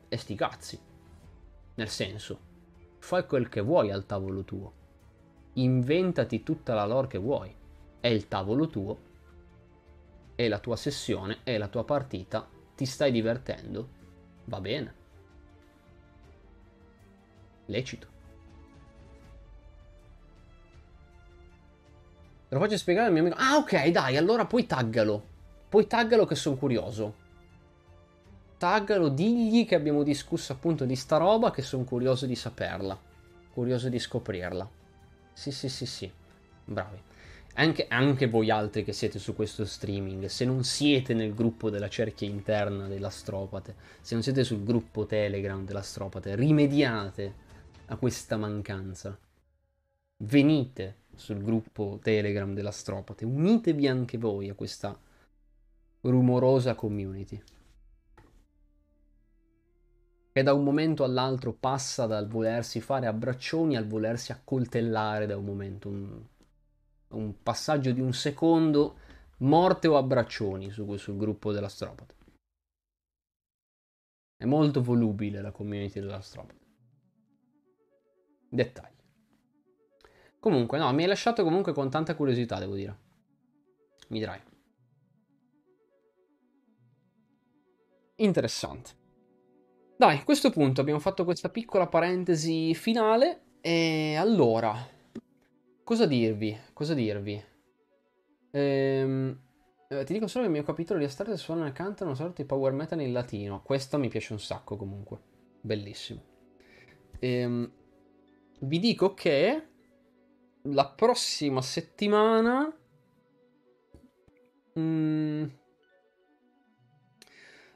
e 0.10 0.18
sti 0.18 0.36
cazzi 0.36 0.80
nel 1.76 1.90
senso 1.90 2.40
fai 3.00 3.26
quel 3.26 3.50
che 3.50 3.62
vuoi 3.62 3.90
al 3.90 4.06
tavolo 4.06 4.44
tuo. 4.44 4.74
Inventati 5.54 6.44
tutta 6.44 6.74
la 6.74 6.86
lore 6.86 7.08
che 7.08 7.18
vuoi. 7.18 7.54
È 8.00 8.08
il 8.08 8.28
tavolo 8.28 8.68
tuo 8.68 8.98
è 10.40 10.48
la 10.48 10.60
tua 10.60 10.78
sessione 10.78 11.40
è 11.44 11.58
la 11.58 11.68
tua 11.68 11.84
partita 11.84 12.48
ti 12.74 12.86
stai 12.86 13.12
divertendo 13.12 13.90
va 14.46 14.62
bene 14.62 14.94
lecito 17.66 18.18
Te 22.48 22.56
lo 22.56 22.62
faccio 22.62 22.78
spiegare 22.78 23.06
al 23.06 23.14
mio 23.14 23.22
amico. 23.22 23.36
Ah, 23.38 23.58
ok, 23.58 23.90
dai, 23.90 24.18
allora 24.18 24.46
poi 24.46 24.66
taggalo. 24.66 25.24
Poi 25.70 25.86
taggalo 25.86 26.26
che 26.26 26.34
sono 26.34 26.56
curioso. 26.56 27.16
Taggalo, 28.58 29.10
digli 29.10 29.68
che 29.68 29.76
abbiamo 29.76 30.02
discusso 30.02 30.54
appunto 30.54 30.86
di 30.86 30.96
sta 30.96 31.18
roba, 31.18 31.52
che 31.52 31.62
sono 31.62 31.84
curioso 31.84 32.26
di 32.26 32.34
saperla. 32.34 33.00
Curioso 33.54 33.88
di 33.88 34.00
scoprirla. 34.00 34.68
Sì, 35.32 35.52
sì, 35.52 35.70
sì, 35.70 35.86
sì. 35.86 36.12
Bravi. 36.66 37.09
Anche, 37.60 37.88
anche, 37.90 38.28
voi 38.28 38.50
altri 38.50 38.86
che 38.86 38.94
siete 38.94 39.20
su 39.20 39.36
questo 39.36 39.66
streaming, 39.66 40.28
se 40.28 40.46
non 40.46 40.64
siete 40.64 41.14
nel 41.14 41.34
gruppo 41.34 41.70
della 41.70 41.90
cerchia 41.90 42.26
interna 42.26 42.88
dell'astropate, 42.88 43.76
se 44.00 44.14
non 44.14 44.24
siete 44.24 44.46
sul 44.46 44.64
gruppo 44.64 45.06
Telegram 45.06 45.66
dell'astropate, 45.66 46.36
rimediate 46.36 47.34
a 47.88 47.98
questa 47.98 48.38
mancanza. 48.38 49.20
Venite 50.22 51.00
sul 51.16 51.42
gruppo 51.42 52.00
Telegram 52.02 52.54
della 52.54 52.72
Stropate. 52.72 53.26
Unitevi 53.26 53.88
anche 53.90 54.18
voi 54.18 54.48
a 54.48 54.54
questa 54.54 54.98
rumorosa 56.02 56.76
community. 56.76 57.42
Che 60.32 60.44
da 60.44 60.54
un 60.54 60.64
momento 60.64 61.04
all'altro 61.04 61.52
passa 61.52 62.06
dal 62.06 62.30
volersi 62.30 62.80
fare 62.80 63.06
abbraccioni 63.06 63.76
al 63.76 63.86
volersi 63.86 64.32
accoltellare 64.32 65.26
da 65.26 65.36
un 65.36 65.44
momento. 65.44 66.38
Un, 67.10 67.42
passaggio 67.42 67.92
di 67.92 68.02
un 68.02 68.14
secondo, 68.14 69.00
morte 69.40 69.88
o 69.88 69.98
abbraccioni 69.98 70.70
su, 70.70 70.96
sul 70.98 71.18
gruppo 71.18 71.52
della 71.52 71.70
Stropate. 71.70 72.16
È 74.38 74.46
molto 74.46 74.82
volubile 74.82 75.42
la 75.42 75.52
community 75.52 76.00
della 76.00 76.22
Stropate. 76.22 76.68
Dettagli. 78.50 78.98
Comunque, 80.40 80.78
no, 80.78 80.92
mi 80.94 81.02
hai 81.02 81.08
lasciato 81.10 81.44
comunque 81.44 81.74
con 81.74 81.90
tanta 81.90 82.16
curiosità, 82.16 82.60
devo 82.60 82.76
dire. 82.76 82.98
Mi 84.10 84.20
dirai. 84.20 84.42
Interessante. 88.16 88.92
Dai, 89.98 90.18
a 90.18 90.24
questo 90.24 90.50
punto 90.50 90.80
abbiamo 90.80 91.00
fatto 91.00 91.26
questa 91.26 91.50
piccola 91.50 91.88
parentesi 91.88 92.74
finale. 92.74 93.58
E 93.62 94.16
allora, 94.16 94.74
cosa 95.90 96.06
dirvi? 96.06 96.56
Cosa 96.72 96.94
dirvi? 96.94 97.44
Ehm, 98.52 99.40
Eh, 99.92 100.04
ti 100.04 100.14
dico 100.14 100.28
solo 100.28 100.44
che 100.44 100.52
il 100.52 100.56
mio 100.56 100.64
capitolo 100.64 101.00
di 101.00 101.06
Astarte 101.06 101.36
suona 101.36 101.66
e 101.66 101.72
canta 101.72 102.04
una 102.04 102.14
sorta 102.14 102.44
di 102.44 102.48
power 102.48 102.74
metal 102.74 103.02
in 103.02 103.12
latino. 103.12 103.64
Questo 103.64 103.98
mi 103.98 104.08
piace 104.08 104.34
un 104.34 104.40
sacco 104.40 104.78
comunque. 104.78 105.18
Bellissimo. 105.62 106.22
Ehm, 107.18 107.72
vi 108.60 108.78
dico 108.78 109.16
che 109.16 109.68
la 110.62 110.88
prossima 110.90 111.64
settimana... 111.64 112.72
Mm, 114.78 115.46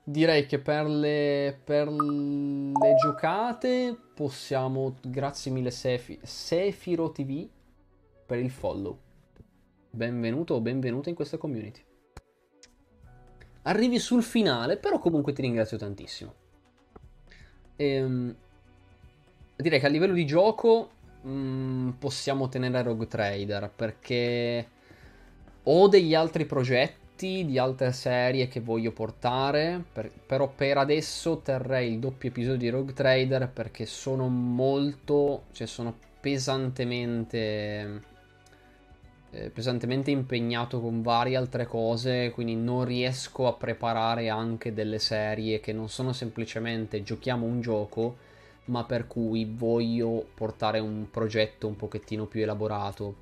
direi 0.04 0.46
che 0.46 0.60
per 0.60 0.86
le, 0.86 1.60
per 1.64 1.92
le 1.92 2.96
giocate 3.02 3.98
possiamo... 4.14 4.98
Grazie 5.02 5.50
mille 5.50 5.72
Sefi, 5.72 6.20
Sefiro 6.22 7.12
TV 7.12 7.50
per 8.26 8.40
il 8.40 8.50
follow. 8.50 8.98
Benvenuto 9.90 10.56
o 10.56 10.62
benvenuta 10.62 11.10
in 11.10 11.16
questa 11.16 11.38
community. 11.38 11.82
Arrivi 13.64 14.00
sul 14.00 14.24
finale, 14.24 14.78
però 14.78 15.00
comunque 15.00 15.34
ti 15.34 15.42
ringrazio 15.42 15.78
tantissimo. 15.78 16.34
Ehm, 17.76 18.36
direi 19.56 19.80
che 19.80 19.86
a 19.86 19.90
livello 19.90 20.14
di 20.14 20.26
gioco 20.26 20.90
mh, 21.22 21.30
mm, 21.30 21.90
possiamo 21.92 22.50
tenere 22.50 22.82
Rogue 22.82 23.08
Trader 23.08 23.72
perché 23.74 24.68
ho 25.64 25.88
degli 25.88 26.14
altri 26.14 26.46
progetti 26.46 27.46
di 27.46 27.58
altre 27.58 27.94
serie 27.94 28.48
che 28.48 28.60
voglio 28.60 28.92
portare, 28.92 29.84
per, 29.94 30.12
però 30.26 30.50
per 30.50 30.78
adesso 30.78 31.40
terrei 31.40 31.94
il 31.94 32.00
doppio 32.00 32.30
episodio 32.30 32.58
di 32.58 32.70
Rogue 32.70 32.94
Trader 32.94 33.48
perché 33.48 33.86
sono 33.86 34.28
molto, 34.28 35.44
cioè 35.52 35.68
sono 35.68 35.96
pesantemente 36.20 38.12
eh, 39.34 39.50
pesantemente 39.50 40.12
impegnato 40.12 40.80
con 40.80 41.02
varie 41.02 41.36
altre 41.36 41.66
cose, 41.66 42.32
quindi 42.34 42.56
non 42.56 42.86
riesco 42.86 43.48
a 43.48 43.54
preparare 43.54 44.30
anche 44.30 44.74
delle 44.74 45.00
serie 45.00 45.60
che 45.60 45.74
non 45.74 45.90
sono 45.90 46.14
semplicemente 46.14 47.02
giochiamo 47.02 47.46
un 47.46 47.60
gioco, 47.60 48.18
ma 48.66 48.84
per 48.84 49.08
cui 49.08 49.46
voglio 49.46 50.24
portare 50.36 50.80
un 50.80 51.08
progetto 51.10 51.68
un 51.68 51.76
pochettino 51.76 52.26
più 52.26 52.42
elaborato, 52.42 53.16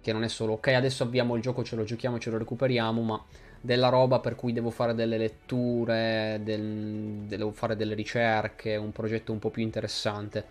che 0.00 0.12
non 0.12 0.24
è 0.24 0.28
solo 0.28 0.54
ok, 0.54 0.68
adesso 0.68 1.04
abbiamo 1.04 1.36
il 1.36 1.42
gioco, 1.42 1.62
ce 1.62 1.76
lo 1.76 1.84
giochiamo, 1.84 2.18
ce 2.18 2.30
lo 2.30 2.38
recuperiamo, 2.38 3.00
ma 3.00 3.24
della 3.60 3.88
roba 3.88 4.18
per 4.18 4.34
cui 4.34 4.52
devo 4.52 4.70
fare 4.70 4.94
delle 4.94 5.16
letture, 5.16 6.40
del, 6.42 7.24
devo 7.28 7.52
fare 7.52 7.76
delle 7.76 7.94
ricerche, 7.94 8.74
un 8.74 8.90
progetto 8.90 9.30
un 9.30 9.38
po' 9.38 9.50
più 9.50 9.62
interessante. 9.62 10.44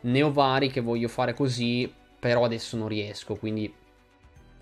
Ne 0.00 0.22
ho 0.22 0.32
vari 0.32 0.70
che 0.70 0.80
voglio 0.80 1.06
fare 1.06 1.34
così, 1.34 1.90
però 2.18 2.44
adesso 2.44 2.76
non 2.76 2.88
riesco, 2.88 3.36
quindi 3.36 3.72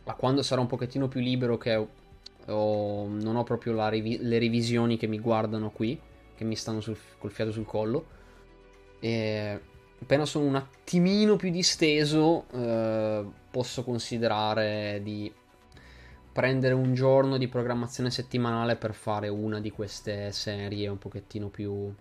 ma 0.05 0.15
quando 0.15 0.43
sarò 0.43 0.61
un 0.61 0.67
pochettino 0.67 1.09
più 1.09 1.21
libero 1.21 1.57
che 1.57 1.75
ho, 1.75 3.07
non 3.09 3.37
ho 3.37 3.43
proprio 3.43 3.89
revi- 3.89 4.19
le 4.21 4.39
revisioni 4.39 4.97
che 4.97 5.07
mi 5.07 5.19
guardano 5.19 5.71
qui, 5.71 5.99
che 6.35 6.45
mi 6.45 6.57
stanno 6.57 6.81
sul, 6.81 6.97
col 7.19 7.31
fiato 7.31 7.53
sul 7.53 7.65
collo, 7.65 8.07
e 9.01 9.61
appena 10.01 10.25
sono 10.25 10.47
un 10.47 10.57
attimino 10.57 11.37
più 11.37 11.51
disteso 11.51 12.45
eh, 12.53 13.25
posso 13.51 13.85
considerare 13.85 15.01
di 15.03 15.33
prendere 16.33 16.75
un 16.75 16.95
giorno 16.95 17.39
di 17.39 17.49
programmazione 17.49 18.11
settimanale 18.11 18.77
per 18.77 18.93
fare 18.93 19.29
una 19.29 19.61
di 19.61 19.71
queste 19.71 20.33
serie 20.33 20.89
un 20.89 20.99
pochettino 20.99 21.49
più 21.49 21.95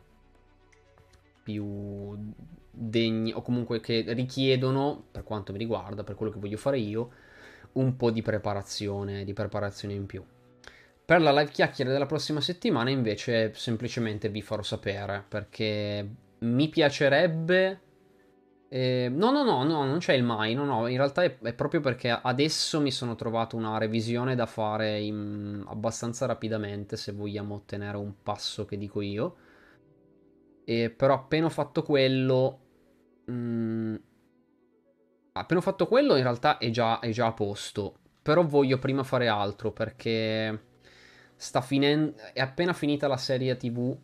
più 1.43 2.17
degni 2.71 3.31
o 3.33 3.41
comunque 3.41 3.79
che 3.79 4.03
richiedono 4.07 5.03
per 5.11 5.23
quanto 5.23 5.51
mi 5.51 5.59
riguarda 5.59 6.03
per 6.03 6.15
quello 6.15 6.31
che 6.31 6.39
voglio 6.39 6.57
fare 6.57 6.79
io 6.79 7.09
un 7.73 7.95
po' 7.95 8.11
di 8.11 8.21
preparazione, 8.21 9.23
di 9.23 9.33
preparazione 9.33 9.93
in 9.93 10.05
più. 10.05 10.23
Per 11.05 11.21
la 11.21 11.31
live 11.31 11.51
chiacchiere 11.51 11.91
della 11.91 12.05
prossima 12.05 12.39
settimana 12.39 12.89
invece 12.89 13.53
semplicemente 13.53 14.29
vi 14.29 14.41
farò 14.41 14.61
sapere 14.61 15.23
perché 15.27 16.07
mi 16.39 16.69
piacerebbe... 16.69 17.81
Eh, 18.69 19.07
no, 19.13 19.29
no, 19.31 19.43
no, 19.43 19.63
no, 19.63 19.85
non 19.85 19.99
c'è 19.99 20.13
il 20.13 20.23
mai, 20.23 20.55
no, 20.55 20.65
no, 20.65 20.87
in 20.87 20.97
realtà 20.97 21.21
è, 21.21 21.37
è 21.39 21.53
proprio 21.53 21.79
perché 21.79 22.09
adesso 22.09 22.81
mi 22.81 22.89
sono 22.89 23.13
trovato 23.13 23.55
una 23.55 23.77
revisione 23.77 24.33
da 24.33 24.47
fare 24.47 24.99
in, 24.99 25.63
abbastanza 25.67 26.25
rapidamente 26.25 26.97
se 26.97 27.11
vogliamo 27.11 27.53
ottenere 27.53 27.97
un 27.97 28.13
passo 28.23 28.65
che 28.65 28.77
dico 28.77 29.01
io. 29.01 29.35
E, 30.63 30.89
però 30.89 31.15
appena 31.15 31.47
ho 31.47 31.49
fatto 31.49 31.83
quello... 31.83 32.59
Mh, 33.25 33.33
mm, 33.33 33.95
appena 35.33 35.59
ho 35.59 35.63
fatto 35.63 35.87
quello 35.87 36.15
in 36.15 36.23
realtà 36.23 36.57
è 36.57 36.69
già, 36.69 36.99
è 36.99 37.09
già 37.09 37.27
a 37.27 37.33
posto. 37.33 37.97
Però 38.21 38.45
voglio 38.45 38.79
prima 38.79 39.03
fare 39.03 39.27
altro 39.27 39.71
perché 39.71 40.71
sta 41.35 41.61
finendo. 41.61 42.15
È 42.33 42.39
appena 42.39 42.73
finita 42.73 43.07
la 43.07 43.17
serie 43.17 43.57
TV, 43.57 43.95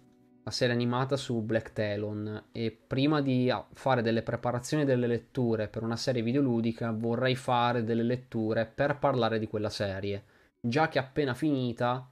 la 0.43 0.51
serie 0.51 0.73
animata 0.73 1.15
su 1.15 1.41
Black 1.41 1.71
Talon. 1.71 2.47
E 2.51 2.71
prima 2.71 3.21
di 3.21 3.51
fare 3.73 4.01
delle 4.01 4.23
preparazioni 4.23 4.83
delle 4.83 5.07
letture 5.07 5.69
per 5.69 5.83
una 5.83 5.95
serie 5.95 6.21
videoludica, 6.21 6.91
vorrei 6.91 7.35
fare 7.35 7.83
delle 7.83 8.03
letture 8.03 8.65
per 8.65 8.97
parlare 8.99 9.39
di 9.39 9.47
quella 9.47 9.69
serie. 9.69 10.23
Già 10.59 10.89
che 10.89 10.99
appena 10.99 11.33
finita, 11.33 12.11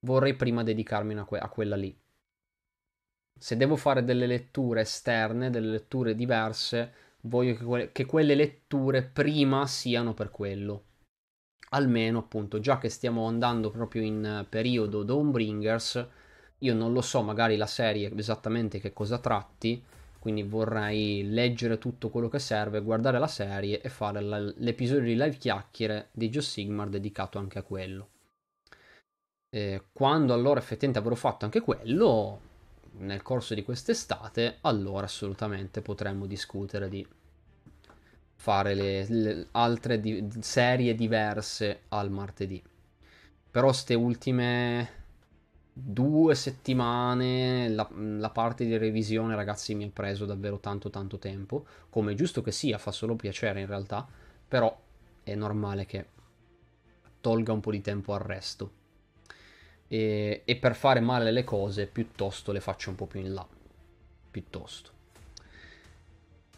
vorrei 0.00 0.34
prima 0.34 0.64
dedicarmi 0.64 1.16
a, 1.16 1.24
que- 1.24 1.38
a 1.38 1.48
quella 1.48 1.76
lì. 1.76 1.96
Se 3.38 3.56
devo 3.56 3.76
fare 3.76 4.04
delle 4.04 4.26
letture 4.26 4.80
esterne, 4.80 5.50
delle 5.50 5.68
letture 5.68 6.14
diverse 6.14 6.92
voglio 7.24 7.54
che, 7.54 7.64
que- 7.64 7.92
che 7.92 8.04
quelle 8.06 8.34
letture 8.34 9.02
prima 9.02 9.66
siano 9.66 10.14
per 10.14 10.30
quello. 10.30 10.84
Almeno 11.70 12.18
appunto, 12.18 12.60
già 12.60 12.78
che 12.78 12.88
stiamo 12.88 13.26
andando 13.26 13.70
proprio 13.70 14.02
in 14.02 14.46
periodo 14.48 15.02
Dawnbringers, 15.02 16.06
io 16.58 16.74
non 16.74 16.92
lo 16.92 17.00
so 17.00 17.22
magari 17.22 17.56
la 17.56 17.66
serie 17.66 18.12
esattamente 18.16 18.78
che 18.78 18.92
cosa 18.92 19.18
tratti, 19.18 19.82
quindi 20.18 20.42
vorrei 20.42 21.28
leggere 21.28 21.78
tutto 21.78 22.10
quello 22.10 22.28
che 22.28 22.38
serve, 22.38 22.80
guardare 22.80 23.18
la 23.18 23.26
serie 23.26 23.80
e 23.80 23.88
fare 23.88 24.20
la, 24.20 24.38
l'episodio 24.38 25.04
di 25.04 25.14
live 25.14 25.36
chiacchiere 25.36 26.08
di 26.12 26.30
Joe 26.30 26.42
Sigmar 26.42 26.88
dedicato 26.88 27.38
anche 27.38 27.58
a 27.58 27.62
quello. 27.62 28.08
E 29.50 29.88
quando 29.92 30.32
allora 30.32 30.60
effettivamente 30.60 30.98
avrò 30.98 31.14
fatto 31.14 31.44
anche 31.44 31.60
quello, 31.60 32.40
nel 32.98 33.22
corso 33.22 33.54
di 33.54 33.62
quest'estate, 33.62 34.58
allora 34.62 35.06
assolutamente 35.06 35.82
potremmo 35.82 36.26
discutere 36.26 36.88
di 36.88 37.06
fare 38.36 38.74
le, 38.74 39.06
le 39.08 39.46
altre 39.52 40.00
di, 40.00 40.28
serie 40.40 40.94
diverse 40.94 41.82
al 41.88 42.10
martedì. 42.10 42.62
Però 43.50 43.72
ste 43.72 43.94
ultime 43.94 45.02
due 45.72 46.34
settimane 46.34 47.68
la, 47.68 47.88
la, 47.92 48.30
parte 48.30 48.64
di 48.64 48.76
revisione, 48.76 49.34
ragazzi, 49.34 49.74
mi 49.74 49.84
ha 49.84 49.90
preso 49.92 50.24
davvero 50.24 50.58
tanto 50.58 50.90
tanto 50.90 51.18
tempo. 51.18 51.64
Come 51.90 52.14
giusto 52.14 52.42
che 52.42 52.52
sia, 52.52 52.78
fa 52.78 52.92
solo 52.92 53.16
piacere 53.16 53.60
in 53.60 53.66
realtà, 53.66 54.06
però 54.46 54.76
è 55.22 55.34
normale 55.34 55.86
che 55.86 56.08
tolga 57.20 57.52
un 57.52 57.60
po' 57.60 57.70
di 57.70 57.80
tempo 57.80 58.12
al 58.12 58.20
resto 58.20 58.82
e, 59.94 60.42
e 60.44 60.56
per 60.56 60.74
fare 60.74 60.98
male 60.98 61.30
le 61.30 61.44
cose 61.44 61.86
piuttosto 61.86 62.50
le 62.50 62.58
faccio 62.58 62.90
un 62.90 62.96
po' 62.96 63.06
più 63.06 63.20
in 63.20 63.32
là. 63.32 63.46
Piuttosto. 64.28 64.90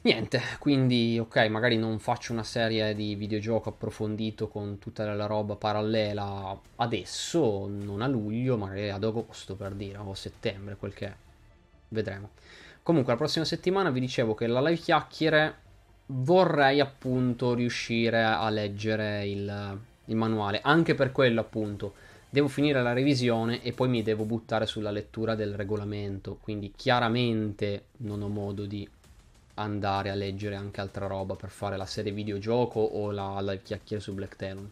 Niente, 0.00 0.40
quindi 0.58 1.18
ok, 1.18 1.36
magari 1.48 1.76
non 1.76 1.98
faccio 1.98 2.32
una 2.32 2.44
serie 2.44 2.94
di 2.94 3.14
videogioco 3.14 3.68
approfondito 3.68 4.48
con 4.48 4.78
tutta 4.78 5.12
la 5.14 5.26
roba 5.26 5.56
parallela 5.56 6.58
adesso, 6.76 7.66
non 7.68 8.00
a 8.00 8.06
luglio, 8.06 8.56
magari 8.56 8.88
ad 8.88 9.04
agosto 9.04 9.54
per 9.54 9.72
dire, 9.72 9.98
o 9.98 10.14
settembre, 10.14 10.76
quel 10.76 10.94
che 10.94 11.06
è. 11.06 11.14
Vedremo. 11.88 12.30
Comunque 12.82 13.12
la 13.12 13.18
prossima 13.18 13.44
settimana 13.44 13.90
vi 13.90 14.00
dicevo 14.00 14.32
che 14.34 14.46
la 14.46 14.62
live 14.62 14.80
chiacchiere 14.80 15.54
vorrei 16.06 16.80
appunto 16.80 17.52
riuscire 17.52 18.22
a 18.22 18.48
leggere 18.48 19.26
il, 19.26 19.78
il 20.06 20.16
manuale, 20.16 20.60
anche 20.62 20.94
per 20.94 21.10
quello 21.10 21.40
appunto 21.40 22.05
devo 22.28 22.48
finire 22.48 22.82
la 22.82 22.92
revisione 22.92 23.62
e 23.62 23.72
poi 23.72 23.88
mi 23.88 24.02
devo 24.02 24.24
buttare 24.24 24.66
sulla 24.66 24.90
lettura 24.90 25.34
del 25.34 25.54
regolamento, 25.54 26.38
quindi 26.40 26.72
chiaramente 26.76 27.86
non 27.98 28.22
ho 28.22 28.28
modo 28.28 28.66
di 28.66 28.88
andare 29.54 30.10
a 30.10 30.14
leggere 30.14 30.54
anche 30.54 30.80
altra 30.80 31.06
roba 31.06 31.34
per 31.34 31.50
fare 31.50 31.76
la 31.76 31.86
serie 31.86 32.12
videogioco 32.12 32.80
o 32.80 33.10
la 33.10 33.40
live 33.40 33.62
chiacchiere 33.62 34.02
su 34.02 34.12
Black 34.14 34.36
Talon. 34.36 34.70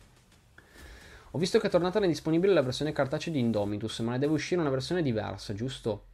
Ho 1.30 1.38
visto 1.38 1.58
che 1.58 1.66
è 1.66 1.70
tornata 1.70 1.98
disponibile 1.98 2.52
la 2.52 2.62
versione 2.62 2.92
cartacea 2.92 3.32
di 3.32 3.40
Indomitus, 3.40 3.98
ma 4.00 4.12
ne 4.12 4.18
deve 4.20 4.34
uscire 4.34 4.60
una 4.60 4.70
versione 4.70 5.02
diversa, 5.02 5.52
giusto? 5.52 6.04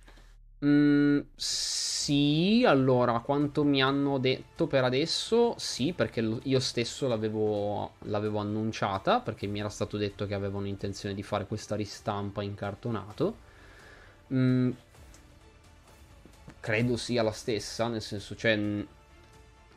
Mm, 0.65 1.21
sì, 1.37 2.65
allora, 2.67 3.21
quanto 3.21 3.65
mi 3.65 3.83
hanno 3.83 4.19
detto 4.19 4.67
per 4.67 4.85
adesso, 4.85 5.55
sì, 5.59 5.93
perché 5.95 6.21
io 6.43 6.61
stesso 6.61 7.09
l'avevo, 7.09 7.93
l'avevo 8.01 8.39
annunciata, 8.41 9.21
perché 9.21 9.47
mi 9.47 9.61
era 9.61 9.71
stato 9.71 9.97
detto 9.97 10.27
che 10.27 10.35
avevano 10.35 10.67
intenzione 10.67 11.15
di 11.15 11.23
fare 11.23 11.47
questa 11.47 11.77
ristampa 11.77 12.43
in 12.43 12.55
cartonato. 12.55 13.37
Mm, 14.35 14.71
credo 16.61 16.97
sia 16.97 17.23
la 17.23 17.33
stessa, 17.33 17.89
nel 17.89 18.03
senso, 18.03 18.35
cioè, 18.37 18.57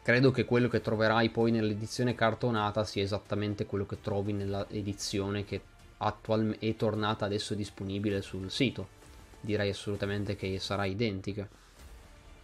credo 0.02 0.32
che 0.32 0.46
quello 0.46 0.68
che 0.68 0.82
troverai 0.82 1.30
poi 1.30 1.52
nell'edizione 1.52 2.16
cartonata 2.16 2.84
sia 2.84 3.04
esattamente 3.04 3.66
quello 3.66 3.86
che 3.86 4.02
trovi 4.02 4.34
nella 4.34 4.68
edizione 4.70 5.46
che 5.46 5.62
attual- 5.98 6.58
è 6.60 6.76
tornata 6.76 7.26
adesso 7.26 7.54
disponibile 7.56 8.22
sul 8.22 8.52
sito. 8.52 9.02
Direi 9.46 9.70
assolutamente 9.70 10.38
che 10.38 10.58
sarà 10.58 10.86
identica. 10.86 11.46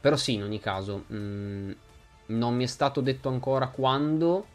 Però 0.02 0.18
sì, 0.18 0.34
in 0.34 0.44
ogni 0.44 0.60
caso, 0.60 1.06
mh, 1.08 1.16
mm, 1.16 1.72
non 2.28 2.56
mi 2.56 2.66
è 2.66 2.68
stato 2.68 3.00
detto 3.00 3.30
ancora 3.30 3.69
quando, 3.69 4.45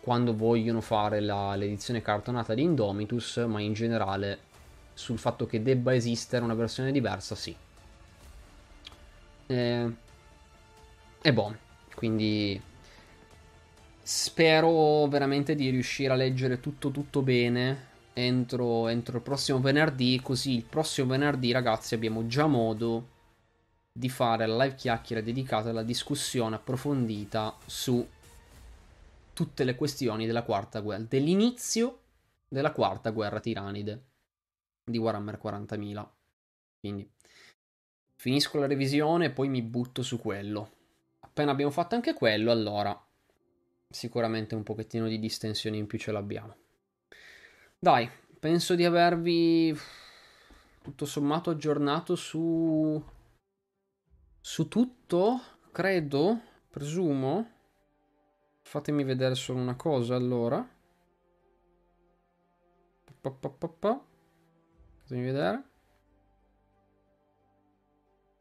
quando 0.00 0.36
vogliono 0.36 0.80
fare 0.80 1.18
la, 1.18 1.56
l'edizione 1.56 2.00
cartonata 2.00 2.54
di 2.54 2.62
Indomitus, 2.62 3.38
ma 3.48 3.60
in 3.60 3.72
generale 3.72 4.38
sul 4.94 5.18
fatto 5.18 5.46
che 5.46 5.62
debba 5.62 5.94
esistere 5.94 6.44
una 6.44 6.54
versione 6.54 6.92
diversa, 6.92 7.34
sì. 7.34 7.56
Eh, 9.46 9.90
e 11.22 11.32
boh, 11.32 11.56
quindi 11.96 12.60
spero 14.00 15.06
veramente 15.08 15.56
di 15.56 15.70
riuscire 15.70 16.12
a 16.12 16.16
leggere 16.16 16.60
tutto 16.60 16.92
tutto 16.92 17.20
bene 17.22 17.88
entro, 18.26 18.88
entro 18.88 19.16
il 19.16 19.22
prossimo 19.22 19.60
venerdì, 19.60 20.20
così 20.22 20.54
il 20.54 20.64
prossimo 20.64 21.08
venerdì 21.08 21.52
ragazzi 21.52 21.94
abbiamo 21.94 22.26
già 22.26 22.46
modo 22.46 23.18
di 23.92 24.08
fare 24.08 24.46
la 24.46 24.64
live 24.64 24.76
chiacchiera 24.76 25.20
dedicata 25.20 25.70
alla 25.70 25.82
discussione 25.82 26.56
approfondita 26.56 27.56
su 27.66 28.06
tutte 29.32 29.64
le 29.64 29.74
questioni 29.74 30.26
della 30.26 30.42
quarta 30.42 30.80
guerra, 30.80 31.04
dell'inizio 31.08 32.00
della 32.48 32.72
quarta 32.72 33.10
guerra 33.10 33.40
tiranide 33.40 34.04
di 34.84 34.98
Warhammer 34.98 35.38
40.000. 35.42 36.08
Quindi 36.80 37.10
finisco 38.16 38.58
la 38.58 38.66
revisione 38.66 39.26
e 39.26 39.30
poi 39.30 39.48
mi 39.48 39.62
butto 39.62 40.02
su 40.02 40.18
quello. 40.18 40.72
Appena 41.20 41.52
abbiamo 41.52 41.70
fatto 41.70 41.94
anche 41.94 42.14
quello, 42.14 42.50
allora 42.50 42.98
sicuramente 43.88 44.54
un 44.54 44.62
pochettino 44.62 45.08
di 45.08 45.18
distensione 45.18 45.76
in 45.76 45.86
più 45.86 45.98
ce 45.98 46.12
l'abbiamo. 46.12 46.59
Dai, 47.82 48.10
penso 48.38 48.74
di 48.74 48.84
avervi 48.84 49.74
tutto 50.82 51.06
sommato 51.06 51.48
aggiornato 51.48 52.14
su 52.14 53.02
su 54.38 54.68
tutto, 54.68 55.40
credo, 55.72 56.42
presumo. 56.68 57.50
Fatemi 58.60 59.02
vedere 59.02 59.34
solo 59.34 59.60
una 59.60 59.76
cosa 59.76 60.14
allora. 60.14 60.62
Pa, 63.22 63.30
pa. 63.30 64.04
Fatemi 64.98 65.22
vedere. 65.24 65.64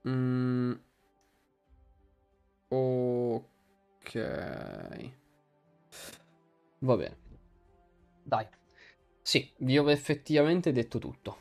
Mm. 0.05 0.73
Ok. 2.67 4.13
Va 6.79 6.95
bene. 6.97 7.17
Dai. 8.23 8.58
Sì, 9.29 9.47
vi 9.57 9.77
ho 9.77 9.87
effettivamente 9.91 10.71
detto 10.71 10.97
tutto. 10.97 11.37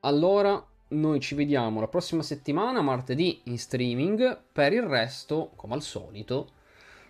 Allora, 0.00 0.62
noi 0.88 1.18
ci 1.18 1.34
vediamo 1.34 1.80
la 1.80 1.88
prossima 1.88 2.20
settimana, 2.20 2.82
martedì, 2.82 3.40
in 3.44 3.56
streaming. 3.56 4.38
Per 4.52 4.74
il 4.74 4.82
resto, 4.82 5.52
come 5.56 5.72
al 5.72 5.80
solito, 5.80 6.50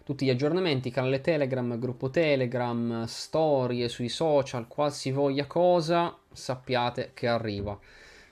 tutti 0.05 0.25
gli 0.25 0.31
aggiornamenti, 0.31 0.93
canale 0.93 1.20
Telegram, 1.20 1.76
gruppo 1.81 2.09
Telegram, 2.10 3.02
storie 3.07 3.89
sui 3.89 4.09
social, 4.09 4.68
qualsivoglia 4.68 5.49
cosa, 5.49 6.17
sappiate 6.31 7.10
che 7.12 7.26
arriva. 7.26 7.76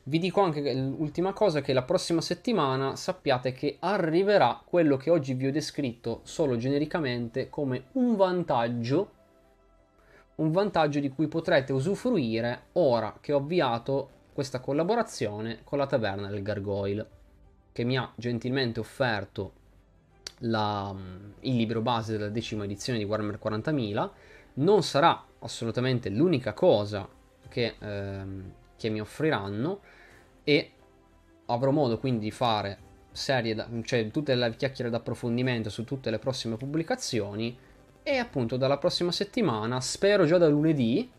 Vi 0.04 0.20
dico 0.20 0.42
anche 0.42 0.74
l'ultima 0.74 1.32
cosa 1.32 1.60
che 1.60 1.72
la 1.72 1.82
prossima 1.82 2.20
settimana 2.20 2.94
sappiate 2.94 3.52
che 3.52 3.78
arriverà 3.80 4.62
quello 4.64 4.96
che 4.96 5.10
oggi 5.10 5.34
vi 5.34 5.48
ho 5.48 5.50
descritto 5.50 6.20
solo 6.22 6.56
genericamente 6.56 7.50
come 7.50 7.86
un 7.94 8.14
vantaggio 8.14 9.13
un 10.36 10.50
vantaggio 10.50 11.00
di 11.00 11.10
cui 11.10 11.28
potrete 11.28 11.72
usufruire 11.72 12.66
ora 12.72 13.16
che 13.20 13.32
ho 13.32 13.38
avviato 13.38 14.10
questa 14.32 14.60
collaborazione 14.60 15.60
con 15.62 15.78
la 15.78 15.86
Taverna 15.86 16.28
del 16.28 16.42
Gargoyle, 16.42 17.08
che 17.72 17.84
mi 17.84 17.96
ha 17.96 18.10
gentilmente 18.16 18.80
offerto 18.80 19.52
la, 20.40 20.92
mm, 20.92 21.30
il 21.40 21.56
libro 21.56 21.80
base 21.80 22.12
della 22.12 22.30
decima 22.30 22.64
edizione 22.64 22.98
di 22.98 23.04
Warhammer 23.04 23.38
40.000. 23.38 24.10
Non 24.54 24.82
sarà 24.82 25.24
assolutamente 25.40 26.08
l'unica 26.08 26.52
cosa 26.52 27.08
che, 27.48 27.76
ehm, 27.78 28.52
che 28.76 28.88
mi 28.88 29.00
offriranno 29.00 29.80
e 30.42 30.72
avrò 31.46 31.70
modo 31.70 31.98
quindi 31.98 32.24
di 32.24 32.30
fare 32.30 32.78
serie, 33.12 33.54
da, 33.54 33.68
cioè 33.82 34.10
tutte 34.10 34.34
le 34.34 34.54
chiacchiere 34.56 34.90
d'approfondimento 34.90 35.70
su 35.70 35.84
tutte 35.84 36.10
le 36.10 36.18
prossime 36.18 36.56
pubblicazioni 36.56 37.56
e 38.06 38.18
appunto 38.18 38.58
dalla 38.58 38.76
prossima 38.76 39.10
settimana, 39.10 39.80
spero 39.80 40.26
già 40.26 40.36
da 40.36 40.46
lunedì, 40.46 41.10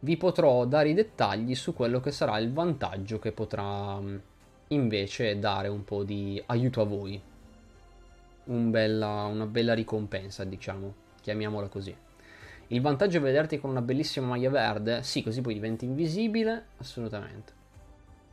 vi 0.00 0.16
potrò 0.16 0.64
dare 0.66 0.88
i 0.88 0.94
dettagli 0.94 1.54
su 1.54 1.72
quello 1.72 2.00
che 2.00 2.10
sarà 2.10 2.38
il 2.38 2.52
vantaggio 2.52 3.20
che 3.20 3.30
potrà 3.30 3.98
mm, 4.00 4.16
invece 4.68 5.38
dare 5.38 5.68
un 5.68 5.84
po' 5.84 6.02
di 6.02 6.42
aiuto 6.46 6.80
a 6.80 6.84
voi. 6.84 7.22
Un 8.46 8.70
bella, 8.70 9.24
una 9.26 9.46
bella 9.46 9.74
ricompensa, 9.74 10.42
diciamo, 10.42 10.92
chiamiamola 11.22 11.68
così. 11.68 11.96
Il 12.68 12.80
vantaggio 12.80 13.18
è 13.18 13.20
vederti 13.20 13.60
con 13.60 13.70
una 13.70 13.80
bellissima 13.80 14.26
maglia 14.26 14.50
verde, 14.50 15.04
sì, 15.04 15.22
così 15.22 15.40
poi 15.40 15.54
diventi 15.54 15.84
invisibile, 15.84 16.66
assolutamente. 16.78 17.52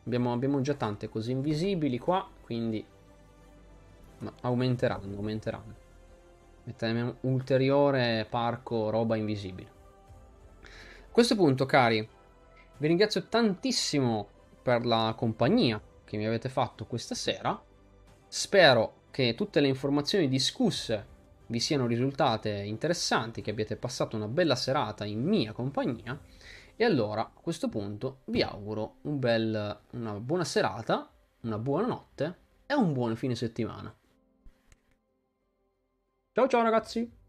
Abbiamo, 0.06 0.34
abbiamo 0.34 0.60
già 0.62 0.74
tante 0.74 1.08
cose 1.08 1.32
invisibili 1.32 2.00
qua, 2.00 2.28
quindi 2.42 2.84
Ma 4.20 4.34
aumenteranno, 4.42 5.16
aumenteranno. 5.16 5.81
Mettiamo 6.64 7.16
ulteriore 7.22 8.26
parco 8.30 8.90
roba 8.90 9.16
invisibile. 9.16 9.70
A 10.64 11.12
questo 11.12 11.36
punto, 11.36 11.66
cari, 11.66 12.08
vi 12.78 12.88
ringrazio 12.88 13.28
tantissimo 13.28 14.28
per 14.62 14.86
la 14.86 15.14
compagnia 15.18 15.82
che 16.04 16.18
mi 16.18 16.26
avete 16.26 16.50
fatto 16.50 16.86
questa 16.86 17.16
sera. 17.16 17.60
Spero 18.28 19.02
che 19.12 19.36
tutte 19.36 19.60
le 19.60 19.68
informazioni 19.68 20.28
discusse 20.28 21.08
vi 21.48 21.60
siano 21.60 21.86
risultate 21.86 22.50
interessanti, 22.50 23.42
che 23.42 23.52
abbiate 23.52 23.76
passato 23.76 24.16
una 24.16 24.28
bella 24.28 24.56
serata 24.56 25.04
in 25.04 25.22
mia 25.22 25.52
compagnia. 25.52 26.20
E 26.78 26.84
allora, 26.86 27.22
a 27.22 27.40
questo 27.42 27.68
punto, 27.68 28.22
vi 28.26 28.42
auguro 28.42 28.96
un 29.02 29.20
bel, 29.20 29.80
una 29.92 30.14
buona 30.14 30.46
serata, 30.46 31.12
una 31.42 31.58
buona 31.58 31.88
notte 31.88 32.38
e 32.66 32.74
un 32.74 32.94
buon 32.94 33.16
fine 33.16 33.36
settimana. 33.36 33.94
Ciao 36.34 36.48
ciao 36.48 36.62
ragazzi! 36.64 37.21